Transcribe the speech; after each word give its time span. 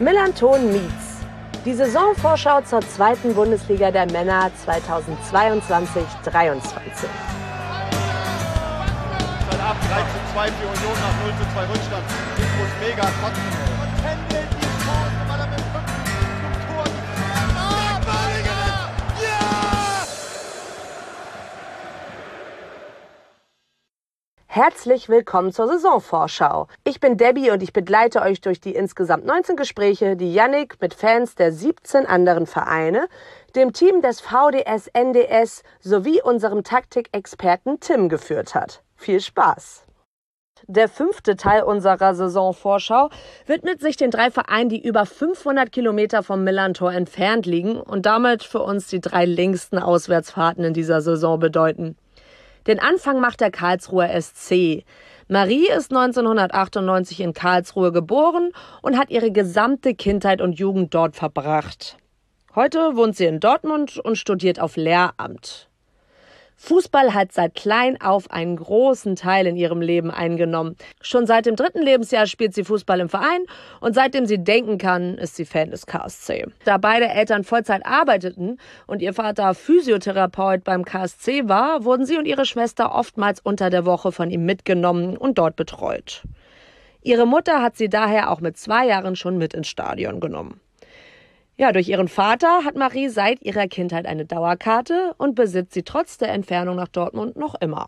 Millanton 0.00 0.72
Meets. 0.72 1.20
Die 1.66 1.74
Saisonvorschau 1.74 2.62
zur 2.62 2.80
zweiten 2.80 3.34
Bundesliga 3.34 3.90
der 3.90 4.10
Männer 4.10 4.50
2022-23. 4.66 4.78
Ab 9.60 9.76
3 9.88 10.00
zu 10.00 10.18
2 10.32 10.48
für 10.52 10.66
Union 10.68 10.96
nach 11.02 11.14
0 11.22 11.34
zu 11.38 11.44
2 11.52 11.60
Rückstand. 11.66 12.04
Mega. 12.80 13.04
Herzlich 24.52 25.08
willkommen 25.08 25.52
zur 25.52 25.68
Saisonvorschau. 25.68 26.66
Ich 26.82 26.98
bin 26.98 27.16
Debbie 27.16 27.52
und 27.52 27.62
ich 27.62 27.72
begleite 27.72 28.20
euch 28.20 28.40
durch 28.40 28.60
die 28.60 28.74
insgesamt 28.74 29.24
19 29.24 29.54
Gespräche, 29.54 30.16
die 30.16 30.34
Yannick 30.34 30.80
mit 30.80 30.92
Fans 30.92 31.36
der 31.36 31.52
17 31.52 32.04
anderen 32.04 32.48
Vereine, 32.48 33.06
dem 33.54 33.72
Team 33.72 34.02
des 34.02 34.20
VDS 34.20 34.88
NDS 34.88 35.62
sowie 35.78 36.20
unserem 36.20 36.64
Taktikexperten 36.64 37.78
Tim 37.78 38.08
geführt 38.08 38.56
hat. 38.56 38.82
Viel 38.96 39.20
Spaß! 39.20 39.86
Der 40.66 40.88
fünfte 40.88 41.36
Teil 41.36 41.62
unserer 41.62 42.16
Saisonvorschau 42.16 43.08
widmet 43.46 43.80
sich 43.80 43.96
den 43.96 44.10
drei 44.10 44.32
Vereinen, 44.32 44.68
die 44.68 44.84
über 44.84 45.06
500 45.06 45.70
Kilometer 45.70 46.24
vom 46.24 46.42
Millantor 46.42 46.92
entfernt 46.92 47.46
liegen 47.46 47.80
und 47.80 48.04
damit 48.04 48.42
für 48.42 48.62
uns 48.62 48.88
die 48.88 49.00
drei 49.00 49.26
längsten 49.26 49.78
Auswärtsfahrten 49.78 50.64
in 50.64 50.74
dieser 50.74 51.02
Saison 51.02 51.38
bedeuten. 51.38 51.96
Den 52.66 52.78
Anfang 52.78 53.20
macht 53.20 53.40
der 53.40 53.50
Karlsruher 53.50 54.20
SC. 54.20 54.84
Marie 55.28 55.68
ist 55.68 55.92
1998 55.92 57.20
in 57.20 57.32
Karlsruhe 57.32 57.92
geboren 57.92 58.52
und 58.82 58.98
hat 58.98 59.10
ihre 59.10 59.30
gesamte 59.30 59.94
Kindheit 59.94 60.40
und 60.40 60.58
Jugend 60.58 60.92
dort 60.92 61.16
verbracht. 61.16 61.96
Heute 62.54 62.96
wohnt 62.96 63.16
sie 63.16 63.26
in 63.26 63.38
Dortmund 63.38 63.98
und 63.98 64.16
studiert 64.16 64.58
auf 64.58 64.76
Lehramt. 64.76 65.69
Fußball 66.62 67.14
hat 67.14 67.32
seit 67.32 67.54
klein 67.54 67.98
auf 68.02 68.30
einen 68.30 68.56
großen 68.56 69.16
Teil 69.16 69.46
in 69.46 69.56
ihrem 69.56 69.80
Leben 69.80 70.10
eingenommen. 70.10 70.76
Schon 71.00 71.26
seit 71.26 71.46
dem 71.46 71.56
dritten 71.56 71.80
Lebensjahr 71.80 72.26
spielt 72.26 72.54
sie 72.54 72.64
Fußball 72.64 73.00
im 73.00 73.08
Verein 73.08 73.40
und 73.80 73.94
seitdem 73.94 74.26
sie 74.26 74.44
denken 74.44 74.76
kann, 74.76 75.16
ist 75.16 75.36
sie 75.36 75.46
Fan 75.46 75.70
des 75.70 75.86
KSC. 75.86 76.44
Da 76.66 76.76
beide 76.76 77.08
Eltern 77.08 77.44
Vollzeit 77.44 77.86
arbeiteten 77.86 78.58
und 78.86 79.00
ihr 79.00 79.14
Vater 79.14 79.54
Physiotherapeut 79.54 80.62
beim 80.62 80.84
KSC 80.84 81.48
war, 81.48 81.84
wurden 81.84 82.04
sie 82.04 82.18
und 82.18 82.26
ihre 82.26 82.44
Schwester 82.44 82.94
oftmals 82.94 83.40
unter 83.40 83.70
der 83.70 83.86
Woche 83.86 84.12
von 84.12 84.30
ihm 84.30 84.44
mitgenommen 84.44 85.16
und 85.16 85.38
dort 85.38 85.56
betreut. 85.56 86.22
Ihre 87.00 87.26
Mutter 87.26 87.62
hat 87.62 87.78
sie 87.78 87.88
daher 87.88 88.30
auch 88.30 88.42
mit 88.42 88.58
zwei 88.58 88.86
Jahren 88.86 89.16
schon 89.16 89.38
mit 89.38 89.54
ins 89.54 89.68
Stadion 89.68 90.20
genommen. 90.20 90.60
Ja, 91.60 91.72
durch 91.72 91.90
ihren 91.90 92.08
Vater 92.08 92.64
hat 92.64 92.74
Marie 92.74 93.10
seit 93.10 93.42
ihrer 93.42 93.68
Kindheit 93.68 94.06
eine 94.06 94.24
Dauerkarte 94.24 95.12
und 95.18 95.34
besitzt 95.34 95.74
sie 95.74 95.82
trotz 95.82 96.16
der 96.16 96.32
Entfernung 96.32 96.76
nach 96.76 96.88
Dortmund 96.88 97.36
noch 97.36 97.54
immer. 97.54 97.86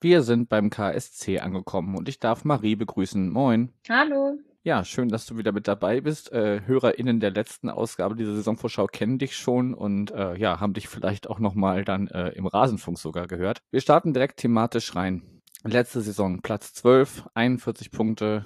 Wir 0.00 0.22
sind 0.22 0.48
beim 0.48 0.70
KSC 0.70 1.40
angekommen 1.40 1.96
und 1.96 2.08
ich 2.08 2.20
darf 2.20 2.44
Marie 2.44 2.76
begrüßen. 2.76 3.28
Moin. 3.28 3.72
Hallo. 3.88 4.38
Ja, 4.62 4.84
schön, 4.84 5.08
dass 5.08 5.26
du 5.26 5.36
wieder 5.38 5.50
mit 5.50 5.66
dabei 5.66 6.00
bist. 6.00 6.30
Äh, 6.30 6.60
HörerInnen 6.64 7.18
der 7.18 7.32
letzten 7.32 7.68
Ausgabe 7.68 8.14
dieser 8.14 8.36
Saisonvorschau 8.36 8.86
kennen 8.86 9.18
dich 9.18 9.36
schon 9.36 9.74
und 9.74 10.12
äh, 10.12 10.36
ja, 10.36 10.60
haben 10.60 10.74
dich 10.74 10.86
vielleicht 10.86 11.28
auch 11.28 11.40
nochmal 11.40 11.84
dann 11.84 12.06
äh, 12.06 12.28
im 12.28 12.46
Rasenfunk 12.46 12.96
sogar 12.96 13.26
gehört. 13.26 13.60
Wir 13.72 13.80
starten 13.80 14.14
direkt 14.14 14.36
thematisch 14.36 14.94
rein. 14.94 15.22
Letzte 15.64 16.00
Saison 16.00 16.42
Platz 16.42 16.74
12, 16.74 17.24
41 17.34 17.90
Punkte, 17.90 18.44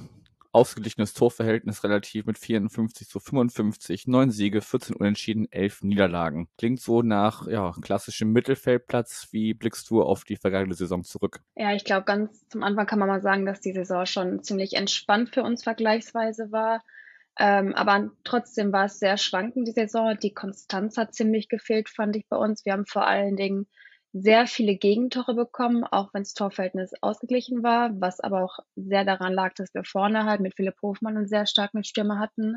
ausgeglichenes 0.57 1.12
Torverhältnis 1.12 1.85
relativ 1.85 2.25
mit 2.25 2.39
54 2.39 3.07
zu 3.07 3.21
55, 3.21 4.07
neun 4.07 4.31
Siege, 4.31 4.62
14 4.62 4.97
Unentschieden, 4.97 5.53
elf 5.53 5.83
Niederlagen. 5.83 6.49
Klingt 6.56 6.81
so 6.81 7.03
nach 7.03 7.47
ja, 7.47 7.75
klassischem 7.83 8.33
Mittelfeldplatz. 8.33 9.28
Wie 9.33 9.53
blickst 9.53 9.91
du 9.91 10.03
auf 10.03 10.25
die 10.25 10.37
vergangene 10.37 10.72
Saison 10.72 11.05
zurück? 11.05 11.41
Ja, 11.56 11.75
ich 11.75 11.84
glaube, 11.84 12.06
ganz 12.06 12.49
zum 12.49 12.62
Anfang 12.62 12.87
kann 12.87 12.99
man 12.99 13.09
mal 13.09 13.21
sagen, 13.21 13.45
dass 13.45 13.61
die 13.61 13.75
Saison 13.75 14.06
schon 14.06 14.43
ziemlich 14.43 14.72
entspannt 14.72 15.34
für 15.34 15.43
uns 15.43 15.62
vergleichsweise 15.62 16.50
war. 16.53 16.83
Ähm, 17.39 17.75
aber 17.75 18.12
trotzdem 18.25 18.72
war 18.72 18.87
es 18.87 18.99
sehr 18.99 19.19
schwankend, 19.19 19.69
die 19.69 19.72
Saison. 19.72 20.16
Die 20.19 20.33
Konstanz 20.33 20.97
hat 20.97 21.15
ziemlich 21.15 21.50
gefehlt, 21.50 21.91
fand 21.91 22.16
ich 22.16 22.27
bei 22.31 22.39
uns. 22.39 22.65
Wir 22.65 22.72
haben 22.72 22.87
vor 22.87 23.06
allen 23.06 23.37
Dingen 23.37 23.66
sehr 24.19 24.47
viele 24.47 24.77
Gegentore 24.77 25.34
bekommen, 25.34 25.84
auch 25.84 26.15
wenn 26.15 26.22
das 26.22 26.32
Torverhältnis 26.32 26.93
ausgeglichen 27.03 27.62
war, 27.62 27.91
was 28.00 28.21
aber 28.21 28.43
auch 28.44 28.59
sehr 28.75 29.04
daran 29.04 29.34
lag, 29.34 29.53
dass 29.54 29.75
wir 29.75 29.84
vorne 29.84 30.25
halt 30.25 30.41
mit 30.41 30.54
Philipp 30.56 30.77
Hofmann 30.81 31.16
einen 31.16 31.28
sehr 31.28 31.47
starken 31.47 31.84
Stürmer 31.84 32.19
hatten. 32.19 32.56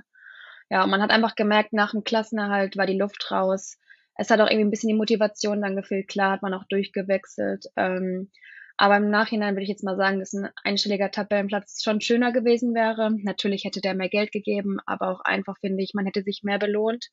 Ja, 0.69 0.83
und 0.83 0.89
man 0.89 1.01
hat 1.01 1.11
einfach 1.11 1.35
gemerkt, 1.35 1.73
nach 1.73 1.91
dem 1.91 2.03
Klassenerhalt 2.03 2.77
war 2.77 2.85
die 2.85 2.97
Luft 2.97 3.29
raus. 3.31 3.77
Es 4.15 4.29
hat 4.29 4.39
auch 4.39 4.47
irgendwie 4.47 4.65
ein 4.65 4.71
bisschen 4.71 4.89
die 4.89 4.95
Motivation 4.95 5.61
dann 5.61 5.75
gefehlt. 5.75 6.07
Klar 6.07 6.33
hat 6.33 6.41
man 6.41 6.53
auch 6.53 6.65
durchgewechselt. 6.69 7.65
Ähm, 7.75 8.31
aber 8.77 8.95
im 8.97 9.09
Nachhinein 9.09 9.55
würde 9.55 9.63
ich 9.63 9.69
jetzt 9.69 9.83
mal 9.83 9.97
sagen, 9.97 10.19
dass 10.19 10.31
ein 10.33 10.49
einstelliger 10.63 11.11
Tabellenplatz 11.11 11.83
schon 11.83 11.99
schöner 11.99 12.31
gewesen 12.31 12.73
wäre. 12.73 13.11
Natürlich 13.23 13.65
hätte 13.65 13.81
der 13.81 13.95
mehr 13.95 14.09
Geld 14.09 14.31
gegeben, 14.31 14.77
aber 14.85 15.09
auch 15.09 15.21
einfach 15.21 15.57
finde 15.59 15.83
ich, 15.83 15.93
man 15.93 16.05
hätte 16.05 16.23
sich 16.23 16.41
mehr 16.43 16.59
belohnt. 16.59 17.09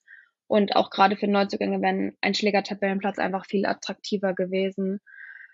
Und 0.49 0.77
auch 0.77 0.91
gerade 0.91 1.17
für 1.17 1.27
Neuzugänge 1.27 1.81
wäre 1.81 1.93
ein 1.93 2.17
Einschläger-Tabellenplatz 2.21 3.19
einfach 3.19 3.47
viel 3.47 3.67
attraktiver 3.67 4.35
gewesen. 4.35 5.01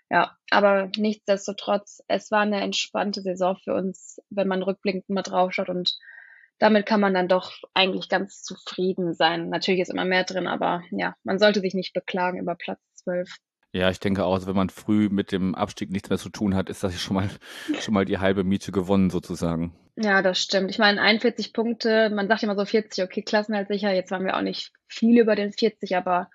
Ja, 0.09 0.37
aber 0.51 0.91
nichtsdestotrotz, 0.97 2.03
es 2.07 2.29
war 2.29 2.41
eine 2.41 2.61
entspannte 2.61 3.21
Saison 3.21 3.57
für 3.63 3.73
uns, 3.73 4.21
wenn 4.29 4.47
man 4.47 4.61
rückblickend 4.61 5.09
mal 5.09 5.23
draufschaut 5.23 5.69
und 5.69 5.97
damit 6.59 6.85
kann 6.85 7.01
man 7.01 7.13
dann 7.13 7.27
doch 7.27 7.51
eigentlich 7.73 8.09
ganz 8.09 8.43
zufrieden 8.43 9.13
sein. 9.13 9.49
Natürlich 9.49 9.81
ist 9.81 9.89
immer 9.89 10.05
mehr 10.05 10.23
drin, 10.23 10.47
aber 10.47 10.83
ja, 10.91 11.15
man 11.23 11.39
sollte 11.39 11.61
sich 11.61 11.73
nicht 11.73 11.93
beklagen 11.93 12.39
über 12.39 12.55
Platz 12.55 12.79
12. 13.03 13.29
Ja, 13.73 13.89
ich 13.89 13.99
denke 13.99 14.23
auch, 14.23 14.35
also 14.35 14.45
wenn 14.45 14.55
man 14.55 14.69
früh 14.69 15.09
mit 15.09 15.31
dem 15.31 15.55
Abstieg 15.55 15.89
nichts 15.89 16.09
mehr 16.09 16.19
zu 16.19 16.29
tun 16.29 16.55
hat, 16.55 16.69
ist 16.69 16.83
das 16.83 16.99
schon 17.01 17.15
mal, 17.15 17.29
schon 17.81 17.95
mal 17.95 18.05
die 18.05 18.19
halbe 18.19 18.43
Miete 18.43 18.71
gewonnen 18.71 19.09
sozusagen. 19.09 19.73
Ja, 19.95 20.21
das 20.21 20.39
stimmt. 20.39 20.69
Ich 20.69 20.77
meine, 20.77 21.01
41 21.01 21.53
Punkte, 21.53 22.11
man 22.11 22.27
sagt 22.27 22.43
immer 22.43 22.55
so 22.55 22.65
40, 22.65 23.03
okay, 23.03 23.23
Klassenhalt 23.23 23.67
sicher. 23.67 23.91
Jetzt 23.91 24.11
waren 24.11 24.25
wir 24.25 24.37
auch 24.37 24.41
nicht 24.41 24.71
viel 24.87 25.19
über 25.19 25.35
den 25.35 25.51
40, 25.51 25.95
aber 25.95 26.29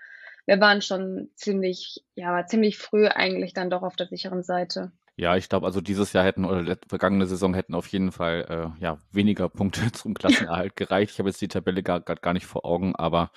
wir 0.47 0.61
waren 0.61 0.83
schon 0.83 1.31
ziemlich, 1.37 2.03
ja, 2.17 2.45
ziemlich 2.47 2.77
früh 2.77 3.07
eigentlich 3.07 3.53
dann 3.53 3.71
doch 3.71 3.83
auf 3.83 3.95
der 3.95 4.09
sicheren 4.09 4.43
Seite. 4.43 4.91
Ja, 5.21 5.37
ich 5.37 5.49
glaube, 5.49 5.67
also 5.67 5.81
dieses 5.81 6.13
Jahr 6.13 6.25
hätten 6.25 6.45
oder 6.45 6.77
vergangene 6.87 7.27
Saison 7.27 7.53
hätten 7.53 7.75
auf 7.75 7.89
jeden 7.89 8.13
Fall 8.13 8.75
äh, 8.79 8.81
ja 8.81 8.99
weniger 9.11 9.49
Punkte 9.49 9.81
zum 9.93 10.15
Klassenerhalt 10.15 10.77
gereicht. 10.77 11.15
Ich 11.15 11.19
habe 11.19 11.29
jetzt 11.29 11.41
die 11.41 11.49
Tabelle 11.49 11.83
gar, 11.83 11.99
gar 12.01 12.33
nicht 12.33 12.47
vor 12.47 12.65
Augen, 12.65 12.95
aber 12.95 13.33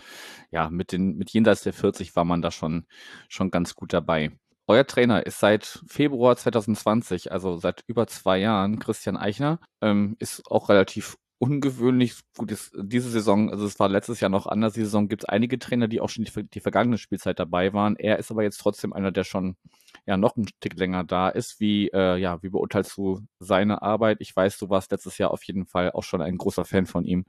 ja, 0.52 0.70
mit 0.70 0.92
den 0.92 1.18
mit 1.18 1.32
jenseits 1.32 1.64
der 1.64 1.74
40 1.74 2.16
war 2.16 2.24
man 2.24 2.44
da 2.44 2.52
schon 2.52 2.86
schon 3.30 3.50
ganz 3.50 3.74
gut 3.74 3.94
dabei. 3.94 4.32
Euer 4.68 4.86
Trainer 4.86 5.26
ist 5.26 5.40
seit 5.40 5.84
Februar 5.88 6.38
2020, 6.38 7.32
also 7.32 7.58
seit 7.58 7.84
über 7.88 8.06
zwei 8.06 8.38
Jahren, 8.38 8.78
Christian 8.78 9.18
Eichner, 9.18 9.60
ähm, 9.82 10.16
ist 10.20 10.44
auch 10.52 10.70
relativ 10.70 11.18
ungewöhnlich. 11.42 12.14
Gut, 12.38 12.52
ist 12.52 12.72
diese 12.78 13.10
Saison, 13.10 13.50
also 13.50 13.66
es 13.66 13.80
war 13.80 13.90
letztes 13.90 14.20
Jahr 14.20 14.30
noch 14.30 14.46
anders, 14.46 14.74
die 14.74 14.82
Saison 14.82 15.08
gibt 15.08 15.24
es 15.24 15.30
einige 15.30 15.58
Trainer, 15.58 15.88
die 15.88 16.00
auch 16.00 16.10
schon 16.10 16.24
die, 16.24 16.32
die, 16.50 16.60
vergangene 16.60 17.00
Spielzeit 17.00 17.40
dabei 17.40 17.74
waren. 17.74 17.96
Er 17.96 18.20
ist 18.20 18.30
aber 18.30 18.44
jetzt 18.44 18.58
trotzdem 18.58 18.94
einer, 18.94 19.12
der 19.12 19.24
schon 19.24 19.58
ja 20.06 20.18
noch 20.18 20.38
ein 20.38 20.48
Stück 20.48 20.78
länger 20.78 21.04
da 21.04 21.30
ist. 21.30 21.60
Wie, 21.60 21.88
äh, 21.88 22.18
ja, 22.18 22.44
wie 22.44 22.50
beurteilst 22.50 22.96
du 22.96 23.22
seine 23.40 23.82
Arbeit? 23.82 24.18
Ich 24.22 24.36
weiß, 24.36 24.60
du 24.60 24.70
warst 24.70 24.92
letztes 24.92 25.18
Jahr 25.18 25.32
auf 25.32 25.44
jeden 25.44 25.66
Fall 25.66 25.92
auch 25.92 26.04
schon 26.04 26.22
ein 26.22 26.38
großer 26.38 26.64
Fan 26.64 26.86
von 26.86 27.06
ihm. 27.06 27.26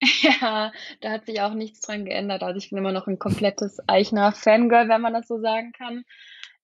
Ja, 0.22 0.72
da 1.02 1.10
hat 1.10 1.26
sich 1.26 1.42
auch 1.42 1.52
nichts 1.52 1.80
dran 1.82 2.06
geändert. 2.06 2.42
Also 2.42 2.56
ich 2.56 2.70
bin 2.70 2.78
immer 2.78 2.92
noch 2.92 3.06
ein 3.06 3.18
komplettes 3.18 3.78
Eichner-Fangirl, 3.86 4.88
wenn 4.88 5.02
man 5.02 5.12
das 5.12 5.28
so 5.28 5.38
sagen 5.40 5.72
kann. 5.72 6.04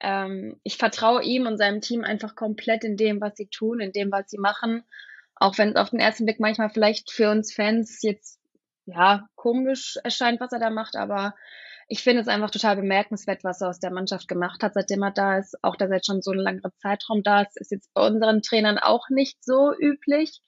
Ähm, 0.00 0.58
ich 0.62 0.78
vertraue 0.78 1.22
ihm 1.22 1.46
und 1.46 1.58
seinem 1.58 1.82
Team 1.82 2.02
einfach 2.02 2.34
komplett 2.34 2.82
in 2.82 2.96
dem, 2.96 3.20
was 3.20 3.36
sie 3.36 3.48
tun, 3.48 3.80
in 3.80 3.92
dem, 3.92 4.10
was 4.10 4.30
sie 4.30 4.38
machen. 4.38 4.84
Auch 5.36 5.58
wenn 5.58 5.70
es 5.70 5.76
auf 5.76 5.90
den 5.90 6.00
ersten 6.00 6.24
Blick 6.24 6.40
manchmal 6.40 6.70
vielleicht 6.70 7.10
für 7.10 7.30
uns 7.30 7.54
Fans 7.54 8.02
jetzt 8.02 8.40
ja 8.86 9.28
komisch 9.34 9.98
erscheint, 10.02 10.40
was 10.40 10.52
er 10.52 10.60
da 10.60 10.70
macht, 10.70 10.96
aber 10.96 11.34
ich 11.88 12.02
finde 12.02 12.22
es 12.22 12.28
einfach 12.28 12.50
total 12.50 12.76
bemerkenswert, 12.76 13.44
was 13.44 13.60
er 13.60 13.68
aus 13.68 13.78
der 13.78 13.92
Mannschaft 13.92 14.26
gemacht 14.26 14.62
hat, 14.62 14.74
seitdem 14.74 15.02
er 15.02 15.12
da 15.12 15.38
ist. 15.38 15.56
Auch 15.62 15.76
dass 15.76 15.90
er 15.90 15.96
jetzt 15.96 16.06
schon 16.06 16.22
so 16.22 16.32
einen 16.32 16.40
langeren 16.40 16.72
Zeitraum 16.78 17.22
da 17.22 17.42
ist, 17.42 17.56
ist 17.60 17.70
jetzt 17.70 17.92
bei 17.94 18.04
unseren 18.04 18.42
Trainern 18.42 18.78
auch 18.78 19.08
nicht 19.08 19.44
so 19.44 19.72
üblich. 19.78 20.40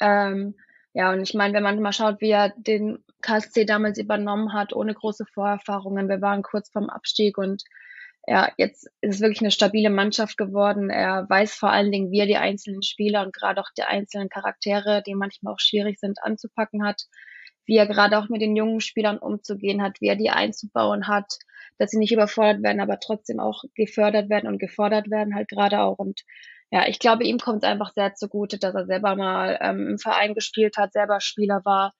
Ähm, 0.00 0.54
ja, 0.92 1.10
und 1.10 1.22
ich 1.22 1.32
meine, 1.32 1.54
wenn 1.54 1.62
man 1.62 1.80
mal 1.80 1.92
schaut, 1.92 2.20
wie 2.20 2.30
er 2.30 2.52
den 2.56 3.02
KSC 3.22 3.64
damals 3.64 3.98
übernommen 3.98 4.52
hat, 4.52 4.74
ohne 4.74 4.92
große 4.92 5.24
Vorerfahrungen, 5.32 6.08
wir 6.08 6.20
waren 6.20 6.42
kurz 6.42 6.70
vorm 6.70 6.90
Abstieg 6.90 7.38
und 7.38 7.62
ja, 8.26 8.52
jetzt 8.56 8.86
ist 9.00 9.16
es 9.16 9.20
wirklich 9.20 9.40
eine 9.40 9.50
stabile 9.50 9.90
Mannschaft 9.90 10.36
geworden. 10.36 10.90
Er 10.90 11.28
weiß 11.28 11.54
vor 11.54 11.70
allen 11.70 11.90
Dingen, 11.90 12.12
wie 12.12 12.20
er 12.20 12.26
die 12.26 12.36
einzelnen 12.36 12.82
Spieler 12.82 13.24
und 13.24 13.34
gerade 13.34 13.60
auch 13.60 13.70
die 13.76 13.82
einzelnen 13.82 14.28
Charaktere, 14.28 15.02
die 15.04 15.14
manchmal 15.14 15.54
auch 15.54 15.60
schwierig 15.60 15.98
sind, 15.98 16.22
anzupacken 16.22 16.84
hat, 16.84 17.02
wie 17.66 17.76
er 17.76 17.86
gerade 17.86 18.18
auch 18.18 18.28
mit 18.28 18.40
den 18.40 18.54
jungen 18.54 18.80
Spielern 18.80 19.18
umzugehen 19.18 19.82
hat, 19.82 20.00
wie 20.00 20.06
er 20.08 20.16
die 20.16 20.30
einzubauen 20.30 21.08
hat, 21.08 21.36
dass 21.78 21.90
sie 21.90 21.98
nicht 21.98 22.12
überfordert 22.12 22.62
werden, 22.62 22.80
aber 22.80 23.00
trotzdem 23.00 23.40
auch 23.40 23.64
gefördert 23.74 24.30
werden 24.30 24.46
und 24.46 24.58
gefordert 24.58 25.10
werden 25.10 25.34
halt 25.34 25.48
gerade 25.48 25.80
auch. 25.80 25.98
Und 25.98 26.22
ja, 26.70 26.86
ich 26.86 27.00
glaube, 27.00 27.24
ihm 27.24 27.38
kommt 27.38 27.64
es 27.64 27.68
einfach 27.68 27.92
sehr 27.92 28.14
zugute, 28.14 28.58
dass 28.58 28.74
er 28.74 28.86
selber 28.86 29.16
mal 29.16 29.58
ähm, 29.60 29.88
im 29.88 29.98
Verein 29.98 30.34
gespielt 30.34 30.76
hat, 30.76 30.92
selber 30.92 31.20
Spieler 31.20 31.62
war, 31.64 31.92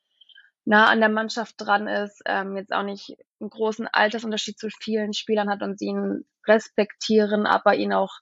nah 0.64 0.87
an 0.87 1.00
der 1.00 1.09
Mannschaft 1.09 1.55
dran 1.59 1.88
ist, 1.88 2.23
ähm, 2.26 2.56
jetzt 2.56 2.73
auch 2.73 2.85
nicht 2.85 3.17
einen 3.41 3.50
großen 3.50 3.88
Altersunterschied 3.88 4.59
zu 4.59 4.69
vielen 4.70 5.12
Spielern 5.12 5.50
hat 5.50 5.62
und 5.62 5.79
sie 5.79 5.87
ihn 5.87 6.25
respektieren, 6.47 7.47
aber 7.47 7.75
ihn 7.75 7.93
auch 7.93 8.19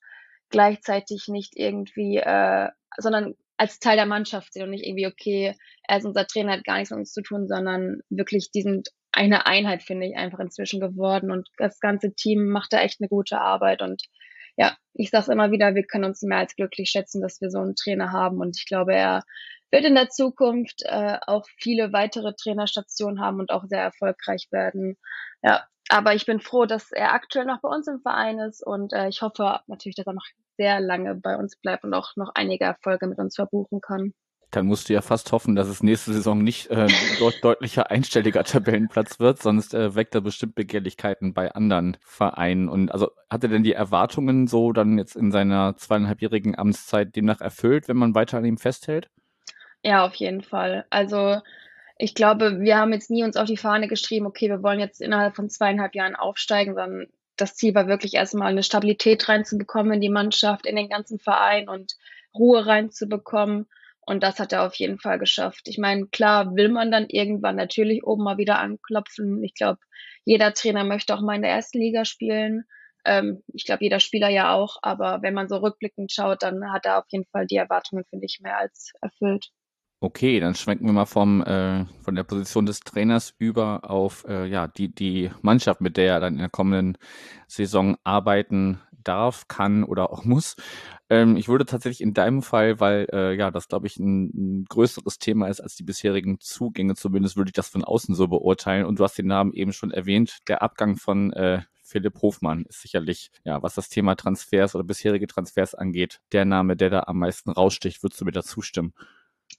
gleichzeitig 0.49 1.29
nicht 1.29 1.53
irgendwie, 1.57 2.17
äh, 2.17 2.69
sondern 2.99 3.35
als 3.57 3.79
Teil 3.79 3.97
der 3.97 4.07
Mannschaft 4.07 4.53
sehen 4.53 4.65
und 4.65 4.71
nicht 4.71 4.87
irgendwie, 4.87 5.07
okay, 5.07 5.55
er 5.87 5.99
ist 5.99 6.07
unser 6.07 6.27
Trainer, 6.27 6.53
hat 6.53 6.65
gar 6.65 6.79
nichts 6.79 6.91
mit 6.91 7.01
uns 7.01 7.13
zu 7.13 7.23
tun, 7.23 7.47
sondern 7.47 8.01
wirklich, 8.09 8.51
die 8.51 8.63
sind 8.63 8.89
eine 9.13 9.47
Einheit, 9.47 9.83
finde 9.83 10.07
ich, 10.07 10.17
einfach 10.17 10.39
inzwischen 10.39 10.81
geworden 10.81 11.31
und 11.31 11.49
das 11.59 11.79
ganze 11.79 12.15
Team 12.15 12.49
macht 12.49 12.73
da 12.73 12.81
echt 12.81 13.01
eine 13.01 13.09
gute 13.09 13.39
Arbeit 13.39 13.83
und 13.83 14.03
ja, 14.57 14.77
ich 14.95 15.11
sage 15.11 15.33
immer 15.33 15.51
wieder, 15.51 15.75
wir 15.75 15.85
können 15.85 16.05
uns 16.05 16.23
mehr 16.23 16.39
als 16.39 16.57
glücklich 16.57 16.91
schätzen, 16.91 17.21
dass 17.23 17.41
wir 17.41 17.51
so 17.51 17.59
einen 17.59 17.77
Trainer 17.77 18.13
haben 18.13 18.41
und 18.41 18.57
ich 18.57 18.67
glaube, 18.67 18.95
er 18.95 19.25
wird 19.71 19.85
in 19.85 19.95
der 19.95 20.09
Zukunft 20.09 20.83
äh, 20.85 21.19
auch 21.27 21.47
viele 21.57 21.93
weitere 21.93 22.35
Trainerstationen 22.35 23.21
haben 23.21 23.41
und 23.41 23.51
auch 23.51 23.65
sehr 23.67 23.83
erfolgreich 23.83 24.49
werden. 24.51 24.97
Ja, 25.43 25.65
aber 25.89 26.15
ich 26.15 26.27
bin 26.27 26.41
froh, 26.41 26.67
dass 26.67 26.93
er 26.93 27.15
aktuell 27.15 27.47
noch 27.47 27.61
bei 27.61 27.69
uns 27.69 27.89
im 27.89 28.01
Verein 28.01 28.39
ist 28.39 28.65
und 28.65 28.93
äh, 28.93 29.09
ich 29.09 29.23
hoffe 29.23 29.61
natürlich, 29.67 29.97
dass 29.97 30.07
er 30.07 30.13
noch 30.13 30.27
sehr 30.57 30.81
lange 30.81 31.15
bei 31.15 31.37
uns 31.37 31.57
bleibt 31.57 31.85
und 31.85 31.95
auch 31.95 32.17
noch 32.17 32.33
einige 32.35 32.65
Erfolge 32.65 33.07
mit 33.07 33.19
uns 33.19 33.35
verbuchen 33.35 33.81
kann. 33.81 34.13
Dann 34.51 34.67
musst 34.67 34.89
du 34.89 34.93
ja 34.93 35.01
fast 35.01 35.31
hoffen, 35.31 35.55
dass 35.55 35.69
es 35.69 35.83
nächste 35.83 36.13
Saison 36.13 36.43
nicht 36.43 36.71
äh, 36.71 36.89
dort 37.19 37.37
deutlicher 37.43 37.91
einstelliger 37.91 38.43
Tabellenplatz 38.43 39.21
wird, 39.21 39.41
sonst 39.41 39.75
äh, 39.75 39.95
weckt 39.95 40.15
er 40.15 40.21
bestimmt 40.21 40.57
Begehrlichkeiten 40.57 41.35
bei 41.35 41.53
anderen 41.53 41.97
Vereinen. 42.03 42.69
Und 42.69 42.91
also 42.91 43.11
hat 43.29 43.45
er 43.45 43.49
denn 43.49 43.63
die 43.63 43.73
Erwartungen 43.73 44.49
so 44.49 44.73
dann 44.73 44.99
jetzt 44.99 45.15
in 45.15 45.31
seiner 45.31 45.77
zweieinhalbjährigen 45.77 46.59
Amtszeit 46.59 47.15
demnach 47.15 47.41
erfüllt, 47.41 47.87
wenn 47.87 47.97
man 47.97 48.15
weiter 48.15 48.39
an 48.39 48.45
ihm 48.45 48.59
festhält? 48.59 49.09
Ja, 49.85 50.05
auf 50.07 50.15
jeden 50.17 50.43
Fall. 50.43 50.87
Also 50.91 51.41
ich 51.99 52.15
glaube, 52.15 52.61
wir 52.61 52.77
haben 52.79 52.93
jetzt 52.93 53.11
nie 53.11 53.25
uns 53.25 53.37
auf 53.37 53.47
die 53.47 53.57
Fahne 53.57 53.89
geschrieben, 53.89 54.27
okay, 54.27 54.49
wir 54.49 54.63
wollen 54.63 54.81
jetzt 54.81 55.01
innerhalb 55.01 55.37
von 55.37 55.49
zweieinhalb 55.51 55.95
Jahren 55.95 56.17
aufsteigen, 56.17 56.75
sondern 56.75 57.07
das 57.37 57.55
Ziel 57.57 57.75
war 57.75 57.89
wirklich 57.89 58.15
erstmal 58.15 58.49
eine 58.49 58.63
Stabilität 58.63 59.29
reinzubekommen 59.29 59.95
in 59.95 60.01
die 60.01 60.11
Mannschaft, 60.11 60.67
in 60.67 60.77
den 60.77 60.89
ganzen 60.89 61.19
Verein 61.19 61.69
und 61.69 61.95
Ruhe 62.35 62.67
reinzubekommen. 62.67 63.67
Und 64.01 64.23
das 64.23 64.39
hat 64.39 64.53
er 64.53 64.67
auf 64.67 64.75
jeden 64.75 64.99
Fall 64.99 65.19
geschafft. 65.19 65.69
Ich 65.69 65.79
meine, 65.79 66.07
klar 66.07 66.55
will 66.57 66.69
man 66.69 66.91
dann 66.91 67.07
irgendwann 67.09 67.57
natürlich 67.57 68.05
oben 68.05 68.25
mal 68.25 68.39
wieder 68.39 68.59
anklopfen. 68.59 69.43
Ich 69.45 69.55
glaube, 69.55 69.81
jeder 70.25 70.53
Trainer 70.53 70.85
möchte 70.85 71.15
auch 71.15 71.21
mal 71.23 71.37
in 71.37 71.43
der 71.43 71.53
ersten 71.53 71.79
Liga 71.79 72.05
spielen. 72.05 72.65
Ähm, 73.05 73.43
ich 73.53 73.65
glaube, 73.65 73.85
jeder 73.85 74.01
Spieler 74.01 74.29
ja 74.29 74.53
auch. 74.55 74.79
Aber 74.83 75.23
wenn 75.23 75.35
man 75.35 75.49
so 75.49 75.57
rückblickend 75.59 76.13
schaut, 76.13 76.43
dann 76.43 76.73
hat 76.73 76.87
er 76.87 76.99
auf 76.99 77.07
jeden 77.11 77.27
Fall 77.27 77.47
die 77.47 77.57
Erwartungen, 77.57 78.05
finde 78.11 78.27
ich, 78.27 78.41
mehr 78.41 78.59
als 78.59 78.93
erfüllt. 79.01 79.51
Okay, 80.03 80.41
dann 80.41 80.55
schwenken 80.55 80.87
wir 80.87 80.95
mal 80.95 81.05
vom, 81.05 81.43
äh, 81.43 81.85
von 82.03 82.15
der 82.15 82.25
Position 82.25 82.65
des 82.65 82.81
Trainers 82.81 83.35
über 83.39 83.91
auf 83.91 84.25
äh, 84.27 84.47
ja, 84.47 84.67
die, 84.67 84.95
die 84.95 85.31
Mannschaft, 85.43 85.83
mit 85.83 85.99
der 85.99 86.15
er 86.15 86.21
dann 86.21 86.35
in 86.35 86.39
der 86.39 86.49
kommenden 86.49 86.97
Saison 87.47 87.99
arbeiten 88.03 88.81
darf, 89.05 89.47
kann 89.47 89.85
oder 89.85 90.11
auch 90.11 90.25
muss. 90.25 90.57
Ähm, 91.11 91.37
ich 91.37 91.49
würde 91.49 91.67
tatsächlich 91.67 92.01
in 92.01 92.15
deinem 92.15 92.41
Fall, 92.43 92.81
weil 92.81 93.09
äh, 93.13 93.35
ja, 93.37 93.51
das 93.51 93.69
glaube 93.69 93.89
ich 93.89 93.99
ein, 93.99 94.31
ein 94.63 94.65
größeres 94.71 95.19
Thema 95.19 95.49
ist 95.49 95.61
als 95.61 95.75
die 95.77 95.83
bisherigen 95.83 96.41
Zugänge, 96.41 96.95
zumindest 96.95 97.37
würde 97.37 97.51
ich 97.51 97.55
das 97.55 97.69
von 97.69 97.85
außen 97.85 98.15
so 98.15 98.27
beurteilen. 98.27 98.87
Und 98.87 98.99
du 99.01 99.05
hast 99.05 99.19
den 99.19 99.27
Namen 99.27 99.53
eben 99.53 99.75
schon 99.75 99.91
erwähnt, 99.91 100.39
der 100.49 100.63
Abgang 100.63 100.97
von 100.97 101.31
äh, 101.35 101.61
Philipp 101.83 102.23
Hofmann 102.23 102.65
ist 102.67 102.81
sicherlich, 102.81 103.31
ja, 103.45 103.63
was 103.63 103.75
das 103.75 103.91
Thema 103.91 104.15
Transfers 104.15 104.75
oder 104.75 104.85
bisherige 104.85 105.27
Transfers 105.27 105.75
angeht, 105.75 106.21
der 106.33 106.47
Name, 106.47 106.75
der 106.75 106.89
da 106.89 107.01
am 107.07 107.19
meisten 107.19 107.51
raussticht. 107.51 108.03
Würdest 108.03 108.19
du 108.23 108.25
mir 108.25 108.33
da 108.33 108.43
zustimmen? 108.43 108.95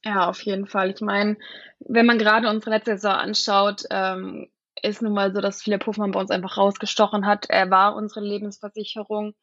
Ja, 0.04 0.28
auf 0.30 0.42
jeden 0.44 0.66
Fall. 0.68 0.90
Ich 0.92 1.02
meine, 1.02 1.38
wenn 1.80 2.06
man 2.06 2.18
gerade 2.18 2.50
unsere 2.50 2.72
letzte 2.72 2.92
Saison 2.98 3.12
anschaut, 3.14 3.84
ähm, 3.92 4.50
ist 4.82 5.02
nun 5.02 5.14
mal 5.14 5.34
so, 5.34 5.42
dass 5.42 5.62
Philipp 5.62 5.86
Hofmann 5.86 6.12
bei 6.12 6.20
uns 6.20 6.32
einfach 6.32 6.58
rausgestochen 6.58 7.26
hat. 7.28 7.46
Er 7.50 7.70
war 7.70 7.96
unsere 7.96 8.22
Lebensversicherung. 8.26 9.36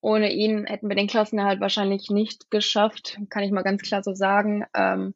Ohne 0.00 0.32
ihn 0.32 0.66
hätten 0.66 0.88
wir 0.88 0.96
den 0.96 1.08
Klassenerhalt 1.08 1.60
wahrscheinlich 1.60 2.10
nicht 2.10 2.50
geschafft, 2.50 3.18
kann 3.30 3.42
ich 3.42 3.50
mal 3.50 3.62
ganz 3.62 3.82
klar 3.82 4.02
so 4.02 4.14
sagen. 4.14 4.64
Ähm, 4.74 5.14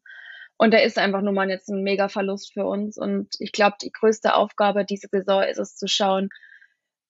und 0.56 0.74
er 0.74 0.82
ist 0.82 0.98
einfach 0.98 1.20
nun 1.22 1.34
mal 1.34 1.48
jetzt 1.48 1.68
ein 1.68 1.84
mega 1.84 2.08
Verlust 2.08 2.52
für 2.54 2.64
uns. 2.66 2.98
Und 2.98 3.36
ich 3.38 3.52
glaube, 3.52 3.76
die 3.82 3.92
größte 3.92 4.34
Aufgabe 4.34 4.84
diese 4.84 5.08
Saison 5.12 5.42
ist 5.42 5.58
es 5.58 5.76
zu 5.76 5.86
schauen, 5.86 6.30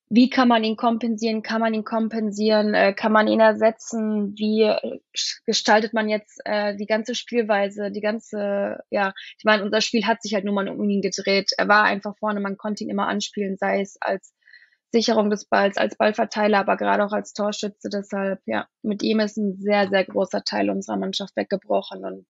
wie 0.09 0.29
kann 0.29 0.47
man 0.47 0.63
ihn 0.63 0.75
kompensieren? 0.75 1.43
Kann 1.43 1.61
man 1.61 1.73
ihn 1.73 1.83
kompensieren? 1.83 2.73
Äh, 2.73 2.93
kann 2.93 3.11
man 3.11 3.27
ihn 3.27 3.39
ersetzen? 3.39 4.33
Wie 4.35 4.63
äh, 4.63 4.99
gestaltet 5.45 5.93
man 5.93 6.09
jetzt 6.09 6.41
äh, 6.45 6.75
die 6.75 6.87
ganze 6.87 7.13
Spielweise, 7.13 7.91
die 7.91 8.01
ganze, 8.01 8.79
ja, 8.89 9.13
ich 9.37 9.43
meine, 9.45 9.63
unser 9.63 9.81
Spiel 9.81 10.07
hat 10.07 10.23
sich 10.23 10.33
halt 10.33 10.45
nur 10.45 10.55
mal 10.55 10.67
um 10.67 10.89
ihn 10.89 11.01
gedreht. 11.01 11.51
Er 11.57 11.67
war 11.67 11.83
einfach 11.83 12.17
vorne, 12.17 12.39
man 12.39 12.57
konnte 12.57 12.83
ihn 12.83 12.89
immer 12.89 13.07
anspielen, 13.07 13.57
sei 13.57 13.81
es 13.81 13.97
als 14.01 14.33
Sicherung 14.91 15.29
des 15.29 15.45
Balls, 15.45 15.77
als 15.77 15.95
Ballverteiler, 15.95 16.59
aber 16.59 16.75
gerade 16.75 17.05
auch 17.05 17.13
als 17.13 17.33
Torschütze. 17.33 17.89
Deshalb, 17.89 18.41
ja, 18.47 18.67
mit 18.81 19.03
ihm 19.03 19.19
ist 19.19 19.37
ein 19.37 19.57
sehr, 19.57 19.89
sehr 19.89 20.05
großer 20.05 20.43
Teil 20.43 20.71
unserer 20.71 20.97
Mannschaft 20.97 21.35
weggebrochen. 21.35 22.03
Und 22.03 22.25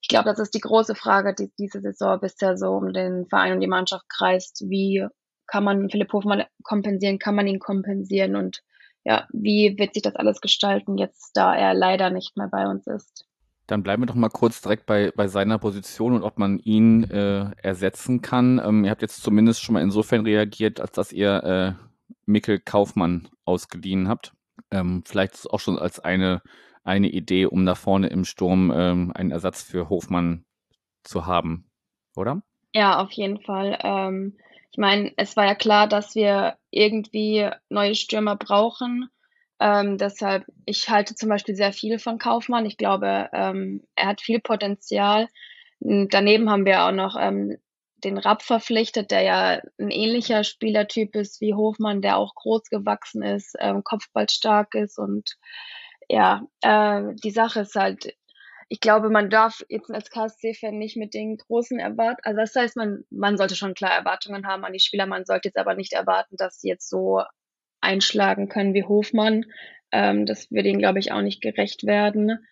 ich 0.00 0.06
glaube, 0.08 0.26
das 0.30 0.38
ist 0.38 0.54
die 0.54 0.60
große 0.60 0.94
Frage, 0.94 1.34
die 1.34 1.50
diese 1.58 1.80
Saison 1.80 2.20
bisher 2.20 2.56
so 2.56 2.70
um 2.70 2.92
den 2.92 3.26
Verein 3.26 3.54
und 3.54 3.60
die 3.60 3.66
Mannschaft 3.66 4.08
kreist. 4.08 4.64
Wie 4.68 5.04
kann 5.48 5.64
man 5.64 5.90
Philipp 5.90 6.12
Hofmann 6.12 6.44
kompensieren, 6.62 7.18
kann 7.18 7.34
man 7.34 7.46
ihn 7.46 7.58
kompensieren 7.58 8.36
und 8.36 8.62
ja, 9.04 9.26
wie 9.32 9.76
wird 9.78 9.94
sich 9.94 10.02
das 10.02 10.16
alles 10.16 10.40
gestalten, 10.40 10.98
jetzt 10.98 11.32
da 11.34 11.54
er 11.54 11.74
leider 11.74 12.10
nicht 12.10 12.36
mehr 12.36 12.48
bei 12.48 12.68
uns 12.68 12.86
ist. 12.86 13.26
Dann 13.66 13.82
bleiben 13.82 14.02
wir 14.02 14.06
doch 14.06 14.14
mal 14.14 14.28
kurz 14.28 14.62
direkt 14.62 14.86
bei, 14.86 15.12
bei 15.14 15.28
seiner 15.28 15.58
Position 15.58 16.14
und 16.14 16.22
ob 16.22 16.38
man 16.38 16.58
ihn 16.58 17.04
äh, 17.10 17.50
ersetzen 17.62 18.22
kann. 18.22 18.60
Ähm, 18.64 18.84
ihr 18.84 18.90
habt 18.90 19.02
jetzt 19.02 19.22
zumindest 19.22 19.62
schon 19.62 19.74
mal 19.74 19.82
insofern 19.82 20.22
reagiert, 20.22 20.80
als 20.80 20.92
dass 20.92 21.12
ihr 21.12 21.42
äh, 21.44 21.72
Mikkel 22.24 22.60
Kaufmann 22.60 23.28
ausgeliehen 23.44 24.08
habt. 24.08 24.32
Ähm, 24.70 25.02
vielleicht 25.06 25.50
auch 25.50 25.60
schon 25.60 25.78
als 25.78 26.00
eine, 26.00 26.42
eine 26.82 27.08
Idee, 27.08 27.46
um 27.46 27.66
da 27.66 27.74
vorne 27.74 28.08
im 28.08 28.24
Sturm 28.24 28.72
ähm, 28.74 29.12
einen 29.14 29.30
Ersatz 29.30 29.62
für 29.62 29.88
Hofmann 29.90 30.44
zu 31.02 31.26
haben, 31.26 31.70
oder? 32.16 32.42
Ja, 32.74 33.00
auf 33.00 33.10
jeden 33.12 33.40
Fall. 33.40 33.78
Ähm, 33.82 34.36
ich 34.78 34.80
meine, 34.80 35.12
es 35.16 35.36
war 35.36 35.44
ja 35.44 35.56
klar, 35.56 35.88
dass 35.88 36.14
wir 36.14 36.56
irgendwie 36.70 37.50
neue 37.68 37.96
Stürmer 37.96 38.36
brauchen. 38.36 39.10
Ähm, 39.58 39.98
deshalb, 39.98 40.44
ich 40.66 40.88
halte 40.88 41.16
zum 41.16 41.28
Beispiel 41.28 41.56
sehr 41.56 41.72
viel 41.72 41.98
von 41.98 42.18
Kaufmann. 42.18 42.64
Ich 42.64 42.76
glaube, 42.76 43.28
ähm, 43.32 43.82
er 43.96 44.06
hat 44.06 44.20
viel 44.20 44.38
Potenzial. 44.38 45.26
Daneben 45.80 46.48
haben 46.48 46.64
wir 46.64 46.84
auch 46.84 46.92
noch 46.92 47.16
ähm, 47.18 47.56
den 48.04 48.18
Rapp 48.18 48.42
verpflichtet, 48.42 49.10
der 49.10 49.22
ja 49.22 49.60
ein 49.80 49.90
ähnlicher 49.90 50.44
Spielertyp 50.44 51.16
ist 51.16 51.40
wie 51.40 51.54
Hofmann, 51.54 52.00
der 52.00 52.16
auch 52.16 52.36
groß 52.36 52.70
gewachsen 52.70 53.24
ist, 53.24 53.56
ähm, 53.58 53.82
kopfballstark 53.82 54.76
ist 54.76 54.96
und 54.96 55.34
ja, 56.08 56.42
äh, 56.60 57.02
die 57.24 57.32
Sache 57.32 57.60
ist 57.60 57.74
halt, 57.74 58.14
ich 58.68 58.80
glaube, 58.80 59.08
man 59.10 59.30
darf 59.30 59.64
jetzt 59.68 59.90
als 59.90 60.10
KSC-Fan 60.10 60.76
nicht 60.76 60.96
mit 60.96 61.14
den 61.14 61.36
großen 61.36 61.78
Erwartungen, 61.78 62.18
also 62.22 62.40
das 62.40 62.54
heißt, 62.54 62.76
man, 62.76 63.04
man 63.10 63.36
sollte 63.36 63.56
schon 63.56 63.74
klar 63.74 63.92
Erwartungen 63.92 64.46
haben 64.46 64.64
an 64.64 64.72
die 64.72 64.80
Spieler, 64.80 65.06
man 65.06 65.24
sollte 65.24 65.48
jetzt 65.48 65.58
aber 65.58 65.74
nicht 65.74 65.94
erwarten, 65.94 66.36
dass 66.36 66.60
sie 66.60 66.68
jetzt 66.68 66.88
so 66.88 67.22
einschlagen 67.80 68.48
können 68.48 68.74
wie 68.74 68.84
Hofmann. 68.84 69.44
Ähm, 69.92 70.26
das 70.26 70.50
würde 70.50 70.68
ihnen, 70.68 70.78
glaube 70.78 70.98
ich, 70.98 71.12
auch 71.12 71.22
nicht 71.22 71.40
gerecht 71.40 71.86
werden. 71.86 72.46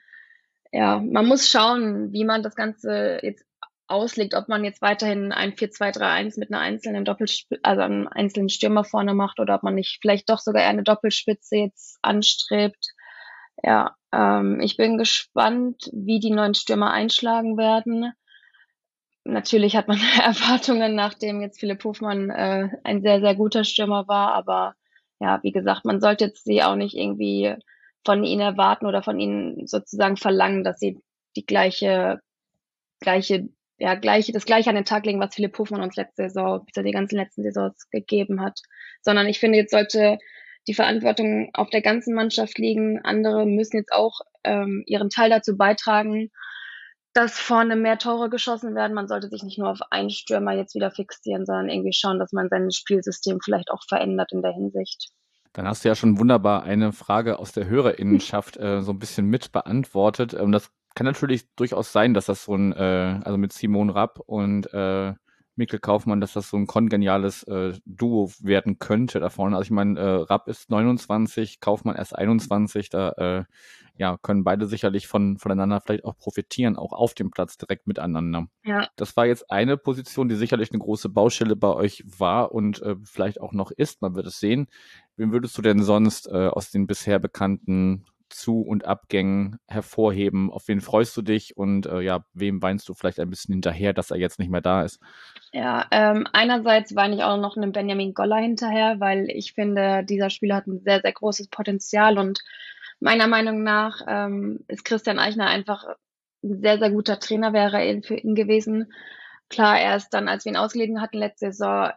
Ja, 0.73 1.01
man 1.01 1.27
muss 1.27 1.51
schauen, 1.51 2.13
wie 2.13 2.25
man 2.25 2.43
das 2.43 2.55
Ganze 2.55 3.19
jetzt 3.23 3.45
auslegt, 3.89 4.35
ob 4.35 4.49
man 4.49 4.65
jetzt 4.65 4.83
weiterhin 4.83 5.33
ein 5.33 5.53
4-2-3-1 5.53 6.39
mit 6.41 6.51
einer 6.51 6.61
einzelnen 6.61 7.05
Doppelspitze, 7.05 7.61
also 7.63 7.83
einem 7.83 8.09
einzelnen 8.09 8.49
Stürmer 8.49 8.85
vorne 8.85 9.15
macht 9.15 9.39
oder 9.39 9.55
ob 9.55 9.63
man 9.63 9.75
nicht 9.75 9.99
vielleicht 10.01 10.29
doch 10.29 10.41
sogar 10.41 10.63
eher 10.63 10.71
eine 10.71 10.83
Doppelspitze 10.83 11.57
jetzt 11.57 11.99
anstrebt. 12.03 12.95
Ja, 13.63 13.97
ähm, 14.13 14.61
ich 14.61 14.77
bin 14.77 14.99
gespannt, 14.99 15.91
wie 15.93 16.21
die 16.21 16.31
neuen 16.31 16.55
Stürmer 16.55 16.91
einschlagen 16.93 17.57
werden. 17.57 18.13
Natürlich 19.25 19.77
hat 19.77 19.89
man 19.89 19.99
Erwartungen, 20.23 20.95
nachdem 20.95 21.41
jetzt 21.41 21.61
Philipp 21.61 21.83
Hofmann 21.85 22.31
äh, 22.31 22.69
ein 22.85 23.03
sehr, 23.03 23.21
sehr 23.21 23.35
guter 23.35 23.65
Stürmer 23.65 24.07
war, 24.09 24.33
aber 24.35 24.75
ja, 25.19 25.43
wie 25.43 25.53
gesagt, 25.53 25.85
man 25.85 26.01
sollte 26.01 26.27
jetzt 26.27 26.45
sie 26.45 26.63
auch 26.63 26.77
nicht 26.77 26.95
irgendwie 26.95 27.55
von 28.05 28.23
ihnen 28.23 28.43
erwarten 28.43 28.87
oder 28.87 29.03
von 29.03 29.19
ihnen 29.19 29.67
sozusagen 29.67 30.17
verlangen, 30.17 30.63
dass 30.63 30.79
sie 30.79 31.01
die 31.37 31.47
gleiche, 31.47 32.21
gleiche, 33.01 33.49
ja, 33.79 33.95
gleiche, 33.95 34.33
das 34.33 34.45
gleiche 34.45 34.71
an 34.71 34.77
den 34.77 34.85
Tag 34.85 35.07
legen, 35.07 35.21
was 35.21 35.35
Philipp 35.35 35.59
Hofmann 35.59 35.83
uns 35.83 35.97
letzte 35.97 36.29
Saison, 36.29 36.65
bis 36.65 36.83
die 36.83 36.93
ganzen 36.93 37.17
letzten 37.17 37.43
Saisons 37.43 37.89
gegeben 37.91 38.41
hat. 38.41 38.61
Sondern 39.03 39.27
ich 39.27 39.41
finde, 39.41 39.59
jetzt 39.59 39.73
sollte 39.73 40.19
die 40.69 40.75
Verantwortung 40.75 41.51
auf 41.55 41.71
der 41.71 41.83
ganzen 41.83 42.15
Mannschaft 42.15 42.59
liegen. 42.59 43.01
Andere 43.05 43.47
müssen 43.47 43.77
jetzt 43.77 43.93
auch 43.93 44.21
ähm, 44.45 44.83
ihren 44.87 45.11
Teil 45.11 45.31
dazu 45.31 45.57
beitragen, 45.57 46.31
dass 47.13 47.39
vorne 47.39 47.77
mehr 47.77 47.99
Tore 47.99 48.29
geschossen 48.29 48.75
werden. 48.75 48.95
Man 48.95 49.09
sollte 49.09 49.29
sich 49.29 49.43
nicht 49.43 49.59
nur 49.59 49.71
auf 49.71 49.81
einen 49.91 50.11
Stürmer 50.11 50.53
jetzt 50.53 50.75
wieder 50.75 50.91
fixieren, 50.91 51.47
sondern 51.47 51.71
irgendwie 51.71 51.93
schauen, 51.93 52.19
dass 52.19 52.33
man 52.33 52.49
sein 52.49 52.71
Spielsystem 52.71 53.39
vielleicht 53.43 53.71
auch 53.71 53.83
verändert 53.89 54.33
in 54.33 54.43
der 54.43 54.53
Hinsicht. 54.53 55.09
Dann 55.55 55.67
hast 55.67 55.85
du 55.85 55.89
ja 55.89 55.95
schon 55.95 56.19
wunderbar 56.19 56.65
eine 56.65 56.93
Frage 56.93 57.39
aus 57.39 57.53
der 57.53 57.67
Hörerinnenschaft 57.67 58.59
äh, 58.59 58.83
so 58.83 58.93
ein 58.93 58.99
bisschen 58.99 59.27
mit 59.27 59.53
beantwortet. 59.53 60.35
Ähm, 60.35 60.53
das 60.53 60.71
kann 60.95 61.07
natürlich 61.07 61.55
durchaus 61.55 61.93
sein, 61.93 62.13
dass 62.13 62.27
das 62.27 62.45
so 62.45 62.55
ein, 62.55 62.73
äh, 62.73 63.21
also 63.25 63.39
mit 63.39 63.55
Simon 63.55 63.89
Rapp 63.89 64.21
und 64.27 64.73
äh, 64.75 65.15
Mikkel 65.57 65.81
Kaufmann, 65.81 66.21
dass 66.21 66.35
das 66.35 66.51
so 66.51 66.57
ein 66.57 66.67
kongeniales 66.67 67.43
äh, 67.45 67.75
Duo 67.85 68.31
werden 68.41 68.79
könnte 68.79 69.21
da 69.21 69.31
vorne. 69.31 69.57
Also 69.57 69.67
ich 69.67 69.71
meine, 69.71 69.99
äh, 69.99 70.15
Rapp 70.23 70.49
ist 70.49 70.71
29, 70.71 71.61
Kaufmann 71.61 71.97
erst 71.97 72.17
21, 72.17 72.91
da 72.91 73.11
äh, 73.13 73.45
ja, 73.99 74.19
können 74.19 74.45
beide 74.45 74.67
sicherlich 74.67 75.07
von, 75.07 75.39
voneinander 75.39 75.81
vielleicht 75.81 76.05
auch 76.05 76.19
profitieren, 76.19 76.77
auch 76.77 76.93
auf 76.93 77.15
dem 77.15 77.31
Platz 77.31 77.57
direkt 77.57 77.87
miteinander. 77.87 78.47
Ja. 78.65 78.89
Das 78.97 79.17
war 79.17 79.27
jetzt 79.27 79.51
eine 79.51 79.77
Position, 79.77 80.29
die 80.29 80.35
sicherlich 80.35 80.71
eine 80.71 80.81
große 80.81 81.09
Baustelle 81.09 81.57
bei 81.57 81.69
euch 81.69 82.05
war 82.07 82.53
und 82.53 82.83
äh, 82.83 82.97
vielleicht 83.05 83.41
auch 83.41 83.53
noch 83.53 83.71
ist, 83.71 84.03
man 84.03 84.15
wird 84.15 84.27
es 84.27 84.39
sehen. 84.39 84.69
Wen 85.17 85.33
würdest 85.33 85.57
du 85.57 85.63
denn 85.63 85.83
sonst 85.83 86.29
äh, 86.29 86.49
aus 86.49 86.71
den 86.71 86.87
bisher 86.87 87.19
bekannten 87.19 88.05
zu- 88.29 88.63
und 88.63 88.85
Abgängen 88.85 89.59
hervorheben? 89.69 90.51
Auf 90.51 90.69
wen 90.69 90.81
freust 90.81 91.17
du 91.17 91.23
dich 91.23 91.57
und 91.57 91.87
äh, 91.87 92.01
ja, 92.01 92.25
wem 92.33 92.63
weinst 92.63 92.89
du 92.89 92.95
vielleicht 92.95 93.21
ein 93.21 93.31
bisschen 93.31 93.55
hinterher, 93.55 93.93
dass 93.93 94.11
er 94.11 94.19
jetzt 94.19 94.39
nicht 94.39 94.51
mehr 94.51 94.61
da 94.61 94.83
ist? 94.83 95.01
Ja, 95.53 95.87
ähm, 95.91 96.27
einerseits 96.33 96.95
weine 96.97 97.17
ich 97.17 97.23
auch 97.23 97.39
noch 97.39 97.57
einem 97.57 97.73
Benjamin 97.73 98.15
Goller 98.15 98.37
hinterher, 98.37 99.01
weil 99.01 99.29
ich 99.31 99.53
finde, 99.55 100.05
dieser 100.05 100.31
Spieler 100.31 100.57
hat 100.57 100.67
ein 100.67 100.81
sehr, 100.81 101.01
sehr 101.01 101.13
großes 101.13 101.49
Potenzial 101.49 102.19
und 102.19 102.41
meiner 103.01 103.27
Meinung 103.27 103.63
nach 103.63 104.01
ähm, 104.07 104.65
ist 104.69 104.85
Christian 104.85 105.19
Eichner 105.19 105.47
einfach 105.47 105.85
ein 106.43 106.61
sehr, 106.61 106.79
sehr 106.79 106.91
guter 106.91 107.19
Trainer, 107.19 107.53
wäre 107.53 107.83
er 107.83 108.03
für 108.03 108.17
ihn 108.17 108.35
gewesen. 108.35 108.93
Klar, 109.49 109.79
er 109.79 109.97
ist 109.97 110.11
dann, 110.11 110.29
als 110.29 110.45
wir 110.45 110.53
ihn 110.53 110.57
ausgeliehen 110.57 111.01
hatten 111.01 111.19
letzte 111.19 111.53
Saison, 111.53 111.91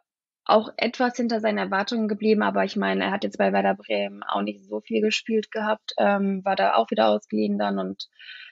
auch 0.49 0.69
etwas 0.77 1.15
hinter 1.15 1.39
seinen 1.39 1.57
Erwartungen 1.57 2.07
geblieben, 2.07 2.43
aber 2.43 2.63
ich 2.63 2.75
meine, 2.75 3.05
er 3.05 3.11
hat 3.11 3.23
jetzt 3.23 3.37
bei 3.37 3.53
Werder 3.53 3.75
Bremen 3.75 4.23
auch 4.23 4.41
nicht 4.41 4.65
so 4.65 4.81
viel 4.81 5.01
gespielt 5.01 5.51
gehabt, 5.51 5.93
ähm, 5.97 6.43
war 6.43 6.55
da 6.55 6.75
auch 6.75 6.89
wieder 6.91 7.09
ausgeliehen 7.09 7.57
dann 7.57 7.79
und 7.79 8.07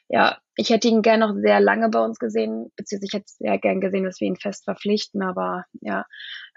ja, 0.09 0.37
ich 0.55 0.69
hätte 0.69 0.87
ihn 0.87 1.01
gern 1.01 1.19
noch 1.19 1.33
sehr 1.35 1.59
lange 1.59 1.89
bei 1.89 1.99
uns 1.99 2.17
gesehen, 2.17 2.71
beziehungsweise 2.77 3.07
ich 3.07 3.13
hätte 3.13 3.25
sehr 3.27 3.57
gern 3.57 3.81
gesehen, 3.81 4.05
dass 4.05 4.21
wir 4.21 4.27
ihn 4.27 4.37
fest 4.37 4.63
verpflichten, 4.63 5.21
aber 5.21 5.65
ja, 5.81 6.05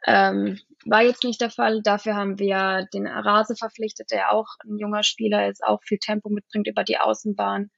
ähm, 0.07 0.59
war 0.87 1.03
jetzt 1.03 1.25
nicht 1.25 1.41
der 1.41 1.51
Fall. 1.51 1.83
Dafür 1.83 2.15
haben 2.15 2.39
wir 2.39 2.87
den 2.95 3.07
Rase 3.07 3.57
verpflichtet, 3.57 4.11
der 4.13 4.33
auch 4.33 4.47
ein 4.65 4.79
junger 4.79 5.03
Spieler 5.03 5.49
ist, 5.49 5.65
auch 5.65 5.83
viel 5.83 5.99
Tempo 5.99 6.29
mitbringt 6.29 6.69
über 6.69 6.85
die 6.85 6.99
Außenbahn. 6.99 7.71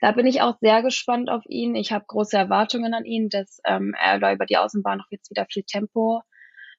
Da 0.00 0.12
bin 0.12 0.26
ich 0.26 0.42
auch 0.42 0.58
sehr 0.60 0.82
gespannt 0.82 1.30
auf 1.30 1.42
ihn. 1.46 1.74
Ich 1.74 1.90
habe 1.90 2.04
große 2.06 2.36
Erwartungen 2.36 2.92
an 2.92 3.06
ihn, 3.06 3.30
dass 3.30 3.60
ähm, 3.64 3.94
er 3.98 4.20
da 4.20 4.32
über 4.32 4.44
die 4.44 4.58
Außenbahn 4.58 4.98
noch 4.98 5.06
jetzt 5.10 5.30
wieder 5.30 5.46
viel 5.50 5.64
Tempo 5.64 6.22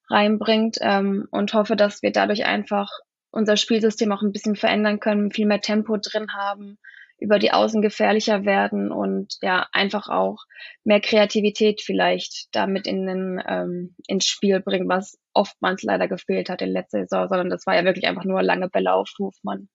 reinbringt 0.09 0.77
ähm, 0.81 1.27
und 1.31 1.53
hoffe, 1.53 1.75
dass 1.75 2.01
wir 2.01 2.11
dadurch 2.11 2.45
einfach 2.45 2.89
unser 3.31 3.57
Spielsystem 3.57 4.11
auch 4.11 4.21
ein 4.21 4.31
bisschen 4.31 4.55
verändern 4.55 4.99
können, 4.99 5.31
viel 5.31 5.45
mehr 5.45 5.61
Tempo 5.61 5.97
drin 5.97 6.27
haben, 6.33 6.77
über 7.19 7.39
die 7.39 7.51
Außen 7.51 7.81
gefährlicher 7.81 8.45
werden 8.45 8.91
und 8.91 9.37
ja, 9.41 9.67
einfach 9.71 10.09
auch 10.09 10.43
mehr 10.83 10.99
Kreativität 10.99 11.81
vielleicht 11.81 12.47
damit 12.51 12.87
in 12.87 13.05
den, 13.05 13.41
ähm, 13.47 13.95
ins 14.07 14.25
Spiel 14.25 14.59
bringen, 14.59 14.89
was 14.89 15.17
oftmals 15.33 15.83
leider 15.83 16.07
gefehlt 16.07 16.49
hat 16.49 16.61
in 16.61 16.69
letzter 16.69 17.01
Saison, 17.01 17.27
sondern 17.27 17.49
das 17.49 17.65
war 17.65 17.75
ja 17.75 17.85
wirklich 17.85 18.07
einfach 18.07 18.25
nur 18.25 18.41
lange 18.41 18.69
Bälle 18.69 18.93
auf 18.93 19.09
Hofmann. 19.19 19.69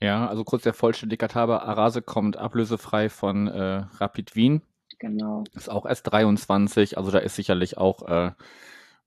Ja, 0.00 0.26
also 0.28 0.44
kurz 0.44 0.62
der 0.62 0.74
Vollständigkeit 0.74 1.34
halber, 1.34 1.62
Arase 1.62 2.02
kommt 2.02 2.36
ablösefrei 2.36 3.08
von 3.08 3.48
äh, 3.48 3.84
Rapid 3.98 4.36
Wien. 4.36 4.62
Genau. 4.98 5.44
Ist 5.54 5.70
auch 5.70 5.86
erst 5.86 6.10
23, 6.12 6.98
also 6.98 7.10
da 7.10 7.18
ist 7.18 7.36
sicherlich 7.36 7.78
auch 7.78 8.06
äh, 8.08 8.32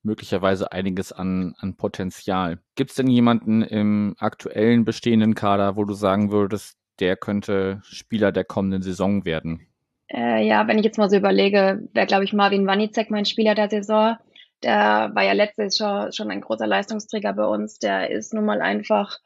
möglicherweise 0.04 0.72
einiges 0.72 1.12
an, 1.12 1.56
an 1.60 1.76
Potenzial. 1.76 2.60
Gibt 2.76 2.92
es 2.92 2.96
denn 2.96 3.08
jemanden 3.08 3.62
im 3.62 4.16
aktuellen 4.20 4.86
bestehenden 4.86 5.36
Kader, 5.36 5.76
wo 5.76 5.84
du 5.84 5.94
sagen 5.94 6.32
würdest, 6.32 6.78
der 7.00 7.16
könnte 7.16 7.82
Spieler 7.84 8.32
der 8.32 8.44
kommenden 8.44 8.82
Saison 8.82 9.26
werden? 9.26 9.68
Äh, 10.10 10.48
ja, 10.48 10.68
wenn 10.68 10.80
ich 10.80 10.86
jetzt 10.86 10.98
mal 10.98 11.10
so 11.10 11.18
überlege, 11.18 11.88
wäre, 11.94 12.08
glaube 12.08 12.24
ich, 12.24 12.34
Marvin 12.34 12.66
Wanicek 12.66 13.12
mein 13.12 13.26
Spieler 13.26 13.56
der 13.56 13.70
Saison. 13.70 14.16
Der 14.64 15.12
war 15.14 15.24
ja 15.24 15.34
letztes 15.34 15.78
Jahr 15.78 16.12
schon 16.12 16.32
ein 16.32 16.42
großer 16.42 16.66
Leistungsträger 16.66 17.34
bei 17.34 17.46
uns. 17.46 17.78
Der 17.80 18.10
ist 18.10 18.34
nun 18.34 18.46
mal 18.46 18.62
einfach, 18.62 19.18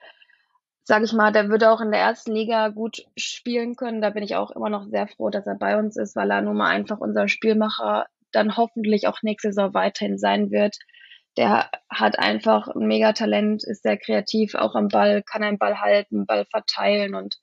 sage 0.83 1.05
ich 1.05 1.13
mal, 1.13 1.31
der 1.31 1.49
würde 1.49 1.69
auch 1.71 1.81
in 1.81 1.91
der 1.91 2.01
ersten 2.01 2.33
Liga 2.33 2.69
gut 2.69 3.05
spielen 3.15 3.75
können. 3.75 4.01
Da 4.01 4.09
bin 4.09 4.23
ich 4.23 4.35
auch 4.35 4.51
immer 4.51 4.69
noch 4.69 4.87
sehr 4.87 5.07
froh, 5.07 5.29
dass 5.29 5.47
er 5.47 5.55
bei 5.55 5.77
uns 5.77 5.95
ist, 5.97 6.15
weil 6.15 6.31
er 6.31 6.41
nun 6.41 6.57
mal 6.57 6.69
einfach 6.69 6.99
unser 6.99 7.27
Spielmacher 7.27 8.07
dann 8.31 8.57
hoffentlich 8.57 9.07
auch 9.07 9.21
nächste 9.21 9.49
Saison 9.49 9.73
weiterhin 9.73 10.17
sein 10.17 10.51
wird. 10.51 10.77
Der 11.37 11.69
hat 11.89 12.19
einfach 12.19 12.67
ein 12.67 12.87
Megatalent, 12.87 13.63
ist 13.63 13.83
sehr 13.83 13.97
kreativ, 13.97 14.55
auch 14.55 14.75
am 14.75 14.89
Ball, 14.89 15.23
kann 15.23 15.43
einen 15.43 15.57
Ball 15.57 15.79
halten, 15.79 16.25
Ball 16.25 16.45
verteilen 16.45 17.15
und 17.15 17.35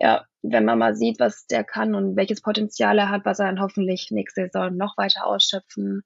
ja, 0.00 0.24
wenn 0.42 0.64
man 0.64 0.78
mal 0.78 0.96
sieht, 0.96 1.20
was 1.20 1.46
der 1.46 1.64
kann 1.64 1.94
und 1.94 2.16
welches 2.16 2.42
Potenzial 2.42 2.98
er 2.98 3.10
hat, 3.10 3.24
was 3.24 3.38
er 3.38 3.46
dann 3.46 3.60
hoffentlich 3.60 4.08
nächste 4.10 4.42
Saison 4.42 4.76
noch 4.76 4.96
weiter 4.96 5.26
ausschöpfen 5.26 6.02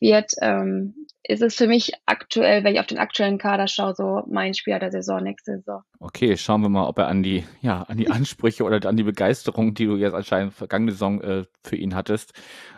wird, 0.00 0.32
ähm, 0.40 0.94
ist 1.22 1.42
es 1.42 1.54
für 1.54 1.66
mich 1.66 1.92
aktuell, 2.06 2.62
wenn 2.62 2.74
ich 2.74 2.80
auf 2.80 2.86
den 2.86 2.98
aktuellen 2.98 3.38
Kader 3.38 3.68
schaue, 3.68 3.94
so 3.94 4.22
mein 4.28 4.54
Spieler 4.54 4.78
der 4.78 4.90
Saison 4.90 5.22
nächste 5.22 5.56
Saison. 5.56 5.82
Okay, 5.98 6.36
schauen 6.36 6.60
wir 6.62 6.68
mal, 6.68 6.86
ob 6.86 6.98
er 6.98 7.08
an 7.08 7.22
die, 7.22 7.44
ja, 7.62 7.82
an 7.82 7.96
die 7.96 8.08
Ansprüche 8.10 8.64
oder 8.64 8.86
an 8.88 8.96
die 8.96 9.02
Begeisterung, 9.02 9.74
die 9.74 9.86
du 9.86 9.96
jetzt 9.96 10.14
anscheinend 10.14 10.52
vergangene 10.52 10.92
Saison 10.92 11.20
äh, 11.22 11.44
für 11.62 11.76
ihn 11.76 11.94
hattest, 11.94 12.34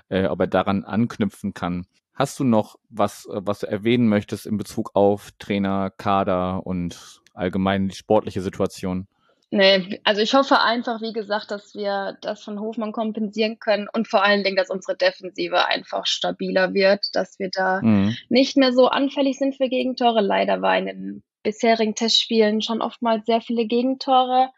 äh, 0.08 0.26
ob 0.26 0.40
er 0.40 0.46
daran 0.46 0.84
anknüpfen 0.84 1.54
kann. 1.54 1.86
Hast 2.14 2.38
du 2.40 2.44
noch 2.44 2.76
was, 2.88 3.26
äh, 3.26 3.40
was 3.44 3.60
du 3.60 3.66
erwähnen 3.66 4.08
möchtest 4.08 4.46
in 4.46 4.56
Bezug 4.56 4.90
auf 4.94 5.32
Trainer, 5.38 5.90
Kader 5.90 6.66
und 6.66 7.20
allgemein 7.34 7.88
die 7.88 7.94
sportliche 7.94 8.40
Situation? 8.40 9.06
Nee, 9.50 10.00
also 10.02 10.22
ich 10.22 10.34
hoffe 10.34 10.60
einfach, 10.60 11.00
wie 11.00 11.12
gesagt, 11.12 11.52
dass 11.52 11.74
wir 11.74 12.18
das 12.20 12.42
von 12.42 12.58
Hofmann 12.58 12.90
kompensieren 12.90 13.60
können 13.60 13.86
und 13.92 14.08
vor 14.08 14.24
allen 14.24 14.42
Dingen, 14.42 14.56
dass 14.56 14.70
unsere 14.70 14.96
Defensive 14.96 15.66
einfach 15.66 16.06
stabiler 16.06 16.74
wird, 16.74 17.14
dass 17.14 17.38
wir 17.38 17.50
da 17.52 17.80
mhm. 17.80 18.16
nicht 18.28 18.56
mehr 18.56 18.72
so 18.72 18.88
anfällig 18.88 19.38
sind 19.38 19.56
für 19.56 19.68
Gegentore. 19.68 20.20
Leider 20.20 20.62
war 20.62 20.76
in 20.76 20.86
den 20.86 21.22
bisherigen 21.44 21.94
Testspielen 21.94 22.60
schon 22.60 22.82
oftmals 22.82 23.24
sehr 23.26 23.40
viele 23.40 23.66
Gegentore. 23.66 24.50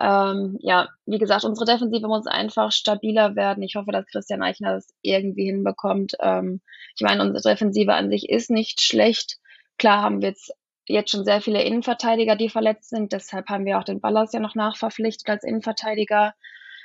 Ähm, 0.00 0.58
ja, 0.60 0.88
wie 1.06 1.18
gesagt, 1.18 1.44
unsere 1.44 1.66
Defensive 1.66 2.06
muss 2.06 2.26
einfach 2.26 2.70
stabiler 2.72 3.34
werden. 3.34 3.62
Ich 3.62 3.74
hoffe, 3.74 3.90
dass 3.90 4.06
Christian 4.06 4.42
Eichner 4.42 4.74
das 4.74 4.88
irgendwie 5.02 5.46
hinbekommt. 5.46 6.14
Ähm, 6.20 6.60
ich 6.94 7.02
meine, 7.02 7.22
unsere 7.22 7.54
Defensive 7.54 7.92
an 7.94 8.10
sich 8.10 8.28
ist 8.28 8.50
nicht 8.50 8.80
schlecht. 8.80 9.38
Klar 9.78 10.02
haben 10.02 10.20
wir 10.20 10.28
jetzt, 10.28 10.52
jetzt 10.86 11.10
schon 11.10 11.24
sehr 11.24 11.40
viele 11.40 11.62
Innenverteidiger, 11.62 12.36
die 12.36 12.48
verletzt 12.48 12.90
sind. 12.90 13.12
Deshalb 13.12 13.48
haben 13.48 13.64
wir 13.64 13.78
auch 13.78 13.84
den 13.84 14.00
Ballas 14.00 14.32
ja 14.32 14.40
noch 14.40 14.54
nachverpflichtet 14.54 15.28
als 15.28 15.44
Innenverteidiger. 15.44 16.34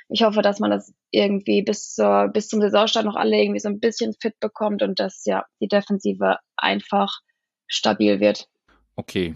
Ich 0.08 0.22
hoffe, 0.22 0.42
dass 0.42 0.58
man 0.58 0.70
das 0.70 0.92
irgendwie 1.10 1.62
bis 1.62 1.94
zur, 1.94 2.28
bis 2.28 2.48
zum 2.48 2.60
Saisonstart 2.60 3.06
noch 3.06 3.16
alle 3.16 3.36
irgendwie 3.36 3.60
so 3.60 3.68
ein 3.68 3.80
bisschen 3.80 4.14
fit 4.20 4.38
bekommt 4.40 4.82
und 4.82 4.98
dass 5.00 5.24
ja 5.24 5.44
die 5.60 5.68
Defensive 5.68 6.38
einfach 6.56 7.20
stabil 7.66 8.20
wird. 8.20 8.48
Okay, 8.96 9.34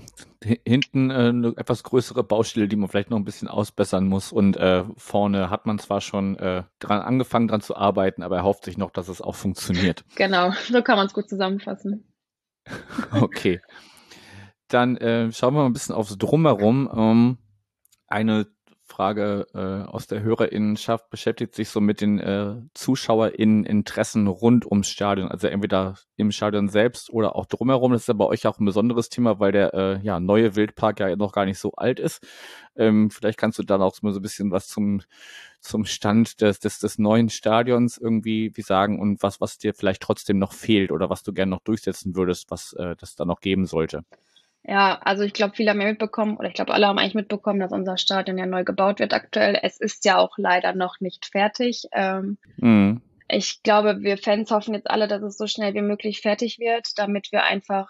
hinten 0.64 1.10
äh, 1.10 1.14
eine 1.14 1.52
etwas 1.56 1.82
größere 1.82 2.22
Baustelle, 2.22 2.68
die 2.68 2.76
man 2.76 2.88
vielleicht 2.88 3.10
noch 3.10 3.16
ein 3.16 3.24
bisschen 3.24 3.48
ausbessern 3.48 4.06
muss. 4.06 4.30
Und 4.30 4.56
äh, 4.56 4.84
vorne 4.96 5.50
hat 5.50 5.66
man 5.66 5.80
zwar 5.80 6.00
schon 6.00 6.36
äh, 6.38 6.62
dran 6.78 7.00
angefangen, 7.00 7.48
dran 7.48 7.60
zu 7.60 7.76
arbeiten, 7.76 8.22
aber 8.22 8.36
er 8.36 8.44
hofft 8.44 8.64
sich 8.64 8.78
noch, 8.78 8.92
dass 8.92 9.08
es 9.08 9.20
auch 9.20 9.34
funktioniert. 9.34 10.04
Genau, 10.14 10.52
so 10.70 10.82
kann 10.82 10.96
man 10.96 11.06
es 11.06 11.12
gut 11.12 11.28
zusammenfassen. 11.28 12.12
okay. 13.20 13.60
Dann 14.68 14.96
äh, 14.96 15.32
schauen 15.32 15.54
wir 15.54 15.60
mal 15.60 15.66
ein 15.66 15.72
bisschen 15.72 15.94
aufs 15.94 16.16
Drumherum. 16.18 16.88
Ähm, 16.94 17.38
eine 18.06 18.46
Frage 18.88 19.46
äh, 19.54 19.88
aus 19.88 20.06
der 20.06 20.22
Hörerinnenschaft 20.22 21.10
beschäftigt 21.10 21.54
sich 21.54 21.68
so 21.68 21.80
mit 21.80 22.00
den 22.00 22.18
äh, 22.18 22.56
ZuschauerInnen-Interessen 22.74 24.26
rund 24.26 24.66
ums 24.66 24.88
Stadion, 24.88 25.28
also 25.28 25.46
entweder 25.46 25.96
im 26.16 26.32
Stadion 26.32 26.68
selbst 26.68 27.10
oder 27.10 27.36
auch 27.36 27.46
drumherum. 27.46 27.92
Das 27.92 28.02
ist 28.02 28.08
ja 28.08 28.14
bei 28.14 28.24
euch 28.24 28.46
auch 28.46 28.58
ein 28.58 28.64
besonderes 28.64 29.10
Thema, 29.10 29.38
weil 29.38 29.52
der 29.52 29.74
äh, 29.74 30.00
ja, 30.02 30.18
neue 30.20 30.56
Wildpark 30.56 31.00
ja 31.00 31.14
noch 31.16 31.32
gar 31.32 31.44
nicht 31.44 31.58
so 31.58 31.72
alt 31.72 32.00
ist. 32.00 32.26
Ähm, 32.76 33.10
vielleicht 33.10 33.38
kannst 33.38 33.58
du 33.58 33.62
dann 33.62 33.82
auch 33.82 34.00
mal 34.02 34.12
so 34.12 34.20
ein 34.20 34.22
bisschen 34.22 34.50
was 34.50 34.66
zum, 34.68 35.02
zum 35.60 35.84
Stand 35.84 36.40
des, 36.40 36.58
des, 36.58 36.78
des 36.78 36.98
neuen 36.98 37.28
Stadions 37.28 37.98
irgendwie 37.98 38.52
wie 38.54 38.62
sagen 38.62 38.98
und 38.98 39.22
was, 39.22 39.40
was 39.40 39.58
dir 39.58 39.74
vielleicht 39.74 40.02
trotzdem 40.02 40.38
noch 40.38 40.52
fehlt 40.52 40.92
oder 40.92 41.10
was 41.10 41.22
du 41.22 41.32
gerne 41.32 41.50
noch 41.50 41.62
durchsetzen 41.62 42.16
würdest, 42.16 42.50
was 42.50 42.72
äh, 42.72 42.96
das 42.96 43.16
da 43.16 43.24
noch 43.24 43.40
geben 43.40 43.66
sollte. 43.66 44.04
Ja, 44.70 45.00
also 45.02 45.22
ich 45.22 45.32
glaube, 45.32 45.56
viele 45.56 45.70
haben 45.70 45.80
ja 45.80 45.86
mitbekommen, 45.86 46.36
oder 46.36 46.48
ich 46.48 46.54
glaube, 46.54 46.74
alle 46.74 46.86
haben 46.86 46.98
eigentlich 46.98 47.14
mitbekommen, 47.14 47.58
dass 47.58 47.72
unser 47.72 47.96
Stadion 47.96 48.36
ja 48.36 48.44
neu 48.44 48.64
gebaut 48.64 49.00
wird 49.00 49.14
aktuell. 49.14 49.58
Es 49.62 49.80
ist 49.80 50.04
ja 50.04 50.18
auch 50.18 50.36
leider 50.36 50.74
noch 50.74 51.00
nicht 51.00 51.24
fertig. 51.24 51.84
Ähm, 51.92 52.36
mhm. 52.58 53.00
Ich 53.30 53.62
glaube, 53.62 54.02
wir 54.02 54.18
Fans 54.18 54.50
hoffen 54.50 54.74
jetzt 54.74 54.90
alle, 54.90 55.08
dass 55.08 55.22
es 55.22 55.38
so 55.38 55.46
schnell 55.46 55.72
wie 55.72 55.80
möglich 55.80 56.20
fertig 56.20 56.58
wird, 56.58 56.98
damit 56.98 57.32
wir 57.32 57.44
einfach 57.44 57.88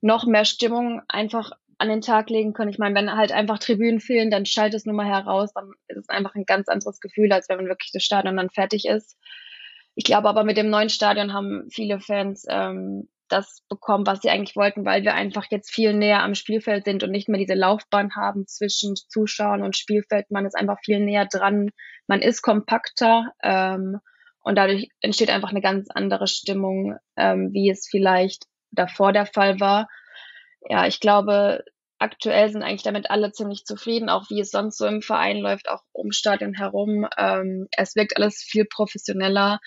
noch 0.00 0.26
mehr 0.26 0.44
Stimmung 0.44 1.02
einfach 1.06 1.52
an 1.78 1.88
den 1.88 2.00
Tag 2.00 2.30
legen 2.30 2.52
können. 2.52 2.70
Ich 2.70 2.78
meine, 2.78 2.96
wenn 2.96 3.16
halt 3.16 3.30
einfach 3.30 3.60
Tribünen 3.60 4.00
fehlen, 4.00 4.32
dann 4.32 4.44
schaltet 4.44 4.80
es 4.80 4.86
nur 4.86 4.96
mal 4.96 5.06
heraus, 5.06 5.52
dann 5.54 5.70
ist 5.86 5.98
es 5.98 6.08
einfach 6.08 6.34
ein 6.34 6.46
ganz 6.46 6.66
anderes 6.66 6.98
Gefühl, 6.98 7.32
als 7.32 7.48
wenn 7.48 7.58
man 7.58 7.68
wirklich 7.68 7.92
das 7.92 8.02
Stadion 8.02 8.36
dann 8.36 8.50
fertig 8.50 8.86
ist. 8.86 9.16
Ich 9.94 10.02
glaube 10.02 10.28
aber 10.28 10.42
mit 10.42 10.56
dem 10.56 10.68
neuen 10.68 10.88
Stadion 10.88 11.32
haben 11.32 11.68
viele 11.70 12.00
Fans 12.00 12.44
ähm, 12.48 13.08
das 13.28 13.62
bekommen, 13.68 14.06
was 14.06 14.20
sie 14.20 14.30
eigentlich 14.30 14.56
wollten, 14.56 14.84
weil 14.84 15.02
wir 15.02 15.14
einfach 15.14 15.46
jetzt 15.50 15.70
viel 15.70 15.92
näher 15.94 16.22
am 16.22 16.34
Spielfeld 16.34 16.84
sind 16.84 17.02
und 17.02 17.10
nicht 17.10 17.28
mehr 17.28 17.38
diese 17.38 17.54
Laufbahn 17.54 18.14
haben 18.16 18.46
zwischen 18.46 18.96
Zuschauern 18.96 19.62
und 19.62 19.76
Spielfeld. 19.76 20.30
Man 20.30 20.46
ist 20.46 20.54
einfach 20.56 20.78
viel 20.84 21.00
näher 21.00 21.26
dran, 21.26 21.70
man 22.06 22.20
ist 22.20 22.42
kompakter 22.42 23.32
ähm, 23.42 23.98
und 24.40 24.56
dadurch 24.56 24.88
entsteht 25.00 25.30
einfach 25.30 25.50
eine 25.50 25.60
ganz 25.60 25.88
andere 25.94 26.26
Stimmung, 26.26 26.96
ähm, 27.16 27.50
wie 27.52 27.70
es 27.70 27.86
vielleicht 27.90 28.44
davor 28.70 29.12
der 29.12 29.26
Fall 29.26 29.60
war. 29.60 29.88
Ja, 30.68 30.86
ich 30.86 31.00
glaube, 31.00 31.64
aktuell 31.98 32.50
sind 32.50 32.62
eigentlich 32.62 32.82
damit 32.82 33.10
alle 33.10 33.32
ziemlich 33.32 33.64
zufrieden, 33.64 34.08
auch 34.08 34.30
wie 34.30 34.40
es 34.40 34.50
sonst 34.50 34.78
so 34.78 34.86
im 34.86 35.02
Verein 35.02 35.38
läuft, 35.38 35.68
auch 35.68 35.82
um 35.92 36.12
Stadion 36.12 36.54
herum. 36.54 37.06
Ähm, 37.16 37.68
es 37.76 37.96
wirkt 37.96 38.16
alles 38.16 38.42
viel 38.42 38.64
professioneller. 38.64 39.58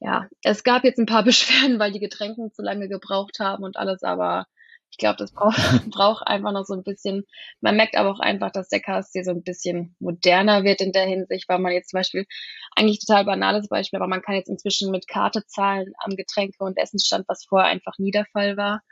Ja, 0.00 0.28
es 0.42 0.64
gab 0.64 0.84
jetzt 0.84 0.98
ein 0.98 1.06
paar 1.06 1.22
Beschwerden, 1.24 1.78
weil 1.78 1.92
die 1.92 2.00
Getränke 2.00 2.50
zu 2.52 2.62
lange 2.62 2.88
gebraucht 2.88 3.40
haben 3.40 3.64
und 3.64 3.76
alles, 3.76 4.02
aber 4.02 4.46
ich 4.90 4.96
glaube, 4.96 5.16
das 5.18 5.32
braucht, 5.32 5.56
braucht 5.90 6.26
einfach 6.26 6.52
noch 6.52 6.64
so 6.64 6.74
ein 6.74 6.82
bisschen. 6.82 7.24
Man 7.60 7.76
merkt 7.76 7.96
aber 7.96 8.10
auch 8.10 8.20
einfach, 8.20 8.50
dass 8.50 8.68
der 8.68 8.80
KSC 8.80 9.22
so 9.22 9.32
ein 9.32 9.42
bisschen 9.42 9.94
moderner 9.98 10.64
wird 10.64 10.80
in 10.80 10.92
der 10.92 11.04
Hinsicht, 11.04 11.48
weil 11.48 11.58
man 11.58 11.72
jetzt 11.72 11.90
zum 11.90 11.98
Beispiel, 11.98 12.26
eigentlich 12.74 13.00
total 13.00 13.24
banales 13.24 13.68
Beispiel, 13.68 13.98
aber 13.98 14.08
man 14.08 14.22
kann 14.22 14.36
jetzt 14.36 14.48
inzwischen 14.48 14.90
mit 14.90 15.08
Karte 15.08 15.44
zahlen 15.46 15.92
am 15.98 16.16
Getränke- 16.16 16.64
und 16.64 16.78
Essensstand, 16.78 17.26
was 17.28 17.44
vorher 17.44 17.68
einfach 17.68 17.98
nie 17.98 18.10
der 18.12 18.26
Fall 18.26 18.56
war. 18.56 18.82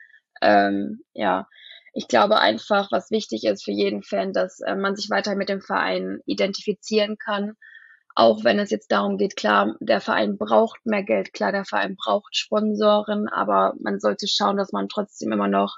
Ähm, 0.43 1.01
ja, 1.15 1.47
ich 1.95 2.09
glaube 2.09 2.39
einfach, 2.39 2.93
was 2.93 3.11
wichtig 3.11 3.45
ist 3.45 3.65
für 3.65 3.73
jeden 3.73 4.03
Fan, 4.03 4.35
dass 4.35 4.61
äh, 4.61 4.75
man 4.75 4.97
sich 4.97 5.09
weiter 5.09 5.35
mit 5.35 5.49
dem 5.49 5.63
Verein 5.63 6.21
identifizieren 6.27 7.17
kann. 7.17 7.55
Auch 8.17 8.45
wenn 8.45 8.59
es 8.59 8.71
jetzt 8.71 8.91
darum 8.91 9.19
geht, 9.19 9.37
klar, 9.37 9.77
der 9.79 10.01
Verein 10.01 10.39
braucht 10.39 10.87
mehr 10.87 11.03
Geld, 11.03 11.35
klar, 11.35 11.53
der 11.53 11.67
Verein 11.67 11.97
braucht 11.97 12.35
Sponsoren, 12.35 13.29
aber 13.29 13.75
man 13.79 14.01
sollte 14.01 14.27
schauen, 14.27 14.57
dass 14.57 14.73
man 14.73 14.89
trotzdem 14.89 15.33
immer 15.33 15.49
noch 15.49 15.77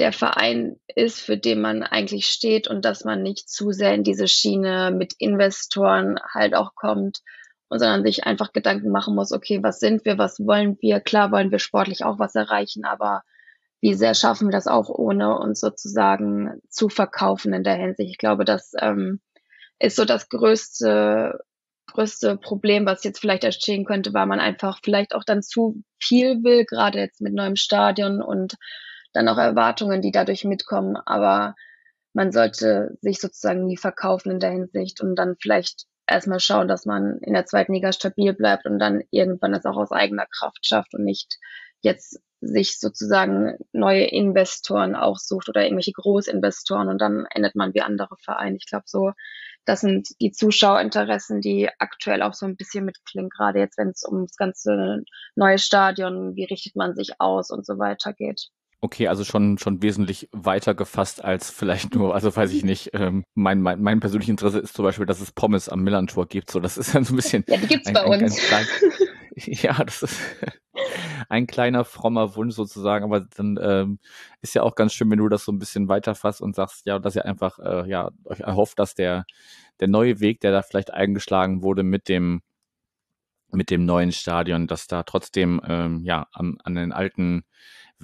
der 0.00 0.12
Verein 0.12 0.80
ist, 0.96 1.20
für 1.20 1.38
den 1.38 1.60
man 1.60 1.84
eigentlich 1.84 2.26
steht 2.26 2.66
und 2.66 2.84
dass 2.84 3.04
man 3.04 3.22
nicht 3.22 3.48
zu 3.48 3.70
sehr 3.70 3.94
in 3.94 4.02
diese 4.02 4.26
Schiene 4.26 4.90
mit 4.90 5.14
Investoren 5.18 6.18
halt 6.32 6.56
auch 6.56 6.74
kommt, 6.74 7.20
sondern 7.70 8.02
sich 8.02 8.24
einfach 8.24 8.52
Gedanken 8.52 8.90
machen 8.90 9.14
muss, 9.14 9.30
okay, 9.30 9.62
was 9.62 9.78
sind 9.78 10.04
wir, 10.04 10.18
was 10.18 10.40
wollen 10.40 10.76
wir? 10.80 10.98
Klar 10.98 11.30
wollen 11.30 11.52
wir 11.52 11.60
sportlich 11.60 12.04
auch 12.04 12.18
was 12.18 12.34
erreichen, 12.34 12.84
aber 12.84 13.22
wie 13.80 13.94
sehr 13.94 14.14
schaffen 14.14 14.48
wir 14.48 14.52
das 14.52 14.66
auch, 14.66 14.88
ohne 14.88 15.38
uns 15.38 15.60
sozusagen 15.60 16.60
zu 16.68 16.88
verkaufen 16.88 17.52
in 17.52 17.62
der 17.62 17.76
Hinsicht. 17.76 18.10
Ich 18.10 18.18
glaube, 18.18 18.44
das 18.44 18.72
ähm, 18.80 19.20
ist 19.78 19.96
so 19.96 20.04
das 20.04 20.28
größte, 20.28 21.38
größte 21.86 22.36
Problem, 22.36 22.86
was 22.86 23.04
jetzt 23.04 23.20
vielleicht 23.20 23.44
entstehen 23.44 23.84
könnte, 23.84 24.14
weil 24.14 24.26
man 24.26 24.40
einfach 24.40 24.80
vielleicht 24.82 25.14
auch 25.14 25.24
dann 25.24 25.42
zu 25.42 25.82
viel 26.00 26.42
will, 26.42 26.64
gerade 26.64 26.98
jetzt 26.98 27.20
mit 27.20 27.34
neuem 27.34 27.56
Stadion 27.56 28.22
und 28.22 28.56
dann 29.12 29.28
auch 29.28 29.38
Erwartungen, 29.38 30.02
die 30.02 30.12
dadurch 30.12 30.44
mitkommen. 30.44 30.96
Aber 30.96 31.54
man 32.12 32.32
sollte 32.32 32.96
sich 33.00 33.20
sozusagen 33.20 33.66
nie 33.66 33.76
verkaufen 33.76 34.32
in 34.32 34.40
der 34.40 34.50
Hinsicht 34.50 35.00
und 35.00 35.16
dann 35.16 35.36
vielleicht 35.40 35.84
erstmal 36.06 36.40
schauen, 36.40 36.68
dass 36.68 36.86
man 36.86 37.18
in 37.18 37.34
der 37.34 37.46
zweiten 37.46 37.72
Liga 37.72 37.92
stabil 37.92 38.32
bleibt 38.34 38.66
und 38.66 38.78
dann 38.78 39.02
irgendwann 39.10 39.54
es 39.54 39.64
auch 39.64 39.76
aus 39.76 39.90
eigener 39.90 40.26
Kraft 40.26 40.66
schafft 40.66 40.94
und 40.94 41.04
nicht 41.04 41.38
jetzt 41.80 42.20
sich 42.40 42.78
sozusagen 42.78 43.56
neue 43.72 44.04
Investoren 44.04 44.94
auch 44.96 45.18
sucht 45.18 45.48
oder 45.48 45.62
irgendwelche 45.62 45.92
Großinvestoren 45.92 46.88
und 46.88 47.00
dann 47.00 47.26
endet 47.30 47.54
man 47.54 47.74
wie 47.74 47.80
andere 47.80 48.16
Vereine. 48.22 48.56
Ich 48.56 48.66
glaube 48.66 48.84
so, 48.86 49.12
das 49.64 49.80
sind 49.80 50.08
die 50.20 50.32
Zuschauerinteressen, 50.32 51.40
die 51.40 51.68
aktuell 51.78 52.22
auch 52.22 52.34
so 52.34 52.46
ein 52.46 52.56
bisschen 52.56 52.84
mitklingen, 52.84 53.30
gerade 53.30 53.58
jetzt, 53.58 53.78
wenn 53.78 53.88
es 53.88 54.04
um 54.04 54.26
das 54.26 54.36
ganze 54.36 55.02
neue 55.36 55.58
Stadion, 55.58 56.36
wie 56.36 56.44
richtet 56.44 56.76
man 56.76 56.94
sich 56.94 57.20
aus 57.20 57.50
und 57.50 57.64
so 57.64 57.78
weiter 57.78 58.12
geht. 58.12 58.48
Okay, 58.84 59.08
also 59.08 59.24
schon, 59.24 59.56
schon 59.56 59.80
wesentlich 59.80 60.28
weiter 60.30 60.74
gefasst 60.74 61.24
als 61.24 61.50
vielleicht 61.50 61.94
nur, 61.94 62.14
also 62.14 62.36
weiß 62.36 62.52
ich 62.52 62.64
nicht, 62.64 62.90
ähm, 62.92 63.24
mein, 63.34 63.62
mein, 63.62 63.80
mein 63.80 64.00
persönliches 64.00 64.28
Interesse 64.30 64.58
ist 64.58 64.74
zum 64.74 64.84
Beispiel, 64.84 65.06
dass 65.06 65.22
es 65.22 65.32
Pommes 65.32 65.70
am 65.70 65.82
Millantor 65.82 66.26
gibt. 66.26 66.50
So, 66.50 66.60
das 66.60 66.76
ist 66.76 66.94
dann 66.94 67.02
so 67.02 67.14
ein 67.14 67.16
bisschen. 67.16 67.44
Ja, 67.48 67.56
die 67.56 67.66
gibt's 67.66 67.88
ein, 67.88 67.94
bei 67.94 68.04
ein, 68.04 68.24
uns. 68.24 68.38
Ein, 68.52 68.66
ja, 69.46 69.72
das 69.84 70.02
ist 70.02 70.20
ein 71.28 71.46
kleiner 71.46 71.84
frommer 71.84 72.36
Wunsch 72.36 72.54
sozusagen, 72.54 73.04
aber 73.04 73.20
dann 73.36 73.58
ähm, 73.60 73.98
ist 74.42 74.54
ja 74.54 74.62
auch 74.62 74.74
ganz 74.74 74.92
schön, 74.92 75.10
wenn 75.10 75.18
du 75.18 75.28
das 75.28 75.44
so 75.44 75.52
ein 75.52 75.58
bisschen 75.58 75.88
weiterfasst 75.88 76.40
und 76.40 76.54
sagst, 76.54 76.86
ja, 76.86 76.98
dass 76.98 77.16
ihr 77.16 77.24
einfach 77.24 77.58
äh, 77.58 77.88
ja 77.88 78.10
euch 78.24 78.40
erhofft, 78.40 78.78
dass 78.78 78.94
der 78.94 79.24
der 79.80 79.88
neue 79.88 80.20
Weg, 80.20 80.40
der 80.40 80.52
da 80.52 80.62
vielleicht 80.62 80.92
eingeschlagen 80.92 81.62
wurde 81.62 81.82
mit 81.82 82.08
dem 82.08 82.42
mit 83.52 83.70
dem 83.70 83.84
neuen 83.84 84.12
Stadion, 84.12 84.66
dass 84.66 84.86
da 84.86 85.02
trotzdem 85.04 85.60
ähm, 85.66 86.02
ja 86.04 86.26
an, 86.32 86.58
an 86.64 86.74
den 86.74 86.92
alten 86.92 87.44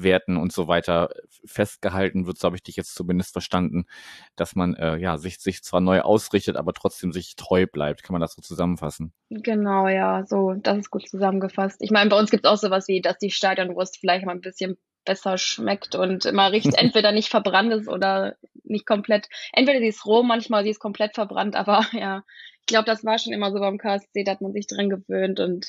Werten 0.03 0.37
und 0.37 0.53
so 0.53 0.69
weiter 0.69 1.11
festgehalten 1.45 2.27
wird, 2.27 2.39
so 2.39 2.47
habe 2.47 2.57
ich 2.57 2.63
dich 2.63 2.77
jetzt 2.77 2.95
zumindest 2.95 3.33
verstanden, 3.33 3.87
dass 4.37 4.55
man 4.55 4.75
äh, 4.75 4.97
ja 4.97 5.19
sich, 5.19 5.39
sich 5.39 5.63
zwar 5.63 5.81
neu 5.81 6.01
ausrichtet, 6.01 6.57
aber 6.57 6.73
trotzdem 6.73 7.13
sich 7.13 7.37
treu 7.37 7.67
bleibt. 7.67 8.03
Kann 8.03 8.15
man 8.15 8.21
das 8.21 8.35
so 8.35 8.43
zusammenfassen? 8.43 9.13
Genau, 9.31 9.89
ja, 9.89 10.25
so, 10.27 10.55
das 10.55 10.79
ist 10.79 10.91
gut 10.91 11.09
zusammengefasst. 11.09 11.81
Ich 11.81 11.91
meine, 11.91 12.11
bei 12.11 12.19
uns 12.19 12.31
gibt 12.31 12.45
es 12.45 12.51
auch 12.51 12.57
sowas 12.57 12.89
wie, 12.89 13.01
dass 13.01 13.19
die 13.19 13.31
Stadionwurst 13.31 13.99
vielleicht 13.99 14.27
mal 14.27 14.33
ein 14.33 14.41
bisschen 14.41 14.77
besser 15.05 15.39
schmeckt 15.39 15.95
und 15.95 16.25
immer 16.25 16.53
riecht, 16.53 16.75
entweder 16.79 17.13
nicht 17.13 17.29
verbrannt 17.29 17.73
ist 17.73 17.89
oder 17.89 18.37
nicht 18.65 18.87
komplett, 18.87 19.29
entweder 19.53 19.81
sie 19.81 19.89
ist 19.89 20.07
roh, 20.07 20.23
manchmal 20.23 20.65
sie 20.65 20.71
ist 20.71 20.81
komplett 20.81 21.15
verbrannt, 21.15 21.57
aber 21.57 21.85
ja, 21.93 22.23
ich 22.61 22.67
glaube, 22.67 22.85
das 22.85 23.05
war 23.05 23.19
schon 23.19 23.33
immer 23.33 23.53
so 23.53 23.59
beim 23.59 23.79
KSC, 23.79 24.25
da 24.25 24.33
hat 24.33 24.41
man 24.41 24.53
sich 24.53 24.67
dran 24.67 24.91
gewöhnt 24.91 25.41
und 25.41 25.67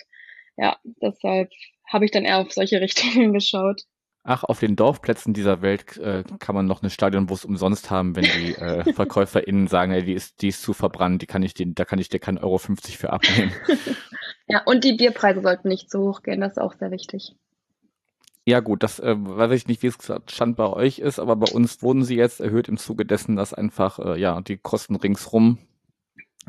ja, 0.58 0.78
deshalb 0.84 1.50
habe 1.88 2.06
ich 2.06 2.12
dann 2.12 2.26
eher 2.26 2.40
auf 2.40 2.52
solche 2.52 2.82
Richtlinien 2.82 3.34
geschaut. 3.34 3.84
Ach, 4.24 4.44
auf 4.44 4.60
den 4.60 4.76
Dorfplätzen 4.76 5.34
dieser 5.34 5.64
Welt 5.64 5.98
äh, 5.98 6.24
kann 6.38 6.54
man 6.54 6.68
noch 6.68 6.84
eine 6.84 6.92
Stadionbus 6.92 7.44
umsonst 7.44 7.90
haben, 7.90 8.16
wenn 8.16 8.24
die 8.24 8.54
äh, 8.54 8.94
VerkäuferInnen 8.94 9.68
sagen, 9.68 9.92
ey, 9.92 10.04
die 10.04 10.14
ist, 10.14 10.44
die 10.44 10.50
ist 10.50 10.62
zu 10.62 10.74
verbrannt, 10.74 11.24
die 11.24 11.26
kann 11.26 11.42
ich 11.42 11.56
den, 11.56 11.74
da 11.74 11.86
kann 11.86 11.98
ich 11.98 12.10
dir 12.10 12.20
keinen 12.20 12.38
Euro 12.38 12.60
50 12.60 13.00
für 13.00 13.12
abnehmen. 13.12 13.52
ja, 14.48 14.62
und 14.66 14.84
die 14.84 14.94
Bierpreise 14.94 15.42
sollten 15.42 15.70
nicht 15.70 15.90
zu 15.90 16.00
hoch 16.02 16.22
gehen, 16.22 16.42
das 16.42 16.52
ist 16.52 16.62
auch 16.62 16.74
sehr 16.74 16.92
wichtig. 16.92 17.36
Ja 18.46 18.60
gut, 18.60 18.84
das 18.84 19.00
äh, 19.00 19.16
weiß 19.18 19.52
ich 19.54 19.68
nicht, 19.68 19.82
wie 19.82 19.88
es 19.88 19.98
Stand 20.28 20.56
bei 20.56 20.68
euch 20.68 21.00
ist, 21.00 21.20
aber 21.20 21.36
bei 21.36 21.52
uns 21.52 21.82
wurden 21.82 22.04
sie 22.04 22.16
jetzt 22.16 22.42
erhöht 22.42 22.68
im 22.68 22.78
Zuge 22.78 23.06
dessen, 23.06 23.36
dass 23.36 23.54
einfach 23.54 23.98
äh, 24.00 24.20
ja 24.20 24.40
die 24.42 24.58
Kosten 24.58 24.96
ringsrum 24.96 25.58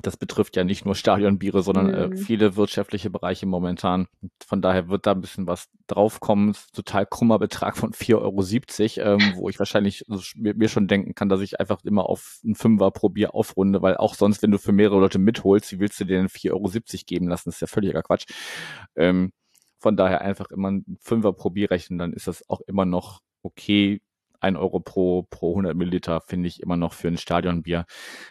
das 0.00 0.16
betrifft 0.16 0.56
ja 0.56 0.64
nicht 0.64 0.86
nur 0.86 0.94
Stadionbiere, 0.94 1.62
sondern 1.62 1.92
äh, 1.92 2.06
mhm. 2.06 2.12
äh, 2.12 2.16
viele 2.16 2.56
wirtschaftliche 2.56 3.10
Bereiche 3.10 3.44
momentan. 3.44 4.08
Von 4.44 4.62
daher 4.62 4.88
wird 4.88 5.06
da 5.06 5.12
ein 5.12 5.20
bisschen 5.20 5.46
was 5.46 5.68
draufkommen. 5.86 6.56
Total 6.72 7.04
krummer 7.04 7.38
Betrag 7.38 7.76
von 7.76 7.92
4,70 7.92 9.02
Euro, 9.04 9.20
ähm, 9.20 9.32
wo 9.36 9.48
ich 9.50 9.58
wahrscheinlich 9.58 10.04
also, 10.08 10.22
mir, 10.36 10.54
mir, 10.54 10.68
schon 10.68 10.88
denken 10.88 11.14
kann, 11.14 11.28
dass 11.28 11.42
ich 11.42 11.60
einfach 11.60 11.84
immer 11.84 12.08
auf 12.08 12.40
einen 12.42 12.54
Fünfer 12.54 12.90
pro 12.90 13.10
Bier 13.10 13.34
aufrunde, 13.34 13.82
weil 13.82 13.96
auch 13.98 14.14
sonst, 14.14 14.42
wenn 14.42 14.50
du 14.50 14.58
für 14.58 14.72
mehrere 14.72 14.98
Leute 14.98 15.18
mitholst, 15.18 15.72
wie 15.72 15.80
willst 15.80 16.00
du 16.00 16.04
dir 16.04 16.16
denn 16.16 16.28
4,70 16.28 16.52
Euro 16.52 16.70
geben 17.06 17.28
lassen? 17.28 17.48
Das 17.50 17.56
ist 17.56 17.60
ja 17.60 17.66
völliger 17.66 18.02
Quatsch. 18.02 18.24
Ähm, 18.96 19.32
von 19.78 19.96
daher 19.96 20.22
einfach 20.22 20.50
immer 20.50 20.68
einen 20.68 20.96
Fünfer 21.00 21.34
pro 21.34 21.50
Bier 21.50 21.70
rechnen, 21.70 21.98
dann 21.98 22.14
ist 22.14 22.28
das 22.28 22.48
auch 22.48 22.60
immer 22.66 22.86
noch 22.86 23.20
okay 23.42 24.00
ein 24.42 24.56
Euro 24.56 24.80
pro, 24.80 25.22
pro 25.22 25.50
100 25.50 25.76
Milliliter 25.76 26.20
finde 26.20 26.48
ich 26.48 26.60
immer 26.60 26.76
noch 26.76 26.92
für 26.92 27.08
ein 27.08 27.16
Stadionbier 27.16 27.84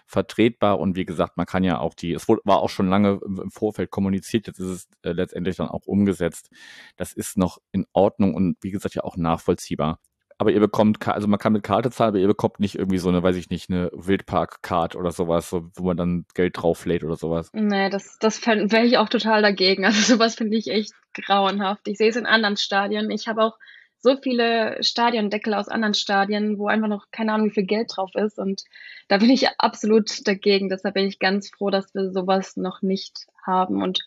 vertretbar. 0.05 0.79
Und 0.79 0.95
wie 0.95 1.05
gesagt, 1.05 1.37
man 1.37 1.45
kann 1.45 1.63
ja 1.63 1.79
auch 1.79 1.93
die, 1.93 2.13
es 2.13 2.27
war 2.27 2.59
auch 2.59 2.69
schon 2.69 2.89
lange 2.89 3.19
im 3.25 3.51
Vorfeld 3.51 3.91
kommuniziert, 3.91 4.47
jetzt 4.47 4.59
ist 4.59 4.69
es 4.69 4.87
äh, 5.03 5.11
letztendlich 5.11 5.55
dann 5.57 5.69
auch 5.69 5.85
umgesetzt. 5.85 6.49
Das 6.97 7.13
ist 7.13 7.37
noch 7.37 7.59
in 7.71 7.85
Ordnung 7.93 8.33
und 8.33 8.57
wie 8.61 8.71
gesagt 8.71 8.95
ja 8.95 9.03
auch 9.03 9.17
nachvollziehbar 9.17 9.99
aber 10.41 10.51
ihr 10.51 10.59
bekommt, 10.59 11.07
also 11.07 11.27
man 11.27 11.37
kann 11.37 11.53
mit 11.53 11.61
Karte 11.61 11.91
zahlen, 11.91 12.09
aber 12.09 12.17
ihr 12.17 12.25
bekommt 12.25 12.59
nicht 12.59 12.73
irgendwie 12.73 12.97
so 12.97 13.09
eine, 13.09 13.21
weiß 13.21 13.35
ich 13.35 13.51
nicht, 13.51 13.69
eine 13.69 13.91
Wildpark-Card 13.93 14.95
oder 14.95 15.11
sowas, 15.11 15.51
so, 15.51 15.69
wo 15.75 15.83
man 15.83 15.97
dann 15.97 16.25
Geld 16.33 16.57
drauflädt 16.57 17.03
oder 17.03 17.15
sowas. 17.15 17.51
Nee, 17.53 17.91
das, 17.91 18.17
das 18.19 18.43
wäre 18.47 18.83
ich 18.83 18.97
auch 18.97 19.07
total 19.07 19.43
dagegen. 19.43 19.85
Also 19.85 20.15
sowas 20.15 20.33
finde 20.33 20.57
ich 20.57 20.71
echt 20.71 20.93
grauenhaft. 21.13 21.87
Ich 21.87 21.99
sehe 21.99 22.09
es 22.09 22.15
in 22.15 22.25
anderen 22.25 22.57
Stadien. 22.57 23.11
Ich 23.11 23.27
habe 23.27 23.43
auch 23.43 23.59
so 24.01 24.17
viele 24.17 24.77
Stadiondeckel 24.83 25.53
aus 25.53 25.67
anderen 25.69 25.93
Stadien, 25.93 26.57
wo 26.57 26.67
einfach 26.67 26.87
noch 26.87 27.05
keine 27.11 27.33
Ahnung, 27.33 27.47
wie 27.47 27.53
viel 27.53 27.65
Geld 27.65 27.91
drauf 27.95 28.11
ist. 28.15 28.39
Und 28.39 28.63
da 29.07 29.17
bin 29.17 29.29
ich 29.29 29.47
absolut 29.59 30.27
dagegen. 30.27 30.69
Deshalb 30.69 30.95
bin 30.95 31.07
ich 31.07 31.19
ganz 31.19 31.49
froh, 31.49 31.69
dass 31.69 31.93
wir 31.93 32.11
sowas 32.11 32.57
noch 32.57 32.81
nicht 32.81 33.27
haben 33.45 33.81
und 33.81 33.99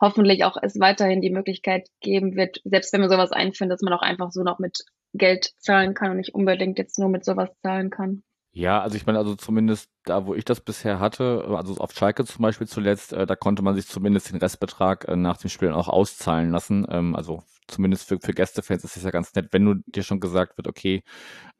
hoffentlich 0.00 0.44
auch 0.44 0.56
es 0.62 0.78
weiterhin 0.78 1.20
die 1.20 1.30
Möglichkeit 1.30 1.88
geben 2.00 2.36
wird, 2.36 2.60
selbst 2.64 2.92
wenn 2.92 3.00
wir 3.00 3.08
sowas 3.08 3.32
einführen, 3.32 3.70
dass 3.70 3.82
man 3.82 3.92
auch 3.92 4.02
einfach 4.02 4.30
so 4.30 4.42
noch 4.42 4.58
mit 4.58 4.84
Geld 5.14 5.52
zahlen 5.58 5.94
kann 5.94 6.12
und 6.12 6.18
nicht 6.18 6.34
unbedingt 6.34 6.78
jetzt 6.78 6.98
nur 6.98 7.08
mit 7.08 7.24
sowas 7.24 7.50
zahlen 7.62 7.90
kann. 7.90 8.22
Ja, 8.52 8.80
also 8.80 8.96
ich 8.96 9.06
meine, 9.06 9.18
also 9.18 9.34
zumindest 9.36 9.90
da, 10.04 10.26
wo 10.26 10.34
ich 10.34 10.44
das 10.44 10.60
bisher 10.60 10.98
hatte, 10.98 11.44
also 11.48 11.76
auf 11.76 11.92
Schalke 11.92 12.24
zum 12.24 12.42
Beispiel 12.42 12.66
zuletzt, 12.66 13.12
äh, 13.12 13.26
da 13.26 13.36
konnte 13.36 13.62
man 13.62 13.74
sich 13.74 13.86
zumindest 13.86 14.30
den 14.32 14.38
Restbetrag 14.38 15.06
äh, 15.06 15.16
nach 15.16 15.36
dem 15.36 15.50
Spiel 15.50 15.70
auch 15.70 15.88
auszahlen 15.88 16.50
lassen. 16.50 16.86
Ähm, 16.88 17.14
also 17.14 17.42
zumindest 17.68 18.08
für, 18.08 18.18
für 18.20 18.32
Gästefans 18.32 18.84
ist 18.84 18.96
es 18.96 19.02
ja 19.02 19.10
ganz 19.10 19.34
nett, 19.34 19.48
wenn 19.52 19.64
du 19.64 19.74
dir 19.86 20.02
schon 20.02 20.18
gesagt 20.18 20.56
wird, 20.56 20.66
okay, 20.66 21.04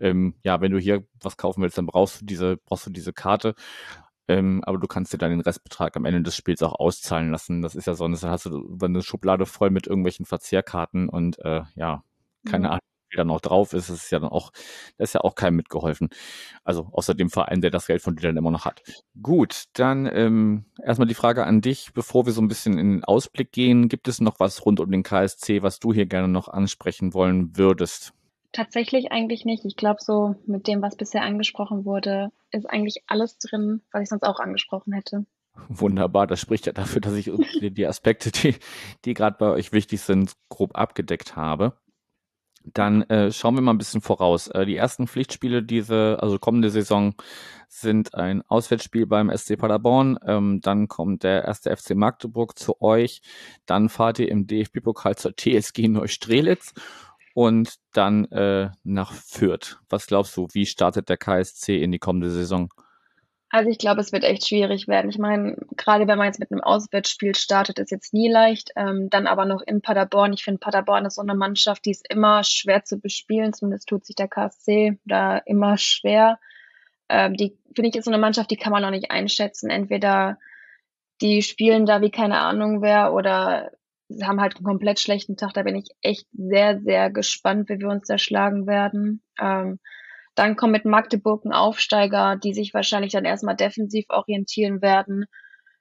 ähm, 0.01 0.35
ja, 0.43 0.61
wenn 0.61 0.73
du 0.73 0.79
hier 0.79 1.05
was 1.23 1.37
kaufen 1.37 1.63
willst, 1.63 1.79
dann 1.79 1.87
brauchst 1.87 2.23
du 2.23 2.25
diese, 2.25 2.57
brauchst 2.57 2.87
du 2.87 2.91
diese 2.91 3.13
Karte. 3.13 3.55
Ähm, 4.29 4.63
aber 4.65 4.79
du 4.79 4.87
kannst 4.87 5.13
dir 5.13 5.19
dann 5.19 5.31
den 5.31 5.41
Restbetrag 5.41 5.97
am 5.97 6.05
Ende 6.05 6.23
des 6.23 6.37
Spiels 6.37 6.63
auch 6.63 6.75
auszahlen 6.79 7.31
lassen. 7.31 7.63
Das 7.63 7.75
ist 7.75 7.87
ja 7.87 7.95
sonst, 7.95 8.23
dann 8.23 8.31
hast 8.31 8.47
du 8.47 8.77
eine 8.83 9.03
Schublade 9.03 9.47
voll 9.47 9.71
mit 9.71 9.87
irgendwelchen 9.87 10.27
Verzehrkarten 10.27 11.09
und 11.09 11.39
äh, 11.45 11.63
ja, 11.77 12.03
keine 12.47 12.69
mhm. 12.69 12.73
Ahnung, 12.73 12.81
wie 13.11 13.17
da 13.17 13.25
noch 13.25 13.41
drauf 13.41 13.73
ist. 13.73 13.89
Ist 13.89 14.11
ja 14.11 14.19
dann 14.19 14.31
auch, 14.31 14.51
da 14.97 15.05
ist 15.05 15.15
ja 15.15 15.23
auch 15.23 15.35
keinem 15.35 15.57
mitgeholfen. 15.57 16.09
Also 16.65 16.89
außer 16.93 17.15
dem 17.15 17.31
Verein, 17.31 17.61
der 17.61 17.71
das 17.71 17.87
Geld 17.87 18.03
von 18.03 18.17
dir 18.17 18.29
dann 18.29 18.37
immer 18.37 18.51
noch 18.51 18.65
hat. 18.65 18.83
Gut, 19.23 19.65
dann 19.75 20.07
ähm, 20.13 20.65
erstmal 20.83 21.09
die 21.09 21.15
Frage 21.15 21.45
an 21.45 21.61
dich, 21.61 21.93
bevor 21.95 22.27
wir 22.27 22.33
so 22.33 22.41
ein 22.41 22.49
bisschen 22.49 22.79
in 22.79 22.91
den 22.91 23.05
Ausblick 23.05 23.53
gehen. 23.53 23.89
Gibt 23.89 24.09
es 24.09 24.21
noch 24.21 24.41
was 24.41 24.65
rund 24.65 24.81
um 24.81 24.91
den 24.91 25.03
KSC, 25.03 25.63
was 25.63 25.79
du 25.79 25.93
hier 25.93 26.07
gerne 26.07 26.29
noch 26.29 26.49
ansprechen 26.49 27.15
wollen 27.15 27.57
würdest? 27.57 28.13
Tatsächlich 28.53 29.13
eigentlich 29.13 29.45
nicht. 29.45 29.65
Ich 29.65 29.77
glaube, 29.77 29.99
so 30.01 30.35
mit 30.47 30.67
dem, 30.67 30.81
was 30.81 30.97
bisher 30.97 31.23
angesprochen 31.23 31.85
wurde, 31.85 32.31
ist 32.51 32.69
eigentlich 32.69 33.03
alles 33.07 33.39
drin, 33.39 33.83
was 33.93 34.03
ich 34.03 34.09
sonst 34.09 34.23
auch 34.23 34.41
angesprochen 34.41 34.93
hätte. 34.93 35.27
Wunderbar, 35.69 36.27
das 36.27 36.41
spricht 36.41 36.67
ja 36.67 36.73
dafür, 36.73 37.01
dass 37.01 37.15
ich 37.15 37.31
die 37.61 37.87
Aspekte, 37.87 38.31
die, 38.31 38.55
die 39.05 39.15
gerade 39.15 39.37
bei 39.39 39.51
euch 39.51 39.73
wichtig 39.73 40.01
sind, 40.01 40.33
grob 40.49 40.77
abgedeckt 40.77 41.37
habe. 41.37 41.77
Dann 42.75 43.03
äh, 43.03 43.33
schauen 43.33 43.55
wir 43.55 43.63
mal 43.63 43.73
ein 43.73 43.79
bisschen 43.79 44.01
voraus. 44.01 44.49
Äh, 44.49 44.67
die 44.67 44.77
ersten 44.77 45.07
Pflichtspiele 45.07 45.63
diese, 45.63 46.19
also 46.21 46.39
kommende 46.39 46.71
Saison, 46.71 47.15
sind 47.69 48.15
ein 48.15 48.43
Auswärtsspiel 48.43 49.07
beim 49.07 49.31
SC 49.37 49.59
Paderborn. 49.59 50.19
Ähm, 50.27 50.61
dann 50.63 50.89
kommt 50.89 51.23
der 51.23 51.45
erste 51.45 51.75
FC 51.77 51.95
Magdeburg 51.95 52.59
zu 52.59 52.81
euch. 52.81 53.21
Dann 53.67 53.89
fahrt 53.89 54.19
ihr 54.19 54.31
im 54.31 54.47
DFB-Pokal 54.47 55.17
zur 55.17 55.37
TSG 55.37 55.89
Neustrelitz 55.89 56.73
und 57.35 57.77
dann 57.93 58.25
äh, 58.33 58.71
nach 58.85 59.13
Fürth. 59.13 59.79
Was 59.89 60.07
glaubst 60.07 60.37
du, 60.37 60.49
wie 60.53 60.67
startet 60.67 61.09
der 61.09 61.19
KSC 61.19 61.81
in 61.81 61.93
die 61.93 61.99
kommende 61.99 62.31
Saison? 62.31 62.73
Also 63.51 63.71
ich 63.71 63.79
glaube, 63.79 64.01
es 64.03 64.13
wird 64.13 64.25
echt 64.25 64.47
schwierig 64.47 64.89
werden. 64.89 65.11
Ich 65.11 65.19
meine, 65.19 65.57
gerade 65.77 66.07
wenn 66.07 66.19
man 66.19 66.27
jetzt 66.27 66.39
mit 66.39 66.53
einem 66.53 66.61
Auswärtsspiel 66.61 67.35
startet, 67.35 67.79
ist 67.79 67.91
jetzt 67.91 68.13
nie 68.13 68.31
leicht. 68.31 68.73
Ähm, 68.77 69.09
dann 69.09 69.27
aber 69.27 69.47
noch 69.47 69.63
in 69.63 69.81
Paderborn. 69.81 70.35
Ich 70.35 70.45
finde, 70.45 70.59
Paderborn 70.59 71.07
ist 71.07 71.15
so 71.15 71.23
eine 71.23 71.35
Mannschaft, 71.35 71.87
die 71.87 71.93
ist 71.93 72.07
immer 72.11 72.45
schwer 72.45 72.85
zu 72.85 72.99
bespielen. 73.01 73.55
Zumindest 73.55 73.89
tut 73.89 74.05
sich 74.05 74.17
der 74.17 74.29
KSC 74.29 74.99
da 75.07 75.39
immer 75.39 75.79
schwer. 75.79 76.39
Ähm, 77.09 77.35
die 77.35 77.57
finde 77.75 77.89
ich 77.89 77.97
ist 77.97 78.05
so 78.05 78.11
eine 78.11 78.21
Mannschaft, 78.21 78.51
die 78.51 78.57
kann 78.57 78.73
man 78.73 78.83
noch 78.83 78.91
nicht 78.91 79.11
einschätzen. 79.11 79.71
Entweder 79.71 80.39
die 81.23 81.43
spielen 81.43 81.87
da 81.87 82.03
wie 82.03 82.11
keine 82.11 82.41
Ahnung 82.41 82.83
wer 82.83 83.15
oder 83.15 83.73
sie 84.09 84.25
haben 84.25 84.41
halt 84.41 84.57
einen 84.57 84.65
komplett 84.65 85.01
schlechten 85.01 85.37
Tag. 85.37 85.55
Da 85.55 85.63
bin 85.63 85.77
ich 85.77 85.89
echt 86.03 86.27
sehr, 86.33 86.81
sehr 86.81 87.11
gespannt, 87.11 87.71
wie 87.71 87.79
wir 87.79 87.89
uns 87.89 88.07
da 88.07 88.19
schlagen 88.19 88.67
werden. 88.67 89.23
Ähm, 89.41 89.79
dann 90.39 90.57
kommt 90.57 90.73
mit 90.73 90.85
Magdeburg 90.85 91.45
ein 91.45 91.53
Aufsteiger, 91.53 92.37
die 92.37 92.55
sich 92.55 92.73
wahrscheinlich 92.75 93.13
dann 93.13 93.25
erstmal 93.25 93.57
defensiv 93.57 94.07
orientieren 94.09 94.81
werden. 94.81 95.27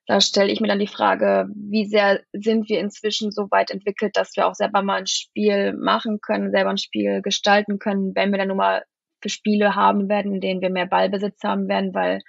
Da 0.08 0.22
stelle 0.22 0.52
ich 0.52 0.62
mir 0.62 0.67
dann 0.67 0.80
die 0.80 0.88
Frage, 0.88 1.50
wie 1.54 1.86
sehr 1.86 2.22
sind 2.32 2.70
wir 2.70 2.80
inzwischen 2.80 3.32
so 3.32 3.52
weit 3.52 3.72
entwickelt, 3.72 4.15
dass 4.15 4.36
wir 4.36 4.48
auch 4.48 4.56
selber 4.56 4.82
mal 4.82 5.00
ein 5.00 5.08
Spiel 5.08 5.74
machen 5.74 6.20
können, 6.22 6.52
selber 6.52 6.70
ein 6.70 6.78
Spiel 6.78 7.22
gestalten 7.22 7.78
können, 7.78 8.15
wenn 8.15 8.32
wir 8.32 8.39
dann 8.39 8.48
nun 8.48 8.58
mal 8.58 8.84
für 9.22 9.30
Spiele 9.30 9.76
haben 9.76 10.10
werden, 10.10 10.34
in 10.34 10.41
denen 10.41 10.62
wir 10.62 10.70
mehr 10.70 10.86
Ballbesitz 10.86 11.43
haben 11.43 11.67
werden, 11.67 11.93
weil 11.93 12.22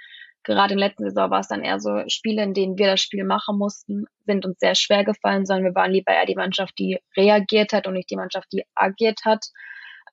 gerade 0.43 0.75
in 0.75 0.81
der 0.81 0.89
letzten 0.89 1.05
Saison 1.05 1.31
war 1.31 1.41
es 1.41 1.49
dann 1.49 1.63
eher 1.63 1.79
so 1.79 2.03
Spiele, 2.09 2.43
in 2.43 2.55
denen 2.55 2.79
wir 2.79 2.89
das 2.89 3.01
Spiel 3.01 3.25
machen 3.25 3.59
mussten, 3.59 4.07
sind 4.27 4.45
uns 4.45 4.59
sehr 4.59 4.75
schwer 4.75 5.05
gefallen, 5.05 5.47
sondern 5.47 5.67
wir 5.67 5.75
waren 5.75 5.93
lieber 5.93 6.13
eher 6.13 6.27
die 6.27 6.35
Mannschaft, 6.35 6.79
die 6.79 6.99
reagiert 7.17 7.73
hat 7.73 7.87
und 7.87 7.95
nicht 7.95 8.11
die 8.11 8.17
Mannschaft, 8.17 8.49
die 8.53 8.65
agiert 8.75 9.21
hat. 9.25 9.47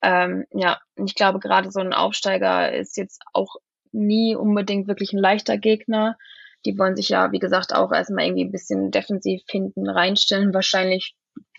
Ähm, 0.02 0.44
ja, 0.52 0.78
ich 0.96 1.14
glaube, 1.14 1.38
gerade 1.38 1.70
so 1.70 1.80
ein 1.80 1.92
Aufsteiger 1.92 2.72
ist 2.72 2.96
jetzt 2.96 3.22
auch 3.32 3.56
nie 3.92 4.36
unbedingt 4.36 4.88
wirklich 4.88 5.12
ein 5.12 5.18
leichter 5.18 5.58
Gegner. 5.58 6.16
Die 6.64 6.78
wollen 6.78 6.96
sich 6.96 7.08
ja, 7.08 7.32
wie 7.32 7.38
gesagt, 7.38 7.74
auch 7.74 7.92
erstmal 7.92 8.24
irgendwie 8.24 8.44
ein 8.44 8.52
bisschen 8.52 8.90
defensiv 8.90 9.42
hinten 9.48 9.88
reinstellen. 9.88 10.54
Wahrscheinlich 10.54 11.14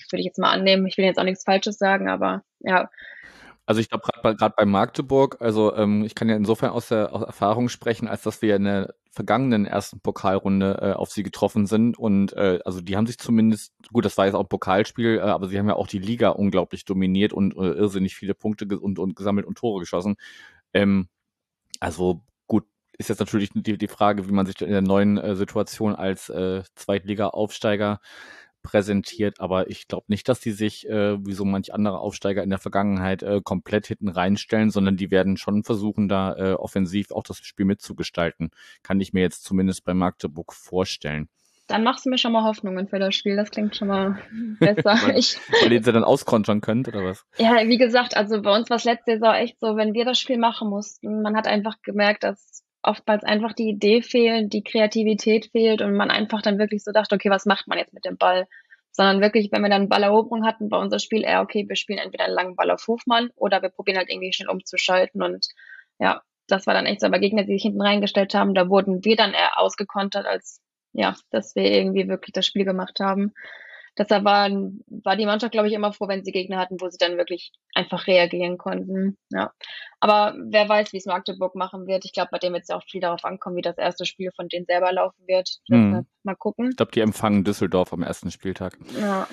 würde 0.09 0.21
ich 0.21 0.25
jetzt 0.25 0.39
mal 0.39 0.51
annehmen. 0.51 0.85
Ich 0.85 0.97
will 0.97 1.05
jetzt 1.05 1.17
auch 1.19 1.23
nichts 1.23 1.43
Falsches 1.43 1.77
sagen, 1.77 2.09
aber 2.09 2.43
ja, 2.59 2.89
also 3.67 3.81
ich 3.81 3.89
glaube 3.89 4.07
gerade 4.21 4.53
bei, 4.55 4.65
Magdeburg, 4.65 5.37
also 5.41 5.75
ähm, 5.75 6.03
ich 6.05 6.15
kann 6.15 6.29
ja 6.29 6.37
insofern 6.37 6.71
aus 6.71 6.87
der 6.87 7.13
aus 7.13 7.21
Erfahrung 7.21 7.67
sprechen, 7.67 8.07
als 8.07 8.23
dass 8.23 8.41
wir 8.41 8.55
in 8.55 8.63
der 8.63 8.95
vergangenen 9.11 9.65
ersten 9.65 9.99
Pokalrunde 9.99 10.79
äh, 10.81 10.93
auf 10.93 11.11
sie 11.11 11.21
getroffen 11.21 11.67
sind 11.67 11.99
und 11.99 12.31
äh, 12.33 12.59
also 12.63 12.79
die 12.79 12.95
haben 12.95 13.07
sich 13.07 13.17
zumindest, 13.17 13.73
gut, 13.91 14.05
das 14.05 14.17
war 14.17 14.25
jetzt 14.25 14.35
auch 14.35 14.43
ein 14.43 14.47
Pokalspiel, 14.47 15.17
äh, 15.17 15.21
aber 15.21 15.49
sie 15.49 15.59
haben 15.59 15.67
ja 15.67 15.75
auch 15.75 15.87
die 15.87 15.99
Liga 15.99 16.29
unglaublich 16.29 16.85
dominiert 16.85 17.33
und 17.33 17.57
äh, 17.57 17.71
irrsinnig 17.73 18.15
viele 18.15 18.35
Punkte 18.35 18.79
und, 18.79 18.99
und 18.99 19.17
gesammelt 19.17 19.45
und 19.45 19.57
Tore 19.57 19.81
geschossen. 19.81 20.15
Ähm, 20.73 21.09
also 21.81 22.23
gut, 22.47 22.65
ist 22.97 23.09
jetzt 23.09 23.19
natürlich 23.19 23.49
die, 23.53 23.77
die 23.77 23.87
Frage, 23.89 24.29
wie 24.29 24.33
man 24.33 24.45
sich 24.45 24.61
in 24.61 24.71
der 24.71 24.81
neuen 24.81 25.17
äh, 25.17 25.35
Situation 25.35 25.93
als 25.93 26.29
äh, 26.29 26.63
Zweitliga-Aufsteiger 26.75 27.99
präsentiert, 28.67 29.39
aber 29.39 29.69
ich 29.69 29.87
glaube 29.87 30.05
nicht, 30.09 30.27
dass 30.27 30.41
die 30.41 30.51
sich, 30.51 30.87
äh, 30.89 31.25
wie 31.25 31.31
so 31.31 31.45
manch 31.45 31.73
andere 31.73 31.99
Aufsteiger 31.99 32.43
in 32.43 32.49
der 32.49 32.59
Vergangenheit, 32.59 33.23
äh, 33.23 33.39
komplett 33.41 33.87
hinten 33.87 34.09
reinstellen, 34.09 34.71
sondern 34.71 34.97
die 34.97 35.09
werden 35.09 35.37
schon 35.37 35.63
versuchen, 35.63 36.09
da 36.09 36.35
äh, 36.35 36.53
offensiv 36.53 37.11
auch 37.11 37.23
das 37.23 37.37
Spiel 37.37 37.65
mitzugestalten. 37.65 38.49
Kann 38.83 38.99
ich 38.99 39.13
mir 39.13 39.21
jetzt 39.21 39.45
zumindest 39.45 39.85
bei 39.85 39.93
Magdeburg 39.93 40.53
vorstellen. 40.53 41.29
Dann 41.67 41.83
machst 41.83 42.05
du 42.05 42.09
mir 42.09 42.17
schon 42.17 42.33
mal 42.33 42.43
Hoffnungen 42.43 42.87
für 42.89 42.99
das 42.99 43.15
Spiel. 43.15 43.37
Das 43.37 43.51
klingt 43.51 43.75
schon 43.75 43.87
mal 43.87 44.21
besser. 44.59 44.99
weil, 45.01 45.17
ich, 45.17 45.37
weil 45.61 45.71
ihr 45.71 45.83
sie 45.83 45.93
dann 45.93 46.03
auskontern 46.03 46.59
könnt, 46.59 46.89
oder 46.89 47.05
was? 47.05 47.25
Ja, 47.37 47.67
wie 47.67 47.77
gesagt, 47.77 48.17
also 48.17 48.41
bei 48.41 48.53
uns 48.53 48.69
war 48.69 48.77
es 48.77 48.83
letzte 48.83 49.13
Saison 49.13 49.33
echt 49.33 49.59
so, 49.61 49.77
wenn 49.77 49.93
wir 49.93 50.03
das 50.03 50.19
Spiel 50.19 50.37
machen 50.37 50.69
mussten, 50.69 51.21
man 51.21 51.37
hat 51.37 51.47
einfach 51.47 51.81
gemerkt, 51.83 52.23
dass 52.23 52.63
oftmals 52.87 53.23
einfach 53.23 53.53
die 53.53 53.69
Idee 53.69 54.01
fehlt, 54.01 54.53
die 54.53 54.63
Kreativität 54.63 55.47
fehlt 55.51 55.81
und 55.81 55.95
man 55.95 56.11
einfach 56.11 56.41
dann 56.41 56.57
wirklich 56.57 56.83
so 56.83 56.91
dachte, 56.91 57.15
okay, 57.15 57.29
was 57.29 57.45
macht 57.45 57.67
man 57.67 57.77
jetzt 57.77 57.93
mit 57.93 58.05
dem 58.05 58.17
Ball? 58.17 58.47
Sondern 58.91 59.21
wirklich, 59.21 59.51
wenn 59.51 59.61
wir 59.61 59.69
dann 59.69 59.89
Balleroberung 59.89 60.45
hatten, 60.45 60.71
war 60.71 60.79
unser 60.79 60.99
Spiel 60.99 61.23
eher, 61.23 61.41
okay, 61.41 61.65
wir 61.67 61.75
spielen 61.75 61.99
entweder 61.99 62.25
einen 62.25 62.33
langen 62.33 62.55
Ball 62.55 62.71
auf 62.71 62.87
Hofmann 62.87 63.29
oder 63.35 63.61
wir 63.61 63.69
probieren 63.69 63.97
halt 63.97 64.09
irgendwie 64.09 64.33
schnell 64.33 64.49
umzuschalten 64.49 65.21
und 65.21 65.47
ja, 65.99 66.21
das 66.47 66.65
war 66.65 66.73
dann 66.73 66.85
echt 66.85 67.01
so, 67.01 67.07
aber 67.07 67.19
Gegner, 67.19 67.43
die 67.43 67.53
sich 67.53 67.63
hinten 67.63 67.81
reingestellt 67.81 68.33
haben, 68.33 68.53
da 68.53 68.69
wurden 68.69 69.03
wir 69.03 69.15
dann 69.15 69.33
eher 69.33 69.59
ausgekontert, 69.59 70.25
als 70.25 70.61
ja, 70.93 71.15
dass 71.29 71.55
wir 71.55 71.63
irgendwie 71.63 72.07
wirklich 72.07 72.33
das 72.33 72.45
Spiel 72.47 72.65
gemacht 72.65 72.99
haben. 72.99 73.33
Deshalb 73.97 74.23
war, 74.25 74.49
war 74.49 75.15
die 75.15 75.25
Mannschaft, 75.25 75.51
glaube 75.51 75.67
ich, 75.67 75.73
immer 75.73 75.91
froh, 75.91 76.07
wenn 76.07 76.23
sie 76.23 76.31
Gegner 76.31 76.57
hatten, 76.57 76.79
wo 76.79 76.87
sie 76.87 76.99
dann 76.99 77.17
wirklich 77.17 77.51
einfach 77.73 78.05
reagieren 78.05 78.57
konnten. 78.57 79.17
Ja. 79.31 79.51
Aber 79.99 80.35
wer 80.49 80.69
weiß, 80.69 80.93
wie 80.93 80.97
es 80.97 81.05
Magdeburg 81.05 81.55
machen 81.55 81.87
wird. 81.87 82.05
Ich 82.05 82.13
glaube, 82.13 82.29
bei 82.31 82.37
dem 82.37 82.53
wird 82.53 82.63
es 82.63 82.69
ja 82.69 82.77
auch 82.77 82.83
viel 82.83 83.01
darauf 83.01 83.25
ankommen, 83.25 83.55
wie 83.55 83.61
das 83.61 83.77
erste 83.77 84.05
Spiel 84.05 84.31
von 84.35 84.49
denen 84.49 84.65
selber 84.65 84.91
laufen 84.91 85.25
wird. 85.27 85.49
Hm. 85.69 86.05
Mal 86.23 86.35
gucken. 86.35 86.69
Ich 86.69 86.77
glaube, 86.77 86.91
die 86.91 87.01
empfangen 87.01 87.43
Düsseldorf 87.43 87.91
am 87.91 88.03
ersten 88.03 88.29
Spieltag. 88.29 88.77
Ja. 88.99 89.27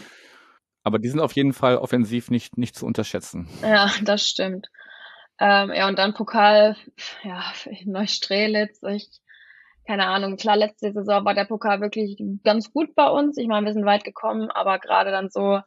Aber 0.82 0.98
die 0.98 1.08
sind 1.08 1.20
auf 1.20 1.32
jeden 1.32 1.52
Fall 1.52 1.76
offensiv 1.76 2.30
nicht, 2.30 2.56
nicht 2.56 2.76
zu 2.76 2.86
unterschätzen. 2.86 3.48
Ja, 3.62 3.90
das 4.02 4.26
stimmt. 4.26 4.68
Ähm, 5.40 5.72
ja, 5.74 5.88
und 5.88 5.98
dann 5.98 6.14
Pokal, 6.14 6.76
ja, 7.22 7.42
Neustrelitz. 7.84 8.80
Ich 8.82 9.08
keine 9.86 10.06
Ahnung, 10.06 10.36
klar, 10.36 10.56
letzte 10.56 10.92
Saison 10.92 11.24
war 11.24 11.34
der 11.34 11.44
Pokal 11.44 11.80
wirklich 11.80 12.16
ganz 12.42 12.72
gut 12.72 12.94
bei 12.94 13.08
uns. 13.08 13.36
Ich 13.36 13.48
meine, 13.48 13.66
wir 13.66 13.72
sind 13.72 13.84
weit 13.84 14.04
gekommen, 14.04 14.50
aber 14.50 14.78
gerade 14.78 15.10
dann 15.10 15.28
so, 15.28 15.60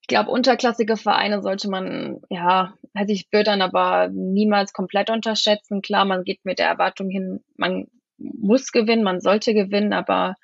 ich 0.00 0.08
glaube, 0.08 0.30
unterklassige 0.30 0.96
Vereine 0.96 1.42
sollte 1.42 1.68
man, 1.68 2.20
ja, 2.30 2.74
hätte 2.94 3.12
ich 3.12 3.28
dann 3.30 3.62
aber 3.62 4.08
niemals 4.08 4.72
komplett 4.72 5.10
unterschätzen. 5.10 5.82
Klar, 5.82 6.04
man 6.04 6.24
geht 6.24 6.44
mit 6.44 6.58
der 6.58 6.66
Erwartung 6.66 7.08
hin, 7.08 7.44
man 7.56 7.86
muss 8.18 8.72
gewinnen, 8.72 9.04
man 9.04 9.20
sollte 9.20 9.54
gewinnen, 9.54 9.92
aber 9.92 10.34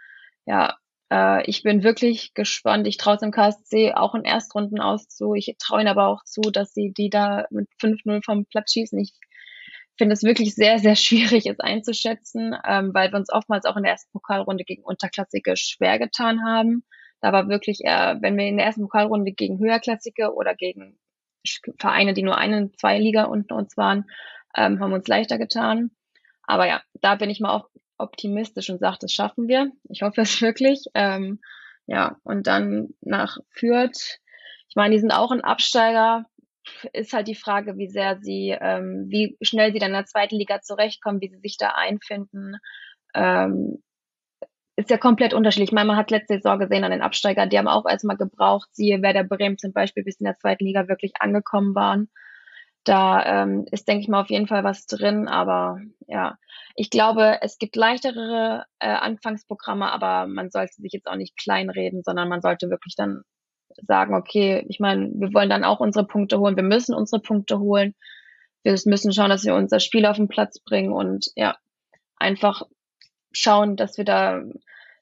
ja, 0.47 0.77
äh, 1.11 1.45
ich 1.49 1.63
bin 1.63 1.83
wirklich 1.83 2.35
gespannt. 2.35 2.87
Ich 2.87 2.97
traue 2.97 3.17
dem 3.19 3.31
KSC 3.33 3.95
auch 3.95 4.15
in 4.15 4.25
Erstrunden 4.25 4.81
aus 4.81 5.09
zu. 5.09 5.35
Ich 5.35 5.55
traue 5.59 5.81
ihnen 5.81 5.89
aber 5.89 6.07
auch 6.09 6.25
zu, 6.25 6.41
dass 6.43 6.73
sie 6.73 6.93
die 6.97 7.11
da 7.11 7.47
mit 7.51 7.69
5-0 7.81 8.25
vom 8.25 8.47
Platz 8.47 8.73
schießen. 8.73 8.99
Ich 8.99 9.15
finde 9.97 10.15
es 10.15 10.23
wirklich 10.23 10.55
sehr, 10.55 10.79
sehr 10.79 10.97
schwierig, 10.97 11.47
es 11.47 11.61
einzuschätzen, 11.61 12.55
ähm, 12.67 12.93
weil 12.95 13.11
wir 13.13 13.19
uns 13.19 13.33
oftmals 13.33 13.65
auch 13.65 13.77
in 13.77 13.83
der 13.83 13.93
ersten 13.93 14.13
Pokalrunde 14.13 14.65
gegen 14.65 14.83
Unterklassige 14.83 15.57
schwer 15.57 15.99
getan 15.99 16.45
haben. 16.45 16.85
Da 17.21 17.33
war 17.33 17.49
wirklich 17.49 17.81
eher, 17.85 18.19
wenn 18.21 18.37
wir 18.37 18.47
in 18.47 18.57
der 18.57 18.67
ersten 18.67 18.83
Pokalrunde 18.83 19.33
gegen 19.33 19.59
Höherklassige 19.59 20.35
oder 20.35 20.55
gegen 20.55 20.99
Vereine, 21.79 22.15
die 22.15 22.23
nur 22.23 22.39
eine, 22.39 22.71
zwei 22.73 22.99
Liga 22.99 23.25
unten 23.25 23.53
uns 23.53 23.77
waren, 23.77 24.05
ähm, 24.57 24.81
haben 24.81 24.93
uns 24.93 25.07
leichter 25.07 25.39
getan. 25.39 25.91
Aber 26.43 26.67
ja, 26.67 26.83
da 27.01 27.15
bin 27.17 27.31
ich 27.31 27.41
mal 27.41 27.51
auch 27.51 27.69
optimistisch 27.99 28.71
und 28.71 28.79
sage, 28.79 28.99
das 29.01 29.13
schaffen 29.13 29.49
wir. 29.49 29.71
Ich 29.89 30.03
hoffe 30.03 30.23
es 30.23 30.41
wirklich. 30.43 30.85
Ähm, 30.95 31.41
ja, 31.87 32.17
und 32.25 32.47
dann 32.47 32.91
nach 33.01 33.39
Fürth. 33.51 34.19
Ich 34.69 34.77
meine, 34.77 34.95
die 34.95 35.01
sind 35.01 35.13
auch 35.13 35.31
ein 35.31 35.43
Absteiger 35.43 36.27
ist 36.93 37.13
halt 37.13 37.29
die 37.29 37.35
Frage, 37.35 37.77
wie 37.77 37.89
sehr 37.89 38.19
sie, 38.21 38.57
ähm, 38.61 39.07
wie 39.09 39.37
schnell 39.43 39.73
sie 39.73 39.79
dann 39.79 39.91
in 39.91 39.97
der 39.97 40.07
zweiten 40.07 40.37
Liga 40.37 40.61
zurechtkommen, 40.61 41.21
wie 41.21 41.29
sie 41.29 41.41
sich 41.41 41.57
da 41.59 41.71
einfinden. 41.71 42.57
Ähm, 43.15 43.83
ist 44.77 44.91
ja 44.91 44.99
komplett 44.99 45.33
unterschiedlich. 45.33 45.71
Ich 45.71 45.75
meine, 45.75 45.87
man 45.87 45.97
hat 45.97 46.11
letzte 46.11 46.35
Saison 46.35 46.59
gesehen 46.59 46.85
an 46.85 46.91
den 46.91 47.03
Absteigern, 47.03 47.49
die 47.49 47.59
haben 47.59 47.69
auch 47.69 47.87
erstmal 47.89 48.19
gebraucht, 48.19 48.69
siehe 48.73 49.01
Werder 49.03 49.25
Bremen 49.25 49.59
zum 49.59 49.73
Beispiel, 49.73 50.05
bis 50.05 50.21
in 50.21 50.25
der 50.25 50.37
zweiten 50.37 50.65
Liga 50.65 50.87
wirklich 50.89 51.13
angekommen 51.19 51.75
waren. 51.75 52.11
Da 52.85 53.43
ähm, 53.43 53.67
ist, 53.73 53.89
denke 53.89 54.03
ich 54.03 54.09
mal, 54.09 54.21
auf 54.21 54.31
jeden 54.31 54.47
Fall 54.47 54.63
was 54.63 54.87
drin. 54.87 55.29
Aber 55.29 55.81
ja, 56.07 56.37
ich 56.77 56.91
glaube, 56.91 57.39
es 57.41 57.59
gibt 57.59 57.75
leichtere 57.75 58.65
äh, 58.79 58.89
Anfangsprogramme, 58.89 59.91
aber 59.91 60.27
man 60.27 60.51
sollte 60.51 60.75
sich 60.75 60.93
jetzt 60.93 61.09
auch 61.09 61.17
nicht 61.17 61.37
kleinreden, 61.37 62.03
sondern 62.05 62.29
man 62.29 62.43
sollte 62.43 62.71
wirklich 62.71 62.95
dann 62.97 63.23
sagen, 63.87 64.15
okay, 64.15 64.65
ich 64.69 64.81
meine, 64.81 65.11
wir 65.15 65.33
wollen 65.35 65.51
dann 65.51 65.65
auch 65.65 65.81
unsere 65.81 66.07
Punkte 66.07 66.39
holen, 66.39 66.57
wir 66.57 66.63
müssen 66.63 66.95
unsere 66.95 67.21
Punkte 67.21 67.59
holen. 67.59 67.95
Wir 68.63 68.77
müssen 68.87 69.13
schauen, 69.13 69.31
dass 69.31 69.45
wir 69.45 69.55
unser 69.55 69.79
Spiel 69.79 70.07
auf 70.07 70.17
den 70.17 70.27
Platz 70.27 70.59
bringen 70.59 70.93
und 70.93 71.31
ja, 71.37 71.57
einfach 72.17 72.63
schauen, 73.31 73.77
dass 73.77 73.97
wir 73.97 74.05
da, 74.05 74.43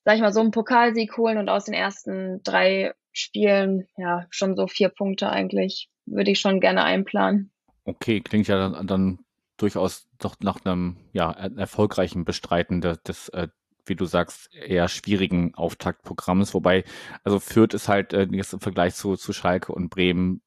sag 0.05 0.17
ich 0.17 0.21
mal, 0.21 0.33
so 0.33 0.41
einen 0.41 0.51
Pokalsieg 0.51 1.17
holen 1.17 1.39
und 1.39 1.49
aus 1.49 1.65
den 1.65 1.75
ersten 1.75 2.43
drei 2.43 2.93
Spielen, 3.13 3.87
ja, 3.97 4.27
schon 4.31 4.57
so 4.57 4.67
vier 4.67 4.91
Punkte 4.91 5.31
eigentlich, 5.31 5.89
würde 6.05 6.31
ich 6.31 6.41
schon 6.41 6.61
gerne 6.61 6.83
einplanen. 6.83 7.53
Okay, 7.85 8.21
klingt 8.21 8.49
ja 8.49 8.59
dann, 8.59 8.87
dann 8.87 9.19
durchaus 9.57 10.09
doch 10.19 10.37
nach 10.41 10.65
einem 10.65 10.97
ja, 11.13 11.31
erfolgreichen 11.31 12.25
Bestreiten 12.25 12.81
des, 12.81 13.03
des 13.03 13.29
äh, 13.31 13.49
wie 13.87 13.97
du 13.97 14.05
sagst, 14.07 14.53
eher 14.55 14.89
schwierigen 14.89 15.55
Auftaktprogramms. 15.55 16.55
Wobei, 16.55 16.85
also 17.23 17.39
Fürth 17.41 17.75
ist 17.75 17.89
halt 17.89 18.13
äh, 18.13 18.27
jetzt 18.31 18.53
im 18.53 18.61
Vergleich 18.61 18.95
zu, 18.95 19.17
zu 19.17 19.33
Schalke 19.33 19.73
und 19.73 19.91
Bremen, 19.91 20.43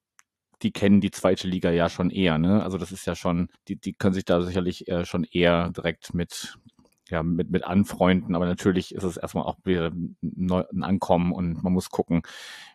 die 0.62 0.72
kennen 0.72 1.00
die 1.00 1.10
zweite 1.10 1.46
Liga 1.46 1.70
ja 1.70 1.88
schon 1.88 2.10
eher. 2.10 2.38
Ne? 2.38 2.62
Also 2.62 2.78
das 2.78 2.92
ist 2.92 3.06
ja 3.06 3.14
schon, 3.14 3.48
die, 3.68 3.76
die 3.76 3.94
können 3.94 4.14
sich 4.14 4.24
da 4.24 4.42
sicherlich 4.42 4.88
äh, 4.88 5.04
schon 5.04 5.24
eher 5.24 5.70
direkt 5.70 6.14
mit 6.14 6.58
ja, 7.10 7.22
mit, 7.22 7.50
mit 7.50 7.64
anfreunden, 7.64 8.34
aber 8.34 8.46
natürlich 8.46 8.94
ist 8.94 9.04
es 9.04 9.16
erstmal 9.16 9.44
auch 9.44 9.56
wieder 9.64 9.90
ein 9.90 10.82
Ankommen 10.82 11.32
und 11.32 11.62
man 11.62 11.72
muss 11.72 11.88
gucken, 11.90 12.22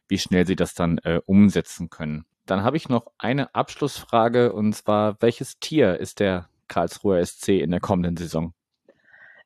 wie 0.08 0.18
schnell 0.18 0.48
sie 0.48 0.56
das 0.56 0.74
dann 0.74 0.98
äh, 1.00 1.22
umsetzen 1.26 1.90
können. 1.90 2.26
Dann 2.46 2.64
habe 2.64 2.78
ich 2.78 2.90
noch 2.90 3.08
eine 3.18 3.54
Abschlussfrage 3.56 4.54
und 4.54 4.74
zwar, 4.74 5.22
welches 5.22 5.60
Tier 5.60 6.00
ist 6.00 6.20
der 6.20 6.50
Karlsruher 6.68 7.24
SC 7.24 7.50
in 7.62 7.72
der 7.72 7.80
kommenden 7.80 8.18
Saison? 8.18 8.54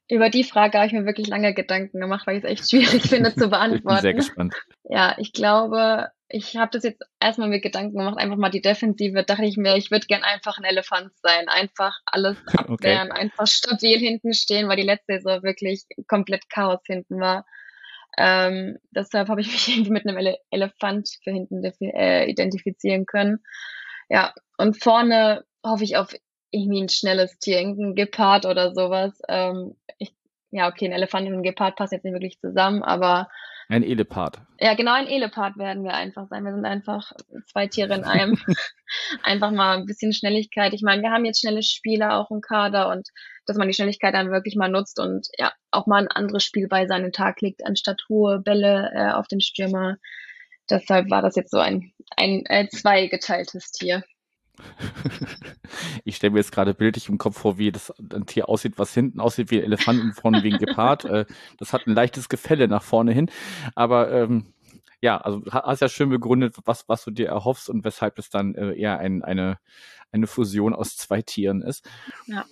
Über 0.10 0.30
die 0.30 0.44
Frage 0.44 0.78
habe 0.78 0.88
ich 0.88 0.94
mir 0.94 1.06
wirklich 1.06 1.28
lange 1.28 1.54
Gedanken 1.54 2.00
gemacht, 2.00 2.26
weil 2.28 2.38
ich 2.38 2.44
es 2.44 2.50
echt 2.50 2.70
schwierig 2.70 3.04
finde 3.10 3.36
zu 3.36 3.50
beantworten. 3.50 3.78
ich 3.78 3.84
bin 3.84 4.02
sehr 4.02 4.14
gespannt. 4.14 4.56
Ja, 4.84 5.16
ich 5.18 5.34
glaube, 5.34 6.10
ich 6.30 6.56
habe 6.56 6.72
das 6.72 6.84
jetzt 6.84 7.04
erstmal 7.20 7.50
mit 7.50 7.64
Gedanken 7.64 7.98
gemacht, 7.98 8.18
einfach 8.18 8.38
mal 8.38 8.50
die 8.50 8.62
Defensive, 8.62 9.24
dachte 9.24 9.46
ich 9.46 9.58
mir, 9.58 9.76
ich 9.76 9.92
würde 9.92 10.08
gern 10.08 10.24
einfach 10.24 10.58
ein 10.58 10.64
Elefant 10.64 11.12
sein, 11.22 11.48
einfach 11.48 11.98
alles 12.06 12.38
abwehren, 12.58 13.12
okay. 13.12 13.22
einfach 13.22 13.48
stabil 13.48 14.00
hinten 14.00 14.34
stehen, 14.34 14.68
weil 14.68 14.78
die 14.78 14.84
letzte 14.84 15.14
Saison 15.14 15.44
wirklich 15.44 15.84
komplett 16.08 16.50
Chaos 16.50 16.82
hinten 16.86 17.20
war. 17.20 17.46
Ähm, 18.18 18.78
deshalb 18.92 19.30
habe 19.30 19.42
ich 19.42 19.48
mich 19.48 19.68
irgendwie 19.76 19.92
mit 19.92 20.08
einem 20.08 20.18
Ele 20.18 20.38
Elefant 20.52 21.10
für 21.24 21.32
hinten 21.32 21.64
äh, 21.64 22.26
identifizieren 22.26 23.06
können. 23.06 23.44
Ja, 24.10 24.34
und 24.58 24.82
vorne 24.82 25.46
hoffe 25.64 25.84
ich 25.84 25.98
auf 25.98 26.14
irgendwie 26.58 26.82
ein 26.82 26.90
schnelles 26.90 27.38
Tier, 27.40 27.60
irgendein 27.60 27.96
Gepard 27.96 28.46
oder 28.46 28.74
sowas. 28.74 29.20
Ähm, 29.28 29.76
ich, 29.98 30.14
ja, 30.52 30.68
okay, 30.68 30.86
ein 30.86 30.92
Elefant 30.92 31.28
und 31.28 31.36
ein 31.36 31.44
Gepard 31.44 31.76
passen 31.76 31.96
jetzt 31.96 32.04
nicht 32.04 32.14
wirklich 32.14 32.40
zusammen, 32.40 32.84
aber 32.84 33.28
ein 33.70 33.84
Elepard. 33.84 34.40
Ja, 34.62 34.76
genau, 34.76 34.94
ein 34.94 35.08
Elepard 35.08 35.58
werden 35.58 35.84
wir 35.84 35.94
einfach 35.94 36.28
sein. 36.30 36.46
Wir 36.46 36.54
sind 36.54 36.66
einfach 36.66 37.12
zwei 37.52 37.68
Tiere 37.68 37.96
in 37.96 38.06
einem. 38.06 38.40
einfach 39.24 39.52
mal 39.52 39.78
ein 39.78 39.86
bisschen 39.86 40.14
Schnelligkeit. 40.14 40.74
Ich 40.74 40.82
meine, 40.82 41.02
wir 41.02 41.12
haben 41.12 41.26
jetzt 41.26 41.42
schnelle 41.42 41.62
Spieler 41.64 42.18
auch 42.18 42.32
im 42.32 42.40
Kader 42.40 42.90
und 42.90 43.10
dass 43.46 43.58
man 43.58 43.68
die 43.68 43.74
Schnelligkeit 43.74 44.14
dann 44.14 44.32
wirklich 44.32 44.56
mal 44.56 44.70
nutzt 44.70 45.00
und 45.00 45.28
ja, 45.38 45.52
auch 45.72 45.86
mal 45.86 46.02
ein 46.02 46.08
anderes 46.08 46.46
Spiel 46.46 46.70
bei 46.70 46.88
seinen 46.88 47.12
Tag 47.12 47.42
legt, 47.42 47.66
anstatt 47.66 48.02
hohe 48.08 48.40
Bälle 48.40 48.92
äh, 48.96 49.12
auf 49.12 49.28
den 49.28 49.42
Stürmer. 49.42 49.98
Deshalb 50.70 51.10
war 51.10 51.22
das 51.22 51.36
jetzt 51.36 51.52
so 51.52 51.60
ein, 51.60 51.92
ein 52.16 52.46
äh, 52.46 52.70
zweigeteiltes 52.70 53.72
Tier. 53.72 54.04
Ich 56.04 56.16
stelle 56.16 56.32
mir 56.32 56.40
jetzt 56.40 56.52
gerade 56.52 56.74
bildlich 56.74 57.10
im 57.10 57.18
Kopf 57.18 57.38
vor, 57.38 57.58
wie 57.58 57.72
das 57.72 57.94
ein 58.14 58.26
Tier 58.26 58.48
aussieht, 58.48 58.74
was 58.78 58.94
hinten 58.94 59.20
aussieht 59.20 59.52
wie 59.52 59.58
ein 59.58 59.66
Elefant 59.66 60.02
und 60.02 60.14
vorne 60.14 60.44
wie 60.44 60.54
ein 60.54 60.60
Gepard. 60.60 61.06
Äh, 61.08 61.26
das 61.58 61.74
hat 61.74 61.88
ein 61.88 61.94
leichtes 61.94 62.28
Gefälle 62.28 62.68
nach 62.68 62.84
vorne 62.84 63.14
hin. 63.14 63.30
Aber 63.76 64.12
ähm, 64.12 64.54
ja, 65.00 65.18
also 65.18 65.42
hast 65.52 65.82
ja 65.82 65.90
schön 65.90 66.10
begründet, 66.10 66.56
was, 66.66 66.90
was 66.90 67.04
du 67.06 67.12
dir 67.12 67.28
erhoffst 67.28 67.70
und 67.70 67.86
weshalb 67.86 68.20
es 68.20 68.30
dann 68.30 68.56
äh, 68.56 68.74
eher 68.74 69.00
ein, 69.00 69.24
eine, 69.24 69.58
eine 70.12 70.28
Fusion 70.28 70.74
aus 70.74 70.98
zwei 70.98 71.22
Tieren 71.22 71.62
ist. 71.62 71.88
Ja. 72.26 72.46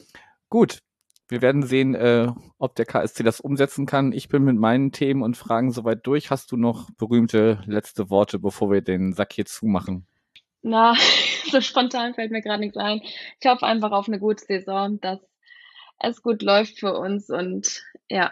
Gut. 0.49 0.79
Wir 1.27 1.41
werden 1.41 1.63
sehen, 1.63 1.95
äh, 1.95 2.31
ob 2.59 2.75
der 2.75 2.85
KSC 2.85 3.23
das 3.23 3.39
umsetzen 3.39 3.87
kann. 3.87 4.11
Ich 4.11 4.29
bin 4.29 4.43
mit 4.43 4.57
meinen 4.57 4.91
Themen 4.91 5.23
und 5.23 5.35
Fragen 5.35 5.71
soweit 5.71 6.05
durch. 6.05 6.29
Hast 6.29 6.51
du 6.51 6.57
noch 6.57 6.91
berühmte 6.91 7.63
letzte 7.65 8.11
Worte, 8.11 8.37
bevor 8.37 8.71
wir 8.71 8.81
den 8.81 9.11
Sack 9.13 9.33
hier 9.33 9.45
zumachen? 9.45 10.05
Na, 10.65 10.95
so 11.51 11.61
spontan 11.61 12.15
fällt 12.15 12.31
mir 12.31 12.41
gerade 12.41 12.61
nichts 12.61 12.77
ein. 12.77 13.01
Ich 13.39 13.47
hoffe 13.47 13.65
einfach 13.67 13.91
auf 13.91 14.07
eine 14.07 14.19
gute 14.19 14.43
Saison, 14.43 14.99
dass 14.99 15.19
es 15.99 16.23
gut 16.23 16.41
läuft 16.41 16.79
für 16.79 16.97
uns 16.97 17.29
und 17.29 17.83
ja, 18.09 18.31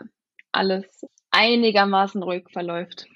alles 0.51 1.05
einigermaßen 1.29 2.23
ruhig 2.23 2.45
verläuft. 2.51 3.07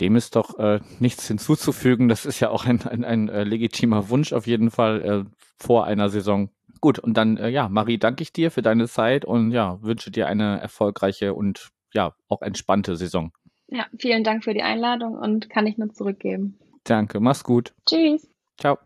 Dem 0.00 0.16
ist 0.16 0.34
doch 0.34 0.58
äh, 0.58 0.80
nichts 0.98 1.28
hinzuzufügen. 1.28 2.08
Das 2.08 2.26
ist 2.26 2.40
ja 2.40 2.50
auch 2.50 2.66
ein, 2.66 2.82
ein, 2.82 3.04
ein 3.04 3.28
äh, 3.28 3.44
legitimer 3.44 4.10
Wunsch 4.10 4.32
auf 4.32 4.48
jeden 4.48 4.72
Fall 4.72 5.02
äh, 5.02 5.30
vor 5.56 5.86
einer 5.86 6.08
Saison. 6.08 6.50
Gut, 6.80 6.98
und 6.98 7.16
dann, 7.16 7.36
äh, 7.36 7.48
ja, 7.48 7.68
Marie, 7.68 7.98
danke 7.98 8.22
ich 8.22 8.32
dir 8.32 8.50
für 8.50 8.62
deine 8.62 8.88
Zeit 8.88 9.24
und 9.24 9.52
ja, 9.52 9.80
wünsche 9.80 10.10
dir 10.10 10.26
eine 10.26 10.60
erfolgreiche 10.60 11.34
und 11.34 11.70
ja, 11.94 12.14
auch 12.28 12.42
entspannte 12.42 12.96
Saison. 12.96 13.32
Ja, 13.68 13.86
vielen 13.96 14.24
Dank 14.24 14.42
für 14.42 14.54
die 14.54 14.62
Einladung 14.62 15.14
und 15.14 15.48
kann 15.48 15.68
ich 15.68 15.78
nur 15.78 15.92
zurückgeben. 15.94 16.58
Danke, 16.82 17.20
mach's 17.20 17.44
gut. 17.44 17.72
Tschüss. 17.88 18.28
Ciao. 18.58 18.78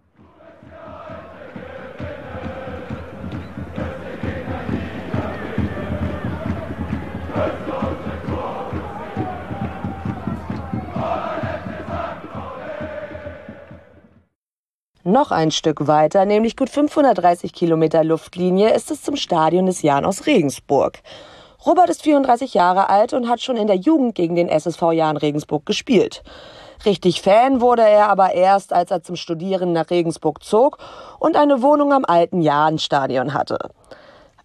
Noch 15.03 15.31
ein 15.31 15.51
Stück 15.51 15.87
weiter, 15.87 16.25
nämlich 16.25 16.57
gut 16.57 16.69
530 16.69 17.53
Kilometer 17.53 18.05
Luftlinie, 18.05 18.73
ist 18.75 18.91
es 18.91 19.03
zum 19.03 19.17
Stadion 19.17 19.67
des 19.67 19.83
Jan 19.83 20.05
aus 20.05 20.27
Regensburg. 20.27 21.01
Robert 21.65 21.91
ist 21.91 22.03
34 22.03 22.55
Jahre 22.55 22.89
alt 22.89 23.13
und 23.13 23.29
hat 23.29 23.41
schon 23.41 23.57
in 23.57 23.67
der 23.67 23.77
Jugend 23.77 24.15
gegen 24.15 24.35
den 24.35 24.49
SSV 24.49 24.93
Jan 24.93 25.17
Regensburg 25.17 25.67
gespielt. 25.67 26.23
Richtig 26.85 27.21
Fan 27.21 27.61
wurde 27.61 27.83
er 27.83 28.09
aber 28.09 28.33
erst, 28.33 28.73
als 28.73 28.91
er 28.91 29.03
zum 29.03 29.17
Studieren 29.17 29.73
nach 29.73 29.91
Regensburg 29.91 30.43
zog 30.43 30.79
und 31.19 31.37
eine 31.37 31.63
Wohnung 31.63 31.93
am 31.93 32.05
alten 32.07 32.41
Jahnstadion 32.41 33.35
hatte. 33.35 33.59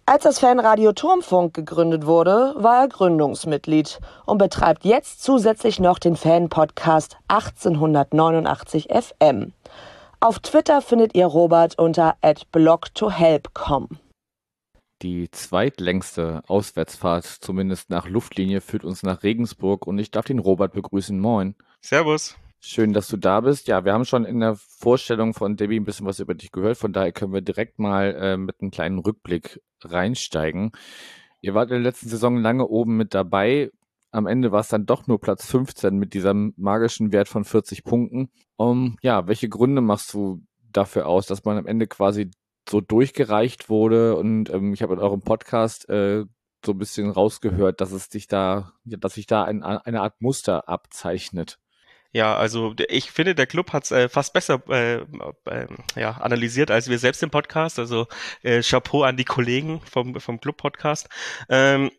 Als 0.08 0.22
das 0.22 0.38
Fanradio 0.38 0.92
Turmfunk 0.92 1.54
gegründet 1.54 2.06
wurde, 2.06 2.54
war 2.56 2.82
er 2.82 2.88
Gründungsmitglied 2.88 3.98
und 4.24 4.38
betreibt 4.38 4.84
jetzt 4.84 5.24
zusätzlich 5.24 5.80
noch 5.80 5.98
den 5.98 6.14
Fan-Podcast 6.14 7.16
1889 7.26 8.88
FM. 8.90 9.52
Auf 10.20 10.38
Twitter 10.38 10.80
findet 10.80 11.16
ihr 11.16 11.26
Robert 11.26 11.78
unter 11.78 12.14
@blog2help.com. 12.22 13.88
Die 15.02 15.30
zweitlängste 15.30 16.42
Auswärtsfahrt, 16.46 17.24
zumindest 17.24 17.90
nach 17.90 18.08
Luftlinie, 18.08 18.60
führt 18.60 18.84
uns 18.84 19.02
nach 19.02 19.22
Regensburg 19.24 19.86
und 19.86 19.98
ich 19.98 20.10
darf 20.10 20.24
den 20.24 20.38
Robert 20.38 20.72
begrüßen. 20.72 21.18
Moin. 21.18 21.54
Servus. 21.86 22.36
Schön, 22.58 22.92
dass 22.92 23.06
du 23.06 23.16
da 23.16 23.42
bist. 23.42 23.68
Ja, 23.68 23.84
wir 23.84 23.92
haben 23.92 24.04
schon 24.04 24.24
in 24.24 24.40
der 24.40 24.56
Vorstellung 24.56 25.34
von 25.34 25.54
Debbie 25.54 25.78
ein 25.78 25.84
bisschen 25.84 26.04
was 26.04 26.18
über 26.18 26.34
dich 26.34 26.50
gehört. 26.50 26.78
Von 26.78 26.92
daher 26.92 27.12
können 27.12 27.32
wir 27.32 27.42
direkt 27.42 27.78
mal 27.78 28.12
äh, 28.20 28.36
mit 28.36 28.60
einem 28.60 28.72
kleinen 28.72 28.98
Rückblick 28.98 29.62
reinsteigen. 29.82 30.72
Ihr 31.42 31.54
wart 31.54 31.70
in 31.70 31.74
der 31.76 31.84
letzten 31.84 32.08
Saison 32.08 32.38
lange 32.38 32.66
oben 32.66 32.96
mit 32.96 33.14
dabei. 33.14 33.70
Am 34.10 34.26
Ende 34.26 34.50
war 34.50 34.62
es 34.62 34.68
dann 34.68 34.84
doch 34.84 35.06
nur 35.06 35.20
Platz 35.20 35.46
15 35.46 35.96
mit 35.96 36.12
diesem 36.12 36.54
magischen 36.56 37.12
Wert 37.12 37.28
von 37.28 37.44
40 37.44 37.84
Punkten. 37.84 38.30
Um, 38.56 38.96
ja, 39.00 39.28
welche 39.28 39.48
Gründe 39.48 39.80
machst 39.80 40.12
du 40.12 40.42
dafür 40.72 41.06
aus, 41.06 41.26
dass 41.26 41.44
man 41.44 41.56
am 41.56 41.68
Ende 41.68 41.86
quasi 41.86 42.32
so 42.68 42.80
durchgereicht 42.80 43.68
wurde? 43.68 44.16
Und 44.16 44.50
ähm, 44.50 44.72
ich 44.72 44.82
habe 44.82 44.94
in 44.94 44.98
eurem 44.98 45.20
Podcast 45.20 45.88
äh, 45.88 46.24
so 46.64 46.72
ein 46.72 46.78
bisschen 46.78 47.10
rausgehört, 47.10 47.80
dass 47.80 47.92
es 47.92 48.08
dich 48.08 48.26
da, 48.26 48.72
dass 48.82 49.14
sich 49.14 49.26
da 49.26 49.44
ein, 49.44 49.62
eine 49.62 50.00
Art 50.00 50.20
Muster 50.20 50.68
abzeichnet. 50.68 51.60
Ja, 52.16 52.34
also 52.34 52.74
ich 52.88 53.10
finde, 53.10 53.34
der 53.34 53.46
Club 53.46 53.74
hat 53.74 53.84
es 53.84 53.90
äh, 53.90 54.08
fast 54.08 54.32
besser 54.32 54.62
äh, 54.70 55.00
äh, 55.50 55.66
ja, 55.96 56.12
analysiert 56.12 56.70
als 56.70 56.88
wir 56.88 56.98
selbst 56.98 57.22
im 57.22 57.28
Podcast. 57.28 57.78
Also 57.78 58.06
äh, 58.42 58.62
Chapeau 58.62 59.02
an 59.02 59.18
die 59.18 59.26
Kollegen 59.26 59.82
vom, 59.82 60.18
vom 60.18 60.40
Club-Podcast. 60.40 61.10
Ähm, 61.50 61.90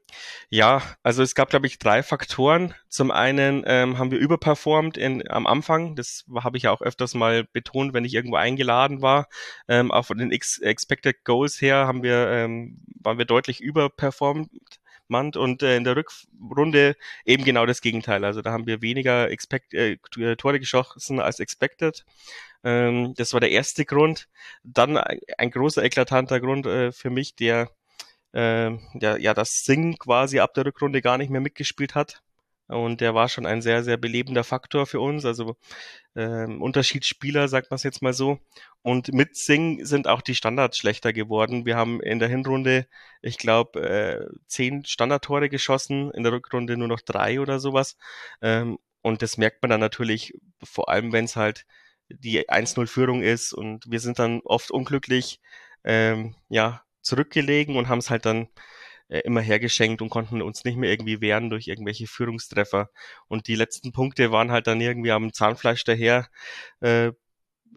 ja, 0.50 0.82
also 1.04 1.22
es 1.22 1.36
gab, 1.36 1.52
glaube 1.52 1.68
ich, 1.68 1.78
drei 1.78 2.02
Faktoren. 2.02 2.74
Zum 2.90 3.12
einen 3.12 3.64
ähm, 3.68 4.00
haben 4.00 4.10
wir 4.10 4.18
überperformt 4.18 4.98
in, 4.98 5.30
am 5.30 5.46
Anfang. 5.46 5.96
Das 5.96 6.26
habe 6.34 6.58
ich 6.58 6.64
ja 6.64 6.72
auch 6.72 6.82
öfters 6.82 7.14
mal 7.14 7.44
betont, 7.44 7.94
wenn 7.94 8.04
ich 8.04 8.16
irgendwo 8.16 8.38
eingeladen 8.38 9.04
war. 9.04 9.28
Ähm, 9.68 9.92
auch 9.92 10.08
von 10.08 10.18
den 10.18 10.32
Ex 10.32 10.58
Expected 10.58 11.26
Goals 11.26 11.62
her 11.62 11.86
haben 11.86 12.02
wir, 12.02 12.28
ähm, 12.30 12.84
waren 13.04 13.20
wir 13.20 13.26
deutlich 13.26 13.62
überperformt 13.62 14.50
Mand 15.10 15.38
und 15.38 15.64
äh, 15.64 15.78
in 15.78 15.84
der 15.84 15.96
Rückrunde 15.96 16.96
eben 17.26 17.44
genau 17.44 17.66
das 17.66 17.82
Gegenteil. 17.82 18.26
Also 18.26 18.42
da 18.42 18.52
haben 18.52 18.68
wir 18.68 18.82
weniger 18.82 19.30
expect, 19.30 19.74
äh, 19.74 19.98
Tore 20.38 20.60
geschossen 20.60 21.20
als 21.20 21.40
expected. 21.40 22.06
Ähm, 22.64 23.14
das 23.16 23.34
war 23.34 23.40
der 23.40 23.52
erste 23.52 23.86
Grund. 23.86 24.28
Dann 24.64 24.98
ein 24.98 25.52
großer 25.52 25.84
eklatanter 25.84 26.40
Grund 26.40 26.66
äh, 26.66 26.92
für 26.92 27.10
mich, 27.10 27.36
der 27.36 27.70
äh, 28.34 28.72
ja, 29.00 29.18
ja 29.18 29.34
das 29.34 29.64
Sing 29.64 29.98
quasi 29.98 30.40
ab 30.40 30.54
der 30.54 30.66
Rückrunde 30.66 31.02
gar 31.02 31.18
nicht 31.18 31.30
mehr 31.30 31.42
mitgespielt 31.42 31.96
hat. 31.96 32.22
Und 32.68 33.02
der 33.02 33.16
war 33.16 33.30
schon 33.30 33.46
ein 33.46 33.62
sehr, 33.62 33.84
sehr 33.84 33.98
belebender 33.98 34.44
Faktor 34.44 34.86
für 34.86 35.00
uns, 35.00 35.26
also 35.26 35.56
ähm, 36.16 36.62
Unterschiedsspieler, 36.62 37.48
sagt 37.48 37.72
man 37.72 37.76
es 37.78 37.84
jetzt 37.84 38.02
mal 38.02 38.14
so. 38.14 38.40
Und 38.82 39.14
mit 39.14 39.36
Sing 39.38 39.86
sind 39.86 40.08
auch 40.08 40.22
die 40.22 40.36
Standards 40.36 40.78
schlechter 40.78 41.14
geworden. 41.14 41.66
Wir 41.66 41.78
haben 41.78 42.02
in 42.02 42.20
der 42.20 42.30
Hinrunde, 42.30 42.88
ich 43.22 43.38
glaube, 43.38 43.80
äh, 43.82 44.26
zehn 44.48 44.86
Standardtore 44.86 45.50
geschossen, 45.50 46.12
in 46.12 46.24
der 46.24 46.34
Rückrunde 46.34 46.78
nur 46.78 46.88
noch 46.88 47.02
drei 47.02 47.40
oder 47.40 47.60
sowas. 47.60 47.98
Ähm, 48.42 48.80
und 49.02 49.22
das 49.22 49.38
merkt 49.38 49.62
man 49.62 49.70
dann 49.70 49.80
natürlich, 49.80 50.34
vor 50.64 50.90
allem 50.90 51.14
wenn 51.14 51.26
es 51.26 51.36
halt 51.36 51.66
die 52.10 52.50
1-0-Führung 52.50 53.22
ist 53.22 53.54
und 53.54 53.90
wir 53.90 54.00
sind 54.00 54.20
dann 54.20 54.42
oft 54.44 54.72
unglücklich 54.72 55.40
ähm, 55.84 56.36
ja, 56.50 56.84
zurückgelegen 57.02 57.78
und 57.78 57.88
haben 57.90 58.00
es 58.00 58.10
halt 58.10 58.26
dann 58.26 58.48
äh, 59.10 59.20
immer 59.20 59.42
hergeschenkt 59.42 60.02
und 60.02 60.10
konnten 60.10 60.42
uns 60.42 60.64
nicht 60.64 60.78
mehr 60.78 60.92
irgendwie 60.92 61.22
wehren 61.22 61.50
durch 61.50 61.68
irgendwelche 61.68 62.08
Führungstreffer. 62.08 62.90
Und 63.28 63.48
die 63.48 63.56
letzten 63.56 63.92
Punkte 63.92 64.32
waren 64.32 64.52
halt 64.52 64.68
dann 64.68 64.82
irgendwie 64.82 65.12
am 65.12 65.34
Zahnfleisch 65.34 65.84
daher 65.84 66.28
äh, 66.82 67.12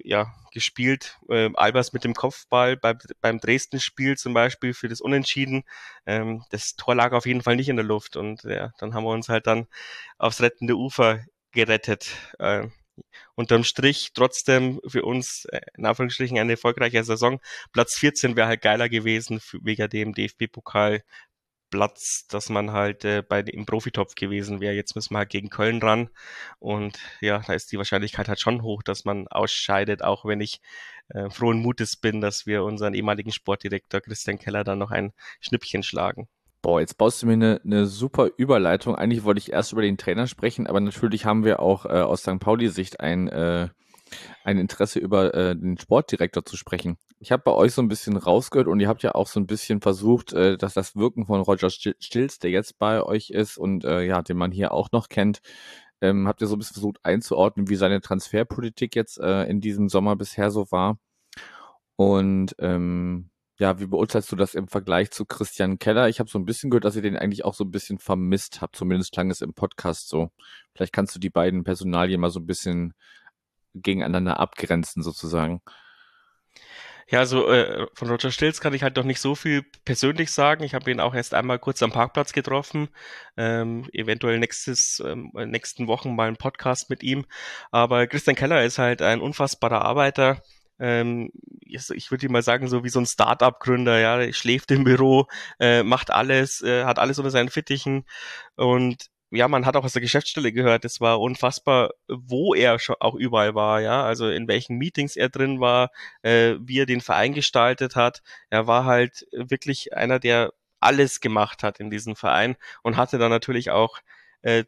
ja, 0.02 0.34
gespielt. 0.52 1.18
Äh, 1.28 1.50
Albers 1.54 1.92
mit 1.92 2.04
dem 2.04 2.14
Kopfball 2.14 2.76
bei, 2.76 2.96
beim 3.20 3.38
Dresden-Spiel 3.38 4.16
zum 4.16 4.34
Beispiel 4.34 4.74
für 4.74 4.88
das 4.88 5.00
Unentschieden. 5.00 5.64
Ähm, 6.06 6.44
das 6.50 6.76
Tor 6.76 6.94
lag 6.94 7.12
auf 7.12 7.26
jeden 7.26 7.42
Fall 7.42 7.56
nicht 7.56 7.68
in 7.68 7.76
der 7.76 7.84
Luft 7.84 8.16
und 8.16 8.44
ja, 8.44 8.72
dann 8.78 8.94
haben 8.94 9.04
wir 9.04 9.10
uns 9.10 9.28
halt 9.28 9.46
dann 9.46 9.66
aufs 10.18 10.40
rettende 10.40 10.76
Ufer 10.76 11.24
gerettet. 11.52 12.12
Äh, 12.38 12.68
unterm 13.34 13.64
Strich 13.64 14.10
trotzdem 14.14 14.80
für 14.86 15.04
uns 15.04 15.46
äh, 15.46 15.60
in 15.76 15.86
Anführungsstrichen 15.86 16.38
eine 16.38 16.52
erfolgreiche 16.52 17.04
Saison. 17.04 17.40
Platz 17.72 17.96
14 17.98 18.36
wäre 18.36 18.48
halt 18.48 18.62
geiler 18.62 18.88
gewesen 18.88 19.40
wegen 19.62 19.88
dem 19.88 20.14
DFB-Pokal 20.14 21.02
Platz, 21.70 22.26
dass 22.28 22.48
man 22.48 22.72
halt 22.72 23.04
äh, 23.04 23.22
bei 23.22 23.40
im 23.40 23.64
Profitopf 23.64 24.14
gewesen 24.16 24.60
wäre. 24.60 24.74
Jetzt 24.74 24.94
müssen 24.96 25.14
wir 25.14 25.18
halt 25.18 25.30
gegen 25.30 25.50
Köln 25.50 25.80
ran 25.80 26.10
und 26.58 26.98
ja, 27.20 27.38
da 27.46 27.54
ist 27.54 27.72
die 27.72 27.78
Wahrscheinlichkeit 27.78 28.28
halt 28.28 28.40
schon 28.40 28.62
hoch, 28.62 28.82
dass 28.82 29.04
man 29.04 29.28
ausscheidet, 29.28 30.02
auch 30.02 30.24
wenn 30.24 30.40
ich 30.40 30.60
äh, 31.08 31.30
frohen 31.30 31.60
Mutes 31.60 31.96
bin, 31.96 32.20
dass 32.20 32.46
wir 32.46 32.64
unseren 32.64 32.94
ehemaligen 32.94 33.32
Sportdirektor 33.32 34.00
Christian 34.00 34.38
Keller 34.38 34.64
dann 34.64 34.78
noch 34.78 34.90
ein 34.90 35.12
Schnippchen 35.40 35.82
schlagen. 35.82 36.28
Boah, 36.62 36.80
jetzt 36.80 36.98
baust 36.98 37.22
du 37.22 37.26
mir 37.26 37.32
eine, 37.32 37.60
eine 37.64 37.86
super 37.86 38.28
Überleitung. 38.36 38.94
Eigentlich 38.94 39.24
wollte 39.24 39.38
ich 39.38 39.50
erst 39.50 39.72
über 39.72 39.80
den 39.80 39.96
Trainer 39.96 40.26
sprechen, 40.26 40.66
aber 40.66 40.80
natürlich 40.80 41.24
haben 41.24 41.44
wir 41.44 41.60
auch 41.60 41.86
äh, 41.86 42.02
aus 42.02 42.20
St. 42.20 42.38
Pauli-Sicht 42.38 43.00
ein, 43.00 43.28
äh, 43.28 43.68
ein 44.44 44.58
Interesse 44.58 44.98
über 44.98 45.32
äh, 45.34 45.56
den 45.56 45.78
Sportdirektor 45.78 46.44
zu 46.44 46.58
sprechen. 46.58 46.98
Ich 47.18 47.32
habe 47.32 47.42
bei 47.44 47.52
euch 47.52 47.72
so 47.72 47.80
ein 47.80 47.88
bisschen 47.88 48.18
rausgehört 48.18 48.68
und 48.68 48.78
ihr 48.78 48.88
habt 48.88 49.02
ja 49.02 49.14
auch 49.14 49.26
so 49.26 49.40
ein 49.40 49.46
bisschen 49.46 49.80
versucht, 49.80 50.34
äh, 50.34 50.58
dass 50.58 50.74
das 50.74 50.96
Wirken 50.96 51.24
von 51.24 51.40
Roger 51.40 51.70
Stilz, 51.70 52.38
der 52.38 52.50
jetzt 52.50 52.78
bei 52.78 53.02
euch 53.02 53.30
ist 53.30 53.56
und 53.56 53.84
äh, 53.84 54.02
ja, 54.02 54.20
den 54.20 54.36
man 54.36 54.52
hier 54.52 54.72
auch 54.72 54.92
noch 54.92 55.08
kennt, 55.08 55.40
ähm, 56.02 56.28
habt 56.28 56.42
ihr 56.42 56.46
so 56.46 56.56
ein 56.56 56.58
bisschen 56.58 56.74
versucht 56.74 56.98
einzuordnen, 57.04 57.70
wie 57.70 57.76
seine 57.76 58.02
Transferpolitik 58.02 58.94
jetzt 58.96 59.18
äh, 59.18 59.44
in 59.44 59.62
diesem 59.62 59.88
Sommer 59.88 60.14
bisher 60.16 60.50
so 60.50 60.70
war. 60.70 60.98
Und 61.96 62.54
ähm, 62.58 63.29
ja, 63.60 63.78
wie 63.78 63.86
beurteilst 63.86 64.32
du 64.32 64.36
das 64.36 64.54
im 64.54 64.68
Vergleich 64.68 65.10
zu 65.10 65.26
Christian 65.26 65.78
Keller? 65.78 66.08
Ich 66.08 66.18
habe 66.18 66.30
so 66.30 66.38
ein 66.38 66.46
bisschen 66.46 66.70
gehört, 66.70 66.86
dass 66.86 66.96
ihr 66.96 67.02
den 67.02 67.18
eigentlich 67.18 67.44
auch 67.44 67.52
so 67.52 67.64
ein 67.64 67.70
bisschen 67.70 67.98
vermisst 67.98 68.62
habt. 68.62 68.74
Zumindest 68.74 69.12
klang 69.12 69.30
es 69.30 69.42
im 69.42 69.52
Podcast 69.52 70.08
so. 70.08 70.30
Vielleicht 70.74 70.94
kannst 70.94 71.14
du 71.14 71.18
die 71.20 71.28
beiden 71.28 71.62
Personalien 71.62 72.22
mal 72.22 72.30
so 72.30 72.40
ein 72.40 72.46
bisschen 72.46 72.94
gegeneinander 73.74 74.40
abgrenzen, 74.40 75.02
sozusagen. 75.02 75.60
Ja, 77.10 77.18
also 77.18 77.50
äh, 77.50 77.86
von 77.92 78.08
Roger 78.08 78.30
Stilz 78.30 78.62
kann 78.62 78.72
ich 78.72 78.82
halt 78.82 78.96
noch 78.96 79.04
nicht 79.04 79.20
so 79.20 79.34
viel 79.34 79.62
persönlich 79.84 80.32
sagen. 80.32 80.64
Ich 80.64 80.72
habe 80.72 80.90
ihn 80.90 81.00
auch 81.00 81.14
erst 81.14 81.34
einmal 81.34 81.58
kurz 81.58 81.82
am 81.82 81.92
Parkplatz 81.92 82.32
getroffen. 82.32 82.88
Ähm, 83.36 83.90
eventuell 83.92 84.38
nächstes, 84.38 85.02
ähm, 85.04 85.32
nächsten 85.34 85.86
Wochen 85.86 86.16
mal 86.16 86.28
einen 86.28 86.36
Podcast 86.36 86.88
mit 86.88 87.02
ihm. 87.02 87.26
Aber 87.70 88.06
Christian 88.06 88.36
Keller 88.36 88.64
ist 88.64 88.78
halt 88.78 89.02
ein 89.02 89.20
unfassbarer 89.20 89.82
Arbeiter 89.82 90.40
ähm, 90.80 91.30
ich 91.62 92.10
würde 92.10 92.28
mal 92.28 92.42
sagen, 92.42 92.68
so 92.68 92.84
wie 92.84 92.88
so 92.88 93.00
ein 93.00 93.06
Start-up-Gründer, 93.06 93.98
ja, 94.00 94.32
schläft 94.32 94.70
im 94.70 94.84
Büro, 94.84 95.26
äh, 95.60 95.82
macht 95.82 96.10
alles, 96.10 96.62
äh, 96.62 96.84
hat 96.84 96.98
alles 96.98 97.18
unter 97.18 97.30
seinen 97.30 97.50
Fittichen 97.50 98.04
und 98.56 99.10
ja, 99.32 99.46
man 99.48 99.64
hat 99.64 99.76
auch 99.76 99.84
aus 99.84 99.92
der 99.92 100.02
Geschäftsstelle 100.02 100.52
gehört, 100.52 100.84
es 100.84 101.00
war 101.00 101.20
unfassbar, 101.20 101.90
wo 102.08 102.54
er 102.54 102.78
schon 102.80 102.96
auch 102.98 103.14
überall 103.14 103.54
war, 103.54 103.80
ja, 103.80 104.02
also 104.04 104.28
in 104.28 104.48
welchen 104.48 104.76
Meetings 104.76 105.16
er 105.16 105.28
drin 105.28 105.60
war, 105.60 105.90
äh, 106.22 106.56
wie 106.60 106.80
er 106.80 106.86
den 106.86 107.00
Verein 107.00 107.32
gestaltet 107.32 107.94
hat. 107.96 108.22
Er 108.50 108.66
war 108.66 108.84
halt 108.84 109.26
wirklich 109.32 109.94
einer, 109.94 110.18
der 110.18 110.52
alles 110.80 111.20
gemacht 111.20 111.62
hat 111.62 111.78
in 111.78 111.90
diesem 111.90 112.16
Verein 112.16 112.56
und 112.82 112.96
hatte 112.96 113.18
dann 113.18 113.30
natürlich 113.30 113.70
auch 113.70 113.98
äh, 114.42 114.64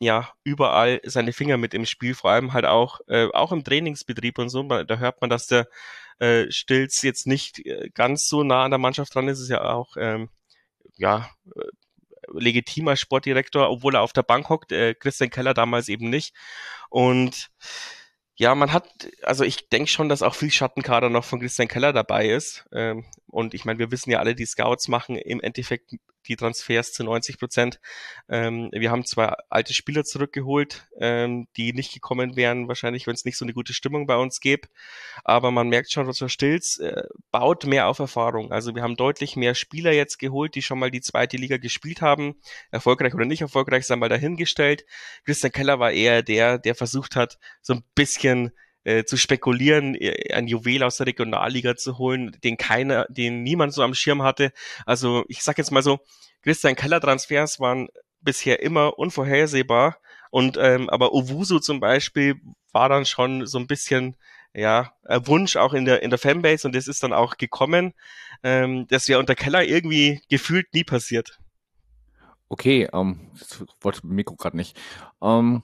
ja 0.00 0.32
überall 0.42 1.00
seine 1.04 1.32
Finger 1.32 1.58
mit 1.58 1.74
im 1.74 1.86
Spiel, 1.86 2.14
vor 2.14 2.30
allem 2.30 2.52
halt 2.52 2.64
auch 2.64 3.00
äh, 3.06 3.28
auch 3.32 3.52
im 3.52 3.62
Trainingsbetrieb 3.62 4.38
und 4.38 4.48
so. 4.48 4.62
Da 4.62 4.98
hört 4.98 5.20
man, 5.20 5.30
dass 5.30 5.46
der 5.46 5.68
äh, 6.18 6.50
Stilz 6.50 7.02
jetzt 7.02 7.26
nicht 7.26 7.64
äh, 7.66 7.90
ganz 7.94 8.26
so 8.26 8.42
nah 8.42 8.64
an 8.64 8.70
der 8.72 8.78
Mannschaft 8.78 9.14
dran 9.14 9.28
ist. 9.28 9.40
Ist 9.40 9.50
ja 9.50 9.62
auch 9.62 9.96
ähm, 9.98 10.30
ja 10.96 11.30
äh, 11.54 11.60
legitimer 12.32 12.96
Sportdirektor, 12.96 13.70
obwohl 13.70 13.94
er 13.94 14.02
auf 14.02 14.12
der 14.12 14.22
Bank 14.22 14.48
hockt. 14.48 14.72
Äh, 14.72 14.94
Christian 14.94 15.30
Keller 15.30 15.54
damals 15.54 15.88
eben 15.88 16.10
nicht. 16.10 16.34
Und 16.88 17.50
ja, 18.36 18.54
man 18.54 18.72
hat, 18.72 18.88
also 19.22 19.44
ich 19.44 19.68
denke 19.68 19.90
schon, 19.90 20.08
dass 20.08 20.22
auch 20.22 20.34
viel 20.34 20.50
Schattenkader 20.50 21.10
noch 21.10 21.24
von 21.24 21.40
Christian 21.40 21.68
Keller 21.68 21.92
dabei 21.92 22.30
ist. 22.30 22.66
Ähm, 22.72 23.04
und 23.30 23.54
ich 23.54 23.64
meine, 23.64 23.78
wir 23.78 23.90
wissen 23.90 24.10
ja 24.10 24.18
alle, 24.18 24.34
die 24.34 24.46
Scouts 24.46 24.88
machen 24.88 25.16
im 25.16 25.40
Endeffekt 25.40 25.92
die 26.28 26.36
Transfers 26.36 26.92
zu 26.92 27.04
90 27.04 27.38
Prozent. 27.38 27.80
Ähm, 28.28 28.70
wir 28.72 28.90
haben 28.90 29.04
zwei 29.04 29.32
alte 29.48 29.74
Spieler 29.74 30.04
zurückgeholt, 30.04 30.86
ähm, 30.98 31.48
die 31.56 31.72
nicht 31.72 31.92
gekommen 31.92 32.36
wären, 32.36 32.68
wahrscheinlich, 32.68 33.06
wenn 33.06 33.14
es 33.14 33.24
nicht 33.24 33.38
so 33.38 33.44
eine 33.44 33.54
gute 33.54 33.72
Stimmung 33.72 34.06
bei 34.06 34.16
uns 34.16 34.40
gäbe. 34.40 34.68
Aber 35.24 35.50
man 35.50 35.68
merkt 35.68 35.90
schon, 35.90 36.06
Roger 36.06 36.28
Stilz 36.28 36.78
äh, 36.78 37.02
baut 37.30 37.66
mehr 37.66 37.88
auf 37.88 37.98
Erfahrung. 37.98 38.52
Also 38.52 38.74
wir 38.74 38.82
haben 38.82 38.96
deutlich 38.96 39.36
mehr 39.36 39.54
Spieler 39.54 39.92
jetzt 39.92 40.18
geholt, 40.18 40.54
die 40.54 40.62
schon 40.62 40.78
mal 40.78 40.90
die 40.90 41.00
zweite 41.00 41.36
Liga 41.36 41.56
gespielt 41.56 42.02
haben. 42.02 42.34
Erfolgreich 42.70 43.14
oder 43.14 43.24
nicht 43.24 43.40
erfolgreich, 43.40 43.86
sei 43.86 43.96
mal 43.96 44.08
dahingestellt. 44.08 44.84
Christian 45.24 45.52
Keller 45.52 45.78
war 45.78 45.92
eher 45.92 46.22
der, 46.22 46.58
der 46.58 46.74
versucht 46.74 47.16
hat, 47.16 47.38
so 47.62 47.74
ein 47.74 47.84
bisschen 47.94 48.52
äh, 48.84 49.04
zu 49.04 49.16
spekulieren, 49.16 49.94
äh, 49.94 50.32
ein 50.32 50.46
Juwel 50.46 50.82
aus 50.82 50.96
der 50.96 51.06
Regionalliga 51.06 51.76
zu 51.76 51.98
holen, 51.98 52.36
den 52.44 52.56
keiner, 52.56 53.06
den 53.08 53.42
niemand 53.42 53.72
so 53.72 53.82
am 53.82 53.94
Schirm 53.94 54.22
hatte. 54.22 54.52
Also 54.86 55.24
ich 55.28 55.42
sag 55.42 55.58
jetzt 55.58 55.70
mal 55.70 55.82
so, 55.82 56.00
Christian 56.42 56.76
Keller 56.76 57.00
Transfers 57.00 57.60
waren 57.60 57.88
bisher 58.20 58.62
immer 58.62 58.98
unvorhersehbar 58.98 59.98
und 60.30 60.56
ähm, 60.60 60.88
aber 60.90 61.12
Owusu 61.12 61.58
zum 61.58 61.80
Beispiel 61.80 62.36
war 62.72 62.88
dann 62.88 63.04
schon 63.04 63.46
so 63.46 63.58
ein 63.58 63.66
bisschen 63.66 64.16
ja 64.54 64.92
Wunsch 65.06 65.56
auch 65.56 65.74
in 65.74 65.84
der 65.84 66.02
in 66.02 66.10
der 66.10 66.18
Fanbase 66.18 66.66
und 66.66 66.74
das 66.74 66.88
ist 66.88 67.02
dann 67.02 67.12
auch 67.12 67.36
gekommen. 67.36 67.92
Ähm, 68.42 68.86
das 68.88 69.08
wäre 69.08 69.20
unter 69.20 69.34
Keller 69.34 69.64
irgendwie 69.64 70.20
gefühlt 70.28 70.72
nie 70.72 70.84
passiert. 70.84 71.38
Okay, 72.48 72.88
ähm, 72.92 73.30
das 73.38 73.64
wollte 73.80 74.06
Mikro 74.06 74.34
gerade 74.34 74.56
nicht. 74.56 74.76
Ähm, 75.22 75.62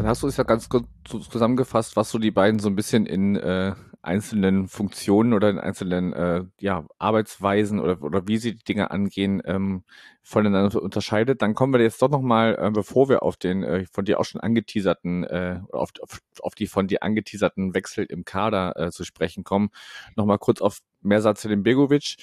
dann 0.00 0.08
hast 0.08 0.22
du 0.22 0.28
es 0.28 0.38
ja 0.38 0.44
ganz 0.44 0.70
gut 0.70 0.86
zusammengefasst, 1.04 1.94
was 1.94 2.10
so 2.10 2.18
die 2.18 2.30
beiden 2.30 2.58
so 2.58 2.70
ein 2.70 2.74
bisschen 2.74 3.04
in 3.04 3.36
äh, 3.36 3.74
einzelnen 4.00 4.66
Funktionen 4.66 5.34
oder 5.34 5.50
in 5.50 5.58
einzelnen 5.58 6.14
äh, 6.14 6.44
ja, 6.58 6.86
Arbeitsweisen 6.98 7.78
oder, 7.78 8.02
oder 8.02 8.26
wie 8.26 8.38
sie 8.38 8.56
die 8.56 8.64
Dinge 8.64 8.90
angehen, 8.90 9.42
ähm, 9.44 9.84
voneinander 10.22 10.82
unterscheidet. 10.82 11.42
Dann 11.42 11.54
kommen 11.54 11.74
wir 11.74 11.82
jetzt 11.82 12.00
doch 12.00 12.08
nochmal, 12.08 12.56
äh, 12.58 12.70
bevor 12.70 13.10
wir 13.10 13.22
auf 13.22 13.36
den 13.36 13.62
äh, 13.62 13.84
von 13.92 14.06
dir 14.06 14.20
auch 14.20 14.24
schon 14.24 14.40
angeteaserten, 14.40 15.24
äh, 15.24 15.60
auf, 15.70 15.90
auf, 16.00 16.20
auf 16.40 16.54
die 16.54 16.66
von 16.66 16.88
dir 16.88 17.02
angeteaserten 17.02 17.74
Wechsel 17.74 18.06
im 18.06 18.24
Kader 18.24 18.72
äh, 18.78 18.90
zu 18.90 19.04
sprechen 19.04 19.44
kommen, 19.44 19.68
nochmal 20.16 20.38
kurz 20.38 20.62
auf 20.62 20.78
Mersatz 21.02 21.42
den 21.42 21.62
Begovic. 21.62 22.16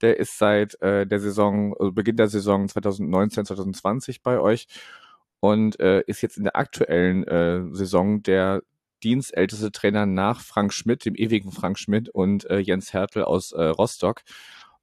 Der 0.00 0.18
ist 0.18 0.36
seit 0.36 0.82
äh, 0.82 1.06
der 1.06 1.20
Saison, 1.20 1.76
also 1.78 1.92
Beginn 1.92 2.16
der 2.16 2.26
Saison 2.26 2.66
2019, 2.68 3.44
2020 3.44 4.22
bei 4.24 4.40
euch 4.40 4.66
und 5.40 5.80
äh, 5.80 6.02
ist 6.06 6.22
jetzt 6.22 6.36
in 6.36 6.44
der 6.44 6.56
aktuellen 6.56 7.24
äh, 7.24 7.62
Saison 7.72 8.22
der 8.22 8.62
dienstälteste 9.02 9.72
Trainer 9.72 10.06
nach 10.06 10.40
Frank 10.40 10.72
Schmidt, 10.72 11.04
dem 11.04 11.14
ewigen 11.14 11.52
Frank 11.52 11.78
Schmidt 11.78 12.08
und 12.10 12.48
äh, 12.50 12.58
Jens 12.58 12.92
Hertel 12.92 13.24
aus 13.24 13.52
äh, 13.52 13.64
Rostock. 13.64 14.22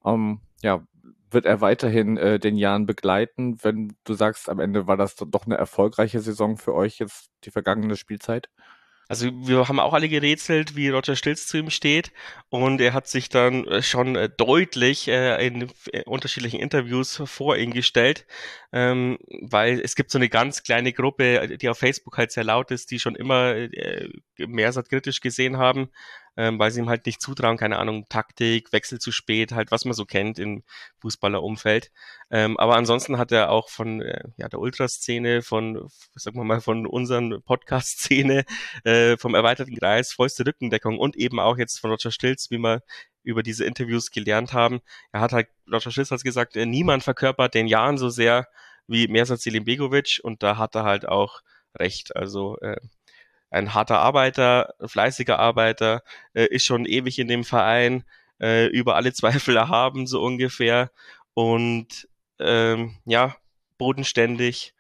Ähm, 0.04 0.42
ja, 0.64 0.84
wird 1.30 1.46
er 1.46 1.62
weiterhin 1.62 2.18
äh, 2.18 2.40
den 2.40 2.56
Jahren 2.56 2.86
begleiten, 2.86 3.58
wenn 3.64 3.96
du 4.04 4.14
sagst, 4.14 4.50
am 4.50 4.60
Ende 4.60 4.88
war 4.88 4.98
das 4.98 5.16
doch 5.16 5.46
eine 5.46 5.56
erfolgreiche 5.58 6.20
Saison 6.20 6.58
für 6.58 6.74
euch 6.74 7.00
jetzt 7.00 7.30
die 7.44 7.52
vergangene 7.52 7.96
Spielzeit? 7.96 8.50
Also 9.08 9.30
wir 9.48 9.68
haben 9.68 9.80
auch 9.80 9.94
alle 9.94 10.10
gerätselt, 10.10 10.76
wie 10.76 10.90
Roger 10.90 11.16
Stilz 11.16 11.48
zu 11.48 11.58
ihm 11.58 11.70
steht. 11.70 12.12
Und 12.50 12.82
er 12.82 12.94
hat 12.94 13.08
sich 13.08 13.30
dann 13.30 13.66
äh, 13.68 13.82
schon 13.82 14.16
äh, 14.16 14.30
deutlich 14.30 15.08
äh, 15.08 15.46
in 15.46 15.70
unterschiedlichen 16.06 16.60
Interviews 16.60 17.22
vor 17.26 17.58
ihn 17.58 17.74
gestellt, 17.74 18.26
ähm, 18.72 19.18
weil 19.42 19.80
es 19.80 19.96
gibt 19.96 20.12
so 20.12 20.18
eine 20.18 20.30
ganz 20.30 20.64
kleine 20.64 20.94
Gruppe, 20.94 21.58
die 21.58 21.70
auf 21.70 21.78
Facebook 21.78 22.18
halt 22.18 22.32
sehr 22.32 22.44
laut 22.44 22.72
ist, 22.72 22.92
die 22.92 23.00
schon 23.00 23.16
immer 23.16 23.56
Meersat 24.38 24.90
kritisch 24.90 25.22
gesehen 25.22 25.58
haben 25.58 25.90
ähm, 26.38 26.60
weil 26.60 26.72
sie 26.72 26.80
ihm 26.80 26.90
halt 26.90 27.06
nicht 27.06 27.22
zutrauen, 27.22 27.58
keine 27.58 27.80
Ahnung, 27.80 28.06
Taktik, 28.10 28.72
Wechsel 28.72 29.00
zu 29.00 29.12
spät, 29.12 29.52
halt 29.52 29.72
was 29.72 29.86
man 29.86 29.94
so 29.94 30.06
kennt 30.06 30.40
im 30.40 30.64
Fußballerumfeld. 31.02 31.92
Ähm, 32.30 32.58
aber 32.58 32.76
ansonsten 32.76 33.18
hat 33.18 33.32
er 33.32 33.50
auch 33.50 33.70
von 33.70 34.02
äh, 34.02 34.24
ja, 34.38 34.48
der 34.48 34.60
Ultraszene, 34.60 35.42
von, 35.42 35.90
sagen 36.16 36.38
wir 36.38 36.44
mal, 36.44 36.62
von 36.62 36.86
unseren 36.86 37.42
Podcast-Szene, 37.44 38.46
äh, 38.84 39.18
vom 39.18 39.36
erweiterten 39.36 39.76
Kreis, 39.76 40.14
vollste 40.14 40.46
Rückendeckung 40.46 41.00
und 41.00 41.16
eben 41.16 41.40
auch 41.40 41.58
jetzt 41.58 41.80
von 41.80 41.92
Roger 41.92 42.12
Stilz, 42.12 42.52
wie 42.52 42.60
wir 42.60 42.84
über 43.24 43.44
diese 43.44 43.66
Interviews 43.66 44.12
gelernt 44.12 44.54
haben. 44.54 44.80
Er 45.12 45.22
hat 45.22 45.34
halt, 45.34 45.50
Roger 45.72 45.92
Stilz 45.92 46.12
hat 46.12 46.24
gesagt, 46.24 46.56
äh, 46.56 46.66
niemand 46.66 47.04
verkörpert 47.04 47.56
den 47.56 47.68
Jahren 47.68 47.98
so 47.98 48.10
sehr 48.10 48.48
wie 48.88 49.08
Mersat 49.08 49.42
Selim 49.42 49.66
Begovic 49.66 50.22
und 50.24 50.44
da 50.44 50.58
hat 50.58 50.76
er 50.76 50.84
halt 50.84 51.08
auch 51.08 51.42
recht. 51.78 52.16
Also 52.16 52.58
äh, 52.60 52.78
ein 53.50 53.74
harter 53.74 54.00
Arbeiter, 54.00 54.74
fleißiger 54.86 55.40
Arbeiter, 55.40 56.04
äh, 56.34 56.46
ist 56.48 56.66
schon 56.66 56.86
ewig 56.86 57.20
in 57.20 57.28
dem 57.28 57.44
Verein, 57.44 58.04
äh, 58.40 58.68
über 58.68 58.96
alle 58.96 59.14
Zweifel 59.14 59.56
erhaben, 59.58 60.08
so 60.08 60.22
ungefähr. 60.22 60.92
Und 61.34 62.08
ähm, 62.40 62.98
ja, 63.06 63.36
bodenständig. 63.78 64.74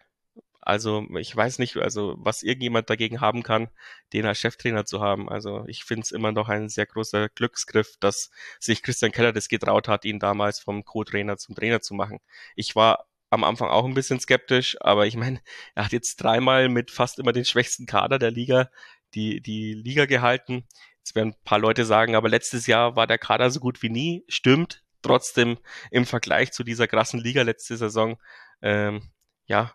Also 0.61 1.07
ich 1.17 1.33
weiß 1.33 1.59
nicht, 1.59 1.77
also 1.77 2.15
was 2.17 2.43
irgendjemand 2.43 2.89
dagegen 2.89 3.21
haben 3.21 3.41
kann, 3.41 3.69
den 4.13 4.25
als 4.25 4.39
Cheftrainer 4.39 4.85
zu 4.85 5.01
haben. 5.01 5.29
Also 5.29 5.63
ich 5.67 5.85
finde 5.85 6.03
es 6.03 6.11
immer 6.11 6.33
noch 6.33 6.49
ein 6.49 6.67
sehr 6.67 6.85
großer 6.85 7.29
Glücksgriff, 7.29 7.95
dass 8.01 8.31
sich 8.59 8.83
Christian 8.83 9.13
Keller 9.13 9.31
das 9.31 9.47
getraut 9.47 9.87
hat, 9.87 10.03
ihn 10.03 10.19
damals 10.19 10.59
vom 10.59 10.83
Co-Trainer 10.83 11.37
zum 11.37 11.55
Trainer 11.55 11.79
zu 11.81 11.93
machen. 11.93 12.19
Ich 12.55 12.75
war 12.75 13.05
am 13.29 13.43
Anfang 13.43 13.69
auch 13.69 13.85
ein 13.85 13.93
bisschen 13.93 14.19
skeptisch, 14.19 14.77
aber 14.79 15.05
ich 15.05 15.15
meine, 15.17 15.41
er 15.75 15.85
hat 15.85 15.91
jetzt 15.91 16.17
dreimal 16.17 16.69
mit 16.69 16.91
fast 16.91 17.19
immer 17.19 17.33
den 17.33 17.45
schwächsten 17.45 17.85
Kader 17.85 18.19
der 18.19 18.31
Liga 18.31 18.69
die, 19.13 19.41
die 19.41 19.73
Liga 19.73 20.05
gehalten. 20.05 20.65
Jetzt 20.99 21.15
werden 21.15 21.29
ein 21.29 21.43
paar 21.43 21.59
Leute 21.59 21.85
sagen, 21.85 22.15
aber 22.15 22.29
letztes 22.29 22.67
Jahr 22.67 22.95
war 22.95 23.07
der 23.07 23.17
Kader 23.17 23.49
so 23.51 23.59
gut 23.59 23.81
wie 23.81 23.89
nie. 23.89 24.25
Stimmt. 24.27 24.83
Trotzdem 25.01 25.57
im 25.91 26.05
Vergleich 26.05 26.51
zu 26.51 26.63
dieser 26.63 26.87
krassen 26.87 27.19
Liga 27.19 27.43
letzte 27.43 27.77
Saison, 27.77 28.17
ähm, 28.61 29.11
ja, 29.45 29.73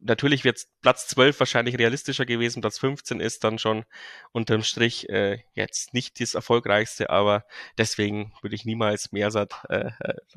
natürlich 0.00 0.44
wird 0.44 0.64
Platz 0.82 1.08
12 1.08 1.40
wahrscheinlich 1.40 1.78
realistischer 1.78 2.26
gewesen. 2.26 2.60
Platz 2.60 2.78
15 2.78 3.20
ist 3.20 3.44
dann 3.44 3.58
schon 3.58 3.84
unterm 4.32 4.62
Strich 4.62 5.08
äh, 5.08 5.40
jetzt 5.54 5.94
nicht 5.94 6.20
das 6.20 6.34
erfolgreichste, 6.34 7.10
aber 7.10 7.44
deswegen 7.78 8.32
würde 8.42 8.56
ich 8.56 8.64
niemals 8.64 9.12
Mersat 9.12 9.54
äh, 9.68 9.90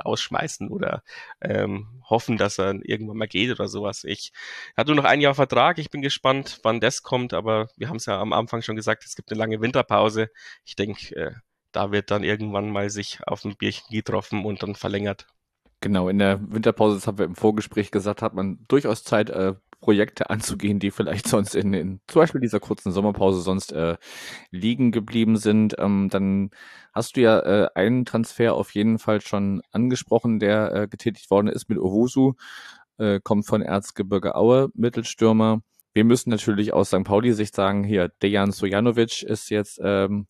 rausschmeißen 0.04 0.70
oder 0.70 1.04
ähm, 1.42 2.02
hoffen, 2.10 2.38
dass 2.38 2.60
er 2.60 2.76
irgendwann 2.84 3.18
mal 3.18 3.28
geht 3.28 3.52
oder 3.52 3.68
sowas. 3.68 4.04
Ich 4.04 4.32
hatte 4.76 4.92
nur 4.92 5.04
noch 5.04 5.10
ein 5.10 5.22
Jahr 5.22 5.36
Vertrag. 5.36 5.78
Ich 5.78 5.90
bin 5.90 6.02
gespannt, 6.02 6.60
wann 6.64 6.80
das 6.80 7.04
kommt, 7.04 7.34
aber 7.34 7.70
wir 7.78 7.90
haben 7.90 7.98
es 7.98 8.06
ja 8.06 8.20
am 8.20 8.34
Anfang 8.34 8.62
schon 8.62 8.76
gesagt, 8.76 9.06
es 9.06 9.16
gibt 9.16 9.32
eine 9.32 9.40
lange 9.40 9.62
Winterpause. 9.62 10.30
Ich 10.66 10.76
denke, 10.76 11.16
äh, 11.16 11.32
da 11.72 11.92
wird 11.92 12.12
dann 12.12 12.24
irgendwann 12.24 12.72
mal 12.72 12.90
sich 12.90 13.20
auf 13.26 13.46
ein 13.46 13.56
Bierchen 13.56 13.88
getroffen 13.92 14.46
und 14.46 14.64
dann 14.64 14.76
verlängert. 14.76 15.28
Genau, 15.82 16.10
in 16.10 16.20
der 16.20 16.40
Winterpause, 16.52 16.96
das 16.96 17.08
haben 17.08 17.18
wir 17.18 17.26
im 17.26 17.36
Vorgespräch 17.36 17.92
gesagt, 17.92 18.22
hat 18.22 18.34
man 18.34 18.60
durchaus 18.68 19.04
Zeit, 19.04 19.30
äh, 19.30 19.54
Projekte 19.82 20.30
anzugehen, 20.30 20.80
die 20.80 20.92
vielleicht 20.92 21.28
sonst 21.28 21.56
in, 21.56 21.74
in 21.74 22.02
zum 22.08 22.22
Beispiel 22.22 22.42
dieser 22.42 22.60
kurzen 22.60 22.92
Sommerpause 22.92 23.42
sonst 23.42 23.72
äh, 23.72 23.98
liegen 24.52 24.92
geblieben 24.92 25.38
sind. 25.38 25.76
Ähm, 25.80 26.10
dann 26.10 26.52
hast 26.94 27.16
du 27.16 27.22
ja 27.22 27.40
äh, 27.40 27.70
einen 27.76 28.06
Transfer 28.06 28.54
auf 28.54 28.74
jeden 28.74 29.00
Fall 29.00 29.22
schon 29.22 29.62
angesprochen, 29.72 30.40
der 30.40 30.74
äh, 30.74 30.88
getätigt 30.88 31.32
worden 31.32 31.48
ist 31.48 31.70
mit 31.70 31.80
Owusu, 31.80 32.34
äh, 32.98 33.20
kommt 33.24 33.46
von 33.46 33.62
Erzgebirge 33.62 34.36
Aue, 34.36 34.70
Mittelstürmer. 34.74 35.62
Wir 35.94 36.04
müssen 36.04 36.30
natürlich 36.30 36.74
aus 36.74 36.90
St. 36.90 37.04
Pauli-Sicht 37.04 37.56
sagen, 37.56 37.84
hier, 37.84 38.10
Dejan 38.22 38.52
Sojanovic 38.52 39.24
ist 39.24 39.50
jetzt 39.50 39.80
ähm, 39.84 40.28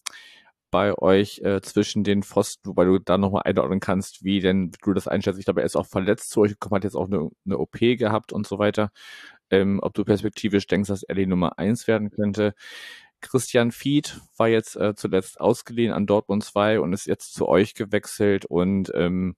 bei 0.72 0.98
euch 0.98 1.40
äh, 1.40 1.62
zwischen 1.62 2.04
den 2.04 2.24
Pfosten, 2.24 2.70
wobei 2.70 2.86
du 2.86 3.00
da 3.00 3.18
nochmal 3.18 3.44
einordnen 3.46 3.80
kannst, 3.80 4.24
wie 4.24 4.40
denn 4.40 4.72
du 4.82 4.94
das 4.94 5.08
einschätzt. 5.08 5.40
Ich 5.40 5.46
glaube, 5.46 5.62
er 5.62 5.66
ist 5.66 5.76
auch 5.76 5.88
verletzt 5.88 6.30
zu 6.32 6.42
euch 6.42 6.52
gekommen, 6.52 6.76
hat 6.76 6.84
jetzt 6.84 6.96
auch 6.96 7.08
eine, 7.08 7.30
eine 7.46 7.58
OP 7.58 7.80
gehabt 7.80 8.34
und 8.34 8.48
so 8.48 8.60
weiter. 8.60 8.92
Ähm, 9.52 9.80
ob 9.82 9.94
du 9.94 10.04
perspektivisch 10.06 10.68
denkst, 10.68 10.90
dass 10.90 11.04
er 11.04 11.16
die 11.16 11.26
Nummer 11.26 11.58
eins 11.58 11.88
werden 11.88 12.12
könnte. 12.12 12.54
Christian 13.22 13.72
Fied 13.72 14.20
war 14.38 14.48
jetzt 14.48 14.76
äh, 14.76 14.96
zuletzt 14.96 15.42
ausgeliehen 15.42 15.94
an 15.94 16.06
Dortmund 16.08 16.44
2 16.44 16.80
und 16.80 16.94
ist 16.94 17.06
jetzt 17.08 17.34
zu 17.34 17.48
euch 17.48 17.74
gewechselt 17.74 18.46
und 18.46 18.92
ähm, 18.96 19.36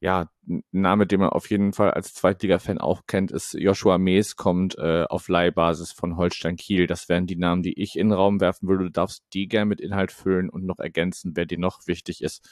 ja, 0.00 0.30
ein 0.48 0.62
Name, 0.72 1.06
den 1.06 1.20
man 1.20 1.30
auf 1.30 1.50
jeden 1.50 1.72
Fall 1.72 1.90
als 1.90 2.12
Zweitliga-Fan 2.14 2.78
auch 2.78 3.06
kennt, 3.06 3.30
ist 3.30 3.54
Joshua 3.54 3.98
Mees, 3.98 4.36
kommt 4.36 4.76
äh, 4.78 5.04
auf 5.04 5.28
Leihbasis 5.28 5.92
von 5.92 6.16
Holstein 6.16 6.56
Kiel. 6.56 6.86
Das 6.86 7.08
wären 7.08 7.26
die 7.26 7.36
Namen, 7.36 7.62
die 7.62 7.80
ich 7.80 7.96
in 7.96 8.08
den 8.08 8.12
Raum 8.12 8.40
werfen 8.40 8.68
würde. 8.68 8.84
Du 8.84 8.90
darfst 8.90 9.24
die 9.32 9.48
gerne 9.48 9.66
mit 9.66 9.80
Inhalt 9.80 10.12
füllen 10.12 10.50
und 10.50 10.64
noch 10.64 10.78
ergänzen, 10.78 11.32
wer 11.34 11.46
dir 11.46 11.58
noch 11.58 11.86
wichtig 11.86 12.22
ist. 12.22 12.46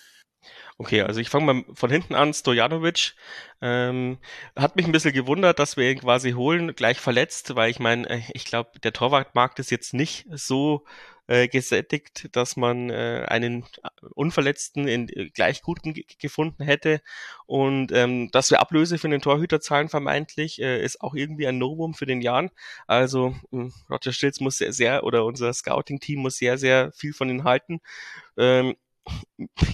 Okay, 0.79 1.03
also 1.03 1.21
ich 1.21 1.31
fange 1.31 1.53
mal 1.53 1.65
von 1.75 1.91
hinten 1.91 2.15
an. 2.15 2.35
Stojanovic 2.35 3.15
ähm, 3.61 4.19
hat 4.57 4.77
mich 4.77 4.87
ein 4.87 4.93
bisschen 4.93 5.13
gewundert, 5.13 5.59
dass 5.59 5.77
wir 5.77 5.91
ihn 5.91 6.01
quasi 6.01 6.33
holen, 6.33 6.75
gleich 6.75 6.99
verletzt, 6.99 7.55
weil 7.55 7.71
ich 7.71 7.79
meine, 7.79 8.09
äh, 8.09 8.23
ich 8.33 8.45
glaube, 8.45 8.79
der 8.81 8.93
Torwartmarkt 8.93 9.59
ist 9.59 9.71
jetzt 9.71 9.95
nicht 9.95 10.27
so 10.33 10.85
äh, 11.27 11.49
gesättigt, 11.49 12.29
dass 12.37 12.57
man 12.57 12.91
äh, 12.91 13.25
einen 13.29 13.65
Unverletzten 14.15 14.87
in 14.89 15.09
äh, 15.09 15.31
gleich 15.31 15.63
guten 15.63 15.95
gefunden 16.19 16.65
hätte. 16.65 17.01
Und 17.47 17.93
ähm, 17.93 18.31
dass 18.31 18.51
wir 18.51 18.61
Ablöse 18.61 18.99
für 18.99 19.09
den 19.09 19.23
Torhüter 19.23 19.61
zahlen 19.61 19.89
vermeintlich, 19.89 20.61
äh, 20.61 20.83
ist 20.85 21.01
auch 21.01 21.15
irgendwie 21.15 21.47
ein 21.47 21.59
Novum 21.59 21.95
für 21.95 22.07
den 22.07 22.21
Jahren. 22.21 22.51
Also 22.87 23.35
äh, 23.53 23.69
Roger 23.91 24.13
Stilz 24.13 24.41
muss 24.41 24.59
sehr, 24.59 24.73
sehr, 24.73 25.05
oder 25.05 25.25
unser 25.25 25.53
Scouting-Team 25.53 26.21
muss 26.21 26.37
sehr, 26.37 26.59
sehr 26.59 26.93
viel 26.93 27.13
von 27.13 27.31
ihm 27.31 27.45
halten. 27.45 27.81
Ähm, 28.37 28.75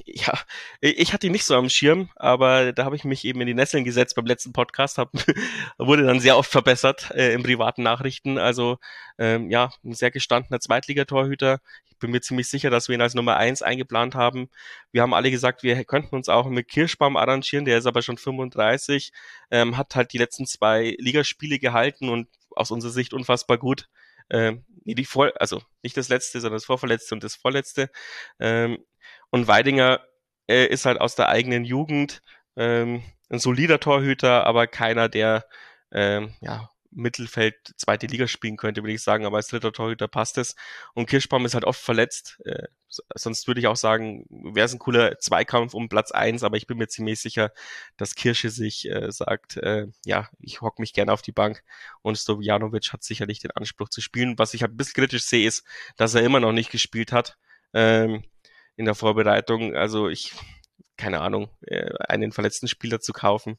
ja, 0.04 0.38
ich 0.80 1.12
hatte 1.12 1.26
ihn 1.26 1.32
nicht 1.32 1.44
so 1.44 1.54
am 1.54 1.68
Schirm, 1.68 2.10
aber 2.16 2.72
da 2.72 2.84
habe 2.84 2.96
ich 2.96 3.04
mich 3.04 3.24
eben 3.24 3.40
in 3.40 3.46
die 3.46 3.54
Nesseln 3.54 3.84
gesetzt 3.84 4.14
beim 4.16 4.26
letzten 4.26 4.52
Podcast, 4.52 4.98
hab, 4.98 5.12
wurde 5.78 6.04
dann 6.04 6.20
sehr 6.20 6.36
oft 6.36 6.50
verbessert 6.50 7.10
äh, 7.14 7.32
in 7.32 7.42
privaten 7.42 7.82
Nachrichten. 7.82 8.38
Also 8.38 8.78
ähm, 9.18 9.50
ja, 9.50 9.70
ein 9.84 9.94
sehr 9.94 10.10
gestandener 10.10 10.60
Zweitligatorhüter. 10.60 11.60
Ich 11.84 11.98
bin 11.98 12.10
mir 12.10 12.20
ziemlich 12.20 12.48
sicher, 12.48 12.70
dass 12.70 12.88
wir 12.88 12.94
ihn 12.94 13.02
als 13.02 13.14
Nummer 13.14 13.36
eins 13.36 13.62
eingeplant 13.62 14.14
haben. 14.14 14.48
Wir 14.92 15.02
haben 15.02 15.14
alle 15.14 15.30
gesagt, 15.30 15.62
wir 15.62 15.84
könnten 15.84 16.16
uns 16.16 16.28
auch 16.28 16.46
mit 16.48 16.68
Kirschbaum 16.68 17.16
arrangieren, 17.16 17.64
der 17.64 17.78
ist 17.78 17.86
aber 17.86 18.02
schon 18.02 18.16
35, 18.16 19.12
ähm, 19.50 19.76
hat 19.76 19.94
halt 19.94 20.12
die 20.12 20.18
letzten 20.18 20.46
zwei 20.46 20.96
Ligaspiele 20.98 21.58
gehalten 21.58 22.08
und 22.08 22.28
aus 22.56 22.70
unserer 22.70 22.92
Sicht 22.92 23.12
unfassbar 23.12 23.58
gut. 23.58 23.88
Ähm, 24.30 24.64
nee, 24.84 24.94
die 24.94 25.04
Vor 25.04 25.32
also 25.38 25.62
nicht 25.82 25.96
das 25.96 26.08
letzte, 26.08 26.40
sondern 26.40 26.56
das 26.56 26.64
vorverletzte 26.64 27.14
und 27.14 27.24
das 27.24 27.34
vorletzte. 27.34 27.90
Ähm, 28.38 28.78
und 29.30 29.48
Weidinger 29.48 30.00
äh, 30.48 30.66
ist 30.66 30.86
halt 30.86 31.00
aus 31.00 31.14
der 31.14 31.28
eigenen 31.28 31.64
Jugend 31.64 32.22
ähm, 32.56 33.02
ein 33.30 33.38
solider 33.38 33.80
Torhüter, 33.80 34.46
aber 34.46 34.66
keiner, 34.66 35.08
der 35.08 35.46
ähm, 35.92 36.34
ja, 36.40 36.68
Mittelfeld 36.92 37.54
zweite 37.76 38.06
Liga 38.06 38.26
spielen 38.26 38.56
könnte, 38.56 38.82
würde 38.82 38.92
ich 38.92 39.02
sagen, 39.02 39.24
aber 39.24 39.36
als 39.36 39.48
dritter 39.48 39.72
Torhüter 39.72 40.08
passt 40.08 40.38
es. 40.38 40.56
Und 40.94 41.06
Kirschbaum 41.08 41.46
ist 41.46 41.54
halt 41.54 41.64
oft 41.64 41.80
verletzt. 41.80 42.40
Äh, 42.44 42.66
sonst 42.88 43.46
würde 43.46 43.60
ich 43.60 43.68
auch 43.68 43.76
sagen, 43.76 44.26
wäre 44.28 44.66
es 44.66 44.72
ein 44.72 44.78
cooler 44.80 45.18
Zweikampf 45.18 45.74
um 45.74 45.88
Platz 45.88 46.10
eins, 46.10 46.42
aber 46.42 46.56
ich 46.56 46.66
bin 46.66 46.78
mir 46.78 46.88
ziemlich 46.88 47.20
sicher, 47.20 47.52
dass 47.96 48.16
Kirsche 48.16 48.50
sich 48.50 48.88
äh, 48.90 49.10
sagt, 49.12 49.56
äh, 49.58 49.86
ja, 50.04 50.28
ich 50.40 50.60
hock 50.60 50.78
mich 50.78 50.92
gerne 50.92 51.12
auf 51.12 51.22
die 51.22 51.32
Bank 51.32 51.62
und 52.02 52.18
Stovjanovic 52.18 52.92
hat 52.92 53.04
sicherlich 53.04 53.38
den 53.38 53.52
Anspruch 53.52 53.88
zu 53.88 54.00
spielen. 54.00 54.38
Was 54.38 54.54
ich 54.54 54.62
halt 54.62 54.72
ein 54.72 54.76
bisschen 54.76 54.94
kritisch 54.94 55.24
sehe, 55.24 55.46
ist, 55.46 55.64
dass 55.96 56.14
er 56.14 56.22
immer 56.22 56.40
noch 56.40 56.52
nicht 56.52 56.70
gespielt 56.70 57.12
hat. 57.12 57.38
Ähm, 57.72 58.24
in 58.76 58.84
der 58.84 58.94
Vorbereitung. 58.94 59.74
Also 59.74 60.08
ich, 60.08 60.32
keine 60.96 61.20
Ahnung, 61.20 61.48
äh, 61.62 61.90
einen 62.08 62.32
verletzten 62.32 62.68
Spieler 62.68 63.00
zu 63.00 63.12
kaufen, 63.12 63.58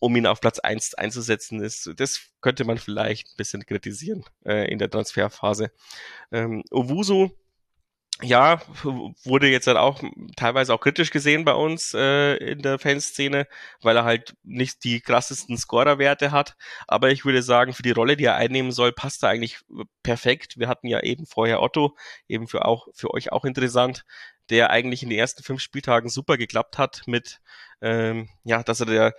um 0.00 0.14
ihn 0.16 0.26
auf 0.26 0.40
Platz 0.40 0.58
eins 0.58 0.94
einzusetzen, 0.94 1.62
ist, 1.62 1.90
das 1.96 2.20
könnte 2.40 2.64
man 2.64 2.78
vielleicht 2.78 3.28
ein 3.28 3.36
bisschen 3.36 3.66
kritisieren 3.66 4.24
äh, 4.44 4.70
in 4.70 4.78
der 4.78 4.90
Transferphase. 4.90 5.70
Ähm, 6.32 6.62
Owusu 6.70 7.30
ja, 8.22 8.60
wurde 9.24 9.48
jetzt 9.48 9.66
halt 9.66 9.76
auch 9.76 10.00
teilweise 10.36 10.72
auch 10.72 10.80
kritisch 10.80 11.10
gesehen 11.10 11.44
bei 11.44 11.52
uns 11.52 11.94
äh, 11.94 12.36
in 12.36 12.62
der 12.62 12.78
Fanszene, 12.78 13.48
weil 13.82 13.96
er 13.96 14.04
halt 14.04 14.34
nicht 14.44 14.84
die 14.84 15.00
krassesten 15.00 15.58
Scorerwerte 15.58 16.30
hat. 16.30 16.56
Aber 16.86 17.10
ich 17.10 17.24
würde 17.24 17.42
sagen, 17.42 17.72
für 17.72 17.82
die 17.82 17.90
Rolle, 17.90 18.16
die 18.16 18.24
er 18.24 18.36
einnehmen 18.36 18.70
soll, 18.70 18.92
passt 18.92 19.24
er 19.24 19.30
eigentlich 19.30 19.58
perfekt. 20.04 20.58
Wir 20.58 20.68
hatten 20.68 20.86
ja 20.86 21.02
eben 21.02 21.26
vorher 21.26 21.60
Otto, 21.60 21.96
eben 22.28 22.46
für 22.46 22.64
auch 22.64 22.86
für 22.94 23.12
euch 23.12 23.32
auch 23.32 23.44
interessant, 23.44 24.04
der 24.50 24.70
eigentlich 24.70 25.02
in 25.02 25.10
den 25.10 25.18
ersten 25.18 25.42
fünf 25.42 25.60
Spieltagen 25.60 26.08
super 26.08 26.36
geklappt 26.36 26.78
hat 26.78 27.02
mit, 27.06 27.40
ähm, 27.80 28.28
ja, 28.44 28.62
dass 28.62 28.80
er 28.80 28.86
der 28.86 29.14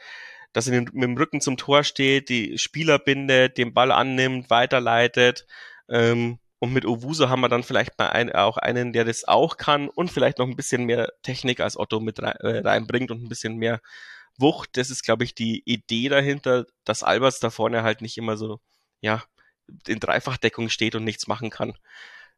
dass 0.55 0.67
er 0.67 0.81
mit 0.81 0.93
dem 0.93 1.17
Rücken 1.17 1.41
zum 1.41 1.57
Tor 1.57 1.83
steht, 1.83 2.29
die 2.29 2.57
Spieler 2.57 2.97
bindet, 2.97 3.57
den 3.57 3.73
Ball 3.73 3.91
annimmt, 3.91 4.49
weiterleitet. 4.49 5.45
Ähm, 5.89 6.39
und 6.59 6.71
mit 6.71 6.85
Owusu 6.85 7.27
haben 7.27 7.41
wir 7.41 7.49
dann 7.49 7.63
vielleicht 7.63 7.99
mal 7.99 8.07
ein, 8.07 8.31
auch 8.31 8.57
einen, 8.57 8.93
der 8.93 9.03
das 9.03 9.27
auch 9.27 9.57
kann 9.57 9.89
und 9.89 10.09
vielleicht 10.09 10.39
noch 10.39 10.47
ein 10.47 10.55
bisschen 10.55 10.85
mehr 10.85 11.11
Technik 11.23 11.59
als 11.59 11.77
Otto 11.77 11.99
mit 11.99 12.21
rein, 12.21 12.37
äh, 12.39 12.59
reinbringt 12.59 13.11
und 13.11 13.21
ein 13.21 13.27
bisschen 13.27 13.57
mehr 13.57 13.81
Wucht. 14.37 14.77
Das 14.77 14.89
ist, 14.89 15.03
glaube 15.03 15.25
ich, 15.25 15.35
die 15.35 15.61
Idee 15.65 16.07
dahinter, 16.07 16.65
dass 16.85 17.03
Albers 17.03 17.41
da 17.41 17.49
vorne 17.49 17.83
halt 17.83 18.01
nicht 18.01 18.17
immer 18.17 18.37
so, 18.37 18.61
ja, 19.01 19.23
in 19.87 19.99
Dreifachdeckung 19.99 20.69
steht 20.69 20.95
und 20.95 21.03
nichts 21.03 21.27
machen 21.27 21.49
kann. 21.49 21.73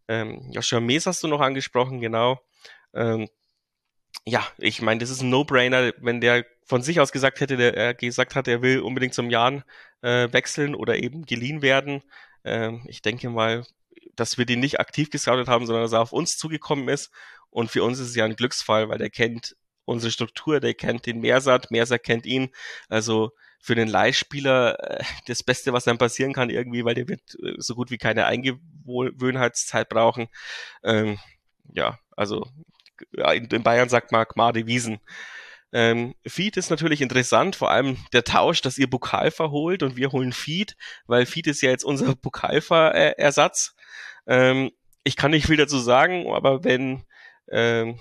Ähm, 0.08 0.50
Joshua 0.52 0.80
Mees 0.80 1.06
hast 1.06 1.24
du 1.24 1.28
noch 1.28 1.42
angesprochen, 1.42 2.00
genau. 2.02 2.40
Ähm, 2.94 3.30
ja, 4.26 4.46
ich 4.58 4.82
meine, 4.82 5.00
das 5.00 5.10
ist 5.10 5.22
ein 5.22 5.30
No-Brainer, 5.30 5.94
wenn 6.00 6.22
der 6.22 6.46
von 6.66 6.82
sich 6.82 7.00
aus 7.00 7.12
gesagt 7.12 7.40
hätte, 7.40 7.58
der 7.58 7.76
er 7.76 7.94
gesagt 7.94 8.36
hat, 8.36 8.48
er 8.48 8.62
will 8.62 8.82
unbedingt 8.82 9.14
zum 9.14 9.30
Jahren 9.30 9.64
äh, 10.02 10.32
wechseln 10.32 10.76
oder 10.76 10.98
eben 10.98 11.26
geliehen 11.26 11.62
werden. 11.62 12.04
Ähm, 12.44 12.84
ich 12.88 13.02
denke 13.02 13.30
mal, 13.30 13.66
dass 14.16 14.38
wir 14.38 14.46
den 14.46 14.60
nicht 14.60 14.80
aktiv 14.80 15.10
gescoutet 15.10 15.48
haben, 15.48 15.66
sondern 15.66 15.84
dass 15.84 15.94
er 15.94 16.02
auf 16.02 16.12
uns 16.12 16.38
zugekommen 16.38 16.90
ist. 16.90 17.12
Und 17.50 17.72
für 17.72 17.84
uns 17.84 18.00
ist 18.00 18.10
es 18.10 18.16
ja 18.16 18.26
ein 18.26 18.36
Glücksfall, 18.36 18.90
weil 18.90 18.98
der 18.98 19.10
kennt 19.10 19.56
unsere 19.86 20.12
Struktur, 20.12 20.60
der 20.60 20.74
kennt 20.74 21.06
den 21.06 21.22
Meersat, 21.22 21.72
Meersat 21.72 22.04
kennt 22.04 22.26
ihn. 22.26 22.50
Also 22.90 23.32
für 23.68 23.76
den 23.76 23.90
Leihspieler 23.90 24.80
äh, 24.80 25.04
das 25.26 25.44
Beste, 25.44 25.74
was 25.74 25.84
dann 25.84 25.98
passieren 25.98 26.32
kann 26.32 26.50
irgendwie, 26.50 26.86
weil 26.86 26.96
der 26.96 27.10
wird 27.10 27.36
äh, 27.44 27.56
so 27.58 27.76
gut 27.76 27.92
wie 27.92 27.98
keine 27.98 28.26
Eingewöhnheitszeit 28.26 29.90
brauchen. 29.90 30.30
Ähm, 30.86 31.20
ja, 31.74 32.00
also 32.16 32.48
in 33.12 33.64
Bayern 33.64 33.90
sagt 33.90 34.14
man 34.14 34.26
Gmade 34.26 34.68
Wiesen. 34.68 35.00
Ähm, 35.74 36.16
Feed 36.26 36.56
ist 36.56 36.70
natürlich 36.70 37.02
interessant, 37.02 37.58
vor 37.58 37.70
allem 37.70 37.98
der 38.14 38.24
Tausch, 38.24 38.62
dass 38.62 38.78
ihr 38.78 38.90
Bukalfa 38.90 39.50
holt 39.50 39.84
und 39.84 39.98
wir 39.98 40.14
holen 40.14 40.32
Feed, 40.32 40.78
weil 41.06 41.26
Feed 41.26 41.48
ist 41.48 41.62
ja 41.62 41.70
jetzt 41.70 41.84
unser 41.84 42.16
Bukalfa-Ersatz. 42.22 43.76
Ähm, 44.28 44.72
ich 45.04 45.18
kann 45.18 45.32
nicht 45.32 45.46
viel 45.46 45.58
dazu 45.58 45.78
sagen, 45.78 46.32
aber 46.32 46.64
wenn 46.64 47.04
ähm, 47.52 48.00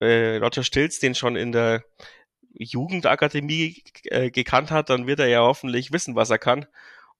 äh, 0.00 0.38
Roger 0.38 0.62
Stilz 0.62 0.98
den 0.98 1.14
schon 1.14 1.36
in 1.36 1.52
der 1.52 1.84
Jugendakademie 2.58 3.82
äh, 4.04 4.30
gekannt 4.30 4.70
hat, 4.70 4.90
dann 4.90 5.06
wird 5.06 5.20
er 5.20 5.28
ja 5.28 5.40
hoffentlich 5.40 5.92
wissen, 5.92 6.16
was 6.16 6.30
er 6.30 6.38
kann. 6.38 6.66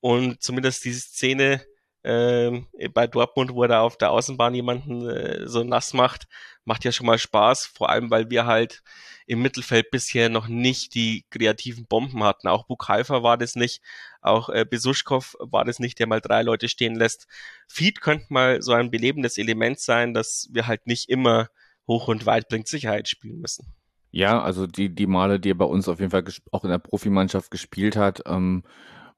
Und 0.00 0.42
zumindest 0.42 0.84
die 0.84 0.92
Szene 0.92 1.64
ähm, 2.04 2.66
bei 2.94 3.06
Dortmund, 3.06 3.52
wo 3.52 3.64
er 3.64 3.82
auf 3.82 3.98
der 3.98 4.12
Außenbahn 4.12 4.54
jemanden 4.54 5.08
äh, 5.08 5.46
so 5.46 5.64
nass 5.64 5.94
macht, 5.94 6.28
macht 6.64 6.84
ja 6.84 6.92
schon 6.92 7.06
mal 7.06 7.18
Spaß, 7.18 7.66
vor 7.66 7.90
allem 7.90 8.10
weil 8.10 8.30
wir 8.30 8.46
halt 8.46 8.82
im 9.26 9.42
Mittelfeld 9.42 9.90
bisher 9.90 10.28
noch 10.28 10.48
nicht 10.48 10.94
die 10.94 11.26
kreativen 11.30 11.86
Bomben 11.86 12.24
hatten. 12.24 12.48
Auch 12.48 12.66
Bukalfa 12.66 13.22
war 13.22 13.36
das 13.36 13.56
nicht, 13.56 13.82
auch 14.22 14.48
äh, 14.48 14.64
Besuschkow 14.64 15.36
war 15.40 15.64
das 15.64 15.80
nicht, 15.80 15.98
der 15.98 16.06
mal 16.06 16.20
drei 16.20 16.42
Leute 16.42 16.68
stehen 16.68 16.94
lässt. 16.94 17.26
Feed 17.66 18.00
könnte 18.00 18.26
mal 18.30 18.62
so 18.62 18.72
ein 18.72 18.90
belebendes 18.90 19.36
Element 19.36 19.80
sein, 19.80 20.14
dass 20.14 20.48
wir 20.52 20.66
halt 20.66 20.86
nicht 20.86 21.08
immer 21.08 21.48
hoch 21.86 22.08
und 22.08 22.26
weit 22.26 22.48
bringt 22.48 22.68
Sicherheit 22.68 23.08
spielen 23.08 23.40
müssen. 23.40 23.77
Ja, 24.10 24.40
also 24.42 24.66
die, 24.66 24.94
die 24.94 25.06
Male, 25.06 25.38
die 25.38 25.50
er 25.50 25.54
bei 25.54 25.64
uns 25.64 25.88
auf 25.88 26.00
jeden 26.00 26.10
Fall 26.10 26.24
auch 26.50 26.64
in 26.64 26.70
der 26.70 26.78
Profimannschaft 26.78 27.50
gespielt 27.50 27.96
hat, 27.96 28.22
ähm, 28.26 28.62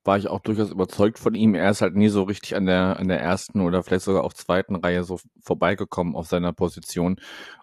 war 0.04 0.16
ich 0.18 0.28
auch 0.28 0.40
durchaus 0.40 0.70
überzeugt 0.70 1.18
von 1.18 1.34
ihm. 1.34 1.54
Er 1.54 1.70
ist 1.70 1.82
halt 1.82 1.94
nie 1.94 2.08
so 2.08 2.22
richtig 2.22 2.56
an 2.56 2.66
der, 2.66 2.98
an 2.98 3.08
der 3.08 3.20
ersten 3.20 3.60
oder 3.60 3.82
vielleicht 3.82 4.04
sogar 4.04 4.24
auch 4.24 4.32
zweiten 4.32 4.76
Reihe 4.76 5.04
so 5.04 5.20
vorbeigekommen 5.42 6.16
auf 6.16 6.26
seiner 6.26 6.52
Position. 6.52 7.20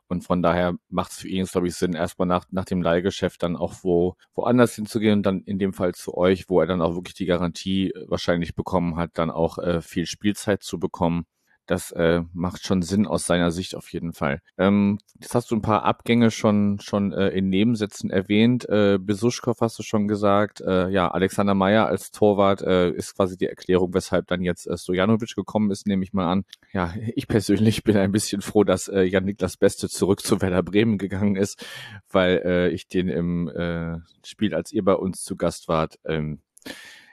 Und 0.08 0.24
von 0.24 0.42
daher 0.42 0.76
macht 0.90 1.12
es 1.12 1.18
für 1.20 1.28
ihn, 1.28 1.46
glaube 1.46 1.68
ich, 1.68 1.76
Sinn, 1.76 1.94
erstmal 1.94 2.28
nach, 2.28 2.46
nach 2.52 2.66
dem 2.66 2.82
Leihgeschäft 2.82 3.44
dann 3.44 3.58
auch 3.58 3.74
wo, 3.82 4.16
woanders 4.36 4.76
hinzugehen 4.76 5.20
und 5.20 5.24
dann 5.26 5.42
in 5.42 5.60
dem 5.60 5.74
Fall 5.74 5.94
zu 5.96 6.16
euch, 6.16 6.50
wo 6.50 6.62
er 6.62 6.68
dann 6.68 6.82
auch 6.82 6.96
wirklich 6.96 7.16
die 7.16 7.26
Garantie 7.26 7.92
wahrscheinlich 8.08 8.56
bekommen 8.56 8.98
hat, 8.98 9.12
dann 9.16 9.32
auch 9.32 9.58
äh, 9.58 9.82
viel 9.82 10.06
Spielzeit 10.06 10.64
zu 10.64 10.80
bekommen. 10.80 11.26
Das 11.68 11.92
äh, 11.92 12.22
macht 12.34 12.66
schon 12.66 12.82
Sinn 12.82 13.06
aus 13.06 13.26
seiner 13.26 13.52
Sicht 13.52 13.76
auf 13.76 13.92
jeden 13.92 14.14
Fall. 14.14 14.42
Ähm, 14.58 15.00
jetzt 15.20 15.36
hast 15.36 15.52
du 15.52 15.56
ein 15.56 15.62
paar 15.62 15.84
Abgänge 15.84 16.32
schon 16.32 16.80
schon 16.80 17.12
äh, 17.12 17.30
in 17.30 17.50
Nebensätzen 17.50 18.10
erwähnt. 18.10 18.68
Äh, 18.70 18.98
Besuschkow 19.00 19.60
hast 19.60 19.78
du 19.78 19.84
schon 19.84 20.08
gesagt. 20.08 20.62
Äh, 20.62 20.90
ja, 20.90 21.10
Alexander 21.10 21.54
Meyer 21.54 21.88
als 21.88 22.12
Torwart 22.12 22.62
äh, 22.62 22.90
ist 22.92 23.16
quasi 23.16 23.38
die 23.38 23.48
Erklärung, 23.48 23.94
weshalb 23.94 24.28
dann 24.28 24.42
jetzt 24.42 24.66
äh, 24.66 24.78
Stojanovic 24.78 25.36
gekommen 25.36 25.70
ist, 25.70 25.88
nehme 25.88 26.04
ich 26.04 26.14
mal 26.14 26.32
an. 26.32 26.46
Ja, 26.72 26.94
ich 27.16 27.28
persönlich 27.28 27.84
bin 27.84 27.98
ein 27.98 28.12
bisschen 28.12 28.42
froh, 28.42 28.64
dass 28.64 28.88
äh, 28.88 29.02
Jan-Niklas 29.02 29.58
Beste 29.58 29.90
zurück 29.90 30.22
zu 30.22 30.42
Werder 30.42 30.64
Bremen 30.64 30.98
gegangen 30.98 31.36
ist, 31.36 31.66
weil 32.10 32.42
äh, 32.46 32.70
ich 32.70 32.88
den 32.88 33.10
im 33.10 33.50
äh, 33.50 33.98
Spiel, 34.26 34.56
als 34.56 34.72
ihr 34.72 34.84
bei 34.84 34.96
uns 34.96 35.24
zu 35.24 35.36
Gast 35.36 35.68
wart, 35.68 36.00
ähm, 36.06 36.40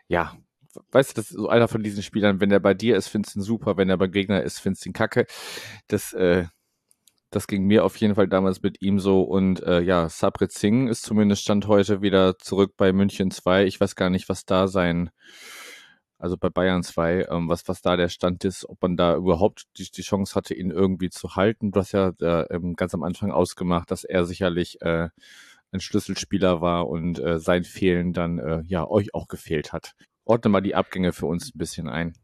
ja, 0.07 0.33
weißt 0.93 1.11
du, 1.11 1.15
das 1.15 1.31
ist 1.31 1.37
so 1.37 1.49
einer 1.49 1.69
von 1.69 1.83
diesen 1.83 2.03
Spielern, 2.03 2.41
wenn 2.41 2.51
er 2.51 2.61
bei 2.61 2.75
dir 2.75 2.97
ist, 2.97 3.09
findest 3.09 3.35
du 3.35 3.41
ihn 3.41 3.43
super, 3.43 3.77
wenn 3.77 3.91
er 3.91 3.99
bei 3.99 4.07
Gegner 4.07 4.43
ist, 4.43 4.59
findest 4.59 4.85
du 4.85 4.91
ihn 4.91 4.93
kacke. 4.93 5.27
Das, 5.89 6.13
äh, 6.13 6.47
das 7.31 7.47
ging 7.47 7.65
mir 7.67 7.85
auf 7.85 7.97
jeden 7.97 8.15
Fall 8.15 8.29
damals 8.29 8.63
mit 8.63 8.81
ihm 8.81 8.99
so. 9.01 9.23
Und 9.23 9.63
äh, 9.63 9.81
ja, 9.81 10.09
Sabrit 10.09 10.53
Singh 10.53 10.91
ist 10.91 11.03
zumindest 11.03 11.43
Stand 11.43 11.67
heute 11.67 12.03
wieder 12.03 12.39
zurück 12.39 12.75
bei 12.77 12.93
München 12.93 13.31
2. 13.31 13.65
Ich 13.67 13.81
weiß 13.81 13.97
gar 13.97 14.11
nicht, 14.11 14.29
was 14.29 14.45
da 14.45 14.69
sein, 14.69 15.11
also 16.19 16.37
bei 16.37 16.49
Bayern 16.49 16.83
2, 16.83 17.27
ähm, 17.31 17.49
was, 17.49 17.67
was 17.69 17.83
da 17.83 17.97
der 17.97 18.09
Stand 18.09 18.45
ist, 18.45 18.69
ob 18.69 18.81
man 18.83 18.97
da 18.97 19.17
überhaupt 19.17 19.65
die, 19.79 19.91
die 19.91 20.03
Chance 20.03 20.35
hatte, 20.35 20.55
ihn 20.55 20.71
irgendwie 20.71 21.11
zu 21.11 21.37
halten. 21.37 21.73
Du 21.73 21.81
hast 21.81 21.93
ja 21.93 22.13
äh, 22.21 22.61
ganz 22.77 22.95
am 22.95 23.03
Anfang 23.03 23.33
ausgemacht, 23.33 23.91
dass 23.91 24.05
er 24.05 24.25
sicherlich 24.25 24.81
äh, 24.83 25.09
ein 25.73 25.81
Schlüsselspieler 25.81 26.61
war 26.61 26.89
und 26.89 27.19
äh, 27.19 27.41
sein 27.41 27.65
Fehlen 27.65 28.13
dann 28.13 28.39
äh, 28.39 28.63
ja 28.67 28.87
euch 28.87 29.13
auch 29.13 29.27
gefehlt 29.29 29.73
hat 29.73 29.95
ordne 30.25 30.51
mal 30.51 30.61
die 30.61 30.75
Abgänge 30.75 31.13
für 31.13 31.27
uns 31.27 31.55
ein 31.55 31.59
bisschen 31.59 31.89
ein. 31.89 32.15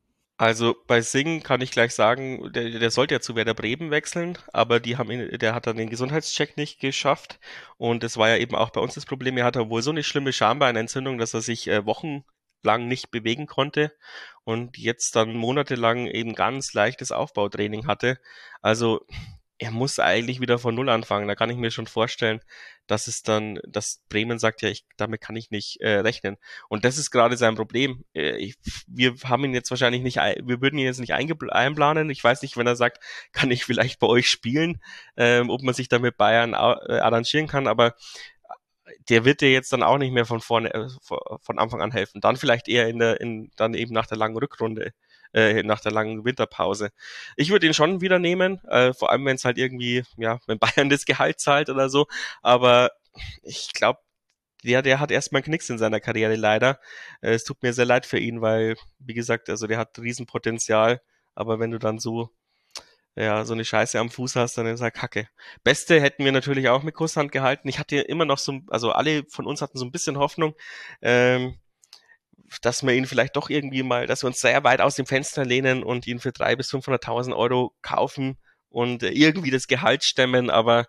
Also 0.40 0.74
bei 0.86 1.02
Sing 1.02 1.42
kann 1.42 1.60
ich 1.60 1.70
gleich 1.70 1.94
sagen, 1.94 2.50
der, 2.54 2.70
der 2.70 2.90
sollte 2.90 3.12
ja 3.14 3.20
zu 3.20 3.36
Werder 3.36 3.52
Bremen 3.52 3.90
wechseln, 3.90 4.38
aber 4.54 4.80
die 4.80 4.96
haben 4.96 5.10
ihn, 5.10 5.38
der 5.38 5.54
hat 5.54 5.66
dann 5.66 5.76
den 5.76 5.90
Gesundheitscheck 5.90 6.56
nicht 6.56 6.80
geschafft 6.80 7.38
und 7.76 8.02
das 8.02 8.16
war 8.16 8.30
ja 8.30 8.38
eben 8.38 8.54
auch 8.54 8.70
bei 8.70 8.80
uns 8.80 8.94
das 8.94 9.04
Problem. 9.04 9.36
Er 9.36 9.44
hatte 9.44 9.68
wohl 9.68 9.82
so 9.82 9.90
eine 9.90 10.02
schlimme 10.02 10.32
Schambeinentzündung, 10.32 11.18
dass 11.18 11.34
er 11.34 11.42
sich 11.42 11.68
äh, 11.68 11.84
wochenlang 11.84 12.88
nicht 12.88 13.10
bewegen 13.10 13.46
konnte 13.46 13.92
und 14.42 14.78
jetzt 14.78 15.14
dann 15.14 15.34
monatelang 15.34 16.06
eben 16.06 16.34
ganz 16.34 16.72
leichtes 16.72 17.12
Aufbautraining 17.12 17.86
hatte. 17.86 18.18
Also 18.62 19.04
er 19.58 19.72
muss 19.72 19.98
eigentlich 19.98 20.40
wieder 20.40 20.58
von 20.58 20.74
Null 20.74 20.88
anfangen. 20.88 21.28
Da 21.28 21.34
kann 21.34 21.50
ich 21.50 21.58
mir 21.58 21.70
schon 21.70 21.86
vorstellen, 21.86 22.40
dass 22.90 23.06
es 23.06 23.22
dann, 23.22 23.60
dass 23.68 24.02
Bremen 24.08 24.40
sagt, 24.40 24.62
ja, 24.62 24.68
ich, 24.68 24.84
damit 24.96 25.20
kann 25.20 25.36
ich 25.36 25.52
nicht 25.52 25.80
äh, 25.80 26.00
rechnen. 26.00 26.38
Und 26.68 26.84
das 26.84 26.98
ist 26.98 27.12
gerade 27.12 27.36
sein 27.36 27.54
Problem. 27.54 28.04
Äh, 28.14 28.36
ich, 28.36 28.56
wir 28.88 29.14
haben 29.24 29.44
ihn 29.44 29.54
jetzt 29.54 29.70
wahrscheinlich 29.70 30.02
nicht, 30.02 30.16
wir 30.16 30.60
würden 30.60 30.76
ihn 30.76 30.86
jetzt 30.86 30.98
nicht 30.98 31.12
einplanen. 31.14 32.10
Ich 32.10 32.24
weiß 32.24 32.42
nicht, 32.42 32.56
wenn 32.56 32.66
er 32.66 32.74
sagt, 32.74 32.98
kann 33.32 33.52
ich 33.52 33.64
vielleicht 33.64 34.00
bei 34.00 34.08
euch 34.08 34.28
spielen, 34.28 34.82
ähm, 35.16 35.50
ob 35.50 35.62
man 35.62 35.74
sich 35.74 35.88
da 35.88 36.00
mit 36.00 36.16
Bayern 36.16 36.54
äh, 36.54 36.56
arrangieren 36.56 37.46
kann, 37.46 37.68
aber 37.68 37.94
der 39.08 39.24
wird 39.24 39.40
dir 39.40 39.52
jetzt 39.52 39.72
dann 39.72 39.84
auch 39.84 39.98
nicht 39.98 40.12
mehr 40.12 40.26
von 40.26 40.40
vorne, 40.40 40.74
äh, 40.74 40.88
von 41.00 41.58
Anfang 41.58 41.80
an 41.80 41.92
helfen. 41.92 42.20
Dann 42.20 42.36
vielleicht 42.36 42.66
eher 42.66 42.88
in 42.88 42.98
der, 42.98 43.20
in, 43.20 43.52
dann 43.54 43.74
eben 43.74 43.94
nach 43.94 44.06
der 44.06 44.18
langen 44.18 44.36
Rückrunde 44.36 44.92
äh, 45.34 45.62
nach 45.62 45.80
der 45.80 45.92
langen 45.92 46.24
Winterpause. 46.24 46.90
Ich 47.36 47.50
würde 47.50 47.66
ihn 47.66 47.74
schon 47.74 48.00
wieder 48.00 48.18
nehmen, 48.18 48.62
äh, 48.64 48.92
vor 48.92 49.10
allem 49.10 49.24
wenn 49.26 49.36
es 49.36 49.44
halt 49.44 49.58
irgendwie, 49.58 50.04
ja, 50.16 50.38
wenn 50.46 50.58
Bayern 50.58 50.88
das 50.90 51.04
Gehalt 51.04 51.40
zahlt 51.40 51.70
oder 51.70 51.88
so. 51.88 52.06
Aber 52.42 52.90
ich 53.42 53.72
glaube, 53.72 54.00
der, 54.64 54.82
der 54.82 55.00
hat 55.00 55.10
erstmal 55.10 55.42
Knicks 55.42 55.70
in 55.70 55.78
seiner 55.78 56.00
Karriere 56.00 56.36
leider. 56.36 56.80
Äh, 57.22 57.32
es 57.32 57.44
tut 57.44 57.62
mir 57.62 57.72
sehr 57.72 57.86
leid 57.86 58.06
für 58.06 58.18
ihn, 58.18 58.40
weil, 58.42 58.76
wie 58.98 59.14
gesagt, 59.14 59.48
also 59.50 59.66
der 59.66 59.78
hat 59.78 59.98
Riesenpotenzial. 59.98 61.00
Aber 61.34 61.60
wenn 61.60 61.70
du 61.70 61.78
dann 61.78 61.98
so 61.98 62.30
ja, 63.16 63.44
so 63.44 63.54
eine 63.54 63.64
Scheiße 63.64 63.98
am 63.98 64.10
Fuß 64.10 64.36
hast, 64.36 64.56
dann 64.56 64.66
ist 64.66 64.80
er 64.80 64.90
kacke. 64.90 65.28
Beste 65.64 66.00
hätten 66.00 66.24
wir 66.24 66.32
natürlich 66.32 66.68
auch 66.68 66.82
mit 66.82 66.94
Kusshand 66.94 67.32
gehalten. 67.32 67.68
Ich 67.68 67.78
hatte 67.78 67.96
immer 67.96 68.24
noch 68.24 68.38
so, 68.38 68.60
also 68.68 68.92
alle 68.92 69.24
von 69.28 69.46
uns 69.46 69.62
hatten 69.62 69.78
so 69.78 69.84
ein 69.84 69.92
bisschen 69.92 70.16
Hoffnung, 70.16 70.54
ähm, 71.02 71.58
dass 72.62 72.82
wir 72.82 72.94
ihn 72.94 73.06
vielleicht 73.06 73.36
doch 73.36 73.50
irgendwie 73.50 73.82
mal, 73.82 74.06
dass 74.06 74.22
wir 74.22 74.28
uns 74.28 74.40
sehr 74.40 74.64
weit 74.64 74.80
aus 74.80 74.96
dem 74.96 75.06
Fenster 75.06 75.44
lehnen 75.44 75.82
und 75.82 76.06
ihn 76.06 76.20
für 76.20 76.32
drei 76.32 76.56
bis 76.56 76.72
500.000 76.72 77.34
Euro 77.34 77.74
kaufen 77.82 78.38
und 78.70 79.02
irgendwie 79.02 79.50
das 79.50 79.66
Gehalt 79.66 80.04
stemmen. 80.04 80.48
Aber 80.48 80.86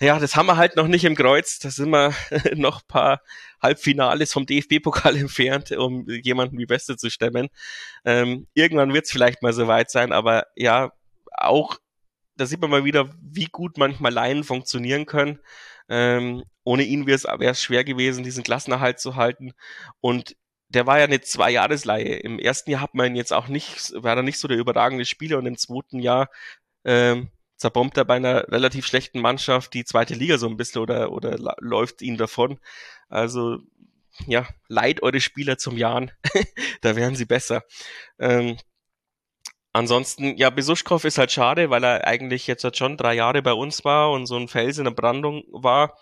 ja, 0.00 0.18
das 0.18 0.36
haben 0.36 0.46
wir 0.46 0.56
halt 0.56 0.76
noch 0.76 0.86
nicht 0.86 1.04
im 1.04 1.16
Kreuz. 1.16 1.58
Da 1.58 1.70
sind 1.70 1.90
wir 1.90 2.14
noch 2.54 2.86
paar 2.86 3.20
Halbfinales 3.60 4.32
vom 4.32 4.46
DFB-Pokal 4.46 5.16
entfernt, 5.18 5.72
um 5.72 6.06
jemanden 6.08 6.58
wie 6.58 6.66
Beste 6.66 6.96
zu 6.96 7.10
stemmen. 7.10 7.48
Ähm, 8.04 8.46
irgendwann 8.54 8.92
wird 8.94 9.04
es 9.04 9.10
vielleicht 9.10 9.42
mal 9.42 9.52
so 9.52 9.66
weit 9.66 9.90
sein, 9.90 10.12
aber 10.12 10.46
ja, 10.56 10.92
auch 11.32 11.78
da 12.36 12.46
sieht 12.46 12.60
man 12.60 12.70
mal 12.70 12.84
wieder, 12.84 13.10
wie 13.20 13.46
gut 13.46 13.78
manchmal 13.78 14.12
Laien 14.12 14.44
funktionieren 14.44 15.06
können. 15.06 15.38
Ähm, 15.88 16.44
ohne 16.64 16.82
ihn 16.82 17.06
wäre 17.06 17.50
es 17.50 17.62
schwer 17.62 17.84
gewesen, 17.84 18.24
diesen 18.24 18.42
Klassenerhalt 18.42 18.98
zu 18.98 19.16
halten. 19.16 19.52
Und 20.00 20.34
der 20.74 20.86
war 20.86 20.98
ja 20.98 21.04
eine 21.04 21.20
Zwei-Jahresleihe. 21.20 22.16
Im 22.16 22.38
ersten 22.38 22.70
Jahr 22.70 22.80
hat 22.80 22.94
man 22.94 23.06
ihn 23.06 23.16
jetzt 23.16 23.32
auch 23.32 23.48
nicht, 23.48 23.92
war 23.94 24.16
er 24.16 24.22
nicht 24.22 24.38
so 24.38 24.48
der 24.48 24.58
überragende 24.58 25.04
Spieler 25.04 25.38
und 25.38 25.46
im 25.46 25.56
zweiten 25.56 26.00
Jahr 26.00 26.28
ähm, 26.84 27.30
zerbombt 27.56 27.96
er 27.96 28.04
bei 28.04 28.16
einer 28.16 28.48
relativ 28.48 28.86
schlechten 28.86 29.20
Mannschaft 29.20 29.74
die 29.74 29.84
zweite 29.84 30.14
Liga 30.14 30.38
so 30.38 30.48
ein 30.48 30.56
bisschen 30.56 30.82
oder, 30.82 31.12
oder 31.12 31.56
läuft 31.60 32.02
ihn 32.02 32.16
davon. 32.16 32.58
Also 33.08 33.58
ja, 34.26 34.46
leid 34.68 35.02
eure 35.02 35.20
Spieler 35.20 35.58
zum 35.58 35.76
Jahren, 35.76 36.10
da 36.82 36.96
wären 36.96 37.16
sie 37.16 37.24
besser. 37.24 37.64
Ähm, 38.18 38.56
ansonsten, 39.72 40.36
ja, 40.36 40.50
Besuschkow 40.50 41.04
ist 41.04 41.18
halt 41.18 41.32
schade, 41.32 41.70
weil 41.70 41.84
er 41.84 42.06
eigentlich 42.06 42.46
jetzt 42.46 42.64
halt 42.64 42.76
schon 42.76 42.96
drei 42.96 43.14
Jahre 43.14 43.42
bei 43.42 43.52
uns 43.52 43.84
war 43.84 44.12
und 44.12 44.26
so 44.26 44.36
ein 44.36 44.48
Fels 44.48 44.78
in 44.78 44.84
der 44.84 44.92
Brandung 44.92 45.44
war. 45.50 45.96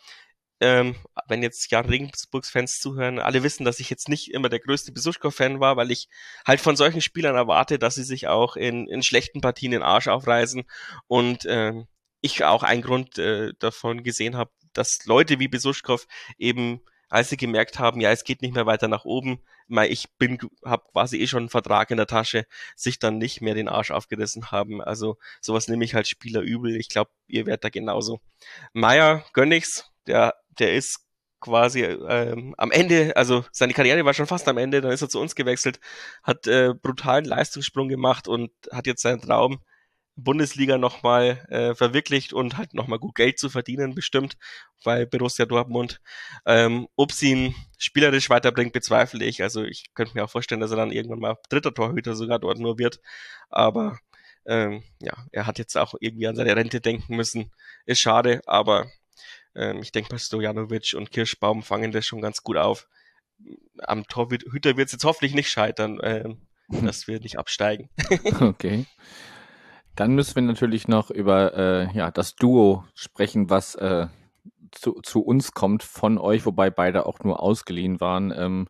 Ähm, 0.62 0.94
wenn 1.26 1.42
jetzt 1.42 1.70
Jan 1.70 1.86
Regensburgs-Fans 1.86 2.78
zuhören, 2.78 3.18
alle 3.18 3.42
wissen, 3.42 3.64
dass 3.64 3.80
ich 3.80 3.90
jetzt 3.90 4.08
nicht 4.08 4.32
immer 4.32 4.48
der 4.48 4.60
größte 4.60 4.92
Besuschkow-Fan 4.92 5.60
war, 5.60 5.76
weil 5.76 5.90
ich 5.90 6.08
halt 6.46 6.60
von 6.60 6.76
solchen 6.76 7.00
Spielern 7.00 7.34
erwarte, 7.34 7.78
dass 7.78 7.96
sie 7.96 8.04
sich 8.04 8.28
auch 8.28 8.56
in, 8.56 8.86
in 8.86 9.02
schlechten 9.02 9.40
Partien 9.40 9.72
den 9.72 9.82
Arsch 9.82 10.08
aufreißen 10.08 10.62
und 11.08 11.44
ähm, 11.48 11.86
ich 12.20 12.44
auch 12.44 12.62
einen 12.62 12.82
Grund 12.82 13.18
äh, 13.18 13.52
davon 13.58 14.04
gesehen 14.04 14.36
habe, 14.36 14.52
dass 14.72 15.00
Leute 15.04 15.40
wie 15.40 15.48
Besuschkow 15.48 16.06
eben 16.38 16.80
als 17.12 17.28
sie 17.28 17.36
gemerkt 17.36 17.78
haben, 17.78 18.00
ja, 18.00 18.10
es 18.10 18.24
geht 18.24 18.40
nicht 18.40 18.54
mehr 18.54 18.64
weiter 18.64 18.88
nach 18.88 19.04
oben, 19.04 19.42
ich 19.68 20.06
bin, 20.16 20.38
habe 20.64 20.84
quasi 20.92 21.18
eh 21.18 21.26
schon 21.26 21.40
einen 21.40 21.48
Vertrag 21.50 21.90
in 21.90 21.98
der 21.98 22.06
Tasche, 22.06 22.46
sich 22.74 22.98
dann 22.98 23.18
nicht 23.18 23.42
mehr 23.42 23.54
den 23.54 23.68
Arsch 23.68 23.90
aufgerissen 23.90 24.50
haben. 24.50 24.80
Also 24.80 25.18
sowas 25.42 25.68
nehme 25.68 25.84
ich 25.84 25.94
halt 25.94 26.08
Spieler 26.08 26.40
übel. 26.40 26.74
Ich 26.76 26.88
glaube, 26.88 27.10
ihr 27.26 27.44
werdet 27.44 27.64
da 27.64 27.68
genauso. 27.68 28.20
Meier 28.72 29.26
gönn 29.34 29.52
ich's, 29.52 29.90
der, 30.06 30.34
der 30.58 30.74
ist 30.74 31.00
quasi 31.40 31.82
ähm, 31.82 32.54
am 32.56 32.70
Ende, 32.70 33.16
also 33.16 33.44
seine 33.52 33.74
Karriere 33.74 34.04
war 34.04 34.14
schon 34.14 34.26
fast 34.26 34.48
am 34.48 34.58
Ende, 34.58 34.80
dann 34.80 34.92
ist 34.92 35.02
er 35.02 35.08
zu 35.08 35.20
uns 35.20 35.34
gewechselt, 35.34 35.80
hat 36.22 36.46
äh, 36.46 36.72
brutalen 36.80 37.24
Leistungssprung 37.24 37.88
gemacht 37.88 38.28
und 38.28 38.52
hat 38.70 38.86
jetzt 38.86 39.02
seinen 39.02 39.20
Traum 39.20 39.60
Bundesliga 40.16 40.78
nochmal 40.78 41.44
äh, 41.48 41.74
verwirklicht 41.74 42.32
und 42.32 42.58
halt 42.58 42.74
nochmal 42.74 42.98
gut 42.98 43.14
Geld 43.14 43.38
zu 43.38 43.48
verdienen, 43.48 43.94
bestimmt, 43.94 44.36
weil 44.84 45.06
Borussia 45.06 45.46
Dortmund. 45.46 46.00
Ähm, 46.46 46.86
ob 46.96 47.12
sie 47.12 47.30
ihn 47.32 47.54
spielerisch 47.78 48.28
weiterbringt, 48.30 48.72
bezweifle 48.72 49.24
ich. 49.24 49.42
Also 49.42 49.64
ich 49.64 49.86
könnte 49.94 50.14
mir 50.14 50.24
auch 50.24 50.30
vorstellen, 50.30 50.60
dass 50.60 50.70
er 50.70 50.76
dann 50.76 50.92
irgendwann 50.92 51.20
mal 51.20 51.36
dritter 51.48 51.72
Torhüter 51.72 52.14
sogar 52.14 52.38
dort 52.38 52.58
nur 52.58 52.78
wird. 52.78 53.00
Aber 53.48 53.98
ähm, 54.46 54.82
ja, 55.00 55.14
er 55.32 55.46
hat 55.46 55.58
jetzt 55.58 55.76
auch 55.76 55.94
irgendwie 56.00 56.26
an 56.26 56.36
seine 56.36 56.56
Rente 56.56 56.80
denken 56.80 57.16
müssen. 57.16 57.50
Ist 57.86 58.00
schade, 58.00 58.42
aber 58.46 58.90
ähm, 59.54 59.80
ich 59.82 59.92
denke, 59.92 60.18
Stojanovic 60.18 60.94
und 60.96 61.10
Kirschbaum 61.10 61.62
fangen 61.62 61.92
das 61.92 62.06
schon 62.06 62.20
ganz 62.20 62.42
gut 62.42 62.56
auf. 62.56 62.88
Am 63.78 64.06
Torhüter 64.06 64.76
wird 64.76 64.86
es 64.86 64.92
jetzt 64.92 65.04
hoffentlich 65.04 65.34
nicht 65.34 65.50
scheitern, 65.50 66.00
äh, 66.00 66.34
dass 66.68 67.08
wir 67.08 67.20
nicht 67.20 67.38
absteigen. 67.38 67.90
okay. 68.40 68.86
Dann 69.94 70.14
müssen 70.14 70.36
wir 70.36 70.42
natürlich 70.42 70.88
noch 70.88 71.10
über 71.10 71.54
äh, 71.54 71.96
ja, 71.96 72.10
das 72.10 72.34
Duo 72.34 72.84
sprechen, 72.94 73.50
was 73.50 73.74
äh, 73.74 74.06
zu, 74.70 75.00
zu 75.02 75.20
uns 75.20 75.52
kommt 75.52 75.82
von 75.82 76.18
euch, 76.18 76.46
wobei 76.46 76.70
beide 76.70 77.04
auch 77.06 77.20
nur 77.20 77.42
ausgeliehen 77.42 78.00
waren. 78.00 78.32
Ähm, 78.34 78.68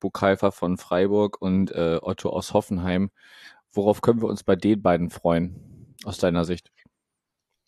Bukalfa 0.00 0.50
von 0.50 0.76
Freiburg 0.76 1.40
und 1.40 1.70
äh, 1.72 1.98
Otto 2.00 2.30
aus 2.30 2.52
Hoffenheim. 2.52 3.10
Worauf 3.72 4.00
können 4.00 4.22
wir 4.22 4.28
uns 4.28 4.42
bei 4.42 4.56
den 4.56 4.82
beiden 4.82 5.10
freuen, 5.10 5.94
aus 6.04 6.18
deiner 6.18 6.44
Sicht? 6.44 6.70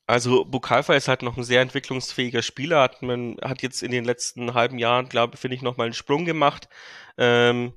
Also 0.06 0.44
Bukalfa 0.44 0.94
ist 0.94 1.08
halt 1.08 1.22
noch 1.22 1.36
ein 1.36 1.44
sehr 1.44 1.60
entwicklungsfähiger 1.62 2.42
Spieler, 2.42 2.80
hat 2.82 3.02
man 3.02 3.36
hat 3.42 3.62
jetzt 3.62 3.82
in 3.82 3.90
den 3.90 4.04
letzten 4.04 4.54
halben 4.54 4.78
Jahren, 4.78 5.08
glaube 5.08 5.34
ich, 5.34 5.40
finde 5.40 5.56
ich, 5.56 5.62
noch 5.62 5.76
mal 5.76 5.84
einen 5.84 5.94
Sprung 5.94 6.24
gemacht. 6.24 6.68
Ähm, 7.18 7.74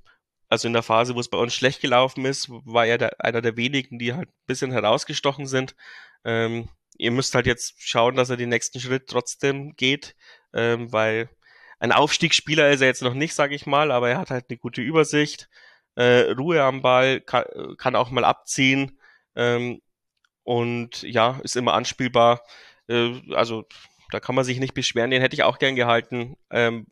also 0.47 0.67
in 0.67 0.73
der 0.73 0.83
Phase, 0.83 1.15
wo 1.15 1.19
es 1.19 1.29
bei 1.29 1.37
uns 1.37 1.53
schlecht 1.55 1.81
gelaufen 1.81 2.25
ist, 2.25 2.49
war 2.49 2.85
er 2.85 2.97
der, 2.97 3.23
einer 3.23 3.41
der 3.41 3.57
wenigen, 3.57 3.99
die 3.99 4.13
halt 4.13 4.29
ein 4.29 4.45
bisschen 4.47 4.71
herausgestochen 4.71 5.47
sind. 5.47 5.75
Ähm, 6.23 6.69
ihr 6.97 7.11
müsst 7.11 7.33
halt 7.35 7.47
jetzt 7.47 7.75
schauen, 7.81 8.15
dass 8.15 8.29
er 8.29 8.37
den 8.37 8.49
nächsten 8.49 8.79
Schritt 8.79 9.07
trotzdem 9.07 9.75
geht, 9.75 10.15
ähm, 10.53 10.91
weil 10.91 11.29
ein 11.79 11.91
Aufstiegsspieler 11.91 12.69
ist 12.69 12.81
er 12.81 12.87
jetzt 12.87 13.01
noch 13.03 13.13
nicht, 13.13 13.33
sage 13.35 13.55
ich 13.55 13.65
mal, 13.65 13.91
aber 13.91 14.09
er 14.09 14.19
hat 14.19 14.31
halt 14.31 14.45
eine 14.49 14.57
gute 14.57 14.81
Übersicht, 14.81 15.49
äh, 15.95 16.31
Ruhe 16.31 16.63
am 16.63 16.81
Ball, 16.81 17.21
kann, 17.21 17.45
kann 17.77 17.95
auch 17.95 18.11
mal 18.11 18.25
abziehen 18.25 18.99
ähm, 19.35 19.81
und 20.49 21.03
ja, 21.03 21.39
ist 21.43 21.55
immer 21.55 21.75
anspielbar. 21.75 22.41
Äh, 22.87 23.21
also 23.35 23.65
da 24.09 24.19
kann 24.19 24.33
man 24.33 24.43
sich 24.43 24.59
nicht 24.59 24.73
beschweren, 24.73 25.11
den 25.11 25.21
hätte 25.21 25.35
ich 25.35 25.43
auch 25.43 25.59
gern 25.59 25.75
gehalten. 25.75 26.37
Ähm, 26.49 26.87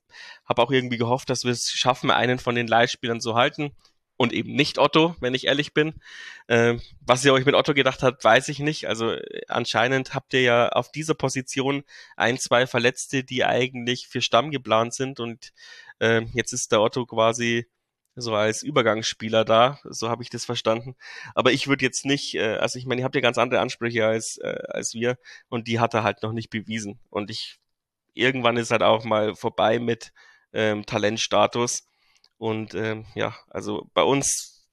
habe 0.45 0.61
auch 0.61 0.69
irgendwie 0.69 0.99
gehofft, 0.99 1.31
dass 1.31 1.43
wir 1.43 1.53
es 1.53 1.71
schaffen, 1.71 2.11
einen 2.11 2.37
von 2.37 2.53
den 2.53 2.67
Leihspielern 2.67 3.19
zu 3.19 3.33
halten 3.33 3.71
und 4.15 4.31
eben 4.31 4.53
nicht 4.53 4.77
Otto, 4.77 5.15
wenn 5.21 5.33
ich 5.33 5.47
ehrlich 5.47 5.73
bin. 5.73 5.95
Ähm, 6.47 6.83
was 7.01 7.25
ihr 7.25 7.33
euch 7.33 7.45
mit 7.45 7.55
Otto 7.55 7.73
gedacht 7.73 8.03
habt, 8.03 8.23
weiß 8.23 8.47
ich 8.49 8.59
nicht. 8.59 8.85
Also 8.85 9.13
äh, 9.13 9.41
anscheinend 9.47 10.13
habt 10.13 10.35
ihr 10.35 10.41
ja 10.41 10.69
auf 10.69 10.91
dieser 10.91 11.15
Position 11.15 11.83
ein, 12.15 12.37
zwei 12.37 12.67
Verletzte, 12.67 13.23
die 13.23 13.43
eigentlich 13.43 14.07
für 14.07 14.21
Stamm 14.21 14.51
geplant 14.51 14.93
sind 14.93 15.19
und 15.19 15.51
äh, 15.97 16.21
jetzt 16.33 16.53
ist 16.53 16.71
der 16.71 16.81
Otto 16.81 17.07
quasi 17.07 17.65
so 18.17 18.33
als 18.35 18.63
Übergangsspieler 18.63 19.45
da, 19.45 19.79
so 19.83 20.09
habe 20.09 20.23
ich 20.23 20.29
das 20.29 20.43
verstanden. 20.43 20.95
Aber 21.35 21.51
ich 21.51 21.67
würde 21.67 21.85
jetzt 21.85 22.05
nicht, 22.05 22.35
äh, 22.35 22.55
also 22.55 22.79
ich 22.79 22.85
meine, 22.85 23.01
ihr 23.01 23.05
habt 23.05 23.15
ja 23.15 23.21
ganz 23.21 23.37
andere 23.37 23.61
Ansprüche 23.61 24.05
als, 24.05 24.37
äh, 24.39 24.57
als 24.69 24.93
wir 24.95 25.17
und 25.49 25.67
die 25.67 25.79
hat 25.79 25.93
er 25.93 26.03
halt 26.03 26.23
noch 26.23 26.33
nicht 26.33 26.49
bewiesen. 26.49 26.99
Und 27.09 27.29
ich, 27.29 27.59
irgendwann 28.13 28.57
ist 28.57 28.71
halt 28.71 28.81
auch 28.83 29.03
mal 29.05 29.35
vorbei 29.35 29.79
mit 29.79 30.11
ähm, 30.51 30.85
Talentstatus. 30.85 31.85
Und 32.37 32.73
ähm, 32.73 33.05
ja, 33.15 33.35
also 33.49 33.89
bei 33.93 34.01
uns 34.01 34.67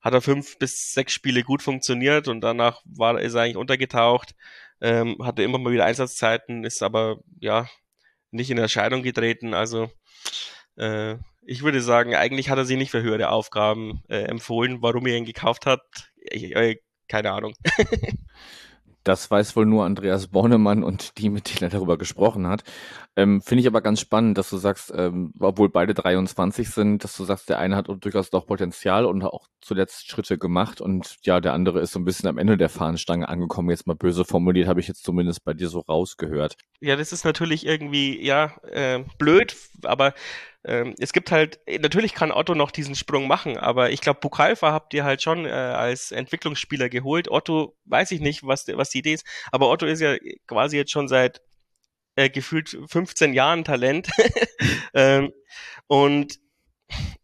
hat 0.00 0.14
er 0.14 0.20
fünf 0.20 0.58
bis 0.58 0.92
sechs 0.92 1.12
Spiele 1.12 1.42
gut 1.44 1.62
funktioniert 1.62 2.28
und 2.28 2.40
danach 2.40 2.82
war 2.84 3.20
ist 3.20 3.34
er 3.34 3.42
eigentlich 3.42 3.56
untergetaucht, 3.56 4.34
ähm, 4.80 5.16
hatte 5.22 5.42
immer 5.42 5.58
mal 5.58 5.72
wieder 5.72 5.86
Einsatzzeiten, 5.86 6.64
ist 6.64 6.82
aber 6.82 7.20
ja 7.40 7.68
nicht 8.30 8.50
in 8.50 8.58
Erscheinung 8.58 9.02
getreten. 9.02 9.54
Also 9.54 9.90
äh, 10.76 11.16
ich 11.46 11.62
würde 11.62 11.80
sagen, 11.80 12.14
eigentlich 12.14 12.50
hat 12.50 12.58
er 12.58 12.64
sie 12.64 12.76
nicht 12.76 12.90
für 12.90 13.02
höhere 13.02 13.30
Aufgaben 13.30 14.02
äh, 14.08 14.24
empfohlen. 14.24 14.78
Warum 14.80 15.06
er 15.06 15.16
ihn 15.16 15.24
gekauft 15.24 15.66
hat, 15.66 15.82
ich, 16.16 16.54
äh, 16.56 16.76
keine 17.08 17.32
Ahnung. 17.32 17.54
Das 19.04 19.30
weiß 19.30 19.54
wohl 19.54 19.66
nur 19.66 19.84
Andreas 19.84 20.28
Bornemann 20.28 20.82
und 20.82 21.18
die, 21.18 21.28
mit 21.28 21.50
denen 21.50 21.64
er 21.64 21.68
darüber 21.68 21.98
gesprochen 21.98 22.46
hat. 22.46 22.64
Ähm, 23.16 23.42
Finde 23.42 23.60
ich 23.60 23.66
aber 23.66 23.82
ganz 23.82 24.00
spannend, 24.00 24.38
dass 24.38 24.48
du 24.48 24.56
sagst, 24.56 24.90
ähm, 24.96 25.34
obwohl 25.38 25.68
beide 25.68 25.92
23 25.92 26.70
sind, 26.70 27.04
dass 27.04 27.14
du 27.14 27.24
sagst, 27.24 27.50
der 27.50 27.58
eine 27.58 27.76
hat 27.76 27.88
durchaus 28.00 28.30
doch 28.30 28.46
Potenzial 28.46 29.04
und 29.04 29.22
auch 29.22 29.46
zuletzt 29.60 30.08
Schritte 30.08 30.38
gemacht 30.38 30.80
und 30.80 31.16
ja, 31.22 31.40
der 31.40 31.52
andere 31.52 31.80
ist 31.80 31.92
so 31.92 31.98
ein 31.98 32.06
bisschen 32.06 32.30
am 32.30 32.38
Ende 32.38 32.56
der 32.56 32.70
Fahnenstange 32.70 33.28
angekommen. 33.28 33.68
Jetzt 33.68 33.86
mal 33.86 33.94
böse 33.94 34.24
formuliert, 34.24 34.68
habe 34.68 34.80
ich 34.80 34.88
jetzt 34.88 35.04
zumindest 35.04 35.44
bei 35.44 35.52
dir 35.52 35.68
so 35.68 35.80
rausgehört. 35.80 36.56
Ja, 36.80 36.96
das 36.96 37.12
ist 37.12 37.26
natürlich 37.26 37.66
irgendwie, 37.66 38.24
ja, 38.24 38.56
äh, 38.72 39.04
blöd, 39.18 39.54
aber 39.82 40.14
ähm, 40.66 40.94
es 40.98 41.12
gibt 41.12 41.30
halt, 41.30 41.60
natürlich 41.80 42.14
kann 42.14 42.32
Otto 42.32 42.54
noch 42.54 42.70
diesen 42.70 42.94
Sprung 42.94 43.26
machen, 43.26 43.58
aber 43.58 43.90
ich 43.90 44.00
glaube, 44.00 44.20
Bukalfa 44.20 44.72
habt 44.72 44.94
ihr 44.94 45.04
halt 45.04 45.22
schon 45.22 45.44
äh, 45.44 45.50
als 45.50 46.10
Entwicklungsspieler 46.10 46.88
geholt. 46.88 47.30
Otto, 47.30 47.76
weiß 47.84 48.10
ich 48.12 48.20
nicht, 48.20 48.46
was, 48.46 48.66
was 48.68 48.90
die 48.90 48.98
Idee 48.98 49.14
ist, 49.14 49.26
aber 49.52 49.68
Otto 49.68 49.86
ist 49.86 50.00
ja 50.00 50.16
quasi 50.46 50.76
jetzt 50.76 50.90
schon 50.90 51.08
seit 51.08 51.42
äh, 52.16 52.30
gefühlt 52.30 52.78
15 52.86 53.34
Jahren 53.34 53.64
Talent. 53.64 54.08
ähm, 54.94 55.32
und 55.86 56.38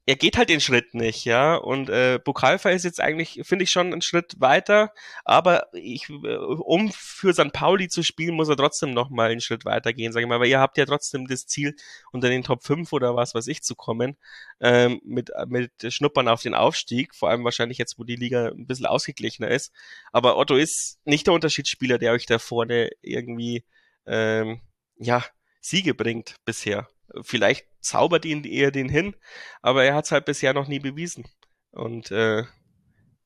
er 0.07 0.16
geht 0.16 0.37
halt 0.37 0.49
den 0.49 0.61
Schritt 0.61 0.95
nicht, 0.95 1.25
ja. 1.25 1.55
Und 1.55 1.89
äh, 1.89 2.18
Bukalfa 2.25 2.71
ist 2.71 2.85
jetzt 2.85 3.01
eigentlich, 3.01 3.41
finde 3.45 3.62
ich, 3.62 3.71
schon 3.71 3.93
einen 3.93 4.03
Schritt 4.03 4.41
weiter, 4.41 4.93
aber 5.25 5.68
ich, 5.73 6.09
äh, 6.11 6.37
um 6.37 6.91
für 6.93 7.33
St. 7.33 7.53
Pauli 7.53 7.89
zu 7.89 8.03
spielen, 8.03 8.35
muss 8.35 8.49
er 8.49 8.57
trotzdem 8.57 8.93
noch 8.93 9.11
mal 9.11 9.31
einen 9.31 9.41
Schritt 9.41 9.64
weiter 9.64 9.93
gehen, 9.93 10.12
sage 10.12 10.25
ich 10.25 10.29
mal, 10.29 10.41
weil 10.41 10.49
ihr 10.49 10.59
habt 10.59 10.79
ja 10.79 10.87
trotzdem 10.87 11.27
das 11.29 11.47
Ziel, 11.47 11.77
unter 12.12 12.29
den 12.29 12.43
Top 12.43 12.64
5 12.64 12.93
oder 12.93 13.14
was 13.14 13.35
weiß 13.35 13.47
ich 13.47 13.62
zu 13.62 13.75
kommen, 13.75 14.16
ähm, 14.61 15.01
mit, 15.05 15.31
mit 15.47 15.73
Schnuppern 15.89 16.29
auf 16.29 16.43
den 16.43 16.55
Aufstieg, 16.55 17.14
vor 17.14 17.31
allem 17.31 17.45
wahrscheinlich 17.45 17.79
jetzt, 17.79 17.99
wo 17.99 18.05
die 18.05 18.16
Liga 18.16 18.49
ein 18.49 18.66
bisschen 18.66 18.87
ausgeglichener 18.87 19.51
ist. 19.51 19.73
Aber 20.12 20.37
Otto 20.37 20.57
ist 20.57 20.99
nicht 21.05 21.27
der 21.27 21.35
Unterschiedsspieler, 21.35 21.99
der 21.99 22.12
euch 22.12 22.27
da 22.27 22.39
vorne 22.39 22.91
irgendwie 23.03 23.64
ähm, 24.07 24.61
ja, 24.97 25.25
Siege 25.61 25.95
bringt 25.95 26.37
bisher. 26.45 26.89
Vielleicht 27.23 27.67
zaubert 27.81 28.25
ihn 28.25 28.45
eher 28.45 28.71
den 28.71 28.89
hin, 28.89 29.15
aber 29.63 29.85
er 29.85 29.95
hat 29.95 30.05
es 30.07 30.13
halt 30.13 30.25
bisher 30.25 30.53
noch 30.55 30.69
nie 30.69 30.79
bewiesen. 30.79 31.25
Und 31.73 32.11
äh, 32.11 32.45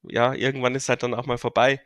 ja, 0.03 0.35
irgendwann 0.35 0.74
ist 0.74 0.89
halt 0.89 1.03
dann 1.03 1.14
auch 1.14 1.26
mal 1.26 1.39
vorbei. 1.39 1.80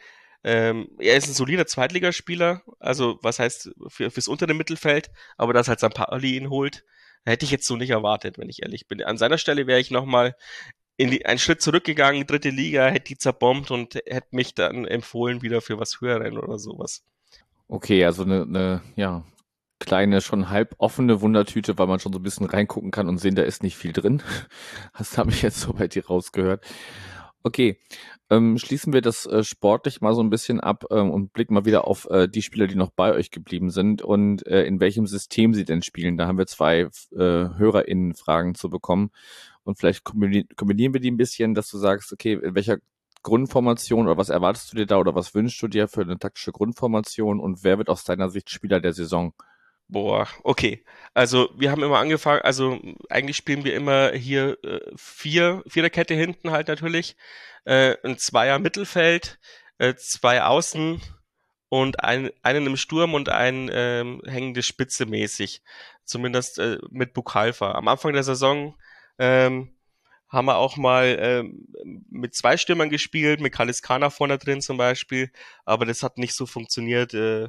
Ähm, 0.44 0.88
er 0.98 1.16
ist 1.16 1.28
ein 1.28 1.34
solider 1.34 1.66
Zweitligaspieler, 1.66 2.62
also 2.78 3.18
was 3.22 3.38
heißt 3.38 3.70
für, 3.88 4.10
fürs 4.10 4.28
untere 4.28 4.54
Mittelfeld, 4.54 5.10
aber 5.36 5.52
dass 5.52 5.68
halt 5.68 5.80
St. 5.80 5.94
Pauli 5.94 6.36
ihn 6.36 6.48
holt, 6.48 6.84
hätte 7.24 7.44
ich 7.44 7.50
jetzt 7.50 7.66
so 7.66 7.76
nicht 7.76 7.90
erwartet, 7.90 8.38
wenn 8.38 8.48
ich 8.48 8.62
ehrlich 8.62 8.86
bin. 8.86 9.02
An 9.02 9.18
seiner 9.18 9.38
Stelle 9.38 9.66
wäre 9.66 9.80
ich 9.80 9.90
nochmal 9.90 10.36
einen 11.00 11.38
Schritt 11.38 11.62
zurückgegangen, 11.62 12.26
dritte 12.26 12.50
Liga, 12.50 12.86
hätte 12.88 13.08
die 13.08 13.18
zerbombt 13.18 13.70
und 13.70 13.94
hätte 13.94 14.28
mich 14.30 14.54
dann 14.54 14.84
empfohlen 14.84 15.42
wieder 15.42 15.60
für 15.60 15.78
was 15.78 16.00
höheren 16.00 16.38
oder 16.38 16.58
sowas. 16.58 17.04
Okay, 17.68 18.04
also 18.04 18.22
eine, 18.24 18.42
eine 18.42 18.82
ja, 18.96 19.24
kleine, 19.78 20.20
schon 20.20 20.50
halb 20.50 20.74
offene 20.78 21.20
Wundertüte, 21.20 21.78
weil 21.78 21.86
man 21.86 22.00
schon 22.00 22.12
so 22.12 22.18
ein 22.18 22.22
bisschen 22.22 22.46
reingucken 22.46 22.90
kann 22.90 23.08
und 23.08 23.18
sehen, 23.18 23.34
da 23.34 23.42
ist 23.42 23.62
nicht 23.62 23.76
viel 23.76 23.92
drin. 23.92 24.22
Das 24.98 25.16
habe 25.18 25.30
ich 25.30 25.42
jetzt 25.42 25.60
so 25.60 25.72
bei 25.72 25.88
dir 25.88 26.06
rausgehört. 26.06 26.64
Okay, 27.44 27.78
ähm, 28.30 28.58
schließen 28.58 28.92
wir 28.92 29.00
das 29.00 29.24
äh, 29.26 29.44
sportlich 29.44 30.00
mal 30.00 30.14
so 30.14 30.22
ein 30.22 30.28
bisschen 30.28 30.60
ab 30.60 30.84
ähm, 30.90 31.10
und 31.10 31.32
blicken 31.32 31.54
mal 31.54 31.64
wieder 31.64 31.86
auf 31.86 32.08
äh, 32.10 32.28
die 32.28 32.42
Spieler, 32.42 32.66
die 32.66 32.74
noch 32.74 32.90
bei 32.90 33.12
euch 33.12 33.30
geblieben 33.30 33.70
sind 33.70 34.02
und 34.02 34.46
äh, 34.46 34.64
in 34.64 34.80
welchem 34.80 35.06
System 35.06 35.54
sie 35.54 35.64
denn 35.64 35.82
spielen. 35.82 36.18
Da 36.18 36.26
haben 36.26 36.36
wir 36.36 36.46
zwei 36.46 36.88
äh, 37.12 37.16
HörerInnen-Fragen 37.16 38.54
zu 38.54 38.68
bekommen 38.68 39.10
und 39.64 39.78
vielleicht 39.78 40.04
kombinieren, 40.04 40.48
kombinieren 40.56 40.92
wir 40.92 41.00
die 41.00 41.10
ein 41.10 41.16
bisschen, 41.16 41.54
dass 41.54 41.70
du 41.70 41.78
sagst, 41.78 42.12
okay, 42.12 42.34
in 42.34 42.54
welcher 42.54 42.78
Grundformation 43.22 44.06
oder 44.06 44.16
was 44.16 44.28
erwartest 44.28 44.72
du 44.72 44.76
dir 44.76 44.86
da 44.86 44.98
oder 44.98 45.14
was 45.14 45.34
wünschst 45.34 45.62
du 45.62 45.68
dir 45.68 45.88
für 45.88 46.02
eine 46.02 46.18
taktische 46.18 46.52
Grundformation 46.52 47.40
und 47.40 47.64
wer 47.64 47.78
wird 47.78 47.88
aus 47.88 48.04
deiner 48.04 48.28
Sicht 48.30 48.50
Spieler 48.50 48.80
der 48.80 48.92
Saison? 48.92 49.32
Boah, 49.88 50.28
okay. 50.44 50.84
Also 51.14 51.50
wir 51.56 51.70
haben 51.70 51.82
immer 51.82 51.98
angefangen, 51.98 52.42
also 52.42 52.78
eigentlich 53.08 53.36
spielen 53.36 53.64
wir 53.64 53.74
immer 53.74 54.12
hier 54.12 54.58
äh, 54.62 54.80
vier, 54.96 55.62
Viererkette 55.66 56.14
hinten 56.14 56.50
halt 56.50 56.68
natürlich, 56.68 57.16
äh, 57.64 57.96
ein 58.04 58.18
Zweier 58.18 58.58
Mittelfeld, 58.58 59.38
äh, 59.78 59.94
zwei 59.94 60.42
Außen 60.42 61.00
und 61.70 62.04
ein, 62.04 62.30
einen 62.42 62.66
im 62.66 62.76
Sturm 62.76 63.14
und 63.14 63.30
einen 63.30 63.70
ähm, 63.72 64.22
hängende 64.26 64.62
Spitze 64.62 65.06
mäßig. 65.06 65.62
Zumindest 66.04 66.58
äh, 66.58 66.78
mit 66.90 67.14
Bukalfa. 67.14 67.72
Am 67.72 67.88
Anfang 67.88 68.12
der 68.12 68.22
Saison 68.22 68.76
ähm, 69.18 69.74
haben 70.28 70.46
wir 70.46 70.56
auch 70.56 70.76
mal 70.76 71.16
ähm, 71.20 71.68
mit 72.10 72.34
zwei 72.34 72.56
Stürmern 72.56 72.90
gespielt, 72.90 73.40
mit 73.40 73.54
Kaliskana 73.54 74.10
vorne 74.10 74.38
drin 74.38 74.60
zum 74.60 74.76
Beispiel, 74.76 75.30
aber 75.64 75.86
das 75.86 76.02
hat 76.02 76.18
nicht 76.18 76.34
so 76.34 76.46
funktioniert. 76.46 77.14
Äh, 77.14 77.48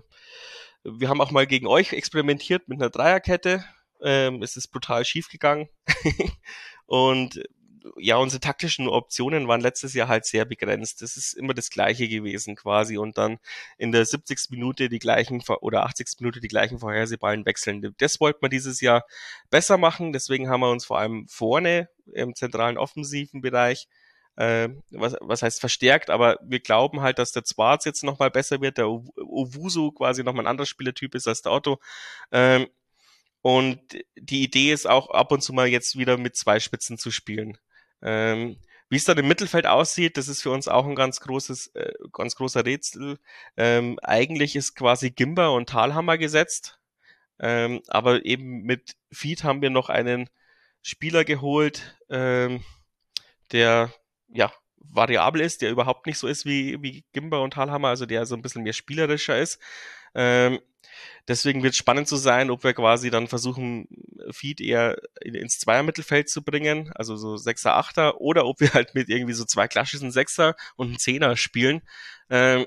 wir 0.84 1.10
haben 1.10 1.22
auch 1.22 1.32
mal 1.32 1.48
gegen 1.48 1.68
euch 1.68 1.94
experimentiert 1.94 2.68
mit 2.68 2.80
einer 2.80 2.90
Dreierkette. 2.90 3.64
Ähm, 4.02 4.42
es 4.42 4.56
ist 4.56 4.70
brutal 4.70 5.06
schief 5.06 5.30
gegangen. 5.30 5.70
und 6.86 7.42
ja, 7.98 8.18
unsere 8.18 8.40
taktischen 8.40 8.88
Optionen 8.88 9.48
waren 9.48 9.62
letztes 9.62 9.94
Jahr 9.94 10.08
halt 10.08 10.26
sehr 10.26 10.46
begrenzt. 10.46 11.02
Das 11.02 11.18
ist 11.18 11.34
immer 11.34 11.54
das 11.54 11.70
Gleiche 11.70 12.08
gewesen 12.08 12.56
quasi 12.56 12.98
und 12.98 13.18
dann 13.18 13.40
in 13.78 13.92
der 13.92 14.06
70. 14.06 14.50
Minute 14.50 14.90
die 14.90 15.00
gleichen 15.00 15.42
oder 15.62 15.84
80. 15.86 16.08
Minute 16.20 16.40
die 16.40 16.48
gleichen 16.48 16.80
vorhersehbaren 16.80 17.46
Wechseln. 17.46 17.94
Das 17.98 18.20
wollten 18.20 18.42
wir 18.42 18.50
dieses 18.50 18.82
Jahr 18.82 19.06
besser 19.50 19.78
machen. 19.78 20.14
Deswegen 20.14 20.50
haben 20.50 20.62
wir 20.62 20.72
uns 20.72 20.86
vor 20.86 21.00
allem 21.00 21.28
vorne 21.28 21.90
im 22.14 22.36
zentralen 22.36 22.78
offensiven 22.78 23.42
Bereich 23.42 23.88
äh, 24.40 24.70
was, 24.92 25.18
was 25.20 25.44
heißt 25.44 25.60
verstärkt, 25.60 26.10
aber 26.10 26.40
wir 26.42 26.62
glauben 26.62 27.02
halt, 27.02 27.20
dass 27.20 27.34
der 27.34 27.44
Zwarz 27.44 27.84
jetzt 27.84 28.06
nochmal 28.06 28.32
besser 28.32 28.62
wird, 28.62 28.78
der 28.78 28.88
Owusu 28.88 29.92
quasi 29.92 30.24
nochmal 30.24 30.46
ein 30.46 30.50
anderer 30.50 30.66
Spielertyp 30.66 31.14
ist 31.14 31.28
als 31.28 31.42
der 31.42 31.52
Otto. 31.52 31.80
Ähm, 32.32 32.68
und 33.42 33.82
die 34.16 34.44
Idee 34.44 34.72
ist 34.72 34.88
auch 34.88 35.10
ab 35.10 35.34
und 35.34 35.42
zu 35.42 35.52
mal 35.52 35.68
jetzt 35.68 35.98
wieder 35.98 36.18
mit 36.18 36.38
zwei 36.38 36.62
Spitzen 36.62 36.98
zu 36.98 37.12
spielen. 37.12 37.58
Ähm, 38.02 38.58
wie 38.88 38.96
es 38.96 39.04
dann 39.04 39.18
im 39.18 39.28
Mittelfeld 39.28 39.66
aussieht, 39.66 40.16
das 40.16 40.30
ist 40.30 40.42
für 40.42 40.52
uns 40.52 40.70
auch 40.70 40.86
ein 40.86 40.96
ganz 40.96 41.20
großes, 41.20 41.76
äh, 41.76 41.92
ganz 42.14 42.36
großer 42.36 42.66
Rätsel. 42.66 43.20
Ähm, 43.58 44.00
eigentlich 44.04 44.56
ist 44.56 44.74
quasi 44.74 45.12
Gimba 45.12 45.50
und 45.50 45.68
Talhammer 45.68 46.18
gesetzt, 46.18 46.80
ähm, 47.40 47.82
aber 47.88 48.26
eben 48.26 48.62
mit 48.64 48.96
Feed 49.12 49.44
haben 49.44 49.62
wir 49.62 49.70
noch 49.70 49.90
einen 49.90 50.30
Spieler 50.82 51.26
geholt, 51.26 51.98
ähm, 52.10 52.64
der 53.52 53.94
ja 54.34 54.52
variabel 54.78 55.42
ist, 55.42 55.62
der 55.62 55.72
überhaupt 55.72 56.08
nicht 56.08 56.18
so 56.18 56.28
ist 56.28 56.46
wie, 56.46 56.82
wie 56.82 57.06
Gimba 57.14 57.38
und 57.38 57.54
Talhammer, 57.54 57.90
also 57.90 58.06
der 58.06 58.26
so 58.26 58.36
ein 58.36 58.42
bisschen 58.42 58.64
mehr 58.64 58.74
spielerischer 58.74 59.38
ist. 59.38 59.60
Ähm, 60.16 60.60
deswegen 61.28 61.64
wird 61.64 61.74
es 61.74 61.78
spannend 61.78 62.08
zu 62.08 62.16
sein, 62.16 62.50
ob 62.50 62.64
wir 62.64 62.74
quasi 62.74 63.10
dann 63.10 63.28
versuchen, 63.28 63.88
Feed 64.32 64.62
eher 64.62 64.98
ins 65.22 65.60
Zweiermittelfeld 65.60 66.30
zu 66.30 66.44
bringen, 66.44 66.92
also 66.96 67.16
so 67.18 67.38
Sechser, 67.38 67.76
Achter, 67.76 68.20
oder 68.22 68.46
ob 68.46 68.60
wir 68.60 68.74
halt 68.74 68.96
mit 68.96 69.10
irgendwie 69.10 69.34
so 69.34 69.46
zwei 69.46 69.68
klassischen 69.68 70.12
Sechser 70.12 70.56
und 70.76 70.88
einen 70.88 71.00
Zehner 71.00 71.38
spielen. 71.38 71.82
Ähm, 72.30 72.66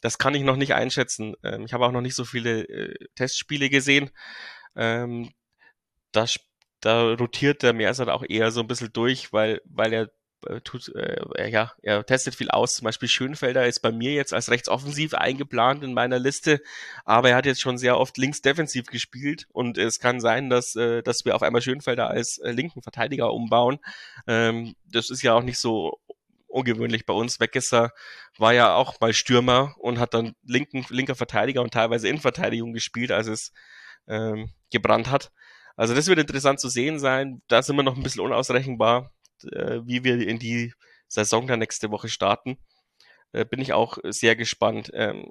das 0.00 0.18
kann 0.18 0.34
ich 0.34 0.42
noch 0.42 0.56
nicht 0.56 0.74
einschätzen. 0.74 1.34
Ähm, 1.44 1.64
ich 1.64 1.72
habe 1.72 1.86
auch 1.86 1.92
noch 1.92 2.00
nicht 2.00 2.16
so 2.16 2.24
viele 2.24 2.64
äh, 2.64 3.08
Testspiele 3.14 3.70
gesehen. 3.70 4.10
Ähm, 4.74 5.30
da, 6.12 6.26
da 6.80 7.12
rotiert 7.14 7.62
der 7.62 7.72
Mersat 7.72 8.08
auch 8.08 8.24
eher 8.28 8.50
so 8.50 8.60
ein 8.60 8.66
bisschen 8.66 8.92
durch, 8.92 9.32
weil, 9.32 9.60
weil 9.64 9.92
er 9.92 10.10
tut, 10.64 10.94
äh, 10.94 11.50
ja, 11.50 11.72
er 11.82 12.04
testet 12.04 12.34
viel 12.34 12.50
aus. 12.50 12.74
Zum 12.76 12.84
Beispiel 12.84 13.08
Schönfelder 13.08 13.66
ist 13.66 13.80
bei 13.80 13.92
mir 13.92 14.12
jetzt 14.12 14.32
als 14.32 14.50
rechtsoffensiv 14.50 15.14
eingeplant 15.14 15.82
in 15.82 15.94
meiner 15.94 16.18
Liste, 16.18 16.60
aber 17.04 17.30
er 17.30 17.36
hat 17.36 17.46
jetzt 17.46 17.60
schon 17.60 17.78
sehr 17.78 17.98
oft 17.98 18.16
links 18.18 18.42
defensiv 18.42 18.86
gespielt 18.86 19.46
und 19.52 19.78
es 19.78 19.98
kann 19.98 20.20
sein, 20.20 20.50
dass, 20.50 20.76
äh, 20.76 21.02
dass 21.02 21.24
wir 21.24 21.34
auf 21.34 21.42
einmal 21.42 21.62
Schönfelder 21.62 22.08
als 22.08 22.38
äh, 22.38 22.52
linken 22.52 22.82
Verteidiger 22.82 23.32
umbauen. 23.32 23.78
Ähm, 24.26 24.74
das 24.84 25.10
ist 25.10 25.22
ja 25.22 25.34
auch 25.34 25.42
nicht 25.42 25.58
so 25.58 26.00
ungewöhnlich 26.48 27.06
bei 27.06 27.14
uns. 27.14 27.40
Weggesser 27.40 27.92
war 28.38 28.52
ja 28.52 28.74
auch 28.74 29.00
mal 29.00 29.12
Stürmer 29.12 29.74
und 29.78 29.98
hat 29.98 30.14
dann 30.14 30.34
linken, 30.44 30.84
linker 30.90 31.14
Verteidiger 31.14 31.62
und 31.62 31.72
teilweise 31.72 32.08
Innenverteidigung 32.08 32.72
gespielt, 32.72 33.10
als 33.10 33.26
es 33.26 33.52
ähm, 34.06 34.50
gebrannt 34.70 35.10
hat. 35.10 35.32
Also 35.76 35.94
das 35.94 36.06
wird 36.06 36.18
interessant 36.18 36.60
zu 36.60 36.68
sehen 36.68 36.98
sein. 36.98 37.42
Da 37.48 37.62
sind 37.62 37.76
wir 37.76 37.82
noch 37.82 37.96
ein 37.96 38.02
bisschen 38.02 38.20
unausrechenbar 38.20 39.10
äh, 39.44 39.80
wie 39.84 40.04
wir 40.04 40.26
in 40.26 40.38
die 40.38 40.72
Saison 41.08 41.46
der 41.46 41.56
nächste 41.56 41.90
Woche 41.90 42.08
starten. 42.08 42.58
Äh, 43.32 43.44
bin 43.44 43.60
ich 43.60 43.72
auch 43.72 43.98
sehr 44.04 44.36
gespannt. 44.36 44.90
Ähm, 44.94 45.26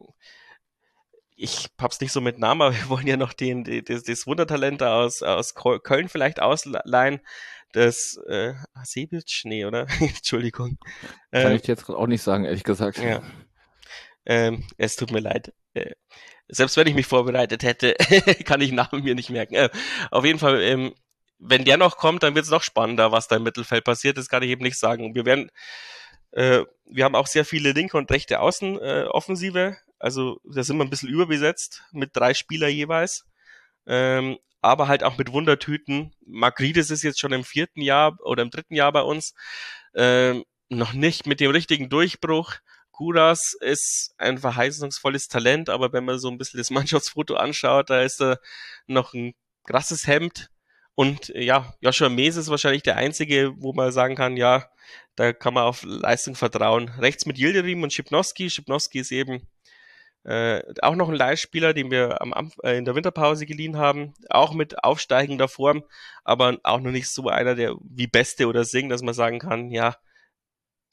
ich 1.36 1.70
hab's 1.80 2.00
nicht 2.00 2.12
so 2.12 2.22
mit 2.22 2.38
Namen, 2.40 2.62
aber 2.62 2.76
wir 2.76 2.90
wollen 2.90 3.08
ja 3.08 3.18
noch 3.18 3.34
den, 3.34 3.64
den 3.64 3.84
das, 3.86 4.04
das 4.04 4.28
Wundertalent 4.28 4.84
aus, 4.84 5.22
aus 5.22 5.56
Köln 5.56 6.10
vielleicht 6.10 6.42
ausleihen. 6.42 7.20
Das 7.74 8.20
äh, 8.28 8.54
Sebic? 8.84 9.42
Nee, 9.46 9.66
oder? 9.66 9.88
Entschuldigung. 10.00 10.78
Kann 11.32 11.52
ähm, 11.52 11.56
ich 11.56 11.68
jetzt 11.68 11.90
auch 11.90 12.08
nicht 12.08 12.22
sagen, 12.22 12.46
ehrlich 12.46 12.64
gesagt. 12.64 12.98
Ja. 12.98 13.24
Ähm, 14.26 14.66
es 14.78 14.98
tut 14.98 15.12
mir 15.12 15.22
leid. 15.22 15.54
Äh, 15.74 15.94
selbst 16.50 16.76
wenn 16.76 16.88
ich 16.88 16.96
mich 16.96 17.08
vorbereitet 17.08 17.64
hätte, 17.64 17.94
kann 18.46 18.62
ich 18.62 18.72
Namen 18.72 19.04
mir 19.04 19.16
nicht 19.16 19.30
merken. 19.30 19.56
Äh, 19.56 19.70
auf 20.12 20.26
jeden 20.26 20.40
Fall, 20.40 20.62
ähm, 20.62 20.94
wenn 21.42 21.66
der 21.66 21.78
noch 21.78 21.98
kommt, 21.98 22.24
dann 22.24 22.36
wird 22.36 22.46
es 22.46 22.52
noch 22.52 22.62
spannender, 22.62 23.12
was 23.12 23.28
da 23.28 23.36
im 23.36 23.44
Mittelfeld 23.44 23.84
passiert. 23.84 24.18
Das 24.18 24.30
kann 24.30 24.44
ich 24.44 24.50
eben 24.50 24.64
nicht 24.64 24.78
sagen. 24.78 25.16
Wir 25.16 25.26
werden, 25.26 25.50
äh, 26.32 26.64
wir 26.86 27.04
haben 27.04 27.16
auch 27.16 27.28
sehr 27.28 27.46
viele 27.46 27.72
linke 27.72 27.98
und 27.98 28.12
rechte 28.12 28.40
Außenoffensive. 28.40 29.60
Äh, 29.60 29.76
also 30.00 30.40
da 30.44 30.64
sind 30.64 30.78
wir 30.78 30.86
ein 30.86 30.90
bisschen 30.90 31.10
überbesetzt 31.10 31.84
mit 31.92 32.12
drei 32.14 32.34
Spieler 32.34 32.68
jeweils. 32.68 33.26
Ähm, 33.88 34.38
aber 34.62 34.88
halt 34.88 35.04
auch 35.04 35.18
mit 35.18 35.32
Wundertüten. 35.32 36.14
Magrides 36.26 36.92
ist 36.92 37.02
jetzt 37.02 37.20
schon 37.20 37.34
im 37.34 37.44
vierten 37.44 37.82
Jahr 37.82 38.18
oder 38.22 38.44
im 38.44 38.52
dritten 38.52 38.76
Jahr 38.76 38.92
bei 38.92 39.02
uns. 39.02 39.34
Ähm, 39.96 40.46
noch 40.70 40.94
nicht 40.94 41.26
mit 41.26 41.40
dem 41.40 41.52
richtigen 41.52 41.90
Durchbruch. 41.90 42.54
Kuras 42.92 43.56
ist 43.60 44.14
ein 44.20 44.38
verheißungsvolles 44.38 45.28
Talent, 45.28 45.70
aber 45.72 45.92
wenn 45.92 46.06
man 46.06 46.20
so 46.20 46.30
ein 46.30 46.38
bisschen 46.38 46.60
das 46.60 46.70
Mannschaftsfoto 46.72 47.34
anschaut, 47.34 47.90
da 47.90 48.04
ist 48.04 48.22
er 48.22 48.40
noch 48.86 49.14
ein 49.16 49.34
krasses 49.66 50.06
Hemd. 50.06 50.52
Und 51.02 51.30
ja, 51.30 51.74
Joshua 51.80 52.10
Mees 52.10 52.36
ist 52.36 52.52
wahrscheinlich 52.52 52.84
der 52.84 52.96
einzige, 52.96 53.54
wo 53.58 53.74
man 53.74 53.92
sagen 53.92 54.16
kann, 54.16 54.38
ja, 54.38 54.70
da 55.16 55.34
kann 55.34 55.56
man 55.56 55.64
auf 55.64 55.82
Leistung 55.82 56.36
vertrauen. 56.36 56.90
Rechts 56.90 57.26
mit 57.26 57.40
Yildirim 57.40 57.82
und 57.82 57.92
Schipnowski. 57.92 58.52
Schipnowski 58.52 59.00
ist 59.00 59.12
eben 59.12 59.48
äh, 60.26 60.62
auch 60.84 60.94
noch 60.94 61.10
ein 61.10 61.16
Leihspieler, 61.16 61.74
den 61.74 61.90
wir 61.90 62.22
am, 62.22 62.52
äh, 62.64 62.78
in 62.78 62.86
der 62.86 62.94
Winterpause 62.94 63.48
geliehen 63.48 63.78
haben, 63.78 64.14
auch 64.30 64.54
mit 64.54 64.84
aufsteigender 64.84 65.48
Form, 65.48 65.84
aber 66.24 66.60
auch 66.62 66.80
noch 66.80 66.92
nicht 66.92 67.10
so 67.10 67.30
einer, 67.30 67.56
der 67.56 67.74
wie 67.82 68.06
Beste 68.06 68.46
oder 68.46 68.64
Sing, 68.64 68.88
dass 68.88 69.02
man 69.02 69.16
sagen 69.16 69.40
kann, 69.40 69.72
ja, 69.72 69.98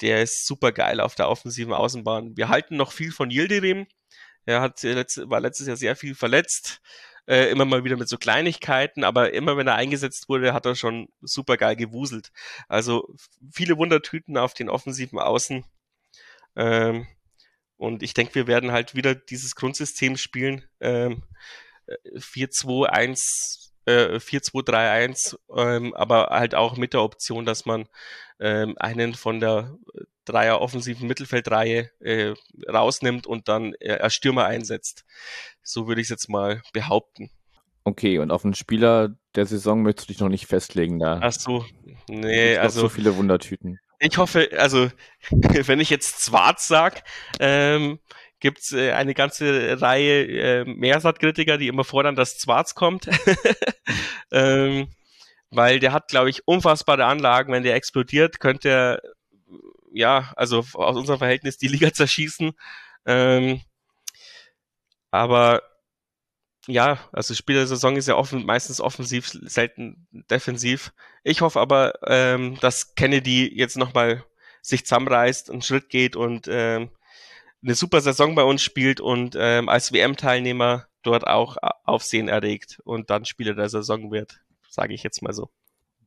der 0.01 0.23
ist 0.23 0.47
super 0.47 0.73
geil 0.73 1.01
auf 1.03 1.17
der 1.17 1.29
offensiven 1.29 1.75
Außenbahn. 1.75 2.35
Wir 2.35 2.49
halten 2.49 2.79
noch 2.79 2.93
viel 2.93 3.13
von 3.13 3.31
Yildirim. 3.31 3.87
Er 4.47 4.63
hat 4.63 4.83
war 4.85 5.41
letztes 5.41 5.67
Jahr 5.67 5.77
sehr 5.77 5.97
viel 5.97 6.15
verletzt, 6.15 6.81
äh, 7.29 7.51
immer 7.51 7.67
mal 7.67 7.85
wieder 7.85 7.97
mit 7.99 8.09
so 8.09 8.17
Kleinigkeiten, 8.17 9.05
aber 9.05 9.35
immer 9.35 9.57
wenn 9.59 9.67
er 9.67 9.75
eingesetzt 9.75 10.29
wurde, 10.29 10.55
hat 10.55 10.65
er 10.65 10.75
schon 10.75 11.09
super 11.21 11.59
geil 11.59 11.77
gewuselt. 11.77 12.33
Also 12.69 13.15
viele 13.53 13.77
Wundertüten 13.77 14.39
auf 14.39 14.55
den 14.55 14.71
offensiven 14.71 15.19
Außen. 15.19 15.65
Ähm, 16.57 17.07
und 17.77 18.03
ich 18.03 18.15
denke, 18.15 18.35
wir 18.35 18.47
werden 18.47 18.73
halt 18.73 18.95
wieder 18.95 19.15
dieses 19.15 19.55
Grundsystem 19.55 20.17
spielen. 20.17 20.65
Ähm, 20.81 21.23
4-2-1, 22.17 23.73
äh, 23.85 24.19
4-2-3-1, 24.19 25.39
ähm, 25.55 25.95
aber 25.95 26.29
halt 26.31 26.55
auch 26.55 26.77
mit 26.79 26.95
der 26.95 27.03
Option, 27.03 27.45
dass 27.45 27.67
man 27.67 27.89
ähm, 28.41 28.75
einen 28.79 29.15
von 29.15 29.41
der 29.41 29.77
Dreier 30.29 30.61
offensiven 30.61 31.09
Mittelfeldreihe 31.09 31.91
äh, 32.01 32.35
rausnimmt 32.69 33.27
und 33.27 33.49
dann 33.49 33.75
äh, 33.81 33.93
als 33.93 34.15
Stürmer 34.15 34.45
einsetzt. 34.45 35.05
So 35.63 35.89
würde 35.89 36.01
ich 36.01 36.07
es 36.07 36.11
jetzt 36.11 36.29
mal 36.29 36.63
behaupten. 36.73 37.31
Okay, 37.85 38.19
und 38.19 38.31
auf 38.31 38.45
einen 38.45 38.55
Spieler 38.55 39.17
der 39.35 39.47
Saison 39.47 39.83
möchtest 39.83 40.09
du 40.09 40.13
dich 40.13 40.21
noch 40.21 40.29
nicht 40.29 40.47
festlegen 40.47 40.99
da. 40.99 41.21
Ach 41.23 41.33
so, 41.33 41.65
nee, 42.09 42.57
also 42.57 42.83
so 42.83 42.89
viele 42.89 43.17
Wundertüten. 43.17 43.81
Ich 43.99 44.19
hoffe, 44.19 44.51
also 44.59 44.91
wenn 45.31 45.81
ich 45.81 45.91
jetzt 45.91 46.21
Zwarz 46.21 46.69
sag, 46.69 47.03
ähm, 47.41 47.99
gibt 48.41 48.61
es 48.61 48.73
äh, 48.73 48.93
eine 48.93 49.15
ganze 49.15 49.81
Reihe 49.81 50.27
äh, 50.27 50.65
Meersat-Kritiker, 50.65 51.59
die 51.59 51.69
immer 51.69 51.85
fordern, 51.85 52.15
dass 52.15 52.39
Zwarz 52.39 52.75
kommt. 52.75 53.09
ähm, 54.33 54.89
weil 55.51 55.81
der 55.81 55.93
hat, 55.93 56.09
glaube 56.09 56.31
ich, 56.31 56.47
unfassbare 56.47 57.07
Anlagen. 57.07 57.53
Wenn 57.53 57.63
der 57.63 57.75
explodiert, 57.75 58.41
könnte 58.41 58.69
er 58.69 59.03
ja, 59.93 60.33
also 60.37 60.65
aus 60.75 60.97
unserem 60.97 61.19
Verhältnis 61.19 61.59
die 61.59 61.69
Liga 61.69 61.93
zerschießen. 61.93 62.53
Ähm, 63.07 63.63
aber 65.11 65.63
ja, 66.67 66.99
also 67.13 67.35
Spiel 67.35 67.57
der 67.57 67.67
Saison 67.67 67.97
ist 67.97 68.09
ja 68.09 68.17
offen, 68.17 68.45
meistens 68.45 68.81
offensiv, 68.81 69.29
selten 69.29 70.07
defensiv. 70.31 70.93
Ich 71.25 71.41
hoffe 71.41 71.61
aber, 71.61 71.95
ähm, 72.07 72.59
dass 72.61 72.95
Kennedy 72.95 73.51
jetzt 73.57 73.77
nochmal 73.79 74.25
sich 74.61 74.85
zusammenreißt, 74.85 75.51
einen 75.51 75.63
Schritt 75.63 75.89
geht 75.89 76.15
und 76.15 76.47
ähm, 76.49 76.91
eine 77.63 77.75
super 77.75 78.01
Saison 78.03 78.35
bei 78.35 78.45
uns 78.45 78.63
spielt 78.63 79.01
und 79.01 79.37
ähm, 79.39 79.69
als 79.69 79.93
WM-Teilnehmer 79.93 80.87
dort 81.03 81.27
auch 81.27 81.57
Aufsehen 81.85 82.29
erregt 82.29 82.81
und 82.85 83.11
dann 83.11 83.25
Spieler 83.25 83.55
der 83.55 83.69
Saison 83.69 84.11
wird, 84.13 84.41
sage 84.69 84.95
ich 84.95 85.03
jetzt 85.03 85.23
mal 85.23 85.33
so. 85.33 85.51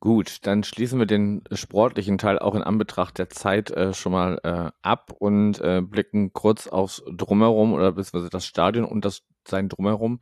Gut, 0.01 0.47
dann 0.47 0.63
schließen 0.63 0.97
wir 0.97 1.05
den 1.05 1.43
sportlichen 1.51 2.17
Teil 2.17 2.39
auch 2.39 2.55
in 2.55 2.63
Anbetracht 2.63 3.19
der 3.19 3.29
Zeit 3.29 3.69
äh, 3.69 3.93
schon 3.93 4.11
mal 4.11 4.39
äh, 4.43 4.71
ab 4.81 5.13
und 5.19 5.61
äh, 5.61 5.81
blicken 5.83 6.33
kurz 6.33 6.65
aufs 6.65 7.03
Drumherum 7.07 7.71
oder 7.71 7.91
beziehungsweise 7.91 8.31
das 8.31 8.47
Stadion 8.47 8.85
und 8.85 9.05
das 9.05 9.21
sein 9.47 9.69
Drumherum. 9.69 10.19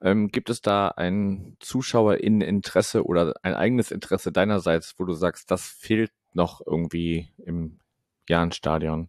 Ähm, 0.00 0.32
gibt 0.32 0.50
es 0.50 0.60
da 0.60 0.88
ein 0.88 1.56
Zuschauerinneninteresse 1.60 3.06
oder 3.06 3.34
ein 3.42 3.54
eigenes 3.54 3.92
Interesse 3.92 4.32
deinerseits, 4.32 4.96
wo 4.98 5.04
du 5.04 5.12
sagst, 5.12 5.52
das 5.52 5.68
fehlt 5.68 6.10
noch 6.32 6.60
irgendwie 6.66 7.28
im 7.46 7.78
Jahrenstadion? 8.28 9.08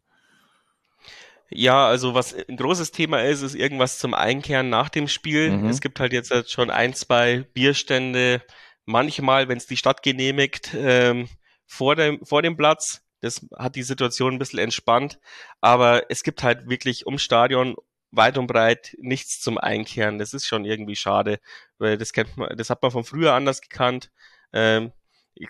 Ja, 1.50 1.88
also 1.88 2.14
was 2.14 2.36
ein 2.36 2.58
großes 2.58 2.92
Thema 2.92 3.24
ist, 3.24 3.42
ist 3.42 3.56
irgendwas 3.56 3.98
zum 3.98 4.14
Einkehren 4.14 4.70
nach 4.70 4.90
dem 4.90 5.08
Spiel. 5.08 5.58
Mhm. 5.58 5.70
Es 5.70 5.82
gibt 5.82 6.00
halt 6.00 6.14
jetzt 6.14 6.52
schon 6.52 6.70
ein, 6.70 6.94
zwei 6.94 7.48
Bierstände, 7.56 8.44
manchmal, 8.86 9.48
wenn 9.48 9.58
es 9.58 9.68
die 9.68 9.78
Stadt 9.78 10.04
genehmigt, 10.04 10.72
ähm, 10.76 11.28
vor, 11.66 11.96
dem, 11.96 12.26
vor 12.26 12.42
dem 12.42 12.58
Platz. 12.58 13.02
Das 13.22 13.46
hat 13.58 13.76
die 13.76 13.84
Situation 13.84 14.34
ein 14.34 14.40
bisschen 14.40 14.60
entspannt. 14.60 15.20
Aber 15.62 16.10
es 16.10 16.24
gibt 16.24 16.44
halt 16.44 16.70
wirklich 16.70 17.06
ums 17.06 17.22
Stadion 17.22 17.76
weit 18.12 18.38
und 18.38 18.48
breit 18.48 18.96
nichts 19.00 19.40
zum 19.42 19.58
Einkehren. 19.58 20.20
Das 20.20 20.34
ist 20.34 20.46
schon 20.46 20.66
irgendwie 20.66 20.96
schade, 20.96 21.40
weil 21.78 21.98
das 21.98 22.14
kennt 22.14 22.38
man, 22.38 22.56
das 22.56 22.70
hat 22.70 22.82
man 22.82 22.92
von 22.92 23.04
früher 23.04 23.34
anders 23.34 23.62
gekannt. 23.62 24.12
Ähm, 24.52 24.92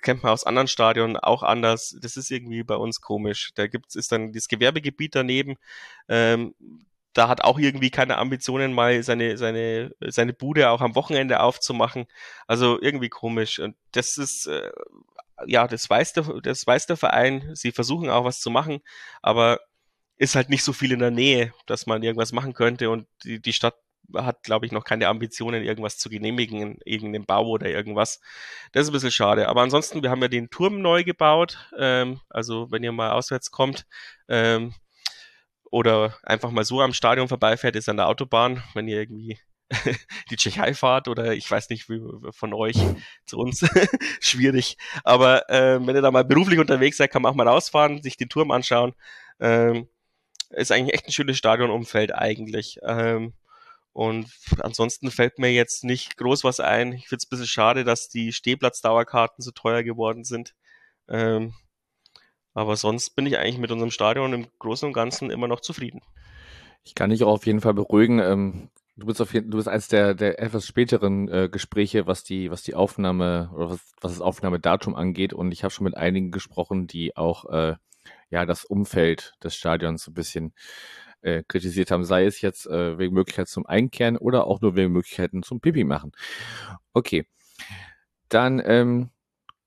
kennt 0.01 0.23
man 0.23 0.31
aus 0.31 0.45
anderen 0.45 0.67
Stadien 0.67 1.17
auch 1.17 1.43
anders. 1.43 1.97
Das 2.01 2.15
ist 2.15 2.31
irgendwie 2.31 2.63
bei 2.63 2.75
uns 2.75 3.01
komisch. 3.01 3.51
Da 3.55 3.67
gibt's 3.67 3.95
ist 3.95 4.11
dann 4.11 4.31
das 4.31 4.47
Gewerbegebiet 4.47 5.15
daneben. 5.15 5.57
Ähm, 6.07 6.55
da 7.13 7.27
hat 7.27 7.43
auch 7.43 7.59
irgendwie 7.59 7.91
keine 7.91 8.17
Ambitionen, 8.17 8.73
mal 8.73 9.03
seine, 9.03 9.37
seine, 9.37 9.95
seine 9.99 10.33
Bude 10.33 10.69
auch 10.69 10.81
am 10.81 10.95
Wochenende 10.95 11.41
aufzumachen. 11.41 12.05
Also 12.47 12.81
irgendwie 12.81 13.09
komisch. 13.09 13.59
Und 13.59 13.75
das 13.91 14.17
ist, 14.17 14.47
äh, 14.47 14.71
ja, 15.45 15.67
das 15.67 15.89
weiß 15.89 16.13
der, 16.13 16.23
das 16.41 16.65
weiß 16.65 16.87
der 16.87 16.97
Verein. 16.97 17.51
Sie 17.53 17.71
versuchen 17.71 18.09
auch 18.09 18.25
was 18.25 18.39
zu 18.39 18.49
machen, 18.49 18.81
aber 19.21 19.59
ist 20.17 20.35
halt 20.35 20.49
nicht 20.49 20.63
so 20.63 20.73
viel 20.73 20.91
in 20.91 20.99
der 20.99 21.11
Nähe, 21.11 21.53
dass 21.65 21.85
man 21.85 22.03
irgendwas 22.03 22.31
machen 22.31 22.53
könnte 22.53 22.89
und 22.89 23.07
die, 23.23 23.41
die 23.41 23.53
Stadt 23.53 23.75
hat, 24.13 24.43
glaube 24.43 24.65
ich, 24.65 24.71
noch 24.71 24.83
keine 24.83 25.07
Ambitionen, 25.07 25.63
irgendwas 25.63 25.97
zu 25.97 26.09
genehmigen, 26.09 26.79
irgendeinen 26.85 27.25
Bau 27.25 27.47
oder 27.47 27.67
irgendwas. 27.67 28.19
Das 28.71 28.83
ist 28.83 28.89
ein 28.89 28.93
bisschen 28.93 29.11
schade. 29.11 29.47
Aber 29.47 29.61
ansonsten, 29.61 30.03
wir 30.03 30.09
haben 30.09 30.21
ja 30.21 30.27
den 30.27 30.49
Turm 30.49 30.81
neu 30.81 31.03
gebaut. 31.03 31.69
Ähm, 31.77 32.19
also 32.29 32.69
wenn 32.71 32.83
ihr 32.83 32.91
mal 32.91 33.11
auswärts 33.11 33.51
kommt, 33.51 33.85
ähm, 34.27 34.73
oder 35.73 36.15
einfach 36.21 36.51
mal 36.51 36.63
so 36.63 36.81
am 36.81 36.93
Stadion 36.93 37.27
vorbeifährt, 37.27 37.75
ist 37.75 37.89
an 37.89 37.97
der 37.97 38.07
Autobahn, 38.07 38.61
wenn 38.75 38.87
ihr 38.87 38.99
irgendwie 38.99 39.39
die 40.29 40.35
Tschechei 40.35 40.75
fahrt 40.75 41.07
oder 41.07 41.33
ich 41.33 41.49
weiß 41.49 41.69
nicht 41.69 41.89
wie 41.89 41.99
von 42.29 42.53
euch 42.53 42.75
zu 43.25 43.39
uns 43.39 43.65
schwierig. 44.19 44.77
Aber 45.03 45.49
äh, 45.49 45.79
wenn 45.83 45.95
ihr 45.95 46.03
da 46.03 46.11
mal 46.11 46.25
beruflich 46.25 46.59
unterwegs 46.59 46.97
seid, 46.97 47.09
kann 47.09 47.23
man 47.23 47.31
auch 47.31 47.35
mal 47.35 47.47
rausfahren, 47.47 48.03
sich 48.03 48.17
den 48.17 48.29
Turm 48.29 48.51
anschauen. 48.51 48.93
Ähm, 49.39 49.87
ist 50.51 50.71
eigentlich 50.71 50.93
echt 50.93 51.07
ein 51.07 51.11
schönes 51.11 51.39
Stadionumfeld 51.39 52.13
eigentlich. 52.13 52.77
Ähm, 52.83 53.33
und 53.93 54.29
ansonsten 54.59 55.09
fällt 55.09 55.39
mir 55.39 55.51
jetzt 55.53 55.83
nicht 55.83 56.17
groß 56.17 56.43
was 56.43 56.59
ein. 56.59 56.93
Ich 56.93 57.07
finde 57.07 57.17
es 57.17 57.25
ein 57.25 57.29
bisschen 57.31 57.47
schade, 57.47 57.83
dass 57.83 58.09
die 58.09 58.31
Stehplatzdauerkarten 58.31 59.41
so 59.41 59.49
teuer 59.49 59.81
geworden 59.81 60.23
sind. 60.23 60.53
Ähm, 61.09 61.55
aber 62.53 62.75
sonst 62.75 63.15
bin 63.15 63.25
ich 63.25 63.37
eigentlich 63.37 63.57
mit 63.57 63.71
unserem 63.71 63.91
Stadion 63.91 64.33
im 64.33 64.47
Großen 64.59 64.87
und 64.87 64.93
Ganzen 64.93 65.29
immer 65.29 65.47
noch 65.47 65.61
zufrieden. 65.61 66.01
Ich 66.83 66.95
kann 66.95 67.09
dich 67.09 67.23
auch 67.23 67.33
auf 67.33 67.45
jeden 67.45 67.61
Fall 67.61 67.73
beruhigen. 67.73 68.19
Ähm, 68.19 68.69
du 68.97 69.05
bist 69.07 69.21
auf 69.21 69.33
jeden, 69.33 69.49
du 69.49 69.57
bist 69.57 69.67
eines 69.67 69.87
der, 69.87 70.13
der 70.13 70.39
etwas 70.39 70.67
späteren 70.67 71.27
äh, 71.29 71.49
Gespräche, 71.49 72.07
was 72.07 72.23
die, 72.23 72.51
was 72.51 72.63
die 72.63 72.75
Aufnahme 72.75 73.49
oder 73.53 73.71
was, 73.71 73.79
was 74.01 74.11
das 74.13 74.21
Aufnahmedatum 74.21 74.95
angeht. 74.95 75.33
Und 75.33 75.51
ich 75.51 75.63
habe 75.63 75.73
schon 75.73 75.85
mit 75.85 75.97
einigen 75.97 76.31
gesprochen, 76.31 76.87
die 76.87 77.15
auch 77.15 77.45
äh, 77.45 77.75
ja 78.29 78.45
das 78.45 78.65
Umfeld 78.65 79.33
des 79.43 79.55
Stadions 79.55 80.03
so 80.03 80.11
ein 80.11 80.15
bisschen 80.15 80.53
äh, 81.21 81.43
kritisiert 81.47 81.89
haben, 81.89 82.03
sei 82.03 82.25
es 82.25 82.41
jetzt 82.41 82.67
äh, 82.67 82.97
wegen 82.97 83.13
Möglichkeiten 83.13 83.47
zum 83.47 83.65
Einkehren 83.65 84.17
oder 84.17 84.45
auch 84.45 84.61
nur 84.61 84.75
wegen 84.75 84.91
Möglichkeiten 84.91 85.41
zum 85.41 85.61
Pipi 85.61 85.85
machen. 85.85 86.11
Okay, 86.93 87.25
dann 88.29 88.61
ähm, 88.65 89.09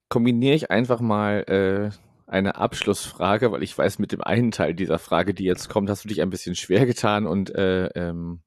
kombiniere 0.09 0.55
ich 0.55 0.71
einfach 0.71 1.01
mal 1.01 1.43
äh, 1.49 1.97
eine 2.27 2.57
Abschlussfrage, 2.57 3.53
weil 3.53 3.63
ich 3.63 3.77
weiß, 3.77 3.99
mit 3.99 4.13
dem 4.13 4.21
einen 4.21 4.51
Teil 4.51 4.75
dieser 4.75 4.99
Frage, 4.99 5.33
die 5.35 5.45
jetzt 5.45 5.69
kommt, 5.69 5.89
hast 5.89 6.05
du 6.05 6.09
dich 6.09 6.23
ein 6.23 6.31
bisschen 6.31 6.55
schwer 6.55 6.87
getan 6.87 7.27
und 7.27 7.55
äh, 7.55 7.87
ähm, 7.89 8.43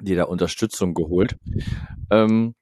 dir 0.00 0.16
da 0.16 0.24
Unterstützung 0.24 0.94
geholt. 0.94 1.36
Ähm, 2.10 2.54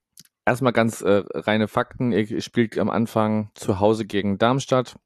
erstmal 0.47 0.73
ganz 0.73 1.03
äh, 1.03 1.23
reine 1.35 1.69
Fakten. 1.69 2.13
Ihr 2.13 2.41
spielt 2.41 2.79
am 2.79 2.89
Anfang 2.89 3.51
zu 3.55 3.81
Hause 3.81 4.07
gegen 4.07 4.39
Darmstadt. 4.39 4.97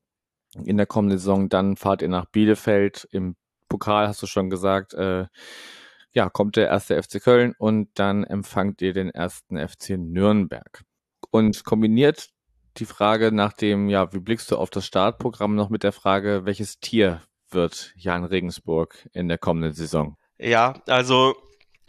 In 0.65 0.77
der 0.77 0.87
kommenden 0.87 1.19
Saison 1.19 1.49
dann 1.49 1.77
fahrt 1.77 2.03
ihr 2.03 2.09
nach 2.09 2.27
Bielefeld. 2.27 3.09
Im 3.11 3.37
Pokal 3.69 4.09
hast 4.09 4.23
du 4.23 4.27
schon 4.27 4.51
gesagt. 4.51 4.95
Äh, 4.95 5.27
ja, 6.13 6.29
kommt 6.29 6.57
der 6.57 6.69
erste 6.69 7.01
FC 7.01 7.23
Köln 7.23 7.55
und 7.59 7.89
dann 7.95 8.25
empfangt 8.25 8.83
ihr 8.83 8.93
den 8.93 9.11
ersten 9.11 9.57
FC 9.57 9.91
Nürnberg. 9.91 10.83
Und 11.31 11.65
kombiniert 11.65 12.31
die 12.77 12.85
Frage 12.87 13.33
nach 13.33 13.53
dem, 13.53 13.89
ja, 13.89 14.13
wie 14.13 14.21
blickst 14.21 14.51
du 14.51 14.57
auf 14.57 14.71
das 14.71 14.87
Startprogramm 14.87 15.55
noch 15.55 15.71
mit 15.71 15.83
der 15.83 15.93
Frage, 15.93 16.43
welches 16.45 16.81
Tier 16.81 17.23
wird 17.51 17.93
Jan 17.97 18.25
Regensburg 18.25 19.09
in 19.13 19.29
der 19.29 19.39
kommenden 19.39 19.73
Saison? 19.73 20.17
Ja, 20.39 20.75
also 20.87 21.35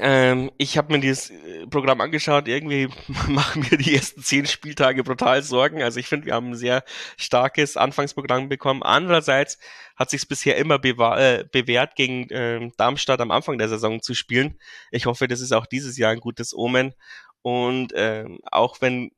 ähm, 0.04 0.50
ich 0.58 0.80
habe 0.80 0.92
mir 0.92 1.00
dieses 1.00 1.30
äh, 1.30 1.68
Programm 1.68 2.02
angeschaut. 2.02 2.48
Irgendwie 2.48 2.90
machen 3.28 3.66
mir 3.70 3.78
die 3.78 3.96
ersten 3.96 4.24
zehn 4.24 4.48
Spieltage 4.48 5.04
brutal 5.04 5.44
Sorgen. 5.44 5.84
Also 5.84 6.00
ich 6.00 6.08
finde, 6.08 6.26
wir 6.26 6.34
haben 6.34 6.50
ein 6.50 6.56
sehr 6.56 6.84
starkes 7.18 7.78
Anfangsprogramm 7.78 8.50
bekommen. 8.50 8.82
Andererseits 8.82 9.60
hat 9.96 10.10
sich 10.10 10.28
bisher 10.28 10.58
immer 10.58 10.84
äh, 10.84 11.46
bewährt, 11.52 11.96
gegen 11.96 12.30
äh, 12.32 12.72
Darmstadt 12.78 13.22
am 13.22 13.30
Anfang 13.30 13.60
der 13.60 13.70
Saison 13.70 14.02
zu 14.02 14.16
spielen. 14.16 14.58
Ich 14.90 15.06
hoffe, 15.06 15.28
das 15.28 15.40
ist 15.40 15.52
auch 15.52 15.68
dieses 15.68 15.98
Jahr 15.98 16.12
ein 16.12 16.20
gutes 16.20 16.56
Omen. 16.56 16.96
Und 17.44 17.94
ähm, 17.96 18.40
auch 18.52 18.82
wenn 18.82 19.12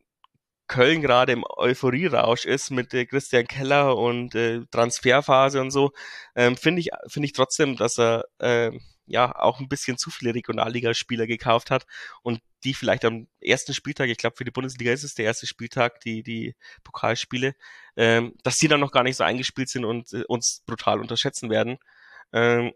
Köln 0.68 1.02
gerade 1.02 1.34
im 1.34 1.44
Euphorierausch 1.48 2.46
ist 2.46 2.72
mit 2.72 2.94
äh, 2.94 3.06
Christian 3.06 3.48
Keller 3.48 3.98
und 3.98 4.36
äh, 4.36 4.62
Transferphase 4.72 5.62
und 5.62 5.72
so, 5.72 5.92
ähm, 6.36 6.58
finde 6.58 6.82
ich, 6.82 6.90
finde 7.08 7.28
ich 7.28 7.34
trotzdem, 7.34 7.76
dass 7.76 8.00
er 8.00 8.26
äh, 8.40 8.72
ja 9.06 9.36
auch 9.36 9.60
ein 9.60 9.68
bisschen 9.68 9.98
zu 9.98 10.10
viele 10.10 10.34
Regionalligaspieler 10.34 11.28
gekauft 11.28 11.72
hat 11.72 11.86
und 12.22 12.40
die 12.64 12.74
vielleicht 12.74 13.04
am 13.06 13.28
ersten 13.42 13.74
Spieltag, 13.74 14.10
ich 14.10 14.18
glaube 14.18 14.38
für 14.38 14.46
die 14.46 14.52
Bundesliga 14.52 14.92
ist 14.94 15.04
es 15.04 15.16
der 15.16 15.26
erste 15.26 15.48
Spieltag, 15.48 16.00
die, 16.02 16.24
die 16.24 16.56
Pokalspiele, 16.84 17.56
ähm, 17.98 18.36
dass 18.44 18.58
die 18.58 18.68
dann 18.70 18.80
noch 18.80 18.92
gar 18.92 19.04
nicht 19.04 19.18
so 19.18 19.24
eingespielt 19.24 19.70
sind 19.70 19.86
und 19.86 20.14
äh, 20.14 20.24
uns 20.28 20.64
brutal 20.66 21.00
unterschätzen 21.02 21.50
werden. 21.50 21.78
Ähm, 22.32 22.72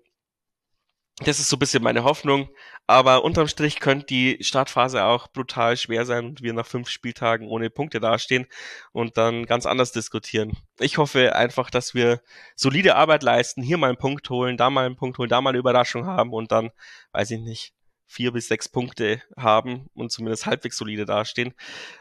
das 1.25 1.39
ist 1.39 1.49
so 1.49 1.55
ein 1.55 1.59
bisschen 1.59 1.83
meine 1.83 2.03
Hoffnung. 2.03 2.49
Aber 2.85 3.25
unterm 3.25 3.47
Strich 3.47 3.79
könnte 3.79 4.05
die 4.05 4.37
Startphase 4.41 5.03
auch 5.03 5.27
brutal 5.27 5.75
schwer 5.75 6.05
sein 6.05 6.25
und 6.25 6.41
wir 6.41 6.53
nach 6.53 6.65
fünf 6.65 6.89
Spieltagen 6.89 7.47
ohne 7.47 7.69
Punkte 7.69 7.99
dastehen 7.99 8.47
und 8.93 9.17
dann 9.17 9.45
ganz 9.45 9.65
anders 9.65 9.91
diskutieren. 9.91 10.55
Ich 10.79 10.97
hoffe 10.97 11.35
einfach, 11.35 11.69
dass 11.69 11.93
wir 11.93 12.21
solide 12.55 12.95
Arbeit 12.95 13.23
leisten, 13.23 13.61
hier 13.61 13.77
mal 13.77 13.89
einen 13.89 13.97
Punkt 13.97 14.29
holen, 14.29 14.55
da 14.55 14.69
mal 14.69 14.85
einen 14.85 14.95
Punkt 14.95 15.17
holen, 15.17 15.29
da 15.29 15.41
mal 15.41 15.49
eine 15.49 15.59
Überraschung 15.59 16.05
haben 16.05 16.31
und 16.31 16.51
dann, 16.51 16.71
weiß 17.11 17.31
ich 17.31 17.41
nicht, 17.41 17.73
vier 18.05 18.31
bis 18.31 18.47
sechs 18.47 18.69
Punkte 18.69 19.21
haben 19.35 19.87
und 19.93 20.11
zumindest 20.11 20.45
halbwegs 20.45 20.77
solide 20.77 21.05
dastehen. 21.05 21.53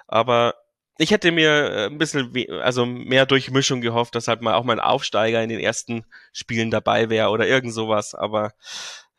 Aber 0.07 0.55
ich 0.99 1.11
hätte 1.11 1.31
mir 1.33 1.51
äh, 1.51 1.87
ein 1.87 1.99
bisschen, 1.99 2.33
also 2.63 2.87
mehr 2.87 3.27
Durchmischung 3.27 3.81
gehofft, 3.81 4.15
dass 4.15 4.29
halt 4.29 4.41
mal 4.41 4.55
auch 4.55 4.65
mal 4.65 4.75
ein 4.75 4.81
Aufsteiger 4.81 5.43
in 5.43 5.49
den 5.49 5.61
ersten 5.61 6.07
Spielen 6.33 6.71
dabei 6.71 7.11
wäre 7.11 7.31
oder 7.31 7.47
irgend 7.47 7.75
sowas. 7.75 8.15
Aber 8.15 8.53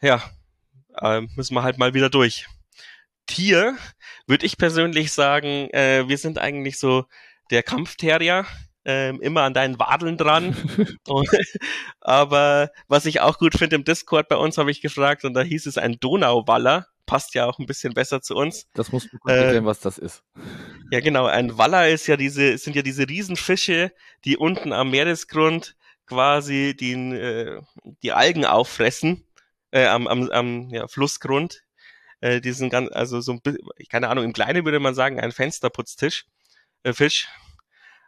ja, 0.02 0.22
äh, 1.02 1.22
müssen 1.36 1.56
wir 1.56 1.64
halt 1.64 1.78
mal 1.78 1.94
wieder 1.94 2.10
durch. 2.10 2.48
Tier 3.26 3.78
würde 4.26 4.46
ich 4.46 4.58
persönlich 4.58 5.12
sagen, 5.12 5.70
äh, 5.72 6.08
wir 6.08 6.18
sind 6.18 6.38
eigentlich 6.40 6.80
so 6.80 7.06
der 7.52 7.64
Kampfterrier, 7.64 8.46
äh, 8.86 9.10
immer 9.18 9.44
an 9.44 9.54
deinen 9.54 9.80
Wadeln 9.80 10.18
dran. 10.18 10.56
und, 11.08 11.30
aber 12.00 12.72
was 12.88 13.06
ich 13.06 13.22
auch 13.22 13.38
gut 13.38 13.56
finde 13.56 13.76
im 13.76 13.84
Discord 13.84 14.30
bei 14.30 14.38
uns, 14.38 14.58
habe 14.58 14.72
ich 14.72 14.82
gefragt, 14.82 15.26
und 15.26 15.34
da 15.34 15.42
hieß 15.42 15.66
es 15.66 15.78
ein 15.78 16.00
Donauwaller. 16.00 16.88
Passt 17.06 17.36
ja 17.36 17.46
auch 17.46 17.58
ein 17.58 17.66
bisschen 17.66 17.94
besser 17.94 18.22
zu 18.22 18.36
uns. 18.36 18.68
Das 18.74 18.92
muss 18.92 19.08
man 19.24 19.34
äh, 19.34 19.54
sehen, 19.54 19.66
was 19.66 19.80
das 19.80 19.98
ist. 19.98 20.24
Ja, 20.92 21.00
genau. 21.00 21.26
Ein 21.26 21.58
Waller 21.58 21.88
ist 21.88 22.06
ja 22.08 22.18
diese, 22.18 22.58
sind 22.58 22.76
ja 22.76 22.82
diese 22.82 23.08
Riesenfische, 23.08 23.94
die 24.26 24.36
unten 24.36 24.74
am 24.74 24.92
Meeresgrund 24.92 25.78
quasi 26.06 26.76
die, 26.78 26.94
äh, 26.94 27.62
die 28.04 28.12
Algen 28.12 28.46
auffressen 28.46 29.27
äh, 29.72 29.86
am, 29.86 30.08
am, 30.08 30.30
am 30.30 30.70
ja, 30.70 30.88
Flussgrund. 30.88 31.64
Äh, 32.20 32.42
diesen 32.42 32.70
ganz, 32.70 32.92
also 32.92 33.22
so 33.22 33.34
ein 33.34 33.42
bisschen, 33.42 33.68
keine 33.90 34.10
Ahnung, 34.10 34.24
im 34.24 34.34
Kleinen 34.34 34.66
würde 34.66 34.80
man 34.80 34.96
sagen, 34.96 35.20
ein 35.20 35.32
Fensterputztisch, 35.32 36.26
äh, 36.84 36.94
Fisch. 36.94 37.28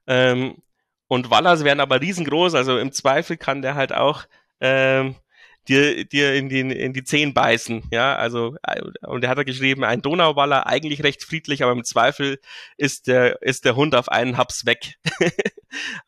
Ähm, 0.08 0.64
und 1.08 1.30
Wallers 1.30 1.64
werden 1.64 1.80
aber 1.80 2.02
riesengroß, 2.02 2.56
also 2.56 2.80
im 2.80 2.92
Zweifel 2.92 3.38
kann 3.38 3.62
der 3.62 3.76
halt 3.76 3.94
auch 3.94 4.26
ähm, 4.62 5.16
dir, 5.68 6.06
dir 6.06 6.34
in, 6.34 6.50
die, 6.50 6.60
in 6.60 6.94
die 6.94 7.04
Zehen 7.04 7.34
beißen. 7.34 7.84
Ja, 7.92 8.16
also, 8.16 8.56
äh, 8.64 8.82
und 9.06 9.24
er 9.24 9.30
hat 9.30 9.38
er 9.38 9.46
geschrieben, 9.46 9.84
ein 9.84 10.02
Donauwaller, 10.02 10.68
eigentlich 10.68 11.04
recht 11.04 11.24
friedlich, 11.24 11.64
aber 11.64 11.72
im 11.72 11.84
Zweifel 11.84 12.40
ist 12.78 13.08
der, 13.08 13.42
ist 13.42 13.66
der 13.66 13.76
Hund 13.76 13.96
auf 13.96 14.10
einen 14.10 14.38
Haps 14.38 14.66
weg. 14.66 14.96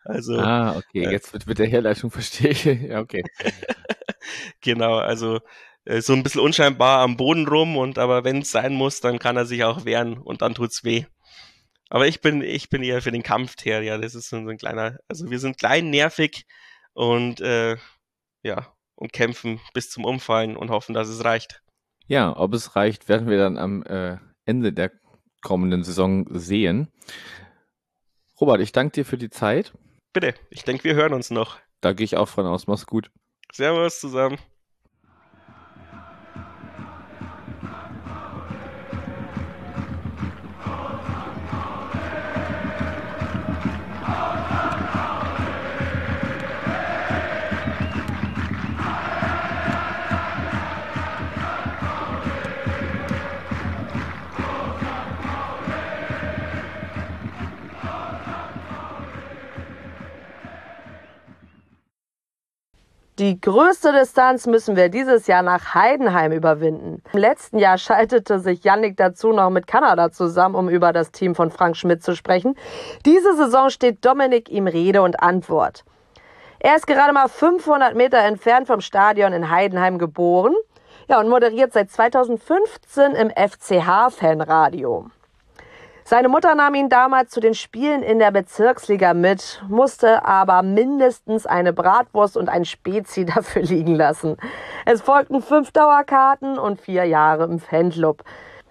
also. 0.03 0.39
Ah, 0.39 0.77
okay, 0.77 1.05
äh, 1.05 1.11
jetzt 1.11 1.33
wird 1.33 1.47
mit 1.47 1.59
der 1.59 1.67
Herleitung 1.67 2.11
verstehe 2.11 2.49
ich. 2.49 2.65
ja, 2.89 2.99
okay. 2.99 3.23
Genau, 4.61 4.97
also, 4.97 5.39
äh, 5.85 6.01
so 6.01 6.13
ein 6.13 6.23
bisschen 6.23 6.41
unscheinbar 6.41 6.99
am 6.99 7.17
Boden 7.17 7.47
rum 7.47 7.77
und 7.77 7.97
aber 7.97 8.23
wenn 8.23 8.39
es 8.39 8.51
sein 8.51 8.73
muss, 8.73 9.01
dann 9.01 9.19
kann 9.19 9.37
er 9.37 9.45
sich 9.45 9.63
auch 9.63 9.85
wehren 9.85 10.17
und 10.17 10.41
dann 10.41 10.53
tut's 10.53 10.83
weh. 10.83 11.05
Aber 11.89 12.07
ich 12.07 12.21
bin, 12.21 12.41
ich 12.41 12.69
bin 12.69 12.83
eher 12.83 13.01
für 13.01 13.11
den 13.11 13.23
Kampfterrier. 13.23 13.97
Das 13.97 14.15
ist 14.15 14.29
so 14.29 14.37
ein 14.37 14.57
kleiner, 14.57 14.97
also 15.09 15.29
wir 15.29 15.39
sind 15.39 15.57
klein, 15.57 15.89
nervig 15.89 16.45
und 16.93 17.41
äh, 17.41 17.77
ja, 18.43 18.73
und 18.95 19.11
kämpfen 19.13 19.59
bis 19.73 19.89
zum 19.89 20.05
Umfallen 20.05 20.55
und 20.55 20.69
hoffen, 20.69 20.93
dass 20.93 21.09
es 21.09 21.25
reicht. 21.25 21.61
Ja, 22.07 22.35
ob 22.37 22.53
es 22.53 22.75
reicht, 22.75 23.09
werden 23.09 23.29
wir 23.29 23.37
dann 23.37 23.57
am 23.57 23.83
äh, 23.83 24.17
Ende 24.45 24.73
der 24.73 24.91
kommenden 25.41 25.83
Saison 25.83 26.25
sehen. 26.29 26.87
Robert, 28.39 28.61
ich 28.61 28.71
danke 28.71 28.93
dir 28.93 29.05
für 29.05 29.17
die 29.17 29.29
Zeit. 29.29 29.73
Bitte, 30.13 30.33
ich 30.49 30.63
denke, 30.63 30.83
wir 30.83 30.95
hören 30.95 31.13
uns 31.13 31.29
noch. 31.29 31.59
Da 31.81 31.93
gehe 31.93 32.05
ich 32.05 32.17
auch 32.17 32.27
von 32.27 32.45
aus. 32.45 32.67
Mach's 32.67 32.85
gut. 32.85 33.11
Servus 33.53 33.99
zusammen. 33.99 34.39
Die 63.21 63.39
größte 63.39 63.91
Distanz 63.91 64.47
müssen 64.47 64.75
wir 64.75 64.89
dieses 64.89 65.27
Jahr 65.27 65.43
nach 65.43 65.75
Heidenheim 65.75 66.31
überwinden. 66.31 67.03
Im 67.13 67.19
letzten 67.19 67.59
Jahr 67.59 67.77
schaltete 67.77 68.39
sich 68.39 68.63
Yannick 68.63 68.97
dazu 68.97 69.31
noch 69.31 69.51
mit 69.51 69.67
Kanada 69.67 70.09
zusammen, 70.11 70.55
um 70.55 70.69
über 70.69 70.91
das 70.91 71.11
Team 71.11 71.35
von 71.35 71.51
Frank 71.51 71.77
Schmidt 71.77 72.01
zu 72.01 72.15
sprechen. 72.15 72.55
Diese 73.05 73.35
Saison 73.35 73.69
steht 73.69 74.03
Dominik 74.03 74.49
ihm 74.49 74.65
Rede 74.65 75.03
und 75.03 75.21
Antwort. 75.21 75.85
Er 76.57 76.75
ist 76.75 76.87
gerade 76.87 77.13
mal 77.13 77.29
500 77.29 77.93
Meter 77.93 78.17
entfernt 78.17 78.65
vom 78.65 78.81
Stadion 78.81 79.33
in 79.33 79.51
Heidenheim 79.51 79.99
geboren. 79.99 80.55
Ja, 81.07 81.19
und 81.19 81.29
moderiert 81.29 81.73
seit 81.73 81.91
2015 81.91 83.11
im 83.11 83.29
FCH-Fanradio. 83.29 85.11
Seine 86.03 86.29
Mutter 86.29 86.55
nahm 86.55 86.75
ihn 86.75 86.89
damals 86.89 87.31
zu 87.31 87.39
den 87.39 87.53
Spielen 87.53 88.03
in 88.03 88.19
der 88.19 88.31
Bezirksliga 88.31 89.13
mit, 89.13 89.63
musste 89.69 90.25
aber 90.25 90.63
mindestens 90.63 91.45
eine 91.45 91.73
Bratwurst 91.73 92.35
und 92.35 92.49
ein 92.49 92.65
Spezi 92.65 93.25
dafür 93.25 93.61
liegen 93.61 93.95
lassen. 93.95 94.37
Es 94.85 95.01
folgten 95.01 95.41
fünf 95.41 95.71
Dauerkarten 95.71 96.57
und 96.57 96.81
vier 96.81 97.05
Jahre 97.05 97.45
im 97.45 97.59
Fanclub. 97.59 98.23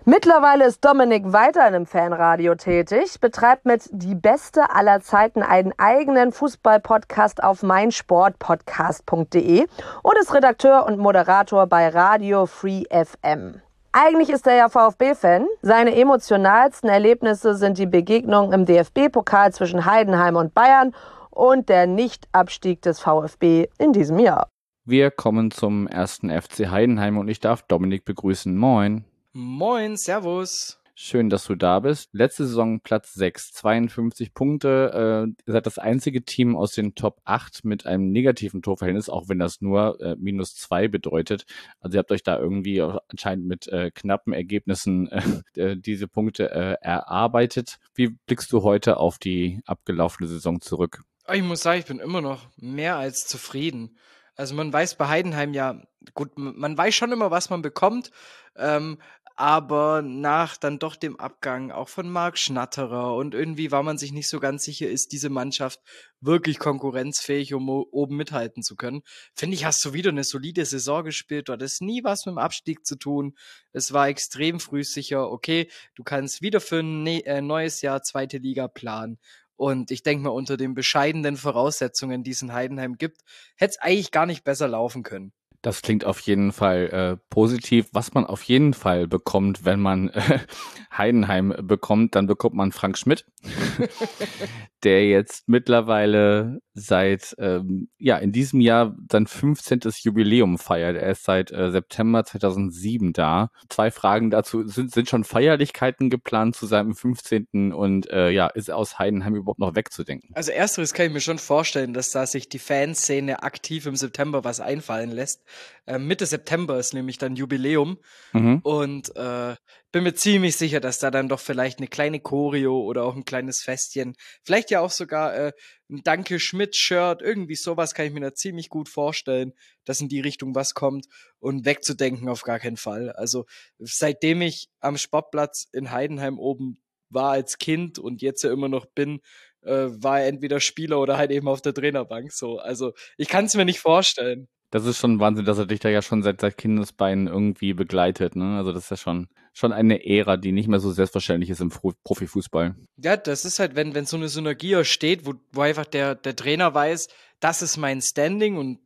Mittlerweile 0.07 0.64
ist 0.64 0.85
Dominik 0.85 1.24
weiterhin 1.26 1.74
im 1.74 1.87
Fanradio 1.87 2.55
tätig, 2.55 3.20
betreibt 3.20 3.66
mit 3.66 3.83
Die 3.93 4.14
Beste 4.14 4.74
aller 4.74 5.03
Zeiten 5.03 5.43
einen 5.43 5.74
eigenen 5.78 6.33
Fußballpodcast 6.33 7.43
auf 7.43 7.62
meinsportpodcast.de 7.62 9.66
und 10.03 10.18
ist 10.18 10.35
Redakteur 10.35 10.87
und 10.87 10.99
Moderator 10.99 11.66
bei 11.66 11.89
Radio 11.89 12.47
Free 12.47 12.85
FM. 12.91 13.61
Eigentlich 13.93 14.30
ist 14.30 14.47
er 14.47 14.55
ja 14.55 14.68
VfB-Fan. 14.68 15.49
Seine 15.62 15.97
emotionalsten 15.97 16.88
Erlebnisse 16.88 17.57
sind 17.57 17.76
die 17.76 17.86
Begegnungen 17.86 18.53
im 18.53 18.64
DFB-Pokal 18.64 19.53
zwischen 19.53 19.84
Heidenheim 19.84 20.36
und 20.36 20.55
Bayern 20.55 20.95
und 21.30 21.68
der 21.68 21.88
Nichtabstieg 21.88 22.82
des 22.82 23.01
VfB 23.01 23.68
in 23.78 23.93
diesem 23.93 24.20
Jahr. 24.20 24.49
Wir 24.84 25.11
kommen 25.11 25.51
zum 25.51 25.88
ersten 25.88 26.30
FC 26.30 26.70
Heidenheim 26.70 27.18
und 27.18 27.28
ich 27.28 27.41
darf 27.41 27.62
Dominik 27.62 28.05
begrüßen. 28.05 28.57
Moin. 28.57 29.05
Moin, 29.32 29.97
Servus. 29.97 30.80
Schön, 31.03 31.30
dass 31.30 31.46
du 31.46 31.55
da 31.55 31.80
bist. 31.80 32.11
Letzte 32.12 32.46
Saison 32.46 32.80
Platz 32.80 33.14
6, 33.14 33.53
52 33.53 34.34
Punkte. 34.34 35.32
Äh, 35.34 35.46
ihr 35.46 35.53
seid 35.55 35.64
das 35.64 35.78
einzige 35.78 36.26
Team 36.26 36.55
aus 36.55 36.72
den 36.72 36.94
Top 36.94 37.22
8 37.24 37.64
mit 37.64 37.86
einem 37.86 38.12
negativen 38.12 38.61
Torverhältnis, 38.61 39.09
auch 39.09 39.30
wenn 39.30 39.38
das 39.38 39.62
nur 39.62 39.98
äh, 40.03 40.16
minus 40.18 40.57
2 40.57 40.88
bedeutet. 40.88 41.46
Also 41.80 41.96
ihr 41.96 42.01
habt 42.01 42.12
euch 42.12 42.22
da 42.22 42.38
irgendwie 42.38 42.82
anscheinend 42.82 43.46
mit 43.46 43.66
äh, 43.68 43.90
knappen 43.90 44.34
Ergebnissen 44.34 45.09
äh, 45.57 45.74
diese 45.78 46.07
Punkte 46.07 46.51
äh, 46.51 46.76
erarbeitet. 46.82 47.78
Wie 47.94 48.09
blickst 48.09 48.53
du 48.53 48.62
heute 48.62 48.98
auf 48.98 49.16
die 49.16 49.62
abgelaufene 49.64 50.28
Saison 50.28 50.61
zurück? 50.61 51.03
Ich 51.32 51.42
muss 51.42 51.62
sagen, 51.62 51.80
ich 51.80 51.86
bin 51.86 51.98
immer 51.98 52.20
noch 52.20 52.46
mehr 52.59 52.96
als 52.96 53.26
zufrieden. 53.26 53.96
Also 54.36 54.55
man 54.55 54.70
weiß 54.70 54.96
bei 54.96 55.09
Heidenheim 55.09 55.55
ja, 55.55 55.80
gut, 56.12 56.32
man 56.36 56.76
weiß 56.76 56.94
schon 56.94 57.12
immer, 57.12 57.30
was 57.30 57.48
man 57.48 57.62
bekommt, 57.62 58.11
ähm, 58.57 58.98
aber 59.41 60.03
nach 60.03 60.59
dann 60.59 60.78
doch 60.78 60.97
dem 60.97 61.18
Abgang 61.18 61.70
auch 61.70 61.88
von 61.88 62.11
Marc 62.11 62.36
Schnatterer 62.36 63.14
und 63.16 63.34
irgendwie 63.34 63.72
war 63.72 63.82
man 63.82 63.97
sich 63.97 64.12
nicht 64.12 64.28
so 64.28 64.38
ganz 64.38 64.64
sicher, 64.64 64.86
ist 64.86 65.12
diese 65.12 65.30
Mannschaft 65.30 65.80
wirklich 66.20 66.59
konkurrenzfähig, 66.59 67.55
um 67.55 67.70
oben 67.70 68.16
mithalten 68.16 68.62
zu 68.62 68.76
können. 68.76 69.01
Finde 69.34 69.55
ich, 69.55 69.64
hast 69.64 69.82
du 69.82 69.95
wieder 69.95 70.11
eine 70.11 70.24
solide 70.24 70.66
Saison 70.66 71.05
gespielt. 71.05 71.49
Du 71.49 71.55
hattest 71.55 71.80
nie 71.80 72.05
was 72.05 72.26
mit 72.26 72.34
dem 72.34 72.38
Abstieg 72.38 72.84
zu 72.84 72.97
tun. 72.97 73.34
Es 73.72 73.95
war 73.95 74.09
extrem 74.09 74.61
früh 74.61 74.84
sicher, 74.84 75.30
okay, 75.30 75.70
du 75.95 76.03
kannst 76.03 76.43
wieder 76.43 76.61
für 76.61 76.80
ein 76.80 77.03
ne 77.03 77.24
äh, 77.24 77.41
neues 77.41 77.80
Jahr 77.80 78.03
zweite 78.03 78.36
Liga 78.36 78.68
planen. 78.68 79.18
Und 79.57 79.91
ich 79.91 80.03
denke 80.03 80.24
mal, 80.24 80.30
unter 80.30 80.59
den 80.59 80.74
bescheidenen 80.74 81.38
Voraussetzungen, 81.38 82.24
die 82.24 82.32
es 82.32 82.43
in 82.43 82.53
Heidenheim 82.53 82.99
gibt, 82.99 83.22
hätte 83.57 83.70
es 83.70 83.78
eigentlich 83.78 84.11
gar 84.11 84.26
nicht 84.26 84.45
besser 84.45 84.68
laufen 84.68 85.03
können. 85.03 85.32
Das 85.62 85.82
klingt 85.82 86.06
auf 86.06 86.20
jeden 86.20 86.52
Fall 86.52 86.86
äh, 86.88 87.16
positiv. 87.28 87.88
Was 87.92 88.14
man 88.14 88.24
auf 88.24 88.42
jeden 88.44 88.72
Fall 88.72 89.06
bekommt, 89.06 89.64
wenn 89.64 89.80
man 89.80 90.08
äh, 90.08 90.38
Heidenheim 90.96 91.54
bekommt, 91.62 92.14
dann 92.14 92.26
bekommt 92.26 92.54
man 92.54 92.72
Frank 92.72 92.96
Schmidt, 92.96 93.26
der 94.84 95.06
jetzt 95.06 95.48
mittlerweile 95.48 96.61
seit, 96.75 97.35
ähm, 97.39 97.89
ja, 97.99 98.16
in 98.18 98.33
diesem 98.33 98.61
Jahr 98.61 98.97
sein 99.11 99.27
15. 99.27 99.81
Jubiläum 100.03 100.59
feiert. 100.59 100.97
Er 100.97 101.11
ist 101.11 101.25
seit 101.25 101.51
äh, 101.51 101.71
September 101.71 102.25
2007 102.25 103.12
da. 103.12 103.51
Zwei 103.68 103.91
Fragen 103.91 104.31
dazu. 104.31 104.66
Sind, 104.66 104.93
sind 104.93 105.09
schon 105.09 105.25
Feierlichkeiten 105.25 106.11
geplant 106.11 106.57
zu 106.57 106.66
seinem 106.66 106.95
15. 106.95 107.73
und 107.73 108.11
äh, 108.11 108.31
ja, 108.31 108.47
ist 108.47 108.71
aus 108.71 108.99
Heidenheim 108.99 109.35
überhaupt 109.35 109.59
noch 109.59 109.75
wegzudenken? 109.75 110.31
Also 110.35 110.53
ersteres 110.53 110.95
kann 110.95 111.07
ich 111.07 111.12
mir 111.12 111.21
schon 111.21 111.39
vorstellen, 111.39 111.93
dass 111.93 112.12
da 112.12 112.27
sich 112.27 112.49
die 112.49 112.59
Fanszene 112.59 113.43
aktiv 113.43 113.87
im 113.87 113.97
September 113.97 114.45
was 114.45 114.61
einfallen 114.61 115.11
lässt. 115.11 115.43
Äh, 115.87 115.99
Mitte 115.99 116.27
September 116.27 116.79
ist 116.79 116.95
nämlich 116.95 117.18
dann 117.18 117.37
Jubiläum. 117.37 117.99
Mhm. 118.33 118.61
Und 118.62 119.16
äh, 119.16 119.57
bin 119.93 120.05
mir 120.05 120.14
ziemlich 120.14 120.57
sicher, 120.57 120.80
dass 120.80 120.99
da 120.99 121.11
dann 121.11 121.28
doch 121.28 121.41
vielleicht 121.41 121.78
eine 121.78 121.88
kleine 121.88 122.20
Choreo 122.20 122.80
oder 122.80 123.05
auch 123.05 123.16
ein 123.16 123.24
kleines 123.24 123.61
Festchen, 123.61 124.14
vielleicht 124.45 124.70
ja 124.70 124.80
auch 124.80 124.91
sogar 124.91 125.34
äh, 125.34 125.53
ein 125.91 126.03
Danke 126.05 126.38
Schmidt-Shirt, 126.38 127.22
irgendwie 127.22 127.57
sowas 127.57 127.95
kann 127.95 128.07
ich 128.07 128.12
mir 128.12 128.20
da 128.20 128.34
ziemlich 128.34 128.68
gut 128.68 128.88
vorstellen, 128.88 129.53
dass 129.84 130.01
in 130.01 130.09
die 130.09 130.20
Richtung 130.20 130.55
was 130.55 130.74
kommt 130.74 131.07
und 131.38 131.64
wegzudenken 131.64 132.28
auf 132.28 132.43
gar 132.43 132.59
keinen 132.59 132.76
Fall. 132.76 133.11
Also 133.11 133.47
seitdem 133.78 134.43
ich 134.43 134.68
am 134.80 134.97
Sportplatz 134.97 135.66
in 135.72 135.91
Heidenheim 135.91 136.38
oben 136.38 136.78
war 137.09 137.32
als 137.32 137.59
Kind 137.59 137.99
und 137.99 138.22
jetzt 138.22 138.45
ja 138.45 138.53
immer 138.53 138.68
noch 138.68 138.86
bin, 138.86 139.20
äh, 139.62 139.88
war 139.91 140.20
er 140.20 140.28
entweder 140.28 140.61
Spieler 140.61 141.01
oder 141.01 141.18
halt 141.18 141.30
eben 141.30 141.49
auf 141.49 141.61
der 141.61 141.74
Trainerbank. 141.74 142.32
So, 142.32 142.59
also 142.59 142.93
ich 143.16 143.28
kann 143.28 143.47
es 143.47 143.55
mir 143.55 143.64
nicht 143.64 143.80
vorstellen. 143.80 144.49
Das 144.70 144.86
ist 144.86 144.99
schon 144.99 145.18
Wahnsinn, 145.18 145.45
dass 145.45 145.59
er 145.59 145.66
dich 145.66 145.80
da 145.80 145.88
ja 145.88 146.01
schon 146.01 146.22
seit, 146.22 146.41
seit 146.41 146.57
Kindesbeinen 146.57 147.26
irgendwie 147.26 147.74
begleitet. 147.74 148.36
Ne? 148.36 148.57
Also 148.57 148.72
das 148.72 148.84
ist 148.84 148.91
ja 148.91 148.97
schon, 148.97 149.28
schon 149.61 149.72
eine 149.72 150.04
Ära, 150.04 150.36
die 150.36 150.52
nicht 150.52 150.68
mehr 150.68 150.80
so 150.80 150.90
selbstverständlich 150.90 151.50
ist 151.50 151.61
im 151.61 151.70
Profifußball. 151.70 152.74
Ja, 152.96 153.16
das 153.16 153.44
ist 153.44 153.58
halt, 153.58 153.76
wenn, 153.76 153.94
wenn 153.94 154.06
so 154.06 154.16
eine 154.16 154.28
Synergie 154.28 154.84
steht, 154.84 155.26
wo, 155.26 155.34
wo 155.52 155.61
einfach 155.61 155.86
der, 155.86 156.14
der 156.14 156.34
Trainer 156.34 156.74
weiß, 156.74 157.08
das 157.38 157.62
ist 157.62 157.76
mein 157.76 158.02
Standing 158.02 158.56
und 158.56 158.80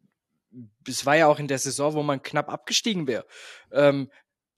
es 0.86 1.06
war 1.06 1.16
ja 1.16 1.26
auch 1.26 1.38
in 1.38 1.48
der 1.48 1.58
Saison, 1.58 1.94
wo 1.94 2.02
man 2.02 2.22
knapp 2.22 2.48
abgestiegen 2.48 3.06
wäre. 3.06 3.24
Ähm, 3.72 4.10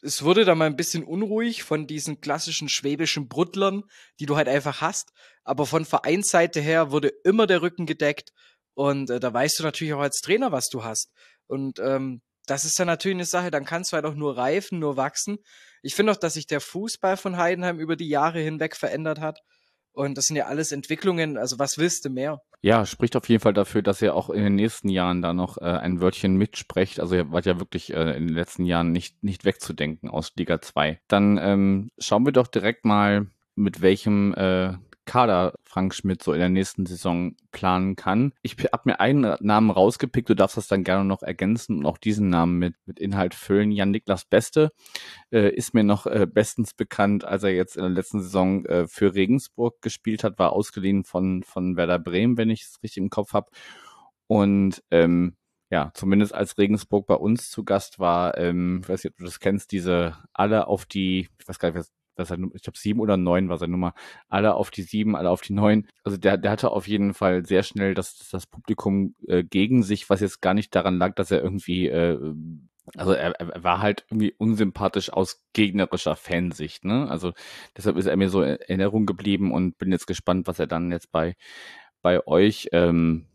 es 0.02 0.22
wurde 0.22 0.44
da 0.44 0.54
mal 0.54 0.66
ein 0.66 0.76
bisschen 0.76 1.04
unruhig 1.04 1.62
von 1.62 1.86
diesen 1.86 2.20
klassischen 2.20 2.68
schwäbischen 2.68 3.28
Bruttlern, 3.28 3.84
die 4.20 4.26
du 4.26 4.36
halt 4.36 4.48
einfach 4.48 4.80
hast. 4.80 5.12
Aber 5.42 5.66
von 5.66 5.84
Vereinsseite 5.84 6.60
her 6.60 6.90
wurde 6.90 7.12
immer 7.24 7.46
der 7.46 7.62
Rücken 7.62 7.86
gedeckt. 7.86 8.32
Und 8.74 9.10
äh, 9.10 9.20
da 9.20 9.32
weißt 9.32 9.58
du 9.58 9.62
natürlich 9.62 9.94
auch 9.94 10.00
als 10.00 10.20
Trainer, 10.20 10.52
was 10.52 10.68
du 10.68 10.84
hast. 10.84 11.10
Und 11.46 11.78
ähm, 11.78 12.20
das 12.46 12.64
ist 12.64 12.78
dann 12.78 12.86
natürlich 12.86 13.16
eine 13.16 13.24
Sache, 13.24 13.50
dann 13.50 13.64
kannst 13.64 13.92
du 13.92 13.94
halt 13.94 14.04
auch 14.04 14.14
nur 14.14 14.36
reifen, 14.36 14.78
nur 14.78 14.96
wachsen. 14.96 15.38
Ich 15.83 15.95
finde 15.95 16.12
auch, 16.12 16.16
dass 16.16 16.35
sich 16.35 16.47
der 16.47 16.61
Fußball 16.61 17.16
von 17.16 17.37
Heidenheim 17.37 17.79
über 17.79 17.97
die 17.97 18.09
Jahre 18.09 18.41
hinweg 18.41 18.77
verändert 18.77 19.20
hat. 19.20 19.41
Und 19.93 20.18
das 20.18 20.27
sind 20.27 20.37
ja 20.37 20.45
alles 20.45 20.72
Entwicklungen, 20.72 21.39
also 21.39 21.59
was 21.59 21.79
willst 21.79 22.05
du 22.05 22.11
mehr? 22.11 22.43
Ja, 22.61 22.85
spricht 22.85 23.16
auf 23.16 23.29
jeden 23.31 23.41
Fall 23.41 23.55
dafür, 23.55 23.81
dass 23.81 24.03
ihr 24.03 24.14
auch 24.14 24.29
in 24.29 24.43
den 24.43 24.55
nächsten 24.55 24.91
Jahren 24.91 25.22
da 25.22 25.33
noch 25.33 25.57
äh, 25.57 25.64
ein 25.64 26.03
Wörtchen 26.03 26.37
mitsprecht. 26.37 27.01
Also 27.01 27.14
ihr 27.14 27.31
wart 27.33 27.47
ja 27.47 27.59
wirklich 27.59 27.95
äh, 27.95 28.14
in 28.14 28.27
den 28.27 28.35
letzten 28.35 28.66
Jahren 28.66 28.93
nicht, 28.93 29.22
nicht 29.22 29.47
wegzudenken 29.47 30.11
aus 30.11 30.33
Liga 30.37 30.61
2. 30.61 31.01
Dann 31.09 31.39
ähm, 31.39 31.91
schauen 31.99 32.27
wir 32.27 32.33
doch 32.33 32.47
direkt 32.47 32.85
mal, 32.85 33.29
mit 33.55 33.81
welchem 33.81 34.35
äh, 34.35 34.74
Kader 35.07 35.54
Frank 35.62 35.94
Schmidt 35.94 36.22
so 36.22 36.32
in 36.32 36.40
der 36.40 36.48
nächsten 36.48 36.84
Saison 36.84 37.36
planen 37.52 37.96
kann. 37.96 38.32
Ich 38.42 38.57
habe 38.72 38.82
mir 38.84 39.00
einen 39.00 39.36
Namen 39.40 39.70
rausgepickt, 39.70 40.28
du 40.28 40.34
darfst 40.34 40.57
das 40.57 40.68
dann 40.68 40.84
gerne 40.84 41.04
noch 41.04 41.22
ergänzen 41.22 41.78
und 41.78 41.86
auch 41.86 41.96
diesen 41.96 42.28
Namen 42.28 42.59
mit, 42.59 42.74
mit 42.84 42.98
Inhalt 42.98 43.34
füllen. 43.34 43.70
Jan-Niklas 43.72 44.26
Beste 44.26 44.72
äh, 45.32 45.48
ist 45.54 45.72
mir 45.72 45.84
noch 45.84 46.07
äh, 46.07 46.26
bestens 46.26 46.74
bekannt, 46.74 47.24
als 47.24 47.44
er 47.44 47.54
jetzt 47.54 47.76
in 47.76 47.82
der 47.82 47.90
letzten 47.90 48.20
Saison 48.20 48.66
äh, 48.66 48.86
für 48.88 49.14
Regensburg 49.14 49.80
gespielt 49.80 50.24
hat, 50.24 50.38
war 50.38 50.52
ausgeliehen 50.52 51.04
von, 51.04 51.42
von 51.44 51.76
Werder 51.76 51.98
Bremen, 51.98 52.36
wenn 52.36 52.50
ich 52.50 52.62
es 52.62 52.82
richtig 52.82 52.98
im 52.98 53.11
Kopf 53.11 53.32
habe. 53.32 53.50
Und 54.26 54.82
ähm, 54.90 55.36
ja, 55.70 55.90
zumindest 55.94 56.34
als 56.34 56.59
Regensburg 56.59 57.07
bei 57.07 57.14
uns 57.14 57.50
zu 57.50 57.64
Gast 57.64 57.98
war, 57.98 58.36
ähm, 58.38 58.80
ich 58.82 58.88
weiß 58.88 59.04
nicht, 59.04 59.12
ob 59.14 59.18
du 59.18 59.24
das 59.24 59.40
kennst, 59.40 59.72
diese 59.72 60.16
alle 60.32 60.68
auf 60.68 60.86
die, 60.86 61.28
ich 61.38 61.48
weiß 61.48 61.59
gar 61.59 61.72
nicht, 61.72 61.90
was 62.16 62.30
er, 62.30 62.38
ich 62.54 62.62
glaube 62.62 62.78
sieben 62.78 63.00
oder 63.00 63.16
neun 63.16 63.48
war 63.48 63.58
seine 63.58 63.72
Nummer, 63.72 63.94
alle 64.28 64.54
auf 64.54 64.70
die 64.70 64.82
sieben, 64.82 65.16
alle 65.16 65.30
auf 65.30 65.40
die 65.40 65.52
neun. 65.52 65.86
Also 66.04 66.16
der, 66.16 66.36
der 66.38 66.50
hatte 66.50 66.70
auf 66.70 66.88
jeden 66.88 67.14
Fall 67.14 67.44
sehr 67.44 67.62
schnell 67.62 67.94
das, 67.94 68.28
das 68.30 68.46
Publikum 68.46 69.14
äh, 69.26 69.44
gegen 69.44 69.82
sich, 69.82 70.08
was 70.10 70.20
jetzt 70.20 70.40
gar 70.40 70.54
nicht 70.54 70.74
daran 70.74 70.98
lag, 70.98 71.14
dass 71.14 71.30
er 71.30 71.42
irgendwie, 71.42 71.88
äh, 71.88 72.18
also 72.96 73.12
er, 73.12 73.32
er 73.32 73.64
war 73.64 73.80
halt 73.80 74.06
irgendwie 74.10 74.32
unsympathisch 74.38 75.12
aus 75.12 75.42
gegnerischer 75.52 76.16
Fansicht, 76.16 76.84
ne? 76.84 77.08
Also 77.10 77.32
deshalb 77.76 77.96
ist 77.96 78.06
er 78.06 78.16
mir 78.16 78.28
so 78.28 78.42
in 78.42 78.56
Erinnerung 78.60 79.06
geblieben 79.06 79.52
und 79.52 79.78
bin 79.78 79.90
jetzt 79.90 80.06
gespannt, 80.06 80.46
was 80.46 80.58
er 80.58 80.66
dann 80.66 80.92
jetzt 80.92 81.10
bei, 81.10 81.36
bei 82.02 82.24
euch 82.26 82.68
ähm, 82.72 83.26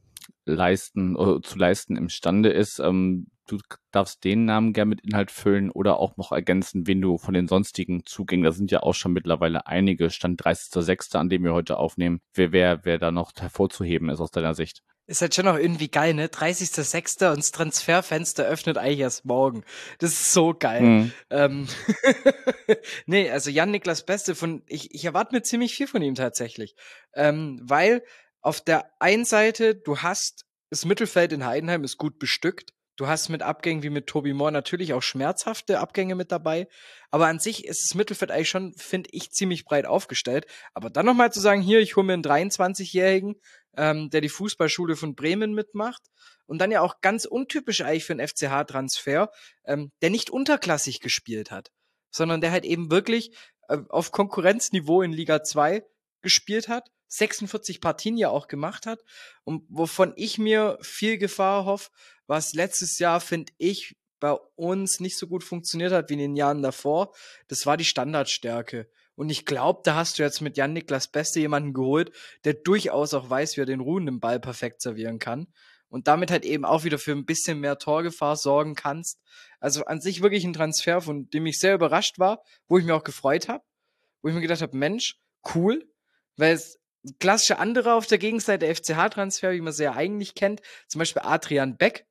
leisten, 0.46 1.16
äh, 1.16 1.42
zu 1.42 1.58
leisten 1.58 1.98
imstande 1.98 2.50
ist. 2.50 2.80
Ähm, 2.80 3.28
du 3.52 3.60
darfst 3.92 4.24
den 4.24 4.46
Namen 4.46 4.74
gerne 4.74 4.90
mit 4.90 5.02
Inhalt 5.02 5.32
füllen 5.32 5.70
oder 5.70 5.98
auch 5.98 6.18
noch 6.18 6.32
ergänzen, 6.32 6.88
wen 6.88 7.02
du 7.02 7.18
von 7.18 7.34
den 7.34 7.48
sonstigen 7.48 8.06
Zugängen, 8.06 8.44
da 8.44 8.52
sind 8.52 8.72
ja 8.72 8.82
auch 8.84 8.94
schon 8.94 9.14
mittlerweile 9.14 9.68
einige, 9.68 10.10
Stand 10.10 10.42
30.06., 10.42 11.18
an 11.18 11.30
dem 11.30 11.44
wir 11.44 11.54
heute 11.54 11.78
aufnehmen, 11.78 12.22
wer, 12.34 12.52
wer, 12.52 12.86
wer 12.86 12.98
da 12.98 13.12
noch 13.12 13.32
hervorzuheben 13.38 14.10
ist 14.10 14.22
aus 14.22 14.32
deiner 14.32 14.54
Sicht. 14.54 14.82
Ist 15.08 15.22
halt 15.22 15.36
schon 15.36 15.46
noch 15.46 15.58
irgendwie 15.58 15.90
geil, 15.90 16.14
ne? 16.14 16.28
30.06. 16.28 17.32
und 17.32 17.40
das 17.40 17.52
Transferfenster 17.52 18.46
öffnet 18.46 18.78
eigentlich 18.78 19.00
erst 19.00 19.26
morgen. 19.26 19.64
Das 20.00 20.12
ist 20.12 20.32
so 20.32 20.54
geil. 20.54 20.82
Mhm. 20.82 21.14
Ähm 21.30 21.68
nee, 23.06 23.30
also 23.30 23.50
Jan-Niklas 23.50 24.06
Beste 24.06 24.36
von, 24.36 24.64
ich, 24.68 24.94
ich 24.94 25.04
erwarte 25.04 25.36
mir 25.36 25.42
ziemlich 25.42 25.76
viel 25.76 25.88
von 25.88 26.02
ihm 26.02 26.16
tatsächlich. 26.16 26.76
Ähm, 27.14 27.60
weil 27.64 28.04
auf 28.42 28.62
der 28.62 28.90
einen 29.00 29.26
Seite, 29.26 29.76
du 29.76 29.98
hast 29.98 30.46
das 30.72 30.86
Mittelfeld 30.86 31.34
in 31.34 31.46
Heidenheim 31.46 31.84
ist 31.84 31.98
gut 31.98 32.18
bestückt. 32.18 32.72
Du 33.02 33.08
hast 33.08 33.30
mit 33.30 33.42
Abgängen 33.42 33.82
wie 33.82 33.90
mit 33.90 34.06
Toby 34.06 34.32
Moore 34.32 34.52
natürlich 34.52 34.94
auch 34.94 35.02
schmerzhafte 35.02 35.80
Abgänge 35.80 36.14
mit 36.14 36.32
dabei. 36.32 36.68
Aber 37.10 37.26
an 37.26 37.40
sich 37.40 37.66
ist 37.66 37.84
das 37.84 37.96
Mittelfeld 37.96 38.30
eigentlich 38.30 38.50
schon, 38.50 38.76
finde 38.76 39.10
ich, 39.12 39.32
ziemlich 39.32 39.66
breit 39.66 39.88
aufgestellt. 39.88 40.46
Aber 40.76 40.92
dann 40.92 41.08
nochmal 41.08 41.34
zu 41.34 41.40
sagen, 41.40 41.64
hier, 41.64 41.80
ich 41.80 41.96
hole 41.96 42.06
mir 42.06 42.14
einen 42.14 42.22
23-Jährigen, 42.22 43.42
ähm, 43.76 44.12
der 44.12 44.22
die 44.22 44.30
Fußballschule 44.30 44.96
von 44.96 45.16
Bremen 45.16 45.56
mitmacht. 45.56 46.04
Und 46.46 46.60
dann 46.60 46.70
ja 46.70 46.82
auch 46.82 47.02
ganz 47.02 47.26
untypisch 47.26 47.82
eigentlich 47.82 48.06
für 48.06 48.14
einen 48.14 48.28
FCH-Transfer, 48.28 49.32
ähm, 49.66 49.92
der 50.04 50.12
nicht 50.12 50.30
unterklassig 50.30 51.00
gespielt 51.00 51.50
hat, 51.50 51.72
sondern 52.12 52.40
der 52.40 52.52
halt 52.52 52.66
eben 52.66 52.92
wirklich 52.92 53.36
äh, 53.68 53.80
auf 53.90 54.12
Konkurrenzniveau 54.12 55.02
in 55.02 55.12
Liga 55.12 55.42
2 55.42 55.84
gespielt 56.22 56.68
hat 56.68 56.92
46 57.12 57.82
Partien 57.82 58.18
ja 58.18 58.30
auch 58.30 58.48
gemacht 58.48 58.86
hat 58.86 59.04
und 59.44 59.66
wovon 59.68 60.14
ich 60.16 60.38
mir 60.38 60.78
viel 60.82 61.18
Gefahr 61.18 61.66
hoffe, 61.66 61.90
was 62.32 62.54
letztes 62.54 62.98
Jahr, 62.98 63.20
finde 63.20 63.52
ich, 63.58 63.98
bei 64.22 64.32
uns 64.56 65.02
nicht 65.02 65.18
so 65.18 65.28
gut 65.28 65.44
funktioniert 65.44 65.92
hat 65.92 66.10
wie 66.10 66.14
in 66.14 66.20
den 66.20 66.38
Jahren 66.38 66.62
davor, 66.62 67.14
das 67.50 67.66
war 67.66 67.76
die 67.76 67.84
Standardstärke. 67.84 68.90
Und 69.16 69.30
ich 69.30 69.46
glaube, 69.46 69.82
da 69.84 69.96
hast 69.96 70.18
du 70.18 70.24
jetzt 70.24 70.40
mit 70.40 70.56
Jan 70.56 70.72
Niklas 70.72 71.10
Beste 71.10 71.42
jemanden 71.42 71.74
geholt, 71.74 72.16
der 72.46 72.54
durchaus 72.54 73.14
auch 73.14 73.30
weiß, 73.30 73.58
wie 73.58 73.62
er 73.62 73.66
den 73.66 73.82
ruhenden 73.82 74.22
Ball 74.22 74.40
perfekt 74.40 74.82
servieren 74.82 75.20
kann. 75.20 75.48
Und 75.90 76.08
damit 76.08 76.32
halt 76.32 76.46
eben 76.46 76.64
auch 76.64 76.86
wieder 76.86 77.00
für 77.00 77.12
ein 77.12 77.26
bisschen 77.26 77.60
mehr 77.60 77.78
Torgefahr 77.78 78.38
sorgen 78.38 78.76
kannst. 78.76 79.20
Also 79.60 79.84
an 79.84 80.00
sich 80.00 80.22
wirklich 80.22 80.46
ein 80.46 80.54
Transfer, 80.54 81.02
von 81.02 81.30
dem 81.32 81.46
ich 81.48 81.60
sehr 81.60 81.76
überrascht 81.76 82.18
war, 82.18 82.42
wo 82.70 82.78
ich 82.78 82.86
mir 82.86 82.96
auch 82.96 83.04
gefreut 83.04 83.50
habe, 83.50 83.66
wo 84.22 84.30
ich 84.30 84.34
mir 84.34 84.40
gedacht 84.40 84.62
habe, 84.62 84.78
Mensch, 84.78 85.20
cool, 85.54 85.86
weil 86.38 86.54
es 86.54 86.80
klassische 87.20 87.60
andere 87.60 87.96
auf 87.96 88.08
der 88.08 88.20
Gegenseite 88.20 88.74
FCH-Transfer, 88.74 89.52
wie 89.52 89.60
man 89.60 89.74
sie 89.74 89.84
ja 89.84 89.96
eigentlich 89.96 90.34
kennt, 90.34 90.62
zum 90.88 91.00
Beispiel 91.00 91.24
Adrian 91.26 91.76
Beck, 91.76 92.06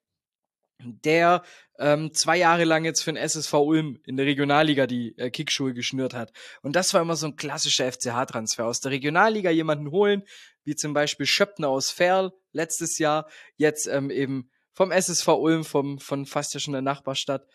der 0.85 1.43
ähm, 1.79 2.13
zwei 2.13 2.37
Jahre 2.37 2.65
lang 2.65 2.85
jetzt 2.85 3.03
für 3.03 3.13
den 3.13 3.17
SSV 3.17 3.53
Ulm 3.55 3.99
in 4.05 4.17
der 4.17 4.27
Regionalliga 4.27 4.87
die 4.87 5.17
äh, 5.19 5.31
Kickschuhe 5.31 5.73
geschnürt 5.75 6.15
hat. 6.15 6.33
Und 6.63 6.77
das 6.77 6.93
war 6.95 7.01
immer 7.01 7.17
so 7.17 7.27
ein 7.27 7.37
klassischer 7.37 7.91
FCH-Transfer. 7.91 8.67
Aus 8.67 8.81
der 8.81 8.93
Regionalliga 8.93 9.51
jemanden 9.51 9.91
holen, 9.91 10.23
wie 10.65 10.77
zum 10.77 10.93
Beispiel 10.93 11.27
Schöppner 11.27 11.69
aus 11.69 11.91
Ferl 11.91 12.33
letztes 12.53 12.99
Jahr, 12.99 13.29
jetzt 13.57 13.87
ähm, 13.87 14.11
eben 14.11 14.51
vom 14.73 14.93
SSV 14.93 15.29
Ulm, 15.29 15.65
vom, 15.65 15.99
von 15.99 16.27
fast 16.27 16.55
ja 16.55 16.61
schon 16.61 16.73
der 16.73 16.83
Nachbarstadt. 16.83 17.47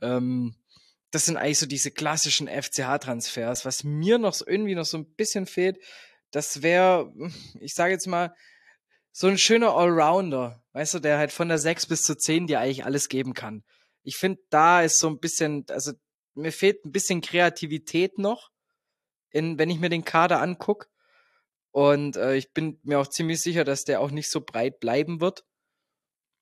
Ähm, 0.00 0.56
das 1.10 1.26
sind 1.26 1.36
eigentlich 1.36 1.58
so 1.58 1.66
diese 1.66 1.90
klassischen 1.90 2.48
FCH-Transfers. 2.48 3.64
Was 3.64 3.84
mir 3.84 4.18
noch 4.18 4.34
irgendwie 4.44 4.74
noch 4.74 4.84
so 4.84 4.98
ein 4.98 5.14
bisschen 5.14 5.46
fehlt, 5.46 5.78
das 6.30 6.62
wäre, 6.62 7.12
ich 7.60 7.74
sage 7.74 7.92
jetzt 7.92 8.06
mal, 8.06 8.34
so 9.16 9.28
ein 9.28 9.38
schöner 9.38 9.76
Allrounder, 9.76 10.60
weißt 10.72 10.94
du, 10.94 10.98
der 10.98 11.18
halt 11.18 11.30
von 11.30 11.48
der 11.48 11.58
6 11.58 11.86
bis 11.86 12.02
zur 12.02 12.18
10 12.18 12.48
dir 12.48 12.58
eigentlich 12.58 12.84
alles 12.84 13.08
geben 13.08 13.32
kann. 13.32 13.62
Ich 14.02 14.16
finde, 14.16 14.42
da 14.50 14.82
ist 14.82 14.98
so 14.98 15.08
ein 15.08 15.20
bisschen, 15.20 15.64
also 15.70 15.92
mir 16.34 16.50
fehlt 16.50 16.84
ein 16.84 16.90
bisschen 16.90 17.20
Kreativität 17.20 18.18
noch, 18.18 18.50
in, 19.30 19.56
wenn 19.56 19.70
ich 19.70 19.78
mir 19.78 19.88
den 19.88 20.04
Kader 20.04 20.42
angucke. 20.42 20.88
Und 21.70 22.16
äh, 22.16 22.34
ich 22.34 22.52
bin 22.52 22.80
mir 22.82 22.98
auch 22.98 23.06
ziemlich 23.06 23.40
sicher, 23.40 23.62
dass 23.62 23.84
der 23.84 24.00
auch 24.00 24.10
nicht 24.10 24.28
so 24.28 24.40
breit 24.40 24.80
bleiben 24.80 25.20
wird, 25.20 25.44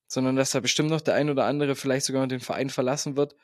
sondern 0.06 0.36
dass 0.36 0.52
da 0.52 0.60
bestimmt 0.60 0.88
noch 0.88 1.02
der 1.02 1.14
ein 1.14 1.28
oder 1.28 1.44
andere 1.44 1.76
vielleicht 1.76 2.06
sogar 2.06 2.22
noch 2.22 2.28
den 2.28 2.40
Verein 2.40 2.70
verlassen 2.70 3.18
wird. 3.18 3.36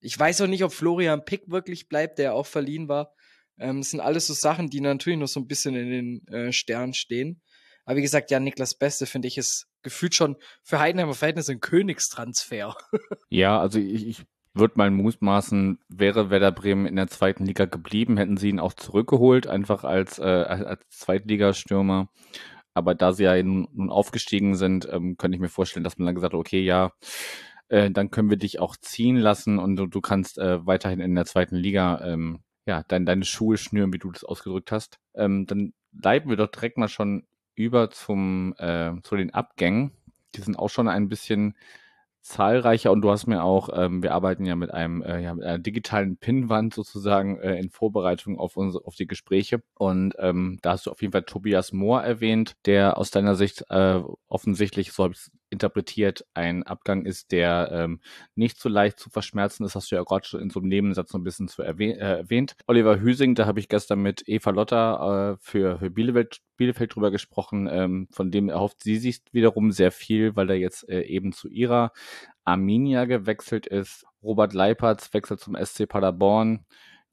Ich 0.00 0.18
weiß 0.18 0.42
auch 0.42 0.46
nicht, 0.46 0.62
ob 0.62 0.74
Florian 0.74 1.24
Pick 1.24 1.50
wirklich 1.50 1.88
bleibt, 1.88 2.18
der 2.18 2.34
auch 2.34 2.46
verliehen 2.46 2.88
war. 2.88 3.14
Ähm, 3.58 3.80
das 3.80 3.90
sind 3.90 4.00
alles 4.00 4.26
so 4.26 4.34
Sachen, 4.34 4.68
die 4.68 4.82
natürlich 4.82 5.18
noch 5.18 5.28
so 5.28 5.40
ein 5.40 5.46
bisschen 5.46 5.74
in 5.74 5.90
den 5.90 6.28
äh, 6.28 6.52
Sternen 6.52 6.92
stehen. 6.92 7.40
Aber 7.84 7.96
wie 7.96 8.02
gesagt, 8.02 8.30
ja, 8.30 8.40
Niklas 8.40 8.74
Beste 8.74 9.06
finde 9.06 9.28
ich 9.28 9.38
ist 9.38 9.66
gefühlt 9.82 10.14
schon 10.14 10.36
für 10.62 10.78
Heidenheimer 10.78 11.14
Verhältnisse 11.14 11.52
ein 11.52 11.60
Königstransfer. 11.60 12.76
ja, 13.28 13.60
also 13.60 13.78
ich, 13.78 14.06
ich 14.06 14.22
würde 14.54 14.74
mal 14.76 14.90
mutmaßen, 14.90 15.78
wäre 15.88 16.30
Werder 16.30 16.52
Bremen 16.52 16.86
in 16.86 16.96
der 16.96 17.08
zweiten 17.08 17.44
Liga 17.44 17.66
geblieben, 17.66 18.16
hätten 18.16 18.36
sie 18.36 18.48
ihn 18.48 18.60
auch 18.60 18.72
zurückgeholt, 18.72 19.46
einfach 19.46 19.84
als, 19.84 20.18
äh, 20.18 20.22
als 20.22 20.88
Zweitligastürmer. 20.90 22.08
Aber 22.72 22.94
da 22.94 23.12
sie 23.12 23.24
ja 23.24 23.40
nun 23.42 23.90
aufgestiegen 23.90 24.56
sind, 24.56 24.88
ähm, 24.90 25.16
könnte 25.16 25.36
ich 25.36 25.40
mir 25.40 25.48
vorstellen, 25.48 25.84
dass 25.84 25.98
man 25.98 26.06
dann 26.06 26.14
gesagt 26.14 26.32
hat, 26.32 26.38
okay, 26.38 26.62
ja, 26.62 26.92
äh, 27.68 27.90
dann 27.90 28.10
können 28.10 28.30
wir 28.30 28.36
dich 28.36 28.58
auch 28.60 28.76
ziehen 28.76 29.16
lassen 29.16 29.58
und 29.58 29.76
du, 29.76 29.86
du 29.86 30.00
kannst 30.00 30.38
äh, 30.38 30.64
weiterhin 30.66 31.00
in 31.00 31.14
der 31.14 31.24
zweiten 31.24 31.56
Liga 31.56 32.00
ähm, 32.04 32.42
ja, 32.66 32.82
dein, 32.88 33.06
deine 33.06 33.24
Schuhe 33.24 33.56
schnüren, 33.58 33.92
wie 33.92 33.98
du 33.98 34.10
das 34.10 34.24
ausgedrückt 34.24 34.72
hast. 34.72 34.98
Ähm, 35.14 35.46
dann 35.46 35.74
leiten 35.92 36.30
wir 36.30 36.36
doch 36.36 36.50
direkt 36.50 36.78
mal 36.78 36.88
schon 36.88 37.26
über 37.54 37.90
zum, 37.90 38.54
äh, 38.58 38.92
zu 39.02 39.16
den 39.16 39.32
Abgängen. 39.32 39.92
Die 40.34 40.40
sind 40.42 40.58
auch 40.58 40.70
schon 40.70 40.88
ein 40.88 41.08
bisschen 41.08 41.54
zahlreicher 42.24 42.90
und 42.90 43.02
du 43.02 43.10
hast 43.10 43.26
mir 43.26 43.42
auch, 43.44 43.68
ähm, 43.74 44.02
wir 44.02 44.14
arbeiten 44.14 44.46
ja 44.46 44.56
mit 44.56 44.72
einem 44.72 45.02
äh, 45.02 45.20
ja, 45.22 45.34
mit 45.34 45.44
einer 45.44 45.58
digitalen 45.58 46.16
Pinnwand 46.16 46.72
sozusagen 46.72 47.38
äh, 47.38 47.58
in 47.58 47.68
Vorbereitung 47.70 48.38
auf 48.38 48.56
unsere 48.56 48.86
auf 48.86 48.94
die 48.96 49.06
Gespräche 49.06 49.62
und 49.74 50.14
ähm, 50.18 50.58
da 50.62 50.72
hast 50.72 50.86
du 50.86 50.90
auf 50.90 51.02
jeden 51.02 51.12
Fall 51.12 51.24
Tobias 51.24 51.72
Mohr 51.72 52.02
erwähnt, 52.02 52.56
der 52.64 52.96
aus 52.96 53.10
deiner 53.10 53.34
Sicht 53.34 53.66
äh, 53.68 54.00
offensichtlich, 54.28 54.92
so 54.92 55.04
habe 55.04 55.14
ich 55.14 55.30
interpretiert, 55.54 56.26
ein 56.34 56.62
Abgang 56.62 57.06
ist, 57.06 57.32
der 57.32 57.70
ähm, 57.72 58.00
nicht 58.34 58.60
so 58.60 58.68
leicht 58.68 58.98
zu 58.98 59.08
verschmerzen 59.08 59.64
ist, 59.64 59.74
hast 59.74 59.90
du 59.90 59.96
ja 59.96 60.02
gerade 60.02 60.26
schon 60.26 60.40
in 60.40 60.50
so 60.50 60.60
einem 60.60 60.68
Nebensatz 60.68 61.12
so 61.12 61.18
ein 61.18 61.24
bisschen 61.24 61.48
zu 61.48 61.62
erwäh 61.62 61.92
äh, 61.92 62.18
erwähnt. 62.18 62.56
Oliver 62.66 63.00
Hüsing, 63.00 63.34
da 63.34 63.46
habe 63.46 63.60
ich 63.60 63.68
gestern 63.68 64.00
mit 64.02 64.28
Eva 64.28 64.50
Lotter 64.50 65.34
äh, 65.34 65.36
für, 65.40 65.78
für 65.78 65.90
Bielefeld, 65.90 66.40
Bielefeld 66.56 66.94
drüber 66.94 67.10
gesprochen, 67.10 67.68
ähm, 67.70 68.08
von 68.10 68.30
dem 68.30 68.48
erhofft 68.48 68.82
sie 68.82 68.96
sich 68.96 69.22
wiederum 69.32 69.72
sehr 69.72 69.90
viel, 69.90 70.36
weil 70.36 70.50
er 70.50 70.56
jetzt 70.56 70.88
äh, 70.88 71.02
eben 71.02 71.32
zu 71.32 71.48
ihrer 71.48 71.92
Arminia 72.44 73.06
gewechselt 73.06 73.66
ist. 73.66 74.04
Robert 74.22 74.52
Leipertz 74.52 75.12
wechselt 75.14 75.40
zum 75.40 75.56
SC 75.56 75.88
Paderborn. 75.88 76.64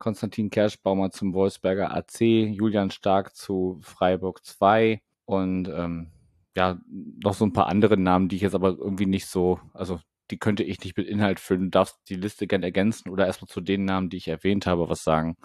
Konstantin 0.02 0.50
Kerschbaumer 0.50 1.12
zum 1.12 1.34
Wolfsberger 1.36 1.96
AC, 1.96 2.22
Julian 2.22 2.90
Stark 2.90 3.36
zu 3.36 3.80
Freiburg 3.84 4.44
2 4.44 5.00
und 5.26 5.70
ähm, 5.70 6.12
ja, 6.56 6.80
noch 7.24 7.34
so 7.34 7.46
ein 7.46 7.54
paar 7.54 7.68
andere 7.68 7.98
Namen, 7.98 8.30
die 8.30 8.36
ich 8.36 8.42
jetzt 8.42 8.56
aber 8.56 8.70
irgendwie 8.70 9.06
nicht 9.06 9.28
so, 9.28 9.60
also 9.74 10.00
die 10.32 10.38
könnte 10.38 10.64
ich 10.64 10.80
nicht 10.84 10.98
mit 10.98 11.08
Inhalt 11.08 11.40
füllen. 11.40 11.64
Du 11.64 11.70
darfst 11.70 11.98
die 12.10 12.16
Liste 12.16 12.48
gern 12.48 12.64
ergänzen 12.64 13.10
oder 13.10 13.26
erstmal 13.26 13.50
zu 13.50 13.62
den 13.62 13.86
Namen, 13.86 14.10
die 14.10 14.18
ich 14.18 14.28
erwähnt 14.28 14.66
habe, 14.66 14.90
was 14.90 15.04
sagen. 15.04 15.38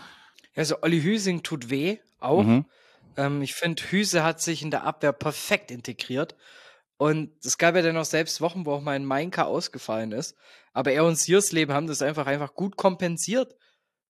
Also 0.54 0.76
Olli 0.82 1.02
Hüsing 1.02 1.42
tut 1.42 1.70
weh, 1.70 1.98
auch. 2.18 2.44
Mhm. 2.44 2.64
Ähm, 3.16 3.42
ich 3.42 3.54
finde, 3.54 3.82
Hüse 3.82 4.24
hat 4.24 4.40
sich 4.40 4.62
in 4.62 4.70
der 4.70 4.84
Abwehr 4.84 5.12
perfekt 5.12 5.70
integriert. 5.70 6.36
Und 6.98 7.30
es 7.44 7.58
gab 7.58 7.74
ja 7.76 7.82
dann 7.82 7.96
auch 7.98 8.06
selbst 8.06 8.40
Wochen, 8.40 8.64
wo 8.64 8.72
auch 8.72 8.80
mal 8.80 8.92
ein 8.92 9.04
Mainka 9.04 9.44
ausgefallen 9.44 10.12
ist. 10.12 10.34
Aber 10.72 10.92
er 10.92 11.04
und 11.04 11.16
Siersleben 11.16 11.74
haben 11.74 11.86
das 11.86 12.02
einfach, 12.02 12.26
einfach 12.26 12.54
gut 12.54 12.76
kompensiert. 12.76 13.54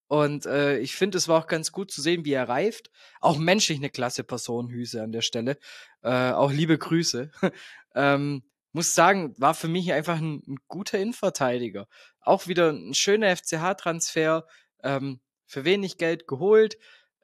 Und 0.08 0.46
äh, 0.46 0.78
ich 0.78 0.94
finde, 0.94 1.18
es 1.18 1.28
war 1.28 1.42
auch 1.42 1.46
ganz 1.46 1.72
gut 1.72 1.90
zu 1.90 2.00
sehen, 2.00 2.24
wie 2.24 2.32
er 2.32 2.48
reift. 2.48 2.90
Auch 3.20 3.38
menschlich 3.38 3.78
eine 3.78 3.90
klasse 3.90 4.22
Person, 4.22 4.68
Hüse 4.68 5.02
an 5.02 5.12
der 5.12 5.22
Stelle. 5.22 5.58
Äh, 6.02 6.30
auch 6.30 6.52
liebe 6.52 6.78
Grüße. 6.78 7.30
ähm, 7.94 8.44
muss 8.72 8.94
sagen, 8.94 9.34
war 9.38 9.54
für 9.54 9.68
mich 9.68 9.92
einfach 9.92 10.18
ein, 10.18 10.42
ein 10.46 10.58
guter 10.68 10.98
Innenverteidiger. 10.98 11.88
Auch 12.20 12.46
wieder 12.46 12.70
ein 12.70 12.94
schöner 12.94 13.34
FCH-Transfer, 13.34 14.46
ähm, 14.82 15.20
für 15.46 15.64
wenig 15.64 15.96
Geld 15.96 16.26
geholt. 16.26 16.76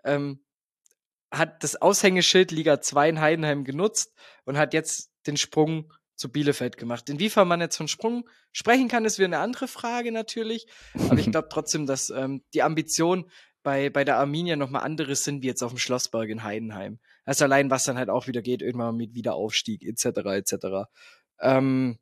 Ähm, 0.05 0.45
hat 1.31 1.63
das 1.63 1.81
Aushängeschild 1.81 2.51
Liga 2.51 2.81
2 2.81 3.09
in 3.09 3.21
Heidenheim 3.21 3.65
genutzt 3.65 4.15
und 4.45 4.59
hat 4.59 4.75
jetzt 4.75 5.13
den 5.27 5.37
Sprung 5.37 5.93
zu 6.23 6.31
Bielefeld 6.31 6.77
gemacht. 6.77 7.11
Inwiefern 7.11 7.49
man 7.49 7.61
jetzt 7.61 7.77
von 7.77 7.89
Sprung 7.89 8.29
sprechen 8.53 8.89
kann, 8.89 9.05
ist 9.05 9.19
wieder 9.19 9.27
eine 9.27 9.41
andere 9.41 9.69
Frage 9.69 10.13
natürlich. 10.13 10.67
Aber 11.11 11.19
ich 11.19 11.31
glaube 11.31 11.49
trotzdem, 11.51 11.85
dass 11.85 12.11
ähm, 12.11 12.43
die 12.55 12.63
Ambition 12.63 13.29
bei, 13.63 13.91
bei 13.91 14.05
der 14.05 14.19
Arminia 14.19 14.57
nochmal 14.57 14.83
anderes 14.83 15.25
sind 15.25 15.43
wie 15.43 15.49
jetzt 15.49 15.63
auf 15.63 15.73
dem 15.73 15.79
Schlossberg 15.79 16.29
in 16.29 16.45
Heidenheim. 16.45 17.01
Also 17.25 17.45
allein, 17.45 17.71
was 17.71 17.85
dann 17.85 17.99
halt 17.99 18.09
auch 18.09 18.29
wieder 18.29 18.41
geht, 18.41 18.63
irgendwann 18.63 18.97
mit 18.97 19.15
Wiederaufstieg 19.15 19.85
etc. 19.85 20.07
etc. 20.27 20.55
Ähm, 21.41 21.99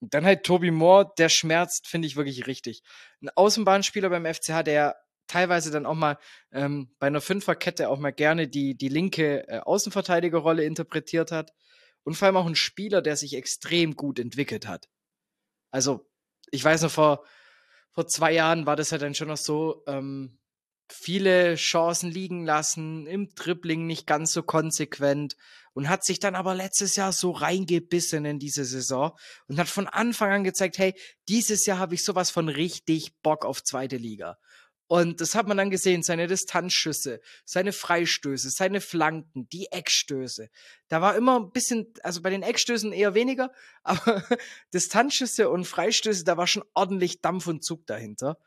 dann 0.00 0.24
halt 0.24 0.44
Toby 0.44 0.70
Moore, 0.70 1.12
der 1.18 1.28
schmerzt, 1.28 1.88
finde 1.88 2.06
ich 2.06 2.16
wirklich 2.16 2.46
richtig. 2.46 2.82
Ein 3.20 3.30
Außenbahnspieler 3.34 4.08
beim 4.10 4.26
FCH, 4.26 4.62
der 4.64 4.96
teilweise 5.26 5.70
dann 5.70 5.86
auch 5.86 5.94
mal 5.94 6.18
ähm, 6.52 6.90
bei 6.98 7.08
einer 7.08 7.20
Fünferkette 7.20 7.90
auch 7.90 7.98
mal 7.98 8.12
gerne 8.12 8.48
die, 8.48 8.76
die 8.76 8.88
linke 8.88 9.46
äh, 9.48 9.60
Außenverteidigerrolle 9.60 10.64
interpretiert 10.64 11.32
hat. 11.32 11.52
Und 12.04 12.14
vor 12.14 12.26
allem 12.26 12.36
auch 12.36 12.46
ein 12.46 12.56
Spieler, 12.56 13.02
der 13.02 13.16
sich 13.16 13.34
extrem 13.34 13.96
gut 13.96 14.18
entwickelt 14.18 14.66
hat. 14.66 14.88
Also, 15.70 16.08
ich 16.50 16.64
weiß 16.64 16.82
noch, 16.82 16.90
vor, 16.90 17.24
vor 17.92 18.06
zwei 18.06 18.32
Jahren 18.32 18.66
war 18.66 18.76
das 18.76 18.90
ja 18.90 18.98
dann 18.98 19.14
schon 19.14 19.28
noch 19.28 19.36
so, 19.36 19.82
ähm, 19.86 20.38
viele 20.90 21.56
Chancen 21.56 22.10
liegen 22.10 22.44
lassen, 22.44 23.06
im 23.06 23.34
Dribbling 23.34 23.86
nicht 23.86 24.06
ganz 24.06 24.32
so 24.32 24.42
konsequent 24.42 25.36
und 25.74 25.88
hat 25.88 26.04
sich 26.04 26.18
dann 26.18 26.34
aber 26.34 26.54
letztes 26.54 26.96
Jahr 26.96 27.12
so 27.12 27.30
reingebissen 27.30 28.24
in 28.24 28.38
diese 28.38 28.64
Saison 28.64 29.16
und 29.46 29.58
hat 29.58 29.68
von 29.68 29.86
Anfang 29.86 30.30
an 30.30 30.44
gezeigt, 30.44 30.78
hey, 30.78 30.94
dieses 31.28 31.66
Jahr 31.66 31.78
habe 31.78 31.94
ich 31.94 32.04
sowas 32.04 32.30
von 32.30 32.48
richtig 32.48 33.14
Bock 33.22 33.44
auf 33.44 33.62
zweite 33.62 33.96
Liga. 33.96 34.38
Und 34.88 35.20
das 35.20 35.34
hat 35.34 35.46
man 35.46 35.58
dann 35.58 35.70
gesehen, 35.70 36.02
seine 36.02 36.26
Distanzschüsse, 36.26 37.20
seine 37.44 37.72
Freistöße, 37.72 38.48
seine 38.48 38.80
Flanken, 38.80 39.48
die 39.50 39.66
Eckstöße. 39.70 40.48
Da 40.88 41.02
war 41.02 41.14
immer 41.14 41.38
ein 41.38 41.52
bisschen, 41.52 41.92
also 42.02 42.22
bei 42.22 42.30
den 42.30 42.42
Eckstößen 42.42 42.92
eher 42.92 43.14
weniger, 43.14 43.52
aber 43.82 44.24
Distanzschüsse 44.74 45.50
und 45.50 45.66
Freistöße, 45.66 46.24
da 46.24 46.36
war 46.36 46.46
schon 46.46 46.64
ordentlich 46.74 47.20
Dampf 47.20 47.46
und 47.46 47.62
Zug 47.62 47.86
dahinter. 47.86 48.38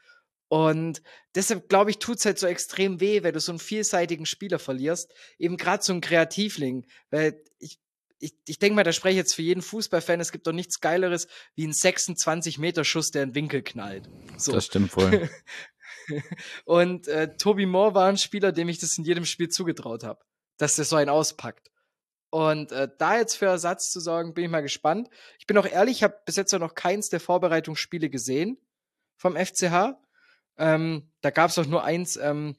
Und 0.52 1.02
deshalb, 1.34 1.70
glaube 1.70 1.92
ich, 1.92 2.00
tut 2.00 2.18
es 2.18 2.26
halt 2.26 2.38
so 2.38 2.46
extrem 2.46 3.00
weh, 3.00 3.24
wenn 3.24 3.34
du 3.34 3.40
so 3.40 3.54
einen 3.54 3.60
vielseitigen 3.60 4.26
Spieler 4.26 4.60
verlierst. 4.60 5.14
Eben 5.40 5.56
gerade 5.56 5.82
so 5.82 5.94
einen 5.94 6.02
Kreativling. 6.02 6.86
Weil 7.10 7.42
ich, 7.58 7.80
ich, 8.20 8.34
ich 8.46 8.60
denke 8.60 8.76
mal, 8.76 8.84
da 8.84 8.92
spreche 8.92 9.14
ich 9.14 9.18
jetzt 9.18 9.34
für 9.34 9.44
jeden 9.44 9.62
Fußballfan, 9.62 10.20
es 10.20 10.34
gibt 10.34 10.48
doch 10.48 10.52
nichts 10.52 10.82
Geileres 10.82 11.28
wie 11.56 11.66
ein 11.66 11.72
26-Meter-Schuss, 11.72 13.12
der 13.12 13.24
in 13.24 13.30
den 13.30 13.36
Winkel 13.36 13.62
knallt. 13.62 14.10
So. 14.36 14.52
Das 14.52 14.66
stimmt 14.66 14.92
voll. 14.92 15.30
Und 16.66 17.08
äh, 17.08 17.36
Toby 17.38 17.66
Moore 17.66 17.96
war 17.96 18.08
ein 18.08 18.18
Spieler, 18.18 18.52
dem 18.52 18.70
ich 18.70 18.80
das 18.80 18.98
in 18.98 19.04
jedem 19.04 19.26
Spiel 19.26 19.50
zugetraut 19.50 20.04
habe, 20.04 20.24
dass 20.58 20.76
der 20.76 20.86
so 20.86 20.96
einen 20.96 21.10
auspackt. 21.10 21.72
Und 22.30 22.72
äh, 22.72 22.88
da 22.98 23.18
jetzt 23.18 23.36
für 23.36 23.48
Ersatz 23.48 23.92
zu 23.92 24.00
sorgen, 24.00 24.34
bin 24.34 24.46
ich 24.46 24.50
mal 24.50 24.62
gespannt. 24.62 25.10
Ich 25.38 25.48
bin 25.48 25.58
auch 25.58 25.66
ehrlich, 25.66 25.98
ich 25.98 26.04
habe 26.04 26.18
bis 26.26 26.38
jetzt 26.38 26.54
noch 26.54 26.76
keins 26.76 27.10
der 27.10 27.20
Vorbereitungsspiele 27.20 28.10
gesehen 28.10 28.58
vom 29.18 29.36
FCH. 29.36 29.98
Ähm, 30.58 31.12
da 31.22 31.30
gab 31.30 31.50
es 31.50 31.60
auch 31.60 31.66
nur 31.66 31.84
eins, 31.84 32.16
ähm, 32.16 32.56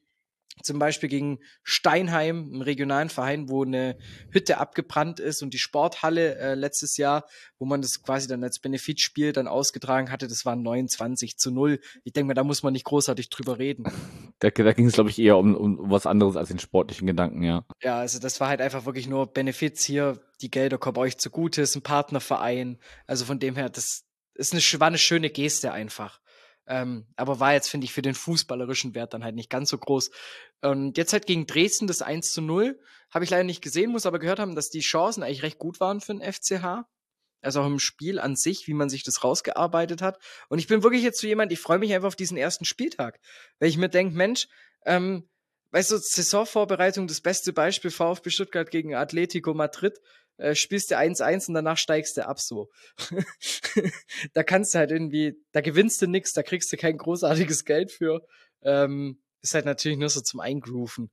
zum 0.62 0.78
Beispiel 0.78 1.08
gegen 1.08 1.38
Steinheim, 1.62 2.50
einen 2.52 2.62
regionalen 2.62 3.08
Verein, 3.08 3.48
wo 3.48 3.64
eine 3.64 3.96
Hütte 4.30 4.58
abgebrannt 4.58 5.18
ist 5.18 5.42
und 5.42 5.54
die 5.54 5.58
Sporthalle 5.58 6.36
äh, 6.36 6.54
letztes 6.54 6.96
Jahr, 6.96 7.26
wo 7.58 7.64
man 7.64 7.82
das 7.82 8.02
quasi 8.02 8.28
dann 8.28 8.44
als 8.44 8.58
Benefitspiel 8.58 9.32
dann 9.32 9.48
ausgetragen 9.48 10.10
hatte, 10.10 10.28
das 10.28 10.44
waren 10.44 10.62
29 10.62 11.38
zu 11.38 11.50
0. 11.50 11.80
Ich 12.04 12.12
denke 12.12 12.28
mal, 12.28 12.34
da 12.34 12.44
muss 12.44 12.62
man 12.62 12.72
nicht 12.72 12.84
großartig 12.84 13.30
drüber 13.30 13.58
reden. 13.58 13.84
Da, 14.38 14.50
da 14.50 14.72
ging 14.72 14.86
es, 14.86 14.94
glaube 14.94 15.08
ich, 15.08 15.20
eher 15.20 15.36
um, 15.36 15.54
um 15.54 15.78
was 15.88 16.04
anderes 16.04 16.34
als 16.34 16.48
den 16.48 16.58
sportlichen 16.58 17.06
Gedanken, 17.06 17.44
ja. 17.44 17.64
Ja, 17.80 18.00
also 18.00 18.18
das 18.18 18.40
war 18.40 18.48
halt 18.48 18.60
einfach 18.60 18.86
wirklich 18.86 19.06
nur 19.06 19.32
Benefits 19.32 19.84
hier, 19.84 20.20
die 20.40 20.50
Gelder 20.50 20.78
kommen 20.78 20.96
euch 20.98 21.16
zugute, 21.18 21.62
ist 21.62 21.76
ein 21.76 21.82
Partnerverein. 21.82 22.78
Also 23.06 23.24
von 23.24 23.38
dem 23.38 23.54
her, 23.54 23.70
das 23.70 24.02
ist 24.34 24.52
eine, 24.52 24.80
war 24.80 24.88
eine 24.88 24.98
schöne 24.98 25.30
Geste 25.30 25.70
einfach. 25.70 26.20
Ähm, 26.66 27.06
aber 27.16 27.40
war 27.40 27.52
jetzt, 27.54 27.68
finde 27.68 27.86
ich, 27.86 27.92
für 27.92 28.02
den 28.02 28.14
fußballerischen 28.14 28.94
Wert 28.94 29.14
dann 29.14 29.24
halt 29.24 29.34
nicht 29.34 29.50
ganz 29.50 29.70
so 29.70 29.78
groß. 29.78 30.10
Und 30.62 30.96
jetzt 30.96 31.12
halt 31.12 31.26
gegen 31.26 31.46
Dresden 31.46 31.86
das 31.86 32.02
1 32.02 32.32
zu 32.32 32.40
0. 32.40 32.78
Habe 33.10 33.24
ich 33.24 33.30
leider 33.30 33.44
nicht 33.44 33.62
gesehen, 33.62 33.90
muss 33.90 34.06
aber 34.06 34.18
gehört 34.18 34.38
haben, 34.38 34.54
dass 34.54 34.70
die 34.70 34.80
Chancen 34.80 35.22
eigentlich 35.22 35.42
recht 35.42 35.58
gut 35.58 35.80
waren 35.80 36.00
für 36.00 36.14
den 36.14 36.22
FCH. 36.22 36.84
Also 37.42 37.60
auch 37.60 37.66
im 37.66 37.80
Spiel 37.80 38.20
an 38.20 38.36
sich, 38.36 38.68
wie 38.68 38.74
man 38.74 38.88
sich 38.88 39.02
das 39.02 39.24
rausgearbeitet 39.24 40.00
hat. 40.00 40.18
Und 40.48 40.60
ich 40.60 40.68
bin 40.68 40.84
wirklich 40.84 41.02
jetzt 41.02 41.20
so 41.20 41.26
jemand, 41.26 41.50
ich 41.50 41.58
freue 41.58 41.78
mich 41.78 41.92
einfach 41.92 42.08
auf 42.08 42.16
diesen 42.16 42.36
ersten 42.36 42.64
Spieltag. 42.64 43.18
Weil 43.58 43.68
ich 43.68 43.76
mir 43.76 43.88
denke, 43.88 44.14
Mensch, 44.14 44.46
ähm, 44.86 45.28
weißt 45.72 45.90
du, 45.90 45.96
Saisonvorbereitung, 45.96 47.08
das 47.08 47.20
beste 47.20 47.52
Beispiel 47.52 47.90
VfB 47.90 48.30
Stuttgart 48.30 48.70
gegen 48.70 48.94
Atletico 48.94 49.54
Madrid 49.54 49.98
äh, 50.38 50.54
spielst 50.54 50.90
du 50.90 50.98
1-1 50.98 51.48
und 51.48 51.54
danach 51.54 51.76
steigst 51.76 52.16
du 52.16 52.26
ab 52.26 52.40
so. 52.40 52.70
da 54.34 54.42
kannst 54.42 54.74
du 54.74 54.78
halt 54.78 54.90
irgendwie, 54.90 55.34
da 55.52 55.60
gewinnst 55.60 56.00
du 56.02 56.06
nix, 56.06 56.32
da 56.32 56.42
kriegst 56.42 56.72
du 56.72 56.76
kein 56.76 56.96
großartiges 56.96 57.64
Geld 57.66 57.92
für. 57.92 58.26
Ähm, 58.62 59.20
ist 59.42 59.54
halt 59.54 59.64
natürlich 59.64 59.98
nur 59.98 60.08
so 60.08 60.20
zum 60.20 60.40
Eingrooven. 60.40 61.10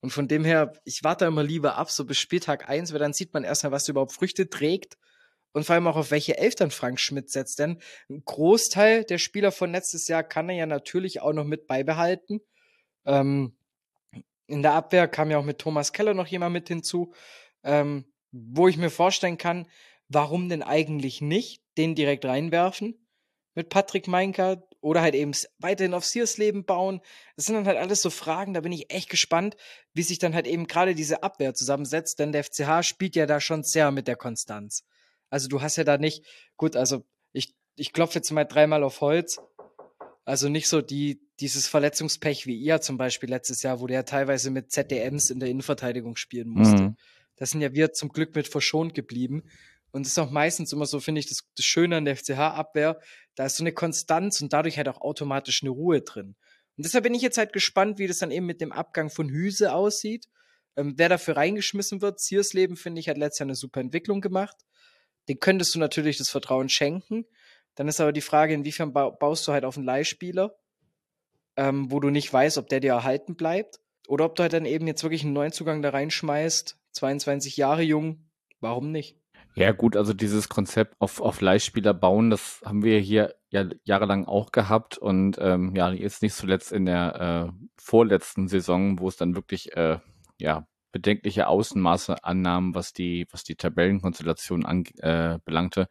Und 0.00 0.10
von 0.10 0.28
dem 0.28 0.44
her, 0.44 0.72
ich 0.84 1.04
warte 1.04 1.26
immer 1.26 1.42
lieber 1.42 1.76
ab, 1.76 1.90
so 1.90 2.04
bis 2.04 2.18
Spieltag 2.18 2.68
1, 2.68 2.92
weil 2.92 2.98
dann 2.98 3.12
sieht 3.12 3.34
man 3.34 3.44
erstmal, 3.44 3.72
was 3.72 3.88
überhaupt 3.88 4.12
Früchte 4.12 4.48
trägt 4.48 4.96
und 5.52 5.64
vor 5.64 5.74
allem 5.74 5.86
auch 5.86 5.96
auf 5.96 6.10
welche 6.10 6.36
dann 6.56 6.70
Frank 6.70 7.00
Schmidt 7.00 7.30
setzt. 7.30 7.58
Denn 7.58 7.80
ein 8.08 8.22
Großteil 8.24 9.04
der 9.04 9.18
Spieler 9.18 9.52
von 9.52 9.72
letztes 9.72 10.08
Jahr 10.08 10.22
kann 10.22 10.48
er 10.48 10.56
ja 10.56 10.66
natürlich 10.66 11.20
auch 11.20 11.32
noch 11.32 11.44
mit 11.44 11.66
beibehalten. 11.66 12.40
Ähm, 13.04 13.56
in 14.46 14.62
der 14.62 14.72
Abwehr 14.72 15.06
kam 15.08 15.30
ja 15.30 15.38
auch 15.38 15.44
mit 15.44 15.58
Thomas 15.58 15.92
Keller 15.92 16.14
noch 16.14 16.26
jemand 16.26 16.52
mit 16.52 16.68
hinzu. 16.68 17.12
Ähm, 17.62 18.09
wo 18.32 18.68
ich 18.68 18.76
mir 18.76 18.90
vorstellen 18.90 19.38
kann, 19.38 19.66
warum 20.08 20.48
denn 20.48 20.62
eigentlich 20.62 21.20
nicht 21.20 21.62
den 21.76 21.94
direkt 21.94 22.24
reinwerfen 22.24 23.06
mit 23.54 23.68
Patrick 23.68 24.08
Meinker 24.08 24.66
oder 24.80 25.02
halt 25.02 25.14
eben 25.14 25.32
weiterhin 25.58 25.94
auf 25.94 26.04
Sears 26.04 26.38
Leben 26.38 26.64
bauen. 26.64 27.00
Das 27.36 27.46
sind 27.46 27.54
dann 27.54 27.66
halt 27.66 27.78
alles 27.78 28.02
so 28.02 28.10
Fragen, 28.10 28.54
da 28.54 28.60
bin 28.60 28.72
ich 28.72 28.92
echt 28.92 29.10
gespannt, 29.10 29.56
wie 29.92 30.02
sich 30.02 30.18
dann 30.18 30.34
halt 30.34 30.46
eben 30.46 30.66
gerade 30.66 30.94
diese 30.94 31.22
Abwehr 31.22 31.54
zusammensetzt, 31.54 32.18
denn 32.18 32.32
der 32.32 32.44
FCH 32.44 32.82
spielt 32.82 33.16
ja 33.16 33.26
da 33.26 33.40
schon 33.40 33.62
sehr 33.62 33.90
mit 33.90 34.08
der 34.08 34.16
Konstanz. 34.16 34.84
Also 35.28 35.48
du 35.48 35.60
hast 35.60 35.76
ja 35.76 35.84
da 35.84 35.98
nicht, 35.98 36.24
gut, 36.56 36.76
also 36.76 37.04
ich, 37.32 37.54
ich 37.76 37.92
klopfe 37.92 38.18
jetzt 38.18 38.30
mal 38.30 38.44
dreimal 38.44 38.82
auf 38.82 39.00
Holz, 39.00 39.40
also 40.24 40.48
nicht 40.48 40.68
so 40.68 40.80
die, 40.80 41.20
dieses 41.40 41.66
Verletzungspech 41.66 42.46
wie 42.46 42.56
ihr 42.56 42.80
zum 42.80 42.96
Beispiel 42.96 43.28
letztes 43.28 43.62
Jahr, 43.62 43.80
wo 43.80 43.86
der 43.86 44.04
teilweise 44.04 44.50
mit 44.50 44.70
ZDMs 44.70 45.30
in 45.30 45.40
der 45.40 45.48
Innenverteidigung 45.48 46.16
spielen 46.16 46.48
musste. 46.48 46.82
Mhm. 46.82 46.96
Da 47.40 47.46
sind 47.46 47.62
ja 47.62 47.72
wir 47.72 47.94
zum 47.94 48.10
Glück 48.10 48.34
mit 48.34 48.46
verschont 48.46 48.94
geblieben. 48.94 49.44
Und 49.92 50.04
das 50.04 50.12
ist 50.12 50.18
auch 50.18 50.30
meistens 50.30 50.74
immer 50.74 50.84
so, 50.84 51.00
finde 51.00 51.20
ich, 51.20 51.26
das, 51.26 51.38
das 51.56 51.64
Schöne 51.64 51.96
an 51.96 52.04
der 52.04 52.14
FCH-Abwehr. 52.14 53.00
Da 53.34 53.46
ist 53.46 53.56
so 53.56 53.64
eine 53.64 53.72
Konstanz 53.72 54.42
und 54.42 54.52
dadurch 54.52 54.76
halt 54.76 54.88
auch 54.88 55.00
automatisch 55.00 55.62
eine 55.62 55.70
Ruhe 55.70 56.02
drin. 56.02 56.36
Und 56.76 56.84
deshalb 56.84 57.04
bin 57.04 57.14
ich 57.14 57.22
jetzt 57.22 57.38
halt 57.38 57.54
gespannt, 57.54 57.98
wie 57.98 58.06
das 58.06 58.18
dann 58.18 58.30
eben 58.30 58.44
mit 58.44 58.60
dem 58.60 58.72
Abgang 58.72 59.08
von 59.08 59.30
Hüse 59.30 59.72
aussieht. 59.72 60.26
Ähm, 60.76 60.94
wer 60.98 61.08
dafür 61.08 61.38
reingeschmissen 61.38 62.02
wird. 62.02 62.20
Ziersleben, 62.20 62.76
finde 62.76 63.00
ich, 63.00 63.08
hat 63.08 63.16
letztes 63.16 63.38
Jahr 63.38 63.46
eine 63.46 63.54
super 63.54 63.80
Entwicklung 63.80 64.20
gemacht. 64.20 64.58
Den 65.28 65.40
könntest 65.40 65.74
du 65.74 65.78
natürlich 65.78 66.18
das 66.18 66.28
Vertrauen 66.28 66.68
schenken. 66.68 67.24
Dann 67.74 67.88
ist 67.88 68.00
aber 68.00 68.12
die 68.12 68.20
Frage, 68.20 68.52
inwiefern 68.52 68.92
baust 68.92 69.48
du 69.48 69.52
halt 69.52 69.64
auf 69.64 69.78
einen 69.78 69.86
Leihspieler, 69.86 70.58
ähm, 71.56 71.90
wo 71.90 72.00
du 72.00 72.10
nicht 72.10 72.30
weißt, 72.30 72.58
ob 72.58 72.68
der 72.68 72.80
dir 72.80 72.92
erhalten 72.92 73.34
bleibt. 73.34 73.80
Oder 74.08 74.24
ob 74.26 74.34
du 74.34 74.42
halt 74.42 74.52
dann 74.52 74.66
eben 74.66 74.86
jetzt 74.86 75.02
wirklich 75.02 75.24
einen 75.24 75.32
neuen 75.32 75.52
Zugang 75.52 75.82
da 75.82 75.90
reinschmeißt, 75.90 76.79
22 76.92 77.56
Jahre 77.56 77.82
jung, 77.82 78.30
warum 78.60 78.92
nicht? 78.92 79.16
Ja, 79.54 79.72
gut, 79.72 79.96
also 79.96 80.12
dieses 80.12 80.48
Konzept 80.48 80.94
auf, 81.00 81.20
auf 81.20 81.40
Leihspieler 81.40 81.92
bauen, 81.92 82.30
das 82.30 82.62
haben 82.64 82.84
wir 82.84 83.00
hier 83.00 83.34
ja 83.50 83.66
jahrelang 83.84 84.26
auch 84.26 84.52
gehabt 84.52 84.96
und 84.96 85.38
ähm, 85.40 85.74
ja, 85.74 85.90
jetzt 85.90 86.22
nicht 86.22 86.34
zuletzt 86.34 86.70
in 86.72 86.86
der 86.86 87.50
äh, 87.50 87.52
vorletzten 87.76 88.46
Saison, 88.46 89.00
wo 89.00 89.08
es 89.08 89.16
dann 89.16 89.34
wirklich 89.34 89.76
äh, 89.76 89.98
ja 90.38 90.66
bedenkliche 90.92 91.48
Außenmaße 91.48 92.24
annahm, 92.24 92.74
was 92.74 92.92
die, 92.92 93.26
was 93.30 93.44
die 93.44 93.56
Tabellenkonstellation 93.56 94.64
anbelangte. 94.64 95.82
Äh, 95.82 95.86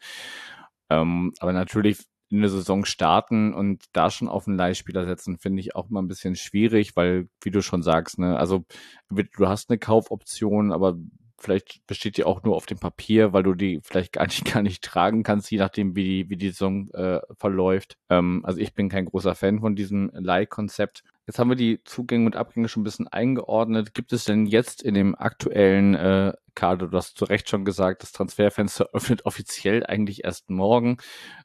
ähm, 0.96 1.34
aber 1.40 1.54
natürlich 1.54 2.00
in 2.30 2.38
eine 2.38 2.50
Saison 2.50 2.86
starten 2.86 3.54
und 3.54 3.86
da 3.94 4.12
schon 4.12 4.28
auf 4.28 4.48
einen 4.48 4.58
Leihspieler 4.58 5.06
setzen, 5.06 5.38
finde 5.38 5.62
ich 5.62 5.76
auch 5.76 5.90
mal 5.90 6.02
ein 6.02 6.08
bisschen 6.08 6.36
schwierig, 6.36 6.96
weil, 6.96 7.28
wie 7.42 7.52
du 7.52 7.62
schon 7.62 7.82
sagst, 7.84 8.20
ne, 8.20 8.38
also 8.38 8.66
du 9.10 9.48
hast 9.48 9.70
eine 9.70 9.80
Kaufoption, 9.80 10.72
aber 10.72 10.98
vielleicht 11.42 11.86
besteht 11.88 12.18
die 12.18 12.24
auch 12.24 12.44
nur 12.44 12.56
auf 12.56 12.66
dem 12.66 12.80
Papier, 12.80 13.34
weil 13.34 13.44
du 13.44 13.54
die 13.54 13.80
vielleicht 13.84 14.14
gar 14.14 14.26
nicht, 14.26 14.46
gar 14.54 14.62
nicht 14.62 14.84
tragen 14.84 15.24
kannst, 15.24 15.50
je 15.52 15.58
nachdem, 15.58 15.96
wie 15.96 16.04
die, 16.04 16.30
wie 16.30 16.38
die 16.38 16.50
Saison 16.50 16.90
äh, 16.92 17.22
verläuft. 17.34 17.98
Ähm, 18.10 18.42
also 18.44 18.60
ich 18.60 18.74
bin 18.74 18.90
kein 18.90 19.06
großer 19.06 19.36
Fan 19.36 19.60
von 19.60 19.76
diesem 19.76 20.12
Leihkonzept. 20.14 21.04
Jetzt 21.30 21.38
haben 21.38 21.50
wir 21.50 21.56
die 21.56 21.84
Zugänge 21.84 22.26
und 22.26 22.36
Abgänge 22.36 22.70
schon 22.70 22.82
ein 22.82 22.86
bisschen 22.86 23.08
eingeordnet. 23.08 23.94
Gibt 23.94 24.14
es 24.14 24.24
denn 24.24 24.48
jetzt 24.48 24.82
in 24.82 24.96
dem 24.96 25.14
aktuellen 25.14 25.94
äh, 25.94 26.34
Kader, 26.56 26.88
du 26.88 26.98
hast 26.98 27.20
zu 27.20 27.26
Recht 27.26 27.48
schon 27.48 27.66
gesagt, 27.66 28.02
das 28.02 28.14
Transferfenster 28.14 28.90
öffnet 28.94 29.28
offiziell 29.28 29.86
eigentlich 29.86 30.24
erst 30.24 30.50
morgen 30.50 30.98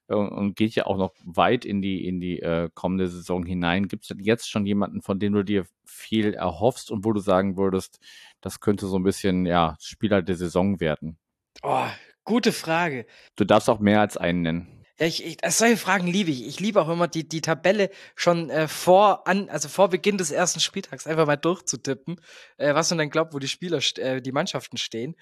äh, 0.09 0.15
und 0.15 0.57
geht 0.57 0.75
ja 0.75 0.87
auch 0.87 0.97
noch 0.97 1.13
weit 1.23 1.67
in 1.67 1.83
die, 1.83 2.09
in 2.09 2.19
die 2.19 2.41
äh, 2.41 2.71
kommende 2.73 3.09
Saison 3.09 3.45
hinein. 3.45 3.87
Gibt 3.87 4.05
es 4.05 4.09
denn 4.09 4.21
jetzt 4.21 4.49
schon 4.49 4.65
jemanden, 4.65 5.03
von 5.03 5.19
dem 5.19 5.35
du 5.35 5.43
dir 5.43 5.67
viel 5.85 6.33
erhoffst 6.33 6.91
und 6.91 7.05
wo 7.05 7.13
du 7.13 7.21
sagen 7.21 7.59
würdest, 7.59 8.01
das 8.41 8.61
könnte 8.61 8.87
so 8.87 8.97
ein 8.97 9.03
bisschen, 9.03 9.45
ja, 9.45 9.77
Spieler 9.81 10.23
der 10.23 10.37
Saison 10.37 10.81
werden? 10.81 11.19
Oh, 11.63 11.89
gute 12.25 12.53
Frage. 12.53 13.05
Du 13.37 13.45
darfst 13.45 13.69
auch 13.69 13.81
mehr 13.81 14.01
als 14.01 14.17
einen 14.17 14.41
nennen. 14.41 14.74
Ja, 14.99 15.07
ich, 15.07 15.25
ich, 15.25 15.39
solche 15.49 15.77
Fragen 15.77 16.07
liebe 16.07 16.31
ich. 16.31 16.47
Ich 16.47 16.61
liebe 16.61 16.81
auch 16.81 16.89
immer 16.89 17.09
die, 17.09 17.29
die 17.29 17.41
Tabelle 17.41 17.91
schon 18.15 18.49
äh, 18.51 18.69
vor 18.69 19.27
an, 19.27 19.49
also 19.49 19.69
vor 19.69 19.89
Beginn 19.89 20.19
des 20.19 20.31
ersten 20.31 20.61
Spieltags 20.61 21.07
einfach 21.07 21.27
mal 21.27 21.37
durchzutippen, 21.37 22.21
äh, 22.59 22.75
was 22.75 22.91
man 22.91 22.99
dann 22.99 23.11
glaubt, 23.11 23.35
wo 23.35 23.41
die 23.41 23.49
Spieler, 23.49 23.81
äh, 23.97 24.23
die 24.23 24.33
Mannschaften 24.33 24.77
stehen. 24.77 25.17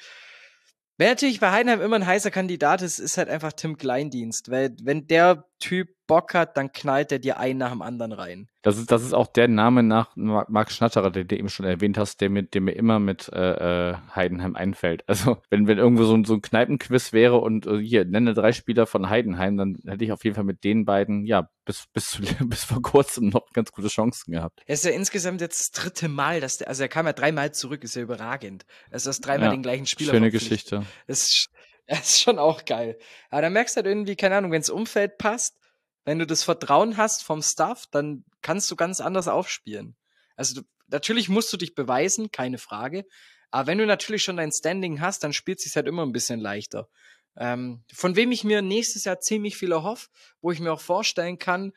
Wer 0.99 1.09
natürlich 1.09 1.41
bei 1.41 1.51
Heidenheim 1.51 1.81
immer 1.81 1.97
ein 1.97 2.07
heißer 2.07 2.31
Kandidat 2.31 2.83
ist, 2.83 2.99
ist 2.99 3.17
halt 3.17 3.31
einfach 3.31 3.55
Tim 3.55 3.79
Kleindienst, 3.79 4.51
weil 4.51 4.77
wenn 4.83 5.07
der 5.07 5.49
Typ 5.63 5.91
Bock 6.09 6.35
hat, 6.35 6.57
dann 6.57 6.73
knallt 6.73 7.13
er 7.13 7.21
dir 7.21 7.39
einen 7.39 7.61
nach 7.61 7.71
dem 7.71 7.83
anderen 7.83 8.11
rein. 8.11 8.49
Das 8.63 8.79
ist, 8.79 8.91
das 8.91 9.05
ist 9.05 9.13
auch 9.13 9.29
der 9.29 9.47
Name 9.47 9.85
nach 9.85 10.11
Marc 10.17 10.73
Schnatterer, 10.73 11.13
den 11.13 11.29
du 11.29 11.39
eben 11.39 11.49
schon 11.49 11.65
erwähnt 11.65 11.97
hast, 11.97 12.21
der 12.21 12.31
mir, 12.31 12.43
der 12.43 12.61
mir 12.61 12.73
immer 12.73 12.99
mit 12.99 13.29
äh, 13.33 13.91
äh, 13.91 13.97
Heidenheim 14.15 14.57
einfällt. 14.57 15.05
Also 15.13 15.37
wenn, 15.51 15.69
wenn 15.69 15.79
irgendwo 15.79 16.05
so 16.05 16.15
ein, 16.15 16.25
so 16.25 16.35
ein 16.35 16.43
Kneipenquiz 16.43 17.13
wäre 17.13 17.39
und 17.39 17.67
äh, 17.67 17.79
hier, 17.79 18.05
nenne 18.05 18.35
drei 18.35 18.53
Spieler 18.53 18.87
von 18.87 19.09
Heidenheim, 19.09 19.57
dann 19.57 19.79
hätte 19.87 20.05
ich 20.05 20.11
auf 20.11 20.25
jeden 20.25 20.35
Fall 20.35 20.45
mit 20.45 20.65
den 20.65 20.85
beiden, 20.85 21.27
ja, 21.27 21.49
bis, 21.65 21.85
bis, 21.93 22.21
bis 22.41 22.65
vor 22.65 22.83
kurzem 22.83 23.29
noch 23.29 23.51
ganz 23.53 23.71
gute 23.71 23.89
Chancen 23.89 24.33
gehabt. 24.33 24.63
Er 24.67 24.75
ist 24.75 24.85
ja 24.85 24.91
insgesamt 24.91 25.41
jetzt 25.41 25.61
das 25.61 25.83
dritte 25.83 26.09
Mal, 26.09 26.41
dass 26.41 26.59
der, 26.59 26.69
also 26.69 26.83
er 26.83 26.89
kam 26.89 27.07
ja 27.07 27.13
dreimal 27.13 27.53
zurück, 27.53 27.85
ist 27.85 27.95
ja 27.95 28.03
überragend. 28.03 28.65
Also 28.91 29.11
das 29.11 29.21
dreimal 29.21 29.47
ja, 29.47 29.53
den 29.53 29.63
gleichen 29.63 29.87
Spieler. 29.87 30.13
Schöne 30.13 30.31
Geschichte. 30.31 30.85
Das 31.07 31.23
ist, 31.23 31.51
das 31.99 32.09
ist 32.09 32.23
schon 32.23 32.39
auch 32.39 32.65
geil. 32.65 32.99
Aber 33.29 33.43
da 33.43 33.51
merkst 33.51 33.77
du 33.77 33.79
halt 33.79 33.87
irgendwie, 33.87 34.17
keine 34.17 34.37
Ahnung, 34.37 34.51
wenn 34.51 34.63
das 34.63 34.71
Umfeld 34.71 35.19
passt, 35.19 35.59
wenn 36.05 36.19
du 36.19 36.27
das 36.27 36.43
Vertrauen 36.43 36.97
hast 36.97 37.23
vom 37.23 37.43
Staff, 37.43 37.87
dann 37.91 38.25
kannst 38.41 38.71
du 38.71 38.77
ganz 38.77 39.01
anders 39.01 39.29
aufspielen. 39.29 39.95
Also 40.35 40.63
du, 40.63 40.67
natürlich 40.89 41.29
musst 41.29 41.53
du 41.53 41.59
dich 41.59 41.75
beweisen, 41.75 42.31
keine 42.31 42.57
Frage. 42.57 43.05
Aber 43.51 43.67
wenn 43.67 43.77
du 43.77 43.85
natürlich 43.85 44.23
schon 44.23 44.39
dein 44.39 44.53
Standing 44.53 45.03
hast, 45.03 45.23
dann 45.23 45.35
spielt 45.35 45.59
es 45.59 45.65
sich 45.65 45.77
halt 45.77 45.87
immer 45.87 46.03
ein 46.07 46.13
bisschen 46.13 46.41
leichter. 46.41 46.89
Ähm, 47.37 47.85
von 47.93 48.17
wem 48.17 48.33
ich 48.33 48.43
mir 48.43 48.63
nächstes 48.63 49.05
Jahr 49.05 49.21
ziemlich 49.21 49.59
viel 49.59 49.73
erhoffe, 49.73 50.09
wo 50.41 50.51
ich 50.51 50.61
mir 50.61 50.73
auch 50.73 50.81
vorstellen 50.81 51.39
kann, 51.39 51.73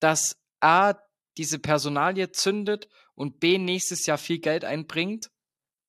dass 0.00 0.36
A, 0.58 0.94
diese 1.36 1.60
Personalie 1.60 2.32
zündet 2.32 2.88
und 3.14 3.38
B, 3.38 3.56
nächstes 3.56 4.04
Jahr 4.06 4.18
viel 4.18 4.40
Geld 4.40 4.64
einbringt, 4.64 5.30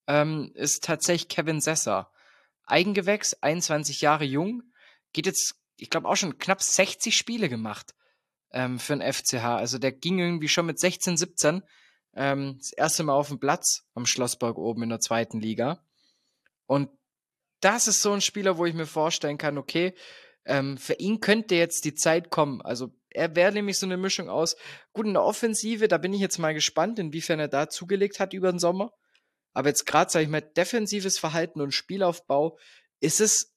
ähm, 0.08 0.52
ist 0.54 0.84
tatsächlich 0.84 1.30
Kevin 1.30 1.62
Sesser. 1.62 2.12
Eigengewächs, 2.66 3.34
21 3.36 4.02
Jahre 4.02 4.26
jung, 4.26 4.64
geht 5.14 5.26
jetzt 5.26 5.62
ich 5.82 5.90
glaube, 5.90 6.08
auch 6.08 6.16
schon 6.16 6.38
knapp 6.38 6.62
60 6.62 7.18
Spiele 7.18 7.50
gemacht 7.50 7.96
ähm, 8.52 8.80
für 8.80 8.96
den 8.96 9.14
FCH. 9.14 9.44
Also 9.44 9.80
der 9.80 9.92
ging 9.92 10.20
irgendwie 10.20 10.48
schon 10.48 10.68
mit 10.68 10.80
16, 10.80 11.18
17 11.18 11.64
ähm, 12.14 12.58
das 12.60 12.72
erste 12.74 13.04
Mal 13.04 13.14
auf 13.14 13.30
dem 13.30 13.40
Platz 13.40 13.88
am 13.96 14.06
Schlossberg 14.06 14.58
oben 14.58 14.84
in 14.84 14.90
der 14.90 15.00
zweiten 15.00 15.40
Liga. 15.40 15.84
Und 16.68 16.90
das 17.62 17.88
ist 17.88 18.04
so 18.04 18.14
ein 18.14 18.22
Spieler, 18.22 18.58
wo 18.58 18.66
ich 18.66 18.76
mir 18.76 18.86
vorstellen 18.86 19.40
kann, 19.40 19.58
okay, 19.58 19.96
ähm, 20.46 20.78
für 20.78 20.94
ihn 20.94 21.20
könnte 21.20 21.56
jetzt 21.56 21.84
die 21.86 21.96
Zeit 21.96 22.30
kommen. 22.30 22.62
Also 22.62 22.92
er 23.10 23.36
wäre 23.36 23.52
nämlich 23.52 23.80
so 23.80 23.88
eine 23.88 23.98
Mischung 23.98 24.30
aus, 24.30 24.56
gut, 24.94 25.08
in 25.08 25.14
der 25.14 25.24
Offensive, 25.24 25.88
da 25.88 25.98
bin 25.98 26.14
ich 26.14 26.22
jetzt 26.22 26.38
mal 26.38 26.54
gespannt, 26.54 27.00
inwiefern 27.00 27.40
er 27.40 27.48
da 27.48 27.70
zugelegt 27.70 28.20
hat 28.20 28.34
über 28.34 28.52
den 28.52 28.60
Sommer. 28.60 28.94
Aber 29.54 29.70
jetzt 29.70 29.86
gerade, 29.86 30.12
sage 30.12 30.24
ich 30.24 30.30
mal, 30.32 30.42
defensives 30.42 31.20
Verhalten 31.20 31.62
und 31.62 31.74
Spielaufbau 31.74 32.58
ist 33.00 33.20
es 33.20 33.52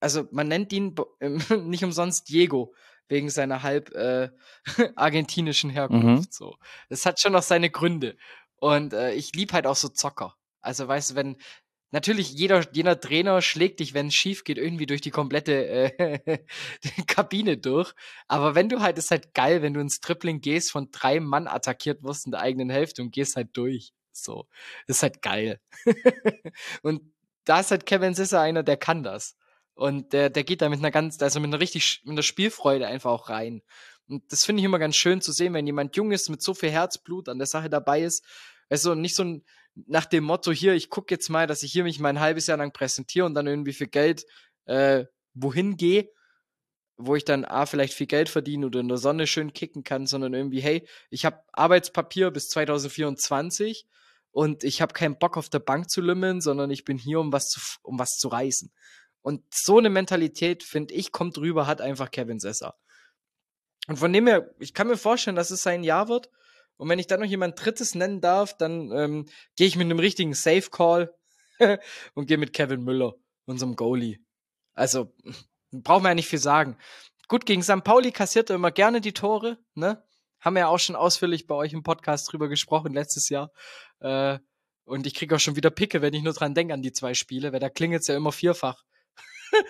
also 0.00 0.28
man 0.30 0.48
nennt 0.48 0.72
ihn 0.72 0.94
nicht 1.64 1.84
umsonst 1.84 2.28
Diego 2.28 2.74
wegen 3.08 3.30
seiner 3.30 3.62
halb 3.62 3.94
äh, 3.94 4.30
argentinischen 4.96 5.70
Herkunft. 5.70 6.06
Mhm. 6.06 6.26
So, 6.30 6.56
das 6.88 7.06
hat 7.06 7.20
schon 7.20 7.32
noch 7.32 7.42
seine 7.42 7.70
Gründe. 7.70 8.16
Und 8.56 8.92
äh, 8.92 9.12
ich 9.12 9.34
lieb 9.34 9.52
halt 9.52 9.66
auch 9.66 9.76
so 9.76 9.88
Zocker. 9.88 10.34
Also 10.60 10.88
weißt 10.88 11.12
du, 11.12 11.14
wenn 11.14 11.36
natürlich 11.92 12.32
jeder 12.32 12.64
jeder 12.72 12.98
Trainer 12.98 13.40
schlägt 13.42 13.80
dich, 13.80 13.94
wenn 13.94 14.08
es 14.08 14.14
schief 14.14 14.42
geht, 14.44 14.58
irgendwie 14.58 14.86
durch 14.86 15.00
die 15.00 15.10
komplette 15.10 15.92
äh, 15.98 16.38
Kabine 17.06 17.58
durch. 17.58 17.92
Aber 18.26 18.54
wenn 18.54 18.68
du 18.68 18.80
halt, 18.80 18.98
ist 18.98 19.12
halt 19.12 19.34
geil, 19.34 19.62
wenn 19.62 19.74
du 19.74 19.80
ins 19.80 20.00
Tripling 20.00 20.40
gehst, 20.40 20.72
von 20.72 20.90
drei 20.90 21.20
Mann 21.20 21.46
attackiert 21.46 22.02
wirst 22.02 22.26
in 22.26 22.32
der 22.32 22.40
eigenen 22.40 22.70
Hälfte 22.70 23.02
und 23.02 23.12
gehst 23.12 23.36
halt 23.36 23.56
durch. 23.56 23.92
So, 24.22 24.48
das 24.86 24.98
ist 24.98 25.02
halt 25.02 25.22
geil. 25.22 25.60
und 26.82 27.02
da 27.44 27.60
ist 27.60 27.70
halt 27.70 27.86
Kevin 27.86 28.14
Sisser 28.14 28.40
einer, 28.40 28.62
der 28.62 28.76
kann 28.76 29.02
das. 29.02 29.36
Und 29.74 30.12
der, 30.12 30.30
der 30.30 30.44
geht 30.44 30.62
da 30.62 30.68
mit 30.68 30.78
einer 30.78 30.90
ganz, 30.90 31.20
also 31.22 31.38
mit 31.38 31.48
einer 31.48 31.60
richtig, 31.60 32.00
mit 32.04 32.12
einer 32.12 32.22
Spielfreude 32.22 32.86
einfach 32.86 33.10
auch 33.10 33.28
rein. 33.28 33.62
Und 34.08 34.24
das 34.32 34.44
finde 34.44 34.60
ich 34.60 34.64
immer 34.64 34.78
ganz 34.78 34.96
schön 34.96 35.20
zu 35.20 35.32
sehen, 35.32 35.52
wenn 35.54 35.66
jemand 35.66 35.96
jung 35.96 36.12
ist, 36.12 36.28
mit 36.28 36.42
so 36.42 36.54
viel 36.54 36.70
Herzblut 36.70 37.28
an 37.28 37.38
der 37.38 37.46
Sache 37.46 37.68
dabei 37.68 38.02
ist. 38.02 38.24
Also 38.68 38.94
nicht 38.94 39.14
so 39.14 39.24
ein, 39.24 39.44
nach 39.74 40.06
dem 40.06 40.24
Motto 40.24 40.50
hier, 40.52 40.74
ich 40.74 40.88
gucke 40.88 41.14
jetzt 41.14 41.28
mal, 41.28 41.46
dass 41.46 41.62
ich 41.62 41.72
hier 41.72 41.84
mich 41.84 42.00
mein 42.00 42.20
halbes 42.20 42.46
Jahr 42.46 42.56
lang 42.56 42.72
präsentiere 42.72 43.26
und 43.26 43.34
dann 43.34 43.46
irgendwie 43.46 43.72
für 43.72 43.86
Geld 43.86 44.24
äh, 44.64 45.04
wohin 45.34 45.76
gehe, 45.76 46.10
wo 46.96 47.14
ich 47.14 47.24
dann 47.24 47.44
A, 47.44 47.66
vielleicht 47.66 47.92
viel 47.92 48.06
Geld 48.06 48.28
verdiene 48.28 48.66
oder 48.66 48.80
in 48.80 48.88
der 48.88 48.96
Sonne 48.96 49.26
schön 49.26 49.52
kicken 49.52 49.84
kann, 49.84 50.06
sondern 50.06 50.32
irgendwie, 50.32 50.60
hey, 50.60 50.88
ich 51.10 51.26
habe 51.26 51.42
Arbeitspapier 51.52 52.30
bis 52.30 52.48
2024 52.48 53.86
und 54.36 54.64
ich 54.64 54.82
habe 54.82 54.92
keinen 54.92 55.18
Bock 55.18 55.38
auf 55.38 55.48
der 55.48 55.60
Bank 55.60 55.88
zu 55.88 56.02
lümmeln, 56.02 56.42
sondern 56.42 56.70
ich 56.70 56.84
bin 56.84 56.98
hier, 56.98 57.20
um 57.20 57.32
was 57.32 57.48
zu, 57.48 57.58
um 57.82 57.98
was 57.98 58.18
zu 58.18 58.28
reißen. 58.28 58.70
Und 59.22 59.42
so 59.50 59.78
eine 59.78 59.88
Mentalität, 59.88 60.62
finde 60.62 60.92
ich, 60.92 61.10
kommt 61.10 61.38
rüber, 61.38 61.66
hat 61.66 61.80
einfach 61.80 62.10
Kevin 62.10 62.38
Sesser. 62.38 62.74
Und 63.88 63.96
von 63.96 64.12
dem 64.12 64.26
her, 64.26 64.54
ich 64.58 64.74
kann 64.74 64.88
mir 64.88 64.98
vorstellen, 64.98 65.36
dass 65.36 65.50
es 65.50 65.62
sein 65.62 65.82
Jahr 65.82 66.08
wird. 66.08 66.28
Und 66.76 66.90
wenn 66.90 66.98
ich 66.98 67.06
dann 67.06 67.20
noch 67.20 67.26
jemand 67.26 67.64
Drittes 67.64 67.94
nennen 67.94 68.20
darf, 68.20 68.54
dann 68.54 68.92
ähm, 68.92 69.26
gehe 69.56 69.68
ich 69.68 69.76
mit 69.76 69.86
einem 69.86 70.00
richtigen 70.00 70.34
Safe 70.34 70.68
Call 70.70 71.14
und 72.12 72.26
gehe 72.26 72.36
mit 72.36 72.52
Kevin 72.52 72.84
Müller, 72.84 73.14
unserem 73.46 73.74
Goalie. 73.74 74.18
Also, 74.74 75.14
braucht 75.72 76.02
man 76.02 76.10
ja 76.10 76.14
nicht 76.14 76.28
viel 76.28 76.40
sagen. 76.40 76.76
Gut, 77.28 77.46
gegen 77.46 77.62
St. 77.62 77.82
Pauli 77.84 78.12
kassiert 78.12 78.50
er 78.50 78.56
immer 78.56 78.70
gerne 78.70 79.00
die 79.00 79.14
Tore, 79.14 79.56
ne? 79.72 80.04
Haben 80.46 80.54
wir 80.54 80.60
ja 80.60 80.68
auch 80.68 80.78
schon 80.78 80.94
ausführlich 80.94 81.48
bei 81.48 81.56
euch 81.56 81.72
im 81.72 81.82
Podcast 81.82 82.30
drüber 82.30 82.48
gesprochen 82.48 82.92
letztes 82.92 83.30
Jahr. 83.30 83.50
Äh, 83.98 84.38
und 84.84 85.04
ich 85.04 85.14
kriege 85.14 85.34
auch 85.34 85.40
schon 85.40 85.56
wieder 85.56 85.70
Picke, 85.70 86.02
wenn 86.02 86.14
ich 86.14 86.22
nur 86.22 86.34
dran 86.34 86.54
denke 86.54 86.72
an 86.72 86.82
die 86.82 86.92
zwei 86.92 87.14
Spiele, 87.14 87.52
weil 87.52 87.58
da 87.58 87.68
klingelt 87.68 88.02
es 88.02 88.06
ja 88.06 88.16
immer 88.16 88.30
vierfach. 88.30 88.84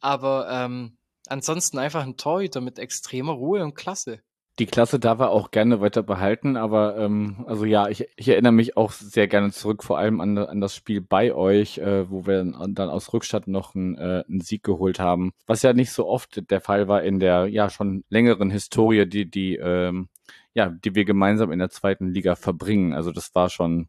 Aber 0.00 0.46
ähm, 0.50 0.98
ansonsten 1.28 1.78
einfach 1.78 2.02
ein 2.02 2.18
Torhüter 2.18 2.60
mit 2.60 2.78
extremer 2.78 3.32
Ruhe 3.32 3.64
und 3.64 3.74
Klasse. 3.74 4.20
Die 4.58 4.66
Klasse 4.66 4.98
darf 4.98 5.20
er 5.20 5.30
auch 5.30 5.52
gerne 5.52 5.80
weiter 5.80 6.02
behalten, 6.02 6.56
aber 6.56 6.98
ähm, 6.98 7.44
also 7.46 7.64
ja, 7.64 7.88
ich, 7.88 8.08
ich 8.16 8.28
erinnere 8.28 8.52
mich 8.52 8.76
auch 8.76 8.90
sehr 8.90 9.28
gerne 9.28 9.52
zurück, 9.52 9.84
vor 9.84 9.98
allem 9.98 10.20
an, 10.20 10.36
an 10.36 10.60
das 10.60 10.74
Spiel 10.74 11.00
bei 11.00 11.32
euch, 11.32 11.78
äh, 11.78 12.10
wo 12.10 12.26
wir 12.26 12.38
dann, 12.38 12.74
dann 12.74 12.90
aus 12.90 13.12
Rückstadt 13.12 13.46
noch 13.46 13.76
einen, 13.76 13.96
äh, 13.96 14.24
einen 14.28 14.40
Sieg 14.40 14.64
geholt 14.64 14.98
haben, 14.98 15.32
was 15.46 15.62
ja 15.62 15.72
nicht 15.72 15.92
so 15.92 16.08
oft 16.08 16.50
der 16.50 16.60
Fall 16.60 16.88
war 16.88 17.04
in 17.04 17.20
der 17.20 17.46
ja 17.46 17.70
schon 17.70 18.02
längeren 18.08 18.50
Historie, 18.50 19.06
die 19.06 19.30
die 19.30 19.56
ähm, 19.56 20.08
ja, 20.54 20.70
die 20.70 20.94
wir 20.96 21.04
gemeinsam 21.04 21.52
in 21.52 21.60
der 21.60 21.70
zweiten 21.70 22.08
Liga 22.08 22.34
verbringen. 22.34 22.92
Also 22.92 23.12
das 23.12 23.34
war 23.36 23.48
schon, 23.50 23.88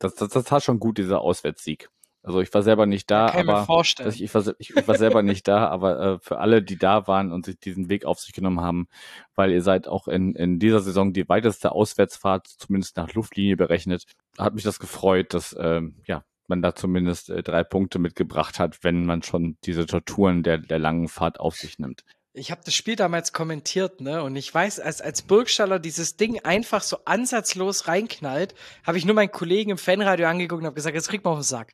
das, 0.00 0.16
das, 0.16 0.30
das 0.30 0.50
war 0.50 0.60
schon 0.60 0.80
gut 0.80 0.98
dieser 0.98 1.20
Auswärtssieg. 1.20 1.90
Also 2.22 2.40
ich 2.40 2.52
war 2.52 2.62
selber 2.62 2.84
nicht 2.84 3.10
da, 3.10 3.28
ja, 3.28 3.40
aber 3.40 3.66
ich, 4.08 4.22
ich, 4.22 4.34
war, 4.34 4.46
ich, 4.58 4.76
ich, 4.76 4.88
war 4.88 4.96
selber 4.96 5.22
nicht 5.22 5.48
da, 5.48 5.68
aber 5.68 6.00
äh, 6.00 6.18
für 6.20 6.38
alle, 6.38 6.62
die 6.62 6.76
da 6.76 7.06
waren 7.06 7.32
und 7.32 7.46
sich 7.46 7.58
diesen 7.58 7.88
Weg 7.88 8.04
auf 8.04 8.20
sich 8.20 8.34
genommen 8.34 8.60
haben, 8.60 8.88
weil 9.34 9.52
ihr 9.52 9.62
seid 9.62 9.88
auch 9.88 10.06
in, 10.06 10.34
in 10.34 10.58
dieser 10.58 10.80
Saison 10.80 11.14
die 11.14 11.28
weiteste 11.30 11.72
Auswärtsfahrt, 11.72 12.46
zumindest 12.46 12.98
nach 12.98 13.14
Luftlinie 13.14 13.56
berechnet, 13.56 14.04
hat 14.38 14.54
mich 14.54 14.64
das 14.64 14.78
gefreut, 14.78 15.32
dass 15.32 15.56
ähm, 15.58 15.96
ja 16.06 16.22
man 16.46 16.60
da 16.60 16.74
zumindest 16.74 17.30
äh, 17.30 17.42
drei 17.42 17.64
Punkte 17.64 17.98
mitgebracht 17.98 18.58
hat, 18.58 18.84
wenn 18.84 19.06
man 19.06 19.22
schon 19.22 19.56
diese 19.64 19.86
Torturen 19.86 20.42
der, 20.42 20.58
der 20.58 20.78
langen 20.78 21.08
Fahrt 21.08 21.40
auf 21.40 21.56
sich 21.56 21.78
nimmt. 21.78 22.04
Ich 22.32 22.50
habe 22.50 22.60
das 22.64 22.74
Spiel 22.74 22.96
damals 22.96 23.32
kommentiert, 23.32 24.00
ne? 24.00 24.22
Und 24.22 24.36
ich 24.36 24.54
weiß, 24.54 24.78
als, 24.78 25.00
als 25.00 25.22
Burgstaller 25.22 25.78
dieses 25.78 26.16
Ding 26.16 26.38
einfach 26.44 26.82
so 26.82 26.98
ansatzlos 27.04 27.88
reinknallt, 27.88 28.54
habe 28.86 28.98
ich 28.98 29.04
nur 29.04 29.14
meinen 29.14 29.32
Kollegen 29.32 29.70
im 29.70 29.78
Fanradio 29.78 30.28
angeguckt 30.28 30.60
und 30.60 30.66
habe 30.66 30.74
gesagt, 30.74 30.94
jetzt 30.94 31.08
kriegt 31.08 31.24
man 31.24 31.32
auf 31.32 31.40
den 31.40 31.44
Sack 31.44 31.72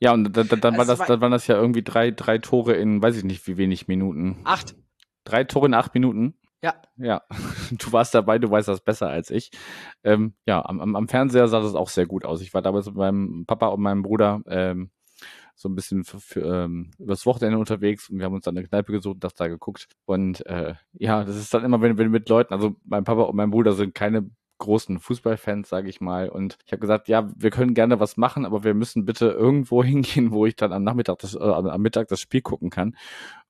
ja, 0.00 0.12
und 0.12 0.36
dann, 0.36 0.48
dann, 0.48 0.60
dann, 0.60 0.74
also 0.74 0.78
war 0.78 0.96
das, 0.96 1.06
dann 1.06 1.20
waren 1.20 1.32
das 1.32 1.46
ja 1.46 1.56
irgendwie 1.56 1.82
drei, 1.82 2.10
drei 2.10 2.38
Tore 2.38 2.74
in, 2.74 3.02
weiß 3.02 3.16
ich 3.16 3.24
nicht, 3.24 3.46
wie 3.46 3.56
wenig 3.56 3.88
Minuten. 3.88 4.38
Acht. 4.44 4.74
Drei 5.24 5.44
Tore 5.44 5.66
in 5.66 5.74
acht 5.74 5.94
Minuten. 5.94 6.34
Ja. 6.62 6.74
Ja, 6.96 7.22
du 7.70 7.92
warst 7.92 8.14
dabei, 8.14 8.38
du 8.38 8.50
weißt 8.50 8.68
das 8.68 8.80
besser 8.80 9.08
als 9.08 9.30
ich. 9.30 9.50
Ähm, 10.04 10.34
ja, 10.46 10.64
am, 10.64 10.80
am, 10.80 10.96
am 10.96 11.08
Fernseher 11.08 11.48
sah 11.48 11.60
das 11.60 11.74
auch 11.74 11.88
sehr 11.88 12.06
gut 12.06 12.24
aus. 12.24 12.42
Ich 12.42 12.52
war 12.52 12.62
damals 12.62 12.86
mit 12.86 12.96
meinem 12.96 13.46
Papa 13.46 13.68
und 13.68 13.80
meinem 13.80 14.02
Bruder 14.02 14.42
ähm, 14.46 14.90
so 15.54 15.68
ein 15.68 15.74
bisschen 15.74 16.04
für, 16.04 16.20
für, 16.20 16.64
ähm, 16.64 16.90
übers 16.98 17.26
Wochenende 17.26 17.58
unterwegs 17.58 18.08
und 18.08 18.18
wir 18.18 18.24
haben 18.24 18.34
uns 18.34 18.44
dann 18.44 18.56
eine 18.56 18.66
Kneipe 18.66 18.92
gesucht 18.92 19.16
und 19.16 19.24
das 19.24 19.34
da 19.34 19.48
geguckt. 19.48 19.88
Und 20.06 20.44
äh, 20.46 20.74
ja, 20.92 21.24
das 21.24 21.36
ist 21.36 21.52
dann 21.52 21.64
immer, 21.64 21.80
wenn, 21.82 21.98
wenn 21.98 22.10
mit 22.10 22.28
Leuten, 22.28 22.54
also 22.54 22.76
mein 22.84 23.04
Papa 23.04 23.22
und 23.22 23.36
mein 23.36 23.50
Bruder 23.50 23.72
sind 23.72 23.94
keine 23.94 24.30
großen 24.60 25.00
Fußballfans, 25.00 25.68
sage 25.68 25.88
ich 25.88 26.00
mal. 26.00 26.28
Und 26.28 26.58
ich 26.64 26.72
habe 26.72 26.80
gesagt, 26.80 27.08
ja, 27.08 27.28
wir 27.36 27.50
können 27.50 27.74
gerne 27.74 27.98
was 27.98 28.16
machen, 28.16 28.46
aber 28.46 28.62
wir 28.62 28.74
müssen 28.74 29.04
bitte 29.04 29.26
irgendwo 29.30 29.82
hingehen, 29.84 30.30
wo 30.30 30.46
ich 30.46 30.56
dann 30.56 30.72
am 30.72 30.84
Nachmittag 30.84 31.18
das, 31.18 31.34
äh, 31.34 31.38
am 31.40 31.82
Mittag 31.82 32.08
das 32.08 32.20
Spiel 32.20 32.42
gucken 32.42 32.70
kann. 32.70 32.96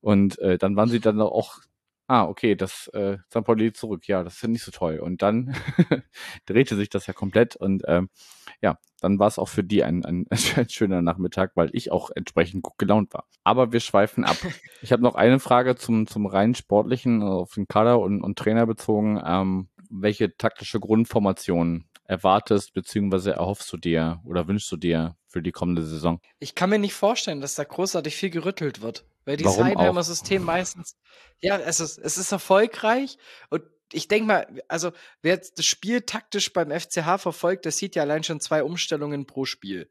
Und 0.01 0.39
äh, 0.39 0.57
dann 0.57 0.77
waren 0.77 0.89
sie 0.89 1.01
dann 1.01 1.21
auch 1.21 1.61
ah, 2.11 2.25
okay, 2.25 2.57
das 2.57 2.89
äh, 2.89 3.19
St. 3.31 3.45
Pauli 3.45 3.73
zurück, 3.73 4.09
ja, 4.09 4.25
das 4.25 4.35
ist 4.35 4.43
ja 4.43 4.49
nicht 4.49 4.65
so 4.65 4.73
toll. 4.73 4.99
Und 4.99 5.23
dann 5.23 5.55
drehte 6.47 6.75
sich 6.75 6.89
das 6.89 7.07
ja 7.07 7.13
komplett 7.15 7.55
und 7.55 7.85
ähm, 7.87 8.11
ja, 8.61 8.79
dann 9.01 9.21
war 9.21 9.29
es 9.29 9.39
auch 9.39 9.49
für 9.49 9.63
die 9.63 9.85
ein, 9.85 10.05
ein, 10.05 10.27
ein, 10.57 10.69
schöner 10.69 11.03
Nachmittag, 11.03 11.53
weil 11.55 11.71
ich 11.73 11.93
auch 11.93 12.11
entsprechend 12.13 12.65
gut 12.65 12.79
gelaunt 12.79 13.15
war. 13.15 13.27
Aber 13.45 13.73
wir 13.73 13.79
schweifen 13.79 14.25
ab. 14.25 14.37
Ich 14.83 14.91
habe 14.91 15.05
noch 15.05 15.15
eine 15.15 15.39
Frage 15.39 15.77
zum, 15.77 16.09
zum 16.09 16.27
rein 16.27 16.57
sportlichen, 16.57 17.23
auf 17.23 17.55
den 17.55 17.69
Kader 17.69 18.01
und, 18.01 18.23
und 18.23 18.37
Trainer 18.37 18.67
bezogen. 18.67 19.23
Ähm, 19.25 19.69
welche 19.91 20.37
taktische 20.37 20.81
Grundformation 20.81 21.85
erwartest 22.05 22.73
beziehungsweise 22.73 23.33
erhoffst 23.33 23.73
du 23.73 23.77
dir 23.77 24.21
oder 24.25 24.49
wünschst 24.49 24.71
du 24.73 24.77
dir 24.77 25.17
für 25.27 25.43
die 25.43 25.53
kommende 25.53 25.85
Saison? 25.85 26.21
Ich 26.39 26.55
kann 26.55 26.71
mir 26.71 26.79
nicht 26.79 26.95
vorstellen, 26.95 27.41
dass 27.41 27.55
da 27.55 27.65
großartig 27.65 28.17
viel 28.17 28.31
gerüttelt 28.31 28.83
wird. 28.83 29.05
Weil 29.25 29.37
dieses 29.37 29.59
Heidenheimer 29.59 30.03
System 30.03 30.43
meistens, 30.43 30.97
ja, 31.41 31.59
es 31.59 31.79
ist, 31.79 31.99
es 31.99 32.17
ist 32.17 32.33
erfolgreich 32.33 33.19
und 33.51 33.63
ich 33.93 34.09
denke 34.09 34.27
mal, 34.27 34.63
also 34.69 34.93
wer 35.21 35.37
das 35.37 35.65
Spiel 35.65 36.03
taktisch 36.03 36.53
beim 36.53 36.71
FCH 36.71 37.19
verfolgt, 37.19 37.65
der 37.65 37.73
sieht 37.73 37.97
ja 37.97 38.03
allein 38.03 38.25
schon 38.25 38.41
zwei 38.41 38.63
Umstellungen 38.63 39.27
pro 39.27 39.45
Spiel. 39.45 39.91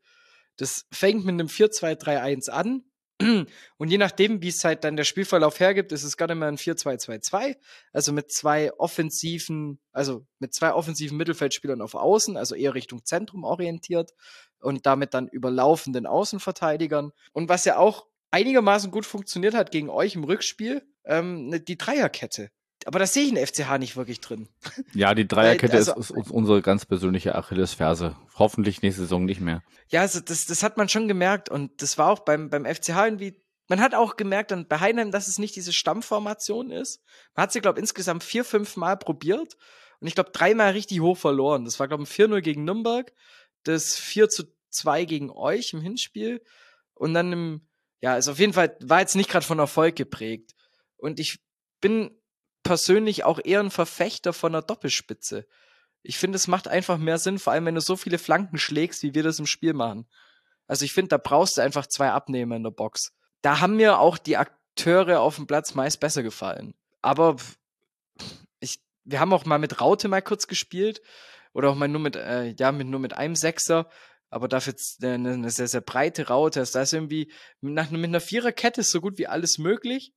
Das 0.57 0.87
fängt 0.91 1.25
mit 1.25 1.33
einem 1.33 1.47
4-2-3-1 1.47 2.49
an, 2.49 2.83
und 3.21 3.89
je 3.89 3.97
nachdem, 3.97 4.41
wie 4.41 4.47
es 4.47 4.63
halt 4.63 4.85
dann 4.85 4.95
der 4.95 5.03
Spielverlauf 5.03 5.59
hergibt, 5.59 5.91
ist 5.91 6.03
es 6.03 6.15
gerade 6.15 6.33
immer 6.33 6.45
ein 6.45 6.57
4-2-2-2. 6.57 7.57
Also 7.91 8.13
mit 8.13 8.31
zwei 8.31 8.71
offensiven, 8.77 9.79
also 9.91 10.25
mit 10.39 10.53
zwei 10.53 10.73
offensiven 10.73 11.17
Mittelfeldspielern 11.17 11.81
auf 11.81 11.95
Außen, 11.95 12.37
also 12.37 12.55
eher 12.55 12.75
Richtung 12.75 13.03
Zentrum 13.03 13.43
orientiert 13.43 14.13
und 14.61 14.85
damit 14.85 15.13
dann 15.13 15.27
überlaufenden 15.27 16.05
Außenverteidigern. 16.05 17.11
Und 17.33 17.49
was 17.49 17.65
ja 17.65 17.77
auch 17.77 18.07
einigermaßen 18.31 18.89
gut 18.89 19.05
funktioniert 19.05 19.53
hat 19.53 19.71
gegen 19.71 19.89
euch 19.89 20.15
im 20.15 20.23
Rückspiel, 20.23 20.81
ähm, 21.03 21.47
ne, 21.47 21.59
die 21.59 21.77
Dreierkette 21.77 22.51
aber 22.89 22.97
das 22.97 23.13
sehe 23.13 23.23
ich 23.23 23.29
in 23.29 23.37
FCH 23.37 23.77
nicht 23.77 23.97
wirklich 23.97 24.19
drin. 24.19 24.49
Ja, 24.95 25.13
die 25.13 25.27
Dreierkette 25.27 25.77
also, 25.77 25.93
ist, 25.93 26.09
ist, 26.09 26.31
unsere 26.31 26.63
ganz 26.63 26.87
persönliche 26.87 27.35
Achillesferse. 27.35 28.15
Hoffentlich 28.33 28.81
nächste 28.81 29.03
Saison 29.03 29.25
nicht 29.25 29.41
mehr. 29.41 29.61
Ja, 29.89 30.01
also 30.01 30.19
das, 30.21 30.47
das 30.47 30.63
hat 30.63 30.75
man 30.77 30.89
schon 30.89 31.07
gemerkt 31.07 31.49
und 31.49 31.83
das 31.83 31.99
war 31.99 32.09
auch 32.09 32.21
beim, 32.21 32.49
beim 32.49 32.65
FCH 32.65 32.89
irgendwie. 32.89 33.39
Man 33.67 33.79
hat 33.79 33.93
auch 33.93 34.15
gemerkt 34.15 34.49
dann 34.49 34.67
bei 34.67 34.79
Heinheim, 34.79 35.11
dass 35.11 35.27
es 35.27 35.37
nicht 35.37 35.55
diese 35.55 35.71
Stammformation 35.71 36.71
ist. 36.71 37.03
Man 37.35 37.43
hat 37.43 37.51
sie, 37.51 37.61
glaube 37.61 37.77
ich, 37.77 37.83
insgesamt 37.83 38.23
vier, 38.23 38.43
fünf 38.43 38.75
Mal 38.75 38.97
probiert 38.97 39.55
und 39.99 40.07
ich 40.07 40.15
glaube, 40.15 40.31
dreimal 40.31 40.71
richtig 40.71 40.99
hoch 41.01 41.17
verloren. 41.17 41.65
Das 41.65 41.79
war, 41.79 41.87
glaube 41.87 42.05
ich, 42.05 42.09
4-0 42.09 42.41
gegen 42.41 42.63
Nürnberg, 42.63 43.13
das 43.65 43.97
4 43.97 44.29
zu 44.29 44.45
2 44.71 45.05
gegen 45.05 45.29
euch 45.29 45.73
im 45.73 45.81
Hinspiel 45.81 46.41
und 46.95 47.13
dann 47.13 47.31
im, 47.31 47.61
ja, 48.01 48.17
ist 48.17 48.29
auf 48.29 48.39
jeden 48.39 48.53
Fall, 48.53 48.75
war 48.81 49.01
jetzt 49.01 49.15
nicht 49.15 49.29
gerade 49.29 49.45
von 49.45 49.59
Erfolg 49.59 49.95
geprägt. 49.95 50.55
Und 50.97 51.19
ich 51.19 51.39
bin 51.81 52.18
persönlich 52.69 53.23
auch 53.23 53.39
eher 53.43 53.61
ein 53.61 53.71
Verfechter 53.71 54.31
von 54.31 54.53
einer 54.53 54.61
Doppelspitze. 54.61 55.47
Ich 56.03 56.19
finde, 56.19 56.35
es 56.35 56.47
macht 56.47 56.67
einfach 56.67 56.99
mehr 56.99 57.17
Sinn, 57.17 57.39
vor 57.39 57.51
allem 57.51 57.65
wenn 57.65 57.73
du 57.73 57.81
so 57.81 57.95
viele 57.95 58.19
Flanken 58.19 58.59
schlägst, 58.59 59.01
wie 59.01 59.15
wir 59.15 59.23
das 59.23 59.39
im 59.39 59.47
Spiel 59.47 59.73
machen. 59.73 60.07
Also 60.67 60.85
ich 60.85 60.93
finde, 60.93 61.09
da 61.09 61.17
brauchst 61.17 61.57
du 61.57 61.61
einfach 61.61 61.87
zwei 61.87 62.11
Abnehmer 62.11 62.57
in 62.57 62.61
der 62.61 62.69
Box. 62.69 63.11
Da 63.41 63.59
haben 63.59 63.75
mir 63.77 63.97
auch 63.97 64.19
die 64.19 64.37
Akteure 64.37 65.19
auf 65.21 65.37
dem 65.37 65.47
Platz 65.47 65.73
meist 65.73 65.99
besser 65.99 66.21
gefallen. 66.21 66.75
Aber 67.01 67.37
ich, 68.59 68.83
wir 69.03 69.19
haben 69.19 69.33
auch 69.33 69.45
mal 69.45 69.57
mit 69.57 69.81
Raute 69.81 70.07
mal 70.07 70.21
kurz 70.21 70.45
gespielt 70.45 71.01
oder 71.53 71.71
auch 71.71 71.75
mal 71.75 71.87
nur 71.87 72.01
mit, 72.01 72.17
äh, 72.17 72.53
ja, 72.55 72.71
mit, 72.71 72.85
nur 72.85 72.99
mit 72.99 73.13
einem 73.13 73.35
Sechser, 73.35 73.89
aber 74.29 74.47
dafür 74.47 74.75
eine, 75.01 75.31
eine 75.31 75.49
sehr, 75.49 75.67
sehr 75.67 75.81
breite 75.81 76.27
Raute. 76.27 76.59
Also 76.59 76.73
da 76.73 76.83
ist 76.83 76.93
irgendwie 76.93 77.31
nach, 77.61 77.89
mit 77.89 78.03
einer 78.03 78.21
Viererkette 78.21 78.83
so 78.83 79.01
gut 79.01 79.17
wie 79.17 79.25
alles 79.25 79.57
möglich. 79.57 80.13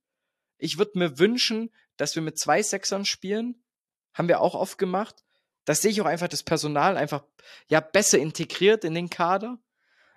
Ich 0.59 0.77
würde 0.77 0.99
mir 0.99 1.17
wünschen, 1.17 1.71
dass 1.97 2.15
wir 2.15 2.23
mit 2.23 2.37
zwei 2.37 2.61
Sechsern 2.61 3.05
spielen. 3.05 3.63
Haben 4.13 4.27
wir 4.27 4.41
auch 4.41 4.55
oft 4.55 4.77
gemacht. 4.77 5.23
Das 5.65 5.81
sehe 5.81 5.91
ich 5.91 6.01
auch 6.01 6.05
einfach 6.05 6.27
das 6.27 6.43
Personal 6.43 6.97
einfach 6.97 7.23
ja 7.67 7.79
besser 7.79 8.19
integriert 8.19 8.83
in 8.83 8.93
den 8.93 9.09
Kader 9.09 9.59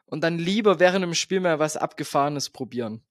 und 0.06 0.22
dann 0.22 0.38
lieber 0.38 0.80
während 0.80 1.04
dem 1.04 1.14
Spiel 1.14 1.40
mal 1.40 1.58
was 1.58 1.76
Abgefahrenes 1.76 2.50
probieren. 2.50 3.02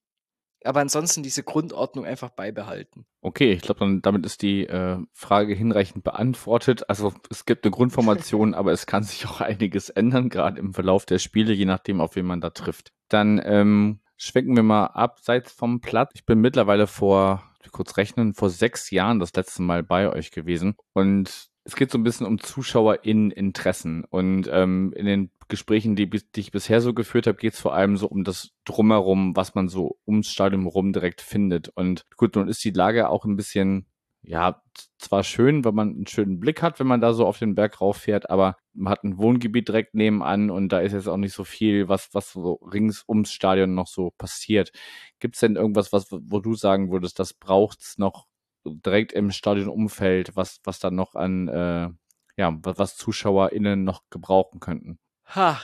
Aber 0.64 0.80
ansonsten 0.80 1.22
diese 1.22 1.44
Grundordnung 1.44 2.06
einfach 2.06 2.32
beibehalten. 2.32 3.06
Okay, 3.22 3.52
ich 3.52 3.62
glaube, 3.62 4.00
damit 4.02 4.26
ist 4.26 4.42
die 4.42 4.66
äh, 4.66 4.98
Frage 5.14 5.54
hinreichend 5.54 6.04
beantwortet. 6.04 6.90
Also 6.90 7.14
es 7.30 7.46
gibt 7.46 7.66
eine 7.66 7.72
Grundformation, 7.72 8.54
aber 8.56 8.72
es 8.72 8.88
kann 8.88 9.04
sich 9.04 9.28
auch 9.28 9.42
einiges 9.42 9.90
ändern, 9.90 10.30
gerade 10.30 10.60
im 10.60 10.74
Verlauf 10.74 11.06
der 11.06 11.20
Spiele, 11.20 11.54
je 11.54 11.66
nachdem, 11.66 12.02
auf 12.02 12.16
wen 12.16 12.26
man 12.26 12.42
da 12.42 12.50
trifft. 12.50 12.94
Dann 13.10 13.40
ähm, 13.46 14.00
schwenken 14.18 14.56
wir 14.56 14.64
mal 14.64 14.88
abseits 14.88 15.52
vom 15.52 15.82
Platt. 15.82 16.10
Ich 16.16 16.26
bin 16.26 16.40
mittlerweile 16.40 16.88
vor 16.88 17.44
kurz 17.76 17.97
rechnen, 17.97 18.34
vor 18.34 18.49
sechs 18.49 18.89
Jahren 18.89 19.19
das 19.19 19.34
letzte 19.34 19.61
Mal 19.61 19.84
bei 19.84 20.10
euch 20.10 20.31
gewesen. 20.31 20.76
Und 20.93 21.49
es 21.65 21.76
geht 21.76 21.91
so 21.91 21.97
ein 21.97 22.03
bisschen 22.03 22.26
um 22.26 22.39
ZuschauerInnen-Interessen. 22.39 24.06
Und 24.06 24.47
ähm, 24.49 24.93
in 24.95 25.06
den 25.06 25.31
Gesprächen, 25.49 25.97
die, 25.97 26.10
die 26.10 26.39
ich 26.39 26.52
bisher 26.52 26.80
so 26.80 26.93
geführt 26.93 27.27
habe, 27.27 27.38
geht 27.38 27.53
es 27.53 27.60
vor 27.60 27.73
allem 27.73 27.97
so 27.97 28.07
um 28.07 28.23
das 28.23 28.52
Drumherum, 28.64 29.35
was 29.35 29.56
man 29.56 29.68
so 29.68 29.97
ums 30.07 30.30
Stadion 30.30 30.68
rum 30.68 30.93
direkt 30.93 31.19
findet. 31.19 31.68
Und 31.69 32.06
gut, 32.15 32.35
nun 32.35 32.47
ist 32.47 32.64
die 32.64 32.72
Lage 32.72 33.10
auch 33.10 33.26
ein 33.26 33.35
bisschen 33.35 33.88
ja, 34.27 34.61
zwar 34.97 35.23
schön, 35.23 35.64
wenn 35.65 35.76
man 35.76 35.89
einen 35.89 36.07
schönen 36.07 36.39
Blick 36.39 36.61
hat, 36.61 36.80
wenn 36.80 36.88
man 36.88 37.02
da 37.02 37.14
so 37.14 37.26
auf 37.26 37.39
den 37.39 37.56
Berg 37.56 37.80
rauffährt, 37.81 38.30
aber 38.30 38.57
man 38.73 38.91
hat 38.91 39.03
ein 39.03 39.18
Wohngebiet 39.18 39.68
direkt 39.68 39.93
nebenan 39.93 40.49
und 40.49 40.69
da 40.69 40.80
ist 40.80 40.93
jetzt 40.93 41.07
auch 41.07 41.18
nicht 41.18 41.34
so 41.34 41.43
viel, 41.43 41.88
was, 41.88 42.10
was 42.14 42.31
so 42.31 42.53
rings 42.56 43.03
ums 43.07 43.31
Stadion 43.31 43.76
noch 43.76 43.88
so 43.88 44.11
passiert. 44.18 44.72
Gibt 45.19 45.35
es 45.35 45.41
denn 45.41 45.56
irgendwas, 45.56 45.93
was, 45.93 46.07
wo 46.11 46.39
du 46.39 46.56
sagen 46.56 46.91
würdest, 46.91 47.19
das 47.19 47.34
braucht's 47.34 47.97
noch 47.97 48.26
direkt 48.65 49.14
im 49.14 49.31
Stadionumfeld, 49.31 50.35
was, 50.35 50.60
was 50.64 50.80
dann 50.80 50.95
noch 50.95 51.15
an, 51.15 51.47
äh, 51.47 51.89
ja, 52.38 52.57
was, 52.64 52.77
was 52.77 52.95
ZuschauerInnen 52.97 53.84
noch 53.84 54.02
gebrauchen 54.10 54.60
könnten? 54.60 54.99
Ha, 55.27 55.60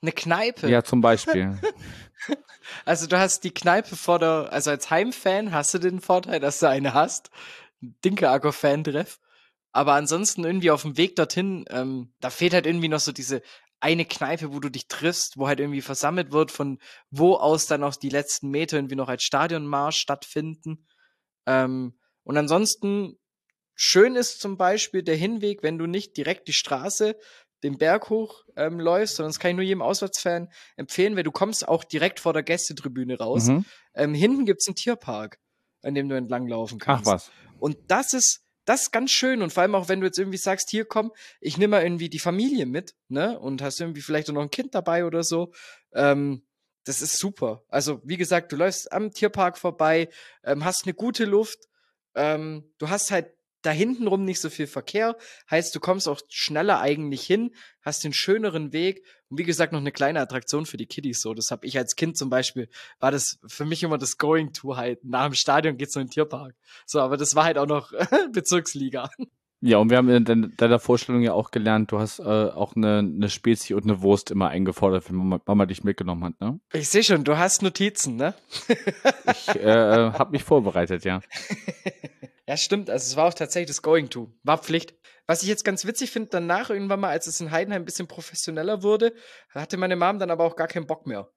eine 0.00 0.12
Kneipe. 0.12 0.68
Ja, 0.68 0.82
zum 0.82 1.00
Beispiel. 1.00 1.58
also 2.84 3.06
du 3.06 3.18
hast 3.18 3.44
die 3.44 3.52
Kneipe 3.52 3.96
vor 3.96 4.18
der, 4.18 4.48
also 4.52 4.70
als 4.70 4.90
Heimfan 4.90 5.52
hast 5.52 5.74
du 5.74 5.78
den 5.78 6.00
Vorteil, 6.00 6.40
dass 6.40 6.60
du 6.60 6.68
eine 6.68 6.94
hast. 6.94 7.30
Dinkeacker-Fan-Treff. 7.80 9.18
Aber 9.72 9.94
ansonsten 9.94 10.44
irgendwie 10.44 10.70
auf 10.70 10.82
dem 10.82 10.96
Weg 10.96 11.16
dorthin, 11.16 11.64
ähm, 11.70 12.12
da 12.20 12.30
fehlt 12.30 12.54
halt 12.54 12.66
irgendwie 12.66 12.88
noch 12.88 13.00
so 13.00 13.12
diese 13.12 13.42
eine 13.80 14.04
Kneipe, 14.04 14.52
wo 14.52 14.60
du 14.60 14.70
dich 14.70 14.88
triffst, 14.88 15.36
wo 15.36 15.46
halt 15.46 15.60
irgendwie 15.60 15.82
versammelt 15.82 16.32
wird, 16.32 16.50
von 16.50 16.78
wo 17.10 17.34
aus 17.34 17.66
dann 17.66 17.84
auch 17.84 17.94
die 17.94 18.08
letzten 18.08 18.50
Meter 18.50 18.76
irgendwie 18.76 18.96
noch 18.96 19.08
als 19.08 19.22
Stadionmarsch 19.22 19.98
stattfinden. 19.98 20.86
Ähm, 21.46 21.98
und 22.24 22.36
ansonsten 22.36 23.18
schön 23.74 24.16
ist 24.16 24.40
zum 24.40 24.56
Beispiel 24.56 25.02
der 25.02 25.16
Hinweg, 25.16 25.62
wenn 25.62 25.78
du 25.78 25.86
nicht 25.86 26.16
direkt 26.16 26.48
die 26.48 26.52
Straße 26.52 27.16
den 27.62 27.78
Berg 27.78 28.10
hoch 28.10 28.44
ähm, 28.56 28.80
läufst, 28.80 29.16
sondern 29.16 29.30
das 29.30 29.38
kann 29.38 29.50
ich 29.50 29.56
nur 29.56 29.64
jedem 29.64 29.82
Auswärtsfan 29.82 30.48
empfehlen, 30.76 31.16
weil 31.16 31.24
du 31.24 31.32
kommst 31.32 31.66
auch 31.66 31.84
direkt 31.84 32.20
vor 32.20 32.32
der 32.32 32.42
Gästetribüne 32.42 33.18
raus. 33.18 33.46
Mhm. 33.46 33.64
Ähm, 33.94 34.14
hinten 34.14 34.46
gibt's 34.46 34.68
einen 34.68 34.76
Tierpark, 34.76 35.38
an 35.88 35.94
dem 35.94 36.08
du 36.08 36.16
entlanglaufen 36.16 36.78
kannst. 36.78 37.08
Ach 37.08 37.14
was. 37.14 37.30
Und 37.58 37.76
das 37.88 38.12
ist, 38.12 38.42
das 38.64 38.82
ist 38.82 38.92
ganz 38.92 39.10
schön. 39.10 39.42
Und 39.42 39.52
vor 39.52 39.62
allem 39.62 39.74
auch, 39.74 39.88
wenn 39.88 40.00
du 40.00 40.06
jetzt 40.06 40.18
irgendwie 40.18 40.38
sagst, 40.38 40.70
hier 40.70 40.84
komm, 40.84 41.12
ich 41.40 41.58
nehme 41.58 41.72
mal 41.72 41.82
irgendwie 41.82 42.08
die 42.08 42.18
Familie 42.18 42.66
mit, 42.66 42.94
ne? 43.08 43.38
Und 43.38 43.62
hast 43.62 43.80
irgendwie 43.80 44.02
vielleicht 44.02 44.28
auch 44.28 44.34
noch 44.34 44.42
ein 44.42 44.50
Kind 44.50 44.74
dabei 44.74 45.04
oder 45.04 45.24
so. 45.24 45.52
Ähm, 45.92 46.42
das 46.84 47.02
ist 47.02 47.18
super. 47.18 47.64
Also, 47.68 48.00
wie 48.04 48.16
gesagt, 48.16 48.52
du 48.52 48.56
läufst 48.56 48.92
am 48.92 49.10
Tierpark 49.10 49.58
vorbei, 49.58 50.08
ähm, 50.44 50.64
hast 50.64 50.84
eine 50.84 50.94
gute 50.94 51.24
Luft. 51.24 51.68
Ähm, 52.14 52.70
du 52.78 52.88
hast 52.88 53.10
halt 53.10 53.32
da 53.62 53.70
hintenrum 53.70 54.24
nicht 54.24 54.40
so 54.40 54.50
viel 54.50 54.66
Verkehr. 54.66 55.16
Heißt, 55.50 55.74
du 55.74 55.80
kommst 55.80 56.08
auch 56.08 56.20
schneller 56.28 56.80
eigentlich 56.80 57.22
hin, 57.22 57.54
hast 57.82 58.04
den 58.04 58.12
schöneren 58.12 58.72
Weg. 58.72 59.04
Und 59.28 59.38
wie 59.38 59.44
gesagt, 59.44 59.72
noch 59.72 59.80
eine 59.80 59.92
kleine 59.92 60.20
Attraktion 60.20 60.66
für 60.66 60.76
die 60.76 60.86
Kiddies. 60.86 61.20
So, 61.20 61.34
das 61.34 61.50
habe 61.50 61.66
ich 61.66 61.76
als 61.76 61.96
Kind 61.96 62.16
zum 62.16 62.30
Beispiel, 62.30 62.68
war 63.00 63.10
das 63.10 63.38
für 63.46 63.64
mich 63.64 63.82
immer 63.82 63.98
das 63.98 64.16
Going 64.16 64.52
to 64.52 64.76
halt. 64.76 65.04
Nach 65.04 65.26
dem 65.26 65.34
Stadion 65.34 65.76
geht's 65.76 65.96
in 65.96 66.02
den 66.02 66.10
Tierpark. 66.10 66.54
So, 66.86 67.00
aber 67.00 67.16
das 67.16 67.34
war 67.34 67.44
halt 67.44 67.58
auch 67.58 67.66
noch 67.66 67.92
Bezirksliga. 68.32 69.10
Ja, 69.60 69.78
und 69.78 69.90
wir 69.90 69.96
haben 69.96 70.08
in 70.08 70.54
deiner 70.56 70.78
Vorstellung 70.78 71.22
ja 71.22 71.32
auch 71.32 71.50
gelernt, 71.50 71.90
du 71.90 71.98
hast 71.98 72.20
äh, 72.20 72.22
auch 72.22 72.76
eine, 72.76 72.98
eine 72.98 73.28
Spezie 73.28 73.74
und 73.74 73.82
eine 73.82 74.02
Wurst 74.02 74.30
immer 74.30 74.50
eingefordert, 74.50 75.08
wenn 75.08 75.16
Mama, 75.16 75.40
Mama 75.44 75.66
dich 75.66 75.82
mitgenommen 75.82 76.24
hat, 76.24 76.40
ne? 76.40 76.60
Ich 76.72 76.88
sehe 76.88 77.02
schon, 77.02 77.24
du 77.24 77.38
hast 77.38 77.62
Notizen, 77.62 78.14
ne? 78.14 78.34
ich 79.32 79.48
äh, 79.56 80.12
habe 80.12 80.30
mich 80.30 80.44
vorbereitet, 80.44 81.04
ja. 81.04 81.20
Ja, 82.48 82.56
stimmt. 82.56 82.88
Also 82.88 83.04
es 83.04 83.16
war 83.16 83.26
auch 83.26 83.34
tatsächlich 83.34 83.68
das 83.68 83.82
Going 83.82 84.08
to. 84.08 84.32
War 84.42 84.56
Pflicht. 84.56 84.94
Was 85.26 85.42
ich 85.42 85.50
jetzt 85.50 85.66
ganz 85.66 85.84
witzig 85.84 86.10
finde, 86.10 86.30
danach 86.30 86.70
irgendwann 86.70 87.00
mal, 87.00 87.10
als 87.10 87.26
es 87.26 87.42
in 87.42 87.50
Heidenheim 87.50 87.82
ein 87.82 87.84
bisschen 87.84 88.08
professioneller 88.08 88.82
wurde, 88.82 89.12
hatte 89.50 89.76
meine 89.76 89.96
Mom 89.96 90.18
dann 90.18 90.30
aber 90.30 90.44
auch 90.44 90.56
gar 90.56 90.66
keinen 90.66 90.86
Bock 90.86 91.06
mehr. 91.06 91.30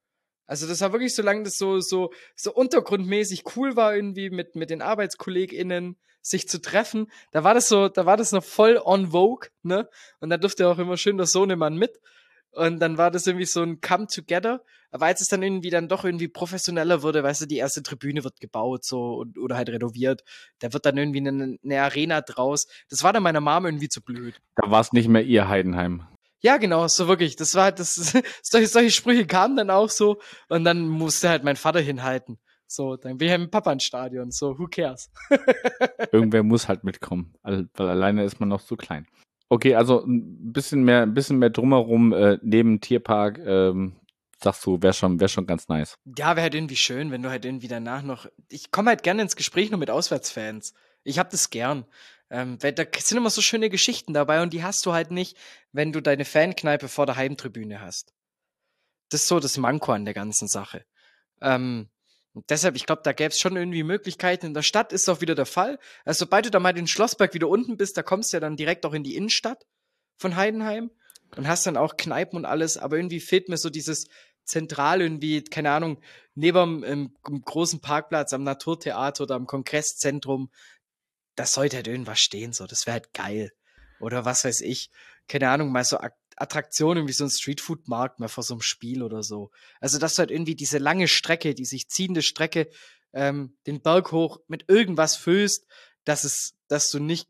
Also 0.46 0.70
das 0.70 0.80
war 0.80 0.94
wirklich, 0.94 1.14
solange 1.14 1.44
das 1.44 1.58
so, 1.58 1.82
so, 1.82 2.14
so 2.38 2.54
untergrundmäßig 2.54 3.44
cool 3.58 3.76
war, 3.76 3.94
irgendwie 3.94 4.30
mit, 4.30 4.56
mit 4.56 4.70
den 4.70 4.82
ArbeitskollegInnen 4.82 6.00
sich 6.22 6.48
zu 6.48 6.62
treffen, 6.62 7.12
da 7.34 7.44
war 7.44 7.56
das 7.56 7.68
so, 7.68 7.90
da 7.90 8.06
war 8.06 8.16
das 8.16 8.32
noch 8.32 8.44
voll 8.44 8.80
on 8.82 9.12
vogue, 9.12 9.50
ne? 9.64 9.90
Und 10.22 10.30
da 10.30 10.38
durfte 10.38 10.66
auch 10.70 10.78
immer 10.78 10.96
schön 10.96 11.18
der 11.18 11.26
Sohnemann 11.26 11.76
mit. 11.76 12.00
Und 12.52 12.80
dann 12.80 12.98
war 12.98 13.12
das 13.12 13.28
irgendwie 13.28 13.46
so 13.46 13.62
ein 13.62 13.82
Come 13.82 14.08
Together. 14.08 14.62
Aber 14.92 15.06
als 15.06 15.22
es 15.22 15.30
dann 15.30 15.42
irgendwie 15.42 15.70
dann 15.70 15.88
doch 15.88 16.04
irgendwie 16.04 16.28
professioneller 16.28 17.02
wurde, 17.02 17.24
weißt 17.24 17.42
du, 17.42 17.46
die 17.46 17.58
erste 17.58 17.82
Tribüne 17.82 18.26
wird 18.26 18.42
gebaut 18.42 18.84
so 18.84 19.14
und, 19.16 19.38
oder 19.38 19.56
halt 19.56 19.70
renoviert, 19.70 20.24
da 20.60 20.74
wird 20.74 20.86
dann 20.86 20.98
irgendwie 20.98 21.20
eine, 21.20 21.58
eine 21.64 21.82
Arena 21.82 22.22
draus. 22.22 22.68
Das 22.90 23.02
war 23.04 23.14
dann 23.14 23.24
meiner 23.24 23.40
Mom 23.40 23.66
irgendwie 23.66 23.88
zu 23.88 24.02
blöd. 24.02 24.36
Da 24.56 24.70
war 24.70 24.82
es 24.82 24.92
nicht 24.92 25.08
mehr 25.08 25.24
ihr 25.24 25.48
Heidenheim. 25.48 26.06
Ja, 26.42 26.58
genau, 26.58 26.88
so 26.88 27.08
wirklich. 27.08 27.38
Das 27.38 27.56
war 27.56 27.72
das 27.72 27.96
solche, 28.42 28.68
solche 28.68 28.92
Sprüche 28.92 29.26
kamen 29.26 29.56
dann 29.56 29.70
auch 29.70 29.90
so 29.90 30.20
und 30.50 30.66
dann 30.66 30.88
musste 30.88 31.30
halt 31.30 31.44
mein 31.44 31.56
Vater 31.56 31.80
hinhalten. 31.80 32.38
So, 32.68 32.96
dann 32.96 33.18
bin 33.18 33.28
ich 33.28 33.32
halt 33.32 33.42
mit 33.42 33.52
Papa 33.52 33.72
ins 33.72 33.84
Stadion. 33.84 34.32
So, 34.32 34.58
who 34.58 34.68
cares? 34.68 35.12
Irgendwer 36.12 36.44
muss 36.44 36.68
halt 36.68 36.84
mitkommen, 36.84 37.34
weil 37.44 37.70
alleine 37.76 38.24
ist 38.24 38.40
man 38.40 38.50
noch 38.50 38.62
zu 38.62 38.76
klein. 38.76 39.08
Okay, 39.52 39.76
also 39.76 40.06
ein 40.06 40.54
bisschen 40.54 40.84
mehr, 40.86 41.02
ein 41.02 41.14
bisschen 41.14 41.38
mehr 41.38 41.50
drumherum 41.50 42.14
äh, 42.14 42.38
neben 42.42 42.80
Tierpark, 42.80 43.38
ähm, 43.40 43.98
sagst 44.42 44.66
du, 44.66 44.82
wäre 44.82 44.94
schon, 44.94 45.20
wär 45.20 45.28
schon 45.28 45.46
ganz 45.46 45.68
nice. 45.68 45.98
Ja, 46.18 46.38
wäre 46.38 46.44
halt 46.44 46.56
irgendwie 46.56 46.78
schön, 46.78 47.12
wenn 47.12 47.22
du 47.22 47.30
halt 47.30 47.44
irgendwie 47.44 47.68
danach 47.68 48.02
noch. 48.02 48.28
Ich 48.48 48.72
komme 48.72 48.92
halt 48.92 49.04
gerne 49.04 49.24
ins 49.24 49.36
Gespräch 49.36 49.70
nur 49.70 49.78
mit 49.78 49.90
Auswärtsfans. 49.90 50.74
Ich 51.04 51.20
hab 51.20 51.32
das 51.32 51.50
gern. 51.50 51.84
Ähm, 52.30 52.60
weil 52.62 52.72
da 52.72 52.86
sind 52.98 53.18
immer 53.18 53.30
so 53.30 53.42
schöne 53.42 53.70
Geschichten 53.70 54.14
dabei 54.14 54.42
und 54.42 54.54
die 54.54 54.64
hast 54.64 54.86
du 54.86 54.94
halt 54.94 55.12
nicht, 55.12 55.36
wenn 55.74 55.92
du 55.92 56.00
deine 56.00 56.24
Fankneipe 56.24 56.88
vor 56.88 57.06
der 57.06 57.18
Heimtribüne 57.18 57.82
hast. 57.82 58.14
Das 59.10 59.24
ist 59.24 59.28
so 59.28 59.42
das 59.42 59.58
Manko 59.58 59.92
an 59.92 60.06
der 60.06 60.14
ganzen 60.14 60.48
Sache. 60.48 60.86
Ähm, 61.42 61.90
und 62.34 62.50
deshalb, 62.50 62.76
ich 62.76 62.86
glaube, 62.86 63.02
da 63.04 63.12
gäbe 63.12 63.30
es 63.30 63.40
schon 63.40 63.58
irgendwie 63.58 63.84
Möglichkeiten. 63.84 64.46
In 64.48 64.54
der 64.54 64.62
Stadt 64.62 64.94
ist 64.94 65.10
auch 65.10 65.22
wieder 65.22 65.36
der 65.36 65.46
Fall. 65.46 65.80
Also, 66.06 66.20
sobald 66.20 66.46
du 66.46 66.52
da 66.52 66.60
mal 66.60 66.74
den 66.74 66.88
Schlossberg 66.88 67.34
wieder 67.34 67.50
unten 67.50 67.78
bist, 67.78 67.98
da 67.98 68.04
kommst 68.04 68.32
du 68.32 68.38
ja 68.38 68.42
dann 68.42 68.56
direkt 68.56 68.86
auch 68.86 68.94
in 68.94 69.04
die 69.04 69.16
Innenstadt 69.16 69.66
von 70.18 70.36
Heidenheim 70.36 70.92
und 71.36 71.48
hast 71.48 71.66
dann 71.66 71.78
auch 71.78 71.98
Kneipen 71.98 72.38
und 72.38 72.46
alles. 72.46 72.78
Aber 72.78 72.96
irgendwie 72.96 73.20
fehlt 73.20 73.50
mir 73.50 73.58
so 73.58 73.70
dieses 73.70 74.08
zentral 74.46 75.02
irgendwie, 75.02 75.44
keine 75.44 75.72
Ahnung, 75.72 76.02
neben 76.34 76.84
im 76.84 77.14
großen 77.24 77.82
Parkplatz 77.82 78.32
am 78.34 78.44
Naturtheater 78.44 79.24
oder 79.24 79.36
am 79.36 79.46
Kongresszentrum. 79.46 80.52
Das 81.36 81.54
sollte 81.54 81.78
halt 81.78 81.88
irgendwas 81.88 82.20
stehen, 82.20 82.54
so. 82.54 82.66
Das 82.66 82.86
wäre 82.86 82.94
halt 82.94 83.14
geil. 83.14 83.52
Oder 84.00 84.24
was 84.26 84.46
weiß 84.46 84.62
ich. 84.62 84.90
Keine 85.28 85.50
Ahnung, 85.50 85.72
mal 85.72 85.84
so 85.84 85.98
Attraktionen 86.42 87.08
wie 87.08 87.14
so 87.14 87.24
ein 87.24 87.30
Streetfood-Markt 87.30 88.20
mal 88.20 88.28
vor 88.28 88.44
so 88.44 88.56
einem 88.56 88.62
Spiel 88.62 89.04
oder 89.04 89.24
so. 89.24 89.52
Also, 89.80 90.00
dass 90.00 90.16
du 90.16 90.20
halt 90.20 90.32
irgendwie 90.32 90.56
diese 90.56 90.78
lange 90.78 91.08
Strecke, 91.08 91.54
die 91.54 91.66
sich 91.66 91.90
ziehende 91.90 92.22
Strecke, 92.22 92.70
ähm, 93.14 93.58
den 93.68 93.82
Berg 93.82 94.12
hoch 94.12 94.40
mit 94.48 94.66
irgendwas 94.68 95.16
füllst, 95.16 95.66
dass 96.04 96.24
es, 96.24 96.56
dass 96.68 96.90
du 96.90 97.00
nicht 97.00 97.30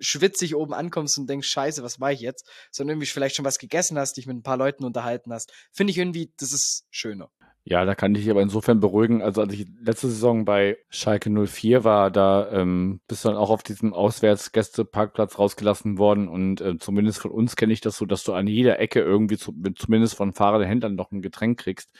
schwitzig 0.00 0.54
oben 0.54 0.74
ankommst 0.74 1.18
und 1.18 1.28
denkst, 1.28 1.48
scheiße, 1.48 1.82
was 1.82 1.98
mache 1.98 2.12
ich 2.12 2.20
jetzt? 2.20 2.48
Sondern 2.70 2.94
irgendwie 2.94 3.06
vielleicht 3.06 3.36
schon 3.36 3.44
was 3.44 3.58
gegessen 3.58 3.98
hast, 3.98 4.16
dich 4.16 4.26
mit 4.26 4.36
ein 4.36 4.42
paar 4.42 4.56
Leuten 4.56 4.84
unterhalten 4.84 5.32
hast. 5.32 5.52
Finde 5.72 5.90
ich 5.90 5.98
irgendwie, 5.98 6.32
das 6.38 6.52
ist 6.52 6.86
schöner. 6.90 7.30
Ja, 7.64 7.84
da 7.84 7.94
kann 7.94 8.14
ich 8.14 8.22
dich 8.22 8.30
aber 8.30 8.40
insofern 8.40 8.80
beruhigen. 8.80 9.20
Also 9.20 9.42
als 9.42 9.52
ich 9.52 9.66
letzte 9.82 10.08
Saison 10.08 10.46
bei 10.46 10.78
Schalke 10.88 11.28
04 11.28 11.84
war, 11.84 12.10
da 12.10 12.50
ähm, 12.50 13.00
bist 13.06 13.24
du 13.24 13.28
dann 13.28 13.36
auch 13.36 13.50
auf 13.50 13.62
diesem 13.62 13.92
Auswärtsgästeparkplatz 13.92 15.38
rausgelassen 15.38 15.98
worden 15.98 16.28
und 16.28 16.62
äh, 16.62 16.78
zumindest 16.78 17.20
von 17.20 17.30
uns 17.30 17.56
kenne 17.56 17.74
ich 17.74 17.82
das 17.82 17.98
so, 17.98 18.06
dass 18.06 18.24
du 18.24 18.32
an 18.32 18.46
jeder 18.46 18.78
Ecke 18.78 19.00
irgendwie 19.00 19.36
zu, 19.36 19.52
zumindest 19.76 20.14
von 20.14 20.32
fahrenden 20.32 20.66
Händlern 20.68 20.94
noch 20.94 21.10
ein 21.12 21.20
Getränk 21.20 21.58
kriegst. 21.60 21.90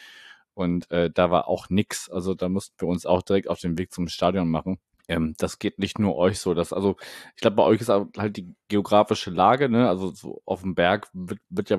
Und 0.55 0.91
äh, 0.91 1.11
da 1.11 1.31
war 1.31 1.49
auch 1.49 1.69
nix. 1.69 2.09
Also 2.11 2.35
da 2.35 2.49
mussten 2.49 2.75
wir 2.81 2.89
uns 2.89 3.05
auch 3.07 3.23
direkt 3.23 3.49
auf 3.49 3.61
den 3.61 3.77
Weg 3.79 3.93
zum 3.93 4.09
Stadion 4.09 4.49
machen. 4.51 4.79
Ähm, 5.07 5.35
das 5.39 5.59
geht 5.59 5.79
nicht 5.79 5.99
nur 5.99 6.17
euch 6.17 6.39
so. 6.41 6.55
Dass, 6.55 6.73
also 6.73 6.97
ich 7.37 7.43
glaube, 7.43 7.57
bei 7.57 7.63
euch 7.65 7.81
ist 7.81 7.89
halt 7.91 8.37
die 8.37 8.55
geografische 8.69 9.31
Lage, 9.31 9.69
ne? 9.69 9.89
Also 9.89 10.11
so 10.13 10.43
auf 10.47 10.63
dem 10.63 10.75
Berg 10.75 11.09
wird, 11.13 11.41
wird 11.51 11.71
ja 11.71 11.79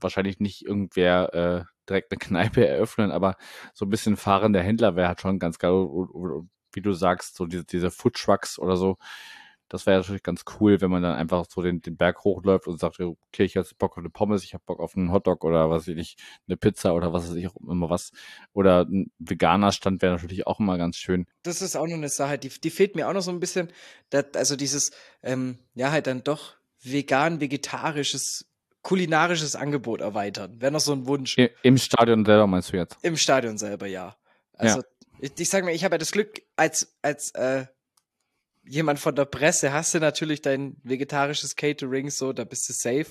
wahrscheinlich 0.00 0.40
nicht 0.40 0.64
irgendwer 0.64 1.34
äh, 1.34 1.64
direkt 1.90 2.12
eine 2.12 2.18
Kneipe 2.50 2.66
eröffnen, 2.66 3.10
aber 3.10 3.36
so 3.74 3.84
ein 3.84 3.90
bisschen 3.90 4.16
fahrender 4.16 4.62
Händler 4.62 4.96
wäre 4.96 5.08
halt 5.08 5.20
schon 5.20 5.38
ganz 5.38 5.58
geil. 5.58 5.72
Wie 6.72 6.82
du 6.82 6.92
sagst, 6.92 7.34
so 7.34 7.46
diese, 7.46 7.64
diese 7.64 7.90
Food 7.90 8.16
oder 8.58 8.76
so. 8.76 8.96
Das 9.70 9.86
wäre 9.86 9.98
natürlich 9.98 10.24
ganz 10.24 10.42
cool, 10.58 10.80
wenn 10.80 10.90
man 10.90 11.02
dann 11.04 11.14
einfach 11.14 11.46
so 11.48 11.62
den, 11.62 11.80
den 11.80 11.96
Berg 11.96 12.24
hochläuft 12.24 12.66
und 12.66 12.80
sagt, 12.80 12.98
okay, 12.98 13.44
ich 13.44 13.56
habe 13.56 13.68
Bock 13.78 13.92
auf 13.92 13.98
eine 13.98 14.10
Pommes, 14.10 14.42
ich 14.42 14.52
habe 14.52 14.64
Bock 14.66 14.80
auf 14.80 14.96
einen 14.96 15.12
Hotdog 15.12 15.44
oder 15.44 15.70
was 15.70 15.86
weiß 15.86 15.96
ich, 15.96 16.16
eine 16.48 16.56
Pizza 16.56 16.92
oder 16.92 17.12
was 17.12 17.30
weiß 17.30 17.36
ich 17.36 17.46
auch 17.46 17.54
immer 17.56 17.88
was. 17.88 18.10
Oder 18.52 18.80
ein 18.80 19.12
veganer 19.20 19.70
Stand 19.70 20.02
wäre 20.02 20.14
natürlich 20.14 20.44
auch 20.48 20.58
immer 20.58 20.76
ganz 20.76 20.96
schön. 20.96 21.26
Das 21.44 21.62
ist 21.62 21.76
auch 21.76 21.86
noch 21.86 21.94
eine 21.94 22.08
Sache, 22.08 22.36
die, 22.36 22.48
die 22.48 22.70
fehlt 22.70 22.96
mir 22.96 23.08
auch 23.08 23.12
noch 23.12 23.22
so 23.22 23.30
ein 23.30 23.38
bisschen. 23.38 23.68
Das, 24.10 24.26
also 24.34 24.56
dieses, 24.56 24.90
ähm, 25.22 25.58
ja, 25.74 25.92
halt 25.92 26.08
dann 26.08 26.24
doch 26.24 26.56
vegan-vegetarisches 26.82 28.49
kulinarisches 28.82 29.56
Angebot 29.56 30.00
erweitern. 30.00 30.60
Wäre 30.60 30.72
noch 30.72 30.80
so 30.80 30.92
ein 30.92 31.06
Wunsch. 31.06 31.36
Im 31.62 31.78
Stadion 31.78 32.24
selber 32.24 32.46
meinst 32.46 32.72
du 32.72 32.76
jetzt? 32.76 32.96
Im 33.02 33.16
Stadion 33.16 33.58
selber, 33.58 33.86
ja. 33.86 34.16
Also 34.54 34.78
ja. 34.78 34.84
ich, 35.20 35.32
ich 35.38 35.48
sag 35.48 35.64
mal, 35.64 35.74
ich 35.74 35.84
habe 35.84 35.94
ja 35.94 35.98
das 35.98 36.12
Glück, 36.12 36.42
als, 36.56 36.96
als 37.02 37.30
äh, 37.32 37.66
jemand 38.64 38.98
von 38.98 39.14
der 39.14 39.24
Presse 39.24 39.72
hast 39.72 39.94
du 39.94 39.98
natürlich 39.98 40.42
dein 40.42 40.76
vegetarisches 40.82 41.56
Catering, 41.56 42.10
so, 42.10 42.32
da 42.32 42.44
bist 42.44 42.68
du 42.68 42.72
safe. 42.72 43.06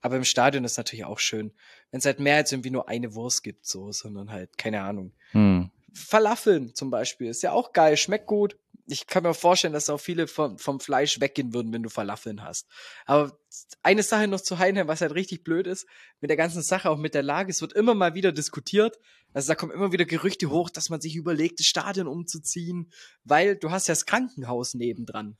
Aber 0.00 0.16
im 0.16 0.24
Stadion 0.24 0.64
ist 0.64 0.76
natürlich 0.76 1.04
auch 1.06 1.18
schön, 1.18 1.52
wenn 1.90 1.98
es 1.98 2.04
halt 2.04 2.20
mehr 2.20 2.36
als 2.36 2.52
irgendwie 2.52 2.70
nur 2.70 2.88
eine 2.88 3.14
Wurst 3.14 3.42
gibt, 3.42 3.66
so, 3.66 3.90
sondern 3.90 4.30
halt, 4.30 4.58
keine 4.58 4.82
Ahnung. 4.82 5.12
Hm. 5.30 5.70
Falafeln 5.94 6.74
zum 6.74 6.90
Beispiel 6.90 7.28
ist 7.28 7.42
ja 7.42 7.52
auch 7.52 7.72
geil, 7.72 7.96
schmeckt 7.96 8.26
gut 8.26 8.56
ich 8.86 9.06
kann 9.06 9.22
mir 9.22 9.34
vorstellen, 9.34 9.72
dass 9.72 9.88
auch 9.88 9.98
viele 9.98 10.26
vom, 10.26 10.58
vom 10.58 10.78
Fleisch 10.78 11.20
weggehen 11.20 11.54
würden, 11.54 11.72
wenn 11.72 11.82
du 11.82 11.88
Falafeln 11.88 12.42
hast. 12.42 12.68
Aber 13.06 13.38
eine 13.82 14.02
Sache 14.02 14.28
noch 14.28 14.40
zu 14.40 14.58
Heinheim, 14.58 14.88
was 14.88 15.00
halt 15.00 15.14
richtig 15.14 15.42
blöd 15.42 15.66
ist, 15.66 15.86
mit 16.20 16.28
der 16.28 16.36
ganzen 16.36 16.62
Sache, 16.62 16.90
auch 16.90 16.98
mit 16.98 17.14
der 17.14 17.22
Lage, 17.22 17.50
es 17.50 17.62
wird 17.62 17.72
immer 17.72 17.94
mal 17.94 18.14
wieder 18.14 18.32
diskutiert. 18.32 18.98
Also 19.32 19.48
da 19.48 19.54
kommen 19.54 19.72
immer 19.72 19.92
wieder 19.92 20.04
Gerüchte 20.04 20.50
hoch, 20.50 20.68
dass 20.68 20.90
man 20.90 21.00
sich 21.00 21.16
überlegt, 21.16 21.60
das 21.60 21.66
Stadion 21.66 22.06
umzuziehen, 22.06 22.92
weil 23.24 23.56
du 23.56 23.70
hast 23.70 23.88
ja 23.88 23.92
das 23.92 24.06
Krankenhaus 24.06 24.74
nebendran. 24.74 25.36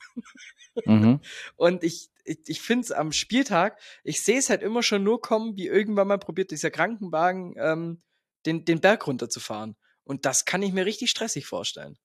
Mhm. 0.86 1.20
Und 1.56 1.84
ich, 1.84 2.10
ich, 2.24 2.38
ich 2.46 2.62
finde 2.62 2.84
es 2.84 2.92
am 2.92 3.12
Spieltag, 3.12 3.78
ich 4.04 4.22
sehe 4.22 4.38
es 4.38 4.48
halt 4.48 4.62
immer 4.62 4.82
schon 4.82 5.04
nur 5.04 5.20
kommen, 5.20 5.56
wie 5.56 5.66
irgendwann 5.66 6.08
mal 6.08 6.18
probiert 6.18 6.50
dieser 6.50 6.70
Krankenwagen 6.70 7.54
ähm, 7.58 8.02
den, 8.46 8.64
den 8.64 8.80
Berg 8.80 9.06
runterzufahren. 9.06 9.76
Und 10.04 10.26
das 10.26 10.44
kann 10.44 10.62
ich 10.62 10.72
mir 10.72 10.86
richtig 10.86 11.10
stressig 11.10 11.46
vorstellen. 11.46 11.98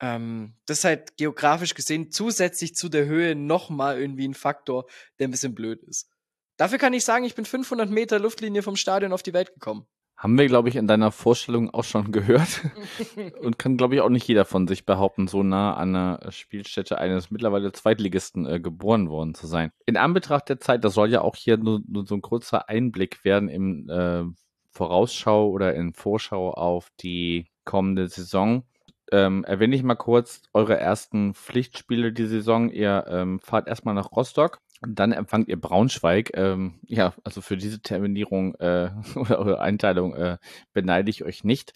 Ähm, 0.00 0.54
das 0.66 0.78
ist 0.78 0.84
halt 0.84 1.16
geografisch 1.16 1.74
gesehen 1.74 2.10
zusätzlich 2.10 2.74
zu 2.74 2.88
der 2.88 3.06
Höhe 3.06 3.34
nochmal 3.34 3.98
irgendwie 3.98 4.28
ein 4.28 4.34
Faktor, 4.34 4.86
der 5.18 5.28
ein 5.28 5.30
bisschen 5.30 5.54
blöd 5.54 5.82
ist. 5.84 6.10
Dafür 6.56 6.78
kann 6.78 6.92
ich 6.92 7.04
sagen, 7.04 7.24
ich 7.24 7.34
bin 7.34 7.44
500 7.44 7.88
Meter 7.88 8.18
Luftlinie 8.18 8.62
vom 8.62 8.76
Stadion 8.76 9.12
auf 9.12 9.22
die 9.22 9.32
Welt 9.32 9.54
gekommen. 9.54 9.86
Haben 10.16 10.38
wir, 10.38 10.46
glaube 10.46 10.68
ich, 10.68 10.76
in 10.76 10.86
deiner 10.86 11.10
Vorstellung 11.10 11.70
auch 11.70 11.82
schon 11.82 12.12
gehört. 12.12 12.60
Und 13.40 13.58
kann, 13.58 13.76
glaube 13.76 13.94
ich, 13.94 14.00
auch 14.02 14.08
nicht 14.08 14.28
jeder 14.28 14.44
von 14.44 14.68
sich 14.68 14.84
behaupten, 14.84 15.26
so 15.26 15.42
nah 15.42 15.74
an 15.74 15.96
einer 15.96 16.30
Spielstätte 16.30 16.98
eines 16.98 17.30
mittlerweile 17.30 17.72
Zweitligisten 17.72 18.46
äh, 18.46 18.60
geboren 18.60 19.08
worden 19.08 19.34
zu 19.34 19.46
sein. 19.46 19.72
In 19.86 19.96
Anbetracht 19.96 20.48
der 20.48 20.60
Zeit, 20.60 20.84
das 20.84 20.94
soll 20.94 21.10
ja 21.10 21.22
auch 21.22 21.34
hier 21.34 21.56
nur, 21.56 21.80
nur 21.88 22.06
so 22.06 22.14
ein 22.14 22.22
kurzer 22.22 22.68
Einblick 22.68 23.24
werden 23.24 23.48
im 23.48 23.88
äh, 23.88 24.24
Vorausschau 24.72 25.48
oder 25.48 25.74
in 25.74 25.92
Vorschau 25.92 26.50
auf 26.50 26.88
die 27.00 27.46
kommende 27.64 28.08
Saison 28.08 28.64
ähm, 29.12 29.44
erwähne 29.44 29.76
ich 29.76 29.82
mal 29.82 29.94
kurz 29.94 30.42
eure 30.54 30.78
ersten 30.78 31.34
Pflichtspiele 31.34 32.12
die 32.12 32.26
Saison. 32.26 32.70
Ihr 32.70 33.04
ähm, 33.08 33.40
fahrt 33.40 33.68
erstmal 33.68 33.94
nach 33.94 34.10
Rostock. 34.10 34.60
Und 34.80 34.98
dann 34.98 35.12
empfangt 35.12 35.48
ihr 35.48 35.60
Braunschweig. 35.60 36.32
Ähm, 36.34 36.80
ja, 36.86 37.12
also 37.22 37.40
für 37.40 37.56
diese 37.56 37.82
Terminierung 37.82 38.54
äh, 38.56 38.90
oder 39.14 39.38
eure 39.38 39.60
Einteilung 39.60 40.14
äh, 40.14 40.38
beneide 40.72 41.10
ich 41.10 41.24
euch 41.24 41.44
nicht. 41.44 41.74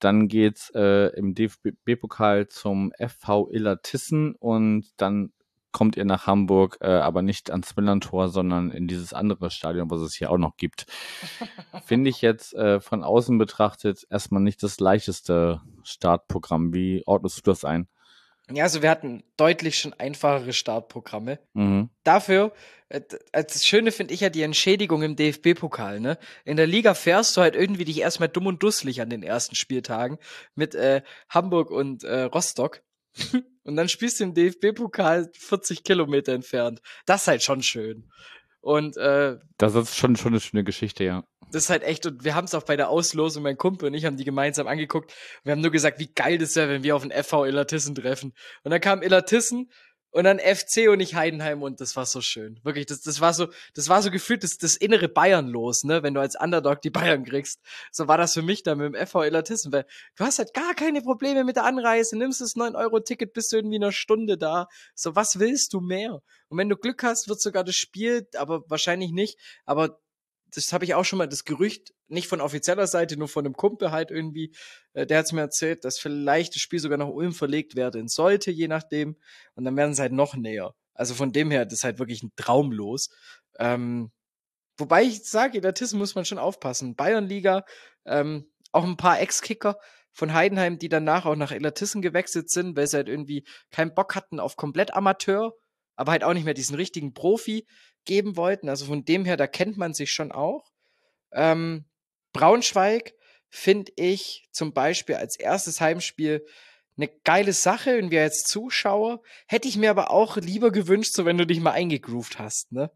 Dann 0.00 0.26
geht's 0.26 0.70
äh, 0.74 1.16
im 1.16 1.34
DFB-Pokal 1.34 2.48
zum 2.48 2.92
FV 2.98 3.48
Illertissen 3.52 4.34
und 4.34 4.86
dann 4.96 5.32
kommt 5.72 5.96
ihr 5.96 6.04
nach 6.04 6.26
Hamburg, 6.26 6.78
äh, 6.80 6.86
aber 6.86 7.22
nicht 7.22 7.50
ans 7.50 7.74
Millantor, 7.76 8.28
sondern 8.28 8.70
in 8.70 8.86
dieses 8.86 9.12
andere 9.12 9.50
Stadion, 9.50 9.90
was 9.90 10.00
es 10.00 10.14
hier 10.14 10.30
auch 10.30 10.38
noch 10.38 10.56
gibt. 10.56 10.86
Finde 11.84 12.10
ich 12.10 12.22
jetzt 12.22 12.54
äh, 12.54 12.80
von 12.80 13.02
außen 13.02 13.38
betrachtet 13.38 14.06
erstmal 14.10 14.42
nicht 14.42 14.62
das 14.62 14.78
leichteste 14.78 15.60
Startprogramm. 15.82 16.72
Wie 16.72 17.02
ordnest 17.06 17.38
du 17.38 17.50
das 17.50 17.64
ein? 17.64 17.88
Ja, 18.50 18.64
also 18.64 18.82
wir 18.82 18.90
hatten 18.90 19.22
deutlich 19.36 19.78
schon 19.78 19.94
einfachere 19.94 20.52
Startprogramme. 20.52 21.38
Mhm. 21.54 21.90
Dafür, 22.02 22.52
äh, 22.88 23.00
das 23.32 23.64
Schöne 23.64 23.92
finde 23.92 24.14
ich 24.14 24.20
ja 24.20 24.30
die 24.30 24.42
Entschädigung 24.42 25.02
im 25.02 25.16
DFB-Pokal, 25.16 26.00
ne? 26.00 26.18
In 26.44 26.56
der 26.56 26.66
Liga 26.66 26.94
fährst 26.94 27.36
du 27.36 27.40
halt 27.40 27.54
irgendwie 27.54 27.84
dich 27.84 28.00
erstmal 28.00 28.28
dumm 28.28 28.46
und 28.46 28.62
dusselig 28.62 29.00
an 29.00 29.10
den 29.10 29.22
ersten 29.22 29.54
Spieltagen 29.54 30.18
mit 30.54 30.74
äh, 30.74 31.02
Hamburg 31.28 31.70
und 31.70 32.04
äh, 32.04 32.22
Rostock. 32.22 32.82
und 33.64 33.76
dann 33.76 33.88
spielst 33.88 34.20
du 34.20 34.24
im 34.24 34.34
DFB-Pokal 34.34 35.30
40 35.34 35.84
Kilometer 35.84 36.32
entfernt. 36.32 36.80
Das 37.06 37.22
ist 37.22 37.28
halt 37.28 37.42
schon 37.42 37.62
schön. 37.62 38.08
Und 38.60 38.96
äh, 38.96 39.38
das 39.58 39.74
ist 39.74 39.96
schon, 39.96 40.16
schon 40.16 40.32
eine 40.32 40.40
schöne 40.40 40.64
Geschichte, 40.64 41.04
ja. 41.04 41.24
Das 41.50 41.64
ist 41.64 41.70
halt 41.70 41.82
echt, 41.82 42.06
und 42.06 42.24
wir 42.24 42.34
haben 42.34 42.46
es 42.46 42.54
auch 42.54 42.62
bei 42.62 42.76
der 42.76 42.88
Auslosung, 42.88 43.42
mein 43.42 43.58
Kumpel 43.58 43.88
und 43.88 43.94
ich 43.94 44.06
haben 44.06 44.16
die 44.16 44.24
gemeinsam 44.24 44.66
angeguckt. 44.66 45.12
Wir 45.42 45.52
haben 45.52 45.60
nur 45.60 45.70
gesagt, 45.70 45.98
wie 45.98 46.10
geil 46.10 46.38
das 46.38 46.56
wäre, 46.56 46.70
wenn 46.70 46.82
wir 46.82 46.96
auf 46.96 47.02
den 47.02 47.10
FV 47.10 47.44
Illertissen 47.44 47.94
treffen. 47.94 48.32
Und 48.62 48.70
dann 48.70 48.80
kam 48.80 49.02
Illertissen 49.02 49.70
und 50.12 50.24
dann 50.24 50.38
FC 50.38 50.88
und 50.88 50.98
nicht 50.98 51.14
Heidenheim 51.14 51.62
und 51.62 51.80
das 51.80 51.96
war 51.96 52.06
so 52.06 52.20
schön. 52.20 52.60
Wirklich, 52.62 52.86
das, 52.86 53.00
das 53.00 53.20
war 53.20 53.32
so, 53.32 53.48
das 53.74 53.88
war 53.88 54.02
so 54.02 54.10
gefühlt 54.10 54.44
das, 54.44 54.58
das 54.58 54.76
innere 54.76 55.08
Bayern 55.08 55.48
los, 55.48 55.84
ne, 55.84 56.02
wenn 56.02 56.14
du 56.14 56.20
als 56.20 56.38
Underdog 56.38 56.82
die 56.82 56.90
Bayern 56.90 57.24
kriegst. 57.24 57.60
So 57.90 58.08
war 58.08 58.18
das 58.18 58.34
für 58.34 58.42
mich 58.42 58.62
dann 58.62 58.78
mit 58.78 58.94
dem 58.94 59.06
FV 59.06 59.22
Elatissen, 59.24 59.72
weil 59.72 59.86
du 60.16 60.24
hast 60.24 60.38
halt 60.38 60.54
gar 60.54 60.74
keine 60.74 61.00
Probleme 61.00 61.44
mit 61.44 61.56
der 61.56 61.64
Anreise, 61.64 62.16
nimmst 62.16 62.42
das 62.42 62.56
9-Euro-Ticket, 62.56 63.32
bist 63.32 63.52
du 63.52 63.56
irgendwie 63.56 63.76
in 63.76 63.84
einer 63.84 63.92
Stunde 63.92 64.36
da. 64.36 64.68
So, 64.94 65.16
was 65.16 65.38
willst 65.38 65.72
du 65.72 65.80
mehr? 65.80 66.22
Und 66.48 66.58
wenn 66.58 66.68
du 66.68 66.76
Glück 66.76 67.02
hast, 67.02 67.28
wird 67.28 67.40
sogar 67.40 67.64
das 67.64 67.76
Spiel, 67.76 68.28
aber 68.36 68.68
wahrscheinlich 68.68 69.12
nicht, 69.12 69.38
aber 69.64 69.98
das 70.54 70.72
habe 70.72 70.84
ich 70.84 70.94
auch 70.94 71.04
schon 71.04 71.18
mal, 71.18 71.28
das 71.28 71.44
Gerücht, 71.44 71.92
nicht 72.08 72.28
von 72.28 72.40
offizieller 72.40 72.86
Seite, 72.86 73.16
nur 73.16 73.28
von 73.28 73.44
einem 73.44 73.54
Kumpel 73.54 73.90
halt 73.90 74.10
irgendwie, 74.10 74.54
äh, 74.92 75.06
der 75.06 75.18
hat 75.18 75.26
es 75.26 75.32
mir 75.32 75.40
erzählt, 75.40 75.84
dass 75.84 75.98
vielleicht 75.98 76.54
das 76.54 76.62
Spiel 76.62 76.78
sogar 76.78 76.98
nach 76.98 77.08
Ulm 77.08 77.32
verlegt 77.32 77.74
werden 77.74 78.08
sollte, 78.08 78.50
je 78.50 78.68
nachdem. 78.68 79.16
Und 79.54 79.64
dann 79.64 79.76
werden 79.76 79.94
sie 79.94 80.02
halt 80.02 80.12
noch 80.12 80.34
näher. 80.34 80.74
Also 80.94 81.14
von 81.14 81.32
dem 81.32 81.50
her, 81.50 81.64
das 81.64 81.74
ist 81.74 81.84
halt 81.84 81.98
wirklich 81.98 82.22
ein 82.22 82.32
Traumlos. 82.36 83.08
Ähm, 83.58 84.12
wobei 84.76 85.02
ich 85.04 85.24
sage, 85.24 85.60
Tissen 85.74 85.98
muss 85.98 86.14
man 86.14 86.24
schon 86.24 86.38
aufpassen. 86.38 86.96
Bayernliga, 86.96 87.64
ähm, 88.04 88.50
auch 88.72 88.84
ein 88.84 88.96
paar 88.96 89.20
Ex-Kicker 89.20 89.78
von 90.12 90.34
Heidenheim, 90.34 90.78
die 90.78 90.88
danach 90.88 91.24
auch 91.24 91.36
nach 91.36 91.52
Elatissen 91.52 92.02
gewechselt 92.02 92.50
sind, 92.50 92.76
weil 92.76 92.86
sie 92.86 92.96
halt 92.96 93.08
irgendwie 93.08 93.46
keinen 93.70 93.94
Bock 93.94 94.14
hatten 94.14 94.38
auf 94.38 94.56
komplett 94.56 94.92
Amateur, 94.94 95.54
aber 95.96 96.12
halt 96.12 96.24
auch 96.24 96.34
nicht 96.34 96.44
mehr 96.44 96.54
diesen 96.54 96.76
richtigen 96.76 97.14
Profi 97.14 97.66
geben 98.04 98.36
wollten. 98.36 98.68
Also 98.68 98.86
von 98.86 99.04
dem 99.04 99.24
her, 99.24 99.36
da 99.36 99.46
kennt 99.46 99.76
man 99.76 99.94
sich 99.94 100.12
schon 100.12 100.32
auch. 100.32 100.72
Ähm, 101.32 101.84
Braunschweig 102.32 103.14
finde 103.48 103.92
ich 103.96 104.48
zum 104.50 104.72
Beispiel 104.72 105.16
als 105.16 105.36
erstes 105.36 105.80
Heimspiel 105.80 106.44
eine 106.96 107.08
geile 107.24 107.52
Sache 107.52 107.98
und 107.98 108.10
wir 108.10 108.22
als 108.22 108.44
Zuschauer 108.44 109.22
hätte 109.46 109.68
ich 109.68 109.76
mir 109.76 109.90
aber 109.90 110.10
auch 110.10 110.36
lieber 110.36 110.70
gewünscht, 110.70 111.14
so 111.14 111.24
wenn 111.24 111.38
du 111.38 111.46
dich 111.46 111.60
mal 111.60 111.72
eingegroovt 111.72 112.38
hast. 112.38 112.72
Ne? 112.72 112.90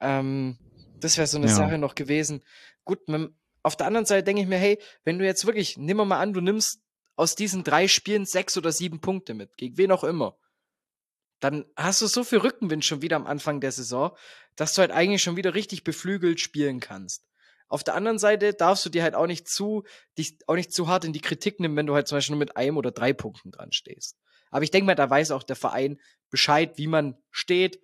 Ähm, 0.00 0.58
das 1.00 1.16
wäre 1.16 1.26
so 1.26 1.38
eine 1.38 1.48
ja. 1.48 1.52
Sache 1.52 1.78
noch 1.78 1.94
gewesen. 1.94 2.42
Gut, 2.84 3.08
mit, 3.08 3.30
auf 3.62 3.76
der 3.76 3.86
anderen 3.86 4.06
Seite 4.06 4.24
denke 4.24 4.42
ich 4.42 4.48
mir, 4.48 4.58
hey, 4.58 4.78
wenn 5.04 5.18
du 5.18 5.24
jetzt 5.24 5.46
wirklich, 5.46 5.76
nimm 5.76 5.96
mal 5.96 6.20
an, 6.20 6.32
du 6.32 6.40
nimmst 6.40 6.80
aus 7.16 7.34
diesen 7.34 7.64
drei 7.64 7.88
Spielen 7.88 8.26
sechs 8.26 8.56
oder 8.56 8.72
sieben 8.72 9.00
Punkte 9.00 9.34
mit, 9.34 9.56
gegen 9.56 9.76
wen 9.76 9.92
auch 9.92 10.04
immer 10.04 10.36
dann 11.42 11.64
hast 11.76 12.00
du 12.00 12.06
so 12.06 12.22
viel 12.22 12.38
Rückenwind 12.38 12.84
schon 12.84 13.02
wieder 13.02 13.16
am 13.16 13.26
Anfang 13.26 13.60
der 13.60 13.72
Saison, 13.72 14.16
dass 14.54 14.74
du 14.74 14.80
halt 14.80 14.92
eigentlich 14.92 15.22
schon 15.22 15.36
wieder 15.36 15.54
richtig 15.54 15.82
beflügelt 15.82 16.40
spielen 16.40 16.78
kannst. 16.78 17.26
Auf 17.68 17.82
der 17.82 17.94
anderen 17.94 18.20
Seite 18.20 18.54
darfst 18.54 18.86
du 18.86 18.90
dir 18.90 19.02
halt 19.02 19.16
auch 19.16 19.26
nicht 19.26 19.48
zu, 19.48 19.82
dich 20.16 20.38
auch 20.46 20.54
nicht 20.54 20.72
zu 20.72 20.86
hart 20.86 21.04
in 21.04 21.12
die 21.12 21.20
Kritik 21.20 21.58
nehmen, 21.58 21.76
wenn 21.76 21.86
du 21.86 21.94
halt 21.94 22.06
zum 22.06 22.16
Beispiel 22.16 22.34
nur 22.34 22.38
mit 22.38 22.56
einem 22.56 22.76
oder 22.76 22.92
drei 22.92 23.12
Punkten 23.12 23.50
dran 23.50 23.72
stehst. 23.72 24.18
Aber 24.50 24.62
ich 24.62 24.70
denke 24.70 24.86
mal, 24.86 24.94
da 24.94 25.10
weiß 25.10 25.32
auch 25.32 25.42
der 25.42 25.56
Verein 25.56 25.98
Bescheid, 26.30 26.78
wie 26.78 26.86
man 26.86 27.16
steht, 27.30 27.80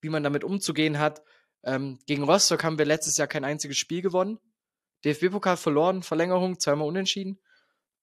wie 0.00 0.10
man 0.10 0.22
damit 0.22 0.44
umzugehen 0.44 0.98
hat. 0.98 1.22
Ähm, 1.64 1.98
gegen 2.06 2.22
Rostock 2.22 2.62
haben 2.62 2.78
wir 2.78 2.84
letztes 2.84 3.16
Jahr 3.16 3.26
kein 3.26 3.44
einziges 3.44 3.78
Spiel 3.78 4.02
gewonnen. 4.02 4.38
DFB-Pokal 5.04 5.56
verloren, 5.56 6.02
Verlängerung, 6.04 6.60
zweimal 6.60 6.86
unentschieden. 6.86 7.40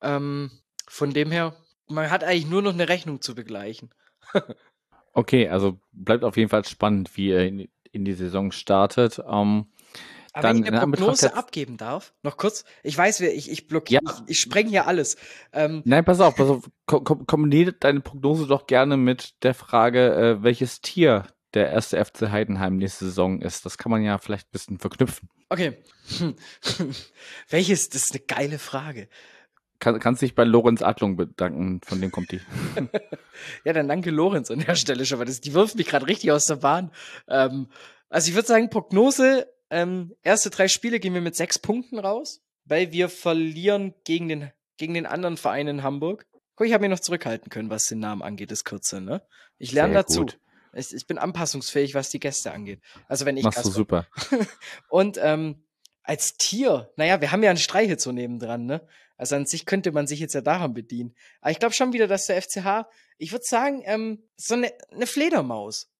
Ähm, 0.01 0.51
von 0.89 1.13
dem 1.13 1.31
her, 1.31 1.55
man 1.87 2.09
hat 2.09 2.25
eigentlich 2.25 2.47
nur 2.47 2.61
noch 2.61 2.73
eine 2.73 2.89
Rechnung 2.89 3.21
zu 3.21 3.35
begleichen. 3.35 3.93
Okay, 5.17 5.49
also 5.49 5.79
bleibt 5.93 6.23
auf 6.23 6.37
jeden 6.37 6.49
Fall 6.49 6.63
spannend, 6.63 7.17
wie 7.17 7.31
er 7.31 7.47
in, 7.47 7.67
in 7.91 8.05
die 8.05 8.13
Saison 8.13 8.51
startet. 8.51 9.19
Ähm, 9.27 9.65
aber 10.31 10.47
dann, 10.49 10.57
wenn 10.57 10.75
ich 10.75 10.79
eine 10.79 10.91
Prognose 10.91 11.35
abgeben 11.35 11.75
darf, 11.75 12.13
noch 12.21 12.37
kurz, 12.37 12.65
ich 12.83 12.95
weiß, 12.95 13.21
ich, 13.21 13.49
ich 13.49 13.65
blockiere, 13.65 14.03
ja. 14.05 14.11
ich, 14.11 14.33
ich 14.33 14.39
spreng 14.39 14.67
hier 14.67 14.85
alles. 14.85 15.17
Ähm, 15.53 15.81
Nein, 15.85 16.05
pass 16.05 16.19
auf, 16.19 16.35
pass 16.35 16.49
auf, 16.49 16.69
kom 16.85 17.25
kombiniere 17.25 17.73
deine 17.73 18.01
Prognose 18.01 18.45
doch 18.45 18.67
gerne 18.67 18.95
mit 18.95 19.41
der 19.41 19.55
Frage, 19.55 20.13
äh, 20.13 20.43
welches 20.43 20.81
Tier 20.81 21.25
der 21.55 21.71
erste 21.71 22.05
FC 22.05 22.29
Heidenheim 22.29 22.77
nächste 22.77 23.05
Saison 23.05 23.41
ist. 23.41 23.65
Das 23.65 23.79
kann 23.79 23.89
man 23.89 24.03
ja 24.03 24.19
vielleicht 24.19 24.49
ein 24.49 24.51
bisschen 24.51 24.77
verknüpfen. 24.77 25.29
Okay. 25.49 25.81
welches, 27.49 27.89
das 27.89 28.03
ist 28.03 28.11
eine 28.11 28.23
geile 28.23 28.59
Frage. 28.59 29.09
Kann, 29.79 29.99
kannst 29.99 30.21
dich 30.21 30.33
bei 30.33 30.43
Lorenz 30.43 30.81
Adlung 30.81 31.17
bedanken, 31.17 31.81
von 31.85 32.01
dem 32.01 32.11
kommt 32.11 32.31
die. 32.31 32.41
ja, 33.63 33.73
dann 33.73 33.87
danke 33.87 34.09
Lorenz 34.09 34.49
an 34.49 34.59
der 34.59 34.75
Stelle 34.75 35.05
schon, 35.05 35.19
weil 35.19 35.27
das, 35.27 35.39
die 35.39 35.53
wirft 35.53 35.75
mich 35.75 35.87
gerade 35.87 36.07
richtig 36.07 36.31
aus 36.31 36.45
der 36.45 36.55
Bahn. 36.57 36.91
Ähm, 37.27 37.67
also 38.09 38.29
ich 38.29 38.35
würde 38.35 38.47
sagen, 38.47 38.69
Prognose, 38.69 39.47
ähm, 39.69 40.15
erste 40.23 40.49
drei 40.49 40.67
Spiele 40.67 40.99
gehen 40.99 41.13
wir 41.13 41.21
mit 41.21 41.35
sechs 41.35 41.59
Punkten 41.59 41.99
raus, 41.99 42.41
weil 42.65 42.91
wir 42.91 43.09
verlieren 43.09 43.93
gegen 44.03 44.29
den, 44.29 44.51
gegen 44.77 44.93
den 44.93 45.05
anderen 45.05 45.37
Verein 45.37 45.67
in 45.67 45.83
Hamburg. 45.83 46.25
Guck, 46.55 46.65
ich 46.65 46.73
habe 46.73 46.81
mich 46.81 46.89
noch 46.89 46.99
zurückhalten 46.99 47.49
können, 47.49 47.69
was 47.69 47.83
den 47.83 47.99
Namen 47.99 48.23
angeht, 48.23 48.49
das 48.49 48.63
Kürze, 48.63 48.99
ne? 48.99 49.21
Ich 49.59 49.73
lerne 49.73 49.93
dazu. 49.93 50.25
Ich, 50.73 50.93
ich, 50.93 51.05
bin 51.07 51.17
anpassungsfähig, 51.17 51.93
was 51.93 52.09
die 52.09 52.19
Gäste 52.19 52.51
angeht. 52.51 52.81
Also 53.07 53.25
wenn 53.25 53.37
ich 53.37 53.43
Machst 53.43 53.65
du 53.65 53.69
super. 53.69 54.07
Und 54.89 55.19
ähm, 55.21 55.63
als 56.03 56.35
Tier, 56.37 56.91
naja, 56.95 57.21
wir 57.21 57.31
haben 57.31 57.43
ja 57.43 57.49
einen 57.49 57.59
Streichel 57.59 57.97
neben 58.13 58.39
dran, 58.39 58.65
ne? 58.65 58.87
Also 59.17 59.35
an 59.35 59.45
sich 59.45 59.65
könnte 59.65 59.91
man 59.91 60.07
sich 60.07 60.19
jetzt 60.19 60.33
ja 60.33 60.41
daran 60.41 60.73
bedienen. 60.73 61.15
Aber 61.41 61.51
ich 61.51 61.59
glaube 61.59 61.73
schon 61.73 61.93
wieder, 61.93 62.07
dass 62.07 62.27
der 62.27 62.41
FCH, 62.41 62.87
ich 63.17 63.31
würde 63.31 63.45
sagen, 63.45 63.81
ähm, 63.85 64.23
so 64.35 64.53
eine, 64.55 64.71
eine 64.91 65.07
Fledermaus. 65.07 65.91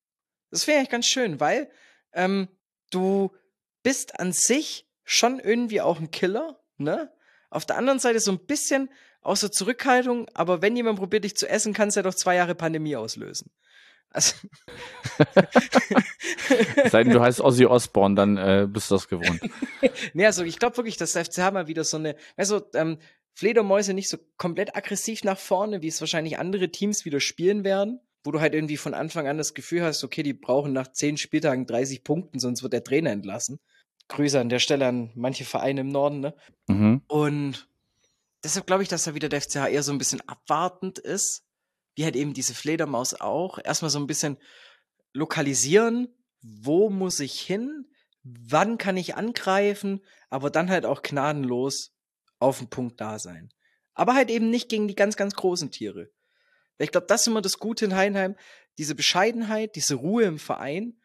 Das 0.51 0.67
wäre 0.67 0.77
eigentlich 0.77 0.91
ganz 0.91 1.07
schön, 1.07 1.39
weil 1.39 1.69
ähm, 2.13 2.47
du 2.91 3.35
bist 3.83 4.19
an 4.19 4.31
sich 4.31 4.87
schon 5.03 5.39
irgendwie 5.39 5.81
auch 5.81 5.99
ein 5.99 6.11
Killer, 6.11 6.61
ne? 6.77 7.11
Auf 7.49 7.65
der 7.65 7.77
anderen 7.77 7.99
Seite 7.99 8.19
so 8.19 8.31
ein 8.31 8.45
bisschen 8.45 8.89
außer 9.21 9.51
Zurückhaltung, 9.51 10.29
aber 10.33 10.61
wenn 10.61 10.75
jemand 10.75 10.99
probiert, 10.99 11.23
dich 11.23 11.35
zu 11.35 11.47
essen, 11.47 11.73
kannst 11.73 11.95
du 11.95 11.99
ja 11.99 12.03
doch 12.03 12.13
zwei 12.13 12.35
Jahre 12.35 12.55
Pandemie 12.55 12.95
auslösen. 12.95 13.51
Also. 14.09 14.35
Sei 16.89 17.03
denn, 17.03 17.13
du 17.13 17.21
heißt 17.21 17.41
Ozzy 17.41 17.65
Osbourne, 17.65 18.15
dann 18.15 18.37
äh, 18.37 18.67
bist 18.69 18.89
du 18.89 18.95
das 18.95 19.07
gewohnt. 19.07 19.39
nee, 20.13 20.25
also 20.25 20.43
ich 20.43 20.59
glaube 20.59 20.77
wirklich, 20.77 20.97
dass 20.97 21.13
der 21.13 21.25
FCH 21.25 21.51
mal 21.51 21.67
wieder 21.67 21.83
so 21.83 21.97
eine, 21.97 22.15
also 22.35 22.61
ähm, 22.73 22.97
Fledermäuse 23.33 23.93
nicht 23.93 24.09
so 24.09 24.17
komplett 24.37 24.75
aggressiv 24.75 25.23
nach 25.23 25.37
vorne, 25.37 25.81
wie 25.81 25.87
es 25.87 25.99
wahrscheinlich 26.01 26.39
andere 26.39 26.69
Teams 26.69 27.05
wieder 27.05 27.19
spielen 27.19 27.63
werden, 27.63 27.99
wo 28.23 28.31
du 28.31 28.39
halt 28.39 28.55
irgendwie 28.55 28.77
von 28.77 28.93
Anfang 28.93 29.27
an 29.27 29.37
das 29.37 29.53
Gefühl 29.53 29.83
hast, 29.83 30.03
okay, 30.03 30.23
die 30.23 30.33
brauchen 30.33 30.73
nach 30.73 30.91
zehn 30.91 31.17
Spieltagen 31.17 31.67
30 31.67 32.03
Punkten, 32.03 32.39
sonst 32.39 32.63
wird 32.63 32.73
der 32.73 32.83
Trainer 32.83 33.11
entlassen. 33.11 33.59
Grüße 34.07 34.39
an 34.39 34.49
der 34.49 34.59
Stelle 34.59 34.87
an 34.87 35.11
manche 35.15 35.45
Vereine 35.45 35.81
im 35.81 35.89
Norden, 35.89 36.21
ne? 36.21 36.33
Mhm. 36.67 37.01
Und 37.07 37.67
deshalb 38.43 38.65
glaube 38.65 38.83
ich, 38.83 38.89
dass 38.89 39.03
da 39.03 39.13
wieder 39.13 39.29
der 39.29 39.41
FCH 39.41 39.67
eher 39.69 39.83
so 39.83 39.91
ein 39.91 39.97
bisschen 39.97 40.27
abwartend 40.27 40.97
ist 40.97 41.43
wie 41.97 42.03
halt 42.03 42.15
eben 42.15 42.35
diese 42.35 42.53
Fledermaus 42.53 43.15
auch, 43.15 43.57
erstmal 43.57 43.89
so 43.89 43.99
ein 43.99 44.05
bisschen 44.05 44.37
lokalisieren, 45.13 46.07
wo 46.41 46.91
muss 46.91 47.19
ich 47.19 47.41
hin, 47.41 47.87
wann 48.23 48.77
kann 48.77 48.97
ich 48.97 49.15
angreifen, 49.15 50.05
aber 50.29 50.51
dann 50.51 50.69
halt 50.69 50.85
auch 50.85 51.01
gnadenlos 51.01 51.95
auf 52.37 52.59
den 52.59 52.69
Punkt 52.69 53.01
da 53.01 53.17
sein. 53.17 53.49
Aber 53.95 54.13
halt 54.13 54.29
eben 54.29 54.51
nicht 54.51 54.69
gegen 54.69 54.87
die 54.87 54.93
ganz, 54.93 55.15
ganz 55.15 55.33
großen 55.33 55.71
Tiere. 55.71 56.11
Ich 56.77 56.91
glaube, 56.91 57.07
das 57.07 57.21
ist 57.21 57.27
immer 57.27 57.41
das 57.41 57.57
Gute 57.57 57.85
in 57.85 57.95
Heinheim, 57.95 58.35
diese 58.77 58.93
Bescheidenheit, 58.93 59.75
diese 59.75 59.95
Ruhe 59.95 60.25
im 60.25 60.37
Verein 60.37 61.01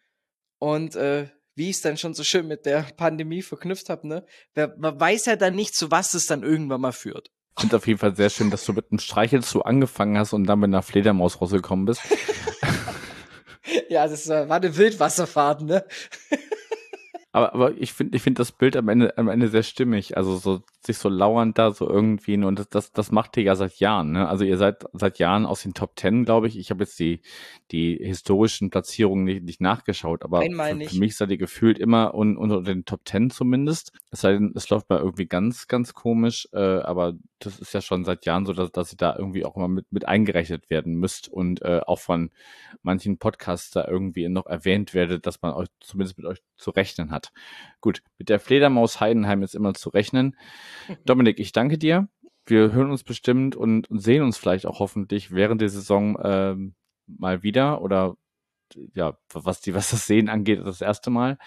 und 0.59 0.95
äh, 0.95 1.31
wie 1.55 1.71
ich 1.71 1.77
es 1.77 1.83
dann 1.83 1.97
schon 1.97 2.13
so 2.13 2.23
schön 2.23 2.47
mit 2.47 2.67
der 2.67 2.83
Pandemie 2.99 3.41
verknüpft 3.41 3.89
habe, 3.89 4.07
ne? 4.07 4.27
Man 4.55 5.01
weiß 5.01 5.25
ja 5.25 5.37
dann 5.37 5.55
nicht, 5.55 5.75
zu 5.75 5.91
was 5.91 6.13
es 6.13 6.27
dann 6.27 6.43
irgendwann 6.43 6.83
mal 6.83 6.93
führt. 6.93 7.31
Ich 7.57 7.61
finde 7.63 7.77
auf 7.77 7.87
jeden 7.87 7.99
Fall 7.99 8.17
sehr 8.17 8.31
schön, 8.31 8.51
dass 8.51 8.65
du 8.65 8.73
mit 8.73 8.91
einem 8.91 8.99
Streichelzoo 8.99 9.61
angefangen 9.61 10.19
hast 10.19 10.33
und 10.33 10.45
dann 10.45 10.59
mit 10.61 10.69
einer 10.69 10.83
Fledermaus 10.83 11.41
rausgekommen 11.41 11.85
bist. 11.85 12.03
ja, 13.89 14.07
das 14.07 14.29
war 14.29 14.51
eine 14.51 14.77
Wildwasserfahrt, 14.77 15.63
ne? 15.63 15.85
aber, 17.33 17.55
aber 17.55 17.79
ich 17.79 17.93
finde 17.93 18.17
ich 18.17 18.23
finde 18.23 18.41
das 18.41 18.53
Bild 18.53 18.77
am 18.77 18.89
Ende, 18.89 19.17
am 19.17 19.29
Ende 19.29 19.49
sehr 19.49 19.63
stimmig. 19.63 20.17
Also 20.17 20.37
so 20.37 20.63
sich 20.85 20.99
so 20.99 21.09
lauernd 21.09 21.59
da 21.59 21.71
so 21.71 21.89
irgendwie 21.89 22.37
und 22.37 22.59
das, 22.59 22.69
das, 22.69 22.93
das 22.93 23.11
macht 23.11 23.37
ihr 23.37 23.43
ja 23.43 23.55
seit 23.55 23.77
Jahren. 23.77 24.13
Ne? 24.13 24.29
Also 24.29 24.45
ihr 24.45 24.59
seid 24.59 24.85
seit 24.93 25.19
Jahren 25.19 25.47
aus 25.47 25.63
den 25.63 25.73
Top 25.73 25.97
Ten, 25.97 26.25
glaube 26.25 26.49
ich. 26.49 26.59
Ich 26.59 26.71
habe 26.71 26.85
jetzt 26.85 26.99
die, 26.99 27.21
die 27.71 27.99
historischen 28.03 28.71
Platzierungen 28.71 29.25
nicht, 29.25 29.45
nicht 29.45 29.61
nachgeschaut, 29.61 30.25
aber 30.25 30.43
für, 30.43 30.75
nicht. 30.75 30.93
für, 30.93 30.99
mich 30.99 31.17
seid 31.17 31.31
ihr 31.31 31.39
gefühlt 31.39 31.79
immer 31.79 32.15
un, 32.15 32.37
unter 32.37 32.63
den 32.63 32.85
Top 32.85 33.05
Ten 33.05 33.31
zumindest. 33.31 33.93
Es 34.11 34.21
sei 34.21 34.33
denn, 34.33 34.53
es 34.55 34.69
läuft 34.69 34.91
mal 34.91 34.99
irgendwie 34.99 35.27
ganz, 35.27 35.69
ganz 35.69 35.95
komisch, 35.95 36.49
äh, 36.53 36.59
aber 36.59 37.15
das 37.47 37.59
ist 37.59 37.75
ja 37.75 37.81
schon 37.81 38.05
seit 38.05 38.27
Jahren 38.27 38.47
so, 38.47 38.53
dass, 38.53 38.73
dass 38.73 38.93
ihr 38.93 38.97
da 38.97 39.17
irgendwie 39.17 39.45
auch 39.45 39.57
immer 39.57 39.69
mit, 39.69 39.91
mit 39.93 40.07
eingerechnet 40.07 40.71
werden 40.71 40.95
müsst 40.95 41.29
und 41.29 41.63
äh, 41.63 41.81
auch 41.87 41.99
von 41.99 42.31
manchen 42.83 43.19
Podcasts 43.19 43.71
da 43.71 43.87
irgendwie 43.87 44.29
noch 44.29 44.47
erwähnt 44.47 44.95
werdet, 44.95 45.27
dass 45.27 45.43
man 45.43 45.53
euch 45.53 45.69
zumindest 45.81 46.19
mit 46.19 46.27
euch 46.27 46.43
zu 46.57 46.71
rechnen 46.71 47.11
hat. 47.11 47.33
Gut, 47.81 48.03
mit 48.19 48.29
der 48.29 48.41
Fledermaus 48.41 49.01
Heidenheim 49.01 49.43
ist 49.43 49.55
immer 49.55 49.75
zu 49.75 49.91
rechnen. 49.91 50.37
Dominik, 51.05 51.39
ich 51.39 51.53
danke 51.53 51.79
dir. 51.79 52.09
wir 52.47 52.73
hören 52.73 52.91
uns 52.91 53.05
bestimmt 53.05 53.57
und, 53.57 53.87
sehen 53.91 54.23
uns 54.23 54.39
vielleicht 54.39 54.67
auch 54.67 54.81
hoffentlich 54.81 55.33
während 55.33 55.61
der 55.61 55.69
Saison 55.69 56.19
ähm, 56.23 56.75
mal 57.07 57.43
wieder 57.43 57.83
oder 57.83 58.17
ja, 58.95 59.19
was 59.33 59.61
die, 59.61 59.75
was 59.75 59.91
das 59.91 60.07
Sehen 60.07 60.29
angeht, 60.29 60.61
das 60.65 60.81
erste 60.81 61.11
Mal. 61.11 61.39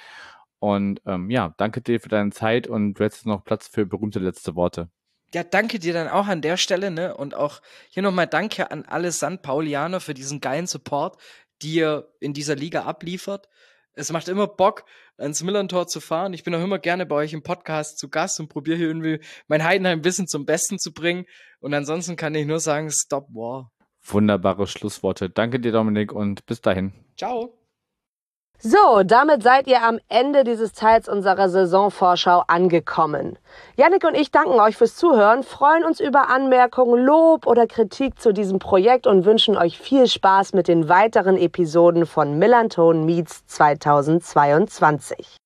Und 0.59 1.01
ähm, 1.05 1.29
ja, 1.29 1.53
danke 1.57 1.81
dir 1.81 1.99
für 1.99 2.09
deine 2.09 2.31
Zeit 2.31 2.67
und 2.67 2.95
du 2.95 3.03
hättest 3.03 3.25
noch 3.25 3.43
Platz 3.43 3.67
für 3.67 3.85
berühmte 3.85 4.19
letzte 4.19 4.55
Worte. 4.55 4.89
Ja, 5.35 5.43
danke 5.43 5.79
dir 5.79 5.91
dann 5.91 6.07
auch 6.07 6.27
an 6.27 6.41
der 6.41 6.55
Stelle, 6.55 6.91
ne? 6.91 7.13
Und 7.13 7.35
auch 7.35 7.61
hier 7.89 8.01
nochmal 8.01 8.25
danke 8.25 8.71
an 8.71 8.85
alle 8.85 9.11
St. 9.11 9.41
Paulianer 9.41 9.99
für 9.99 10.13
diesen 10.13 10.39
geilen 10.39 10.65
Support, 10.65 11.17
die 11.61 11.73
ihr 11.73 12.07
in 12.21 12.33
dieser 12.33 12.55
Liga 12.55 12.83
abliefert. 12.83 13.49
Es 13.95 14.13
macht 14.13 14.29
immer 14.29 14.47
Bock, 14.47 14.85
ans 15.17 15.43
Millantor 15.43 15.87
zu 15.87 15.99
fahren. 15.99 16.31
Ich 16.31 16.45
bin 16.45 16.55
auch 16.55 16.63
immer 16.63 16.79
gerne 16.79 17.05
bei 17.05 17.15
euch 17.17 17.33
im 17.33 17.43
Podcast 17.43 17.97
zu 17.97 18.07
Gast 18.07 18.39
und 18.39 18.47
probiere 18.47 18.77
hier 18.77 18.87
irgendwie 18.87 19.19
mein 19.49 19.65
Heidenheim-Wissen 19.65 20.29
zum 20.29 20.45
Besten 20.45 20.79
zu 20.79 20.93
bringen. 20.93 21.25
Und 21.59 21.73
ansonsten 21.73 22.15
kann 22.15 22.33
ich 22.33 22.47
nur 22.47 22.61
sagen, 22.61 22.89
Stop 22.89 23.27
War. 23.33 23.73
Wunderbare 24.03 24.67
Schlussworte. 24.67 25.29
Danke 25.29 25.59
dir, 25.59 25.73
Dominik, 25.73 26.13
und 26.13 26.45
bis 26.45 26.61
dahin. 26.61 26.93
Ciao. 27.17 27.64
So, 28.59 29.03
damit 29.03 29.43
seid 29.43 29.67
ihr 29.67 29.83
am 29.83 29.99
Ende 30.09 30.43
dieses 30.43 30.73
Teils 30.73 31.09
unserer 31.09 31.49
Saisonvorschau 31.49 32.43
angekommen. 32.47 33.37
Yannick 33.75 34.05
und 34.05 34.15
ich 34.15 34.31
danken 34.31 34.59
euch 34.59 34.77
fürs 34.77 34.95
Zuhören, 34.95 35.43
freuen 35.43 35.83
uns 35.83 35.99
über 35.99 36.29
Anmerkungen, 36.29 37.05
Lob 37.05 37.45
oder 37.47 37.67
Kritik 37.67 38.19
zu 38.19 38.33
diesem 38.33 38.59
Projekt 38.59 39.07
und 39.07 39.25
wünschen 39.25 39.57
euch 39.57 39.77
viel 39.77 40.07
Spaß 40.07 40.53
mit 40.53 40.67
den 40.67 40.89
weiteren 40.89 41.37
Episoden 41.37 42.05
von 42.05 42.39
Millanton 42.39 43.05
Meets 43.05 43.45
2022. 43.45 45.37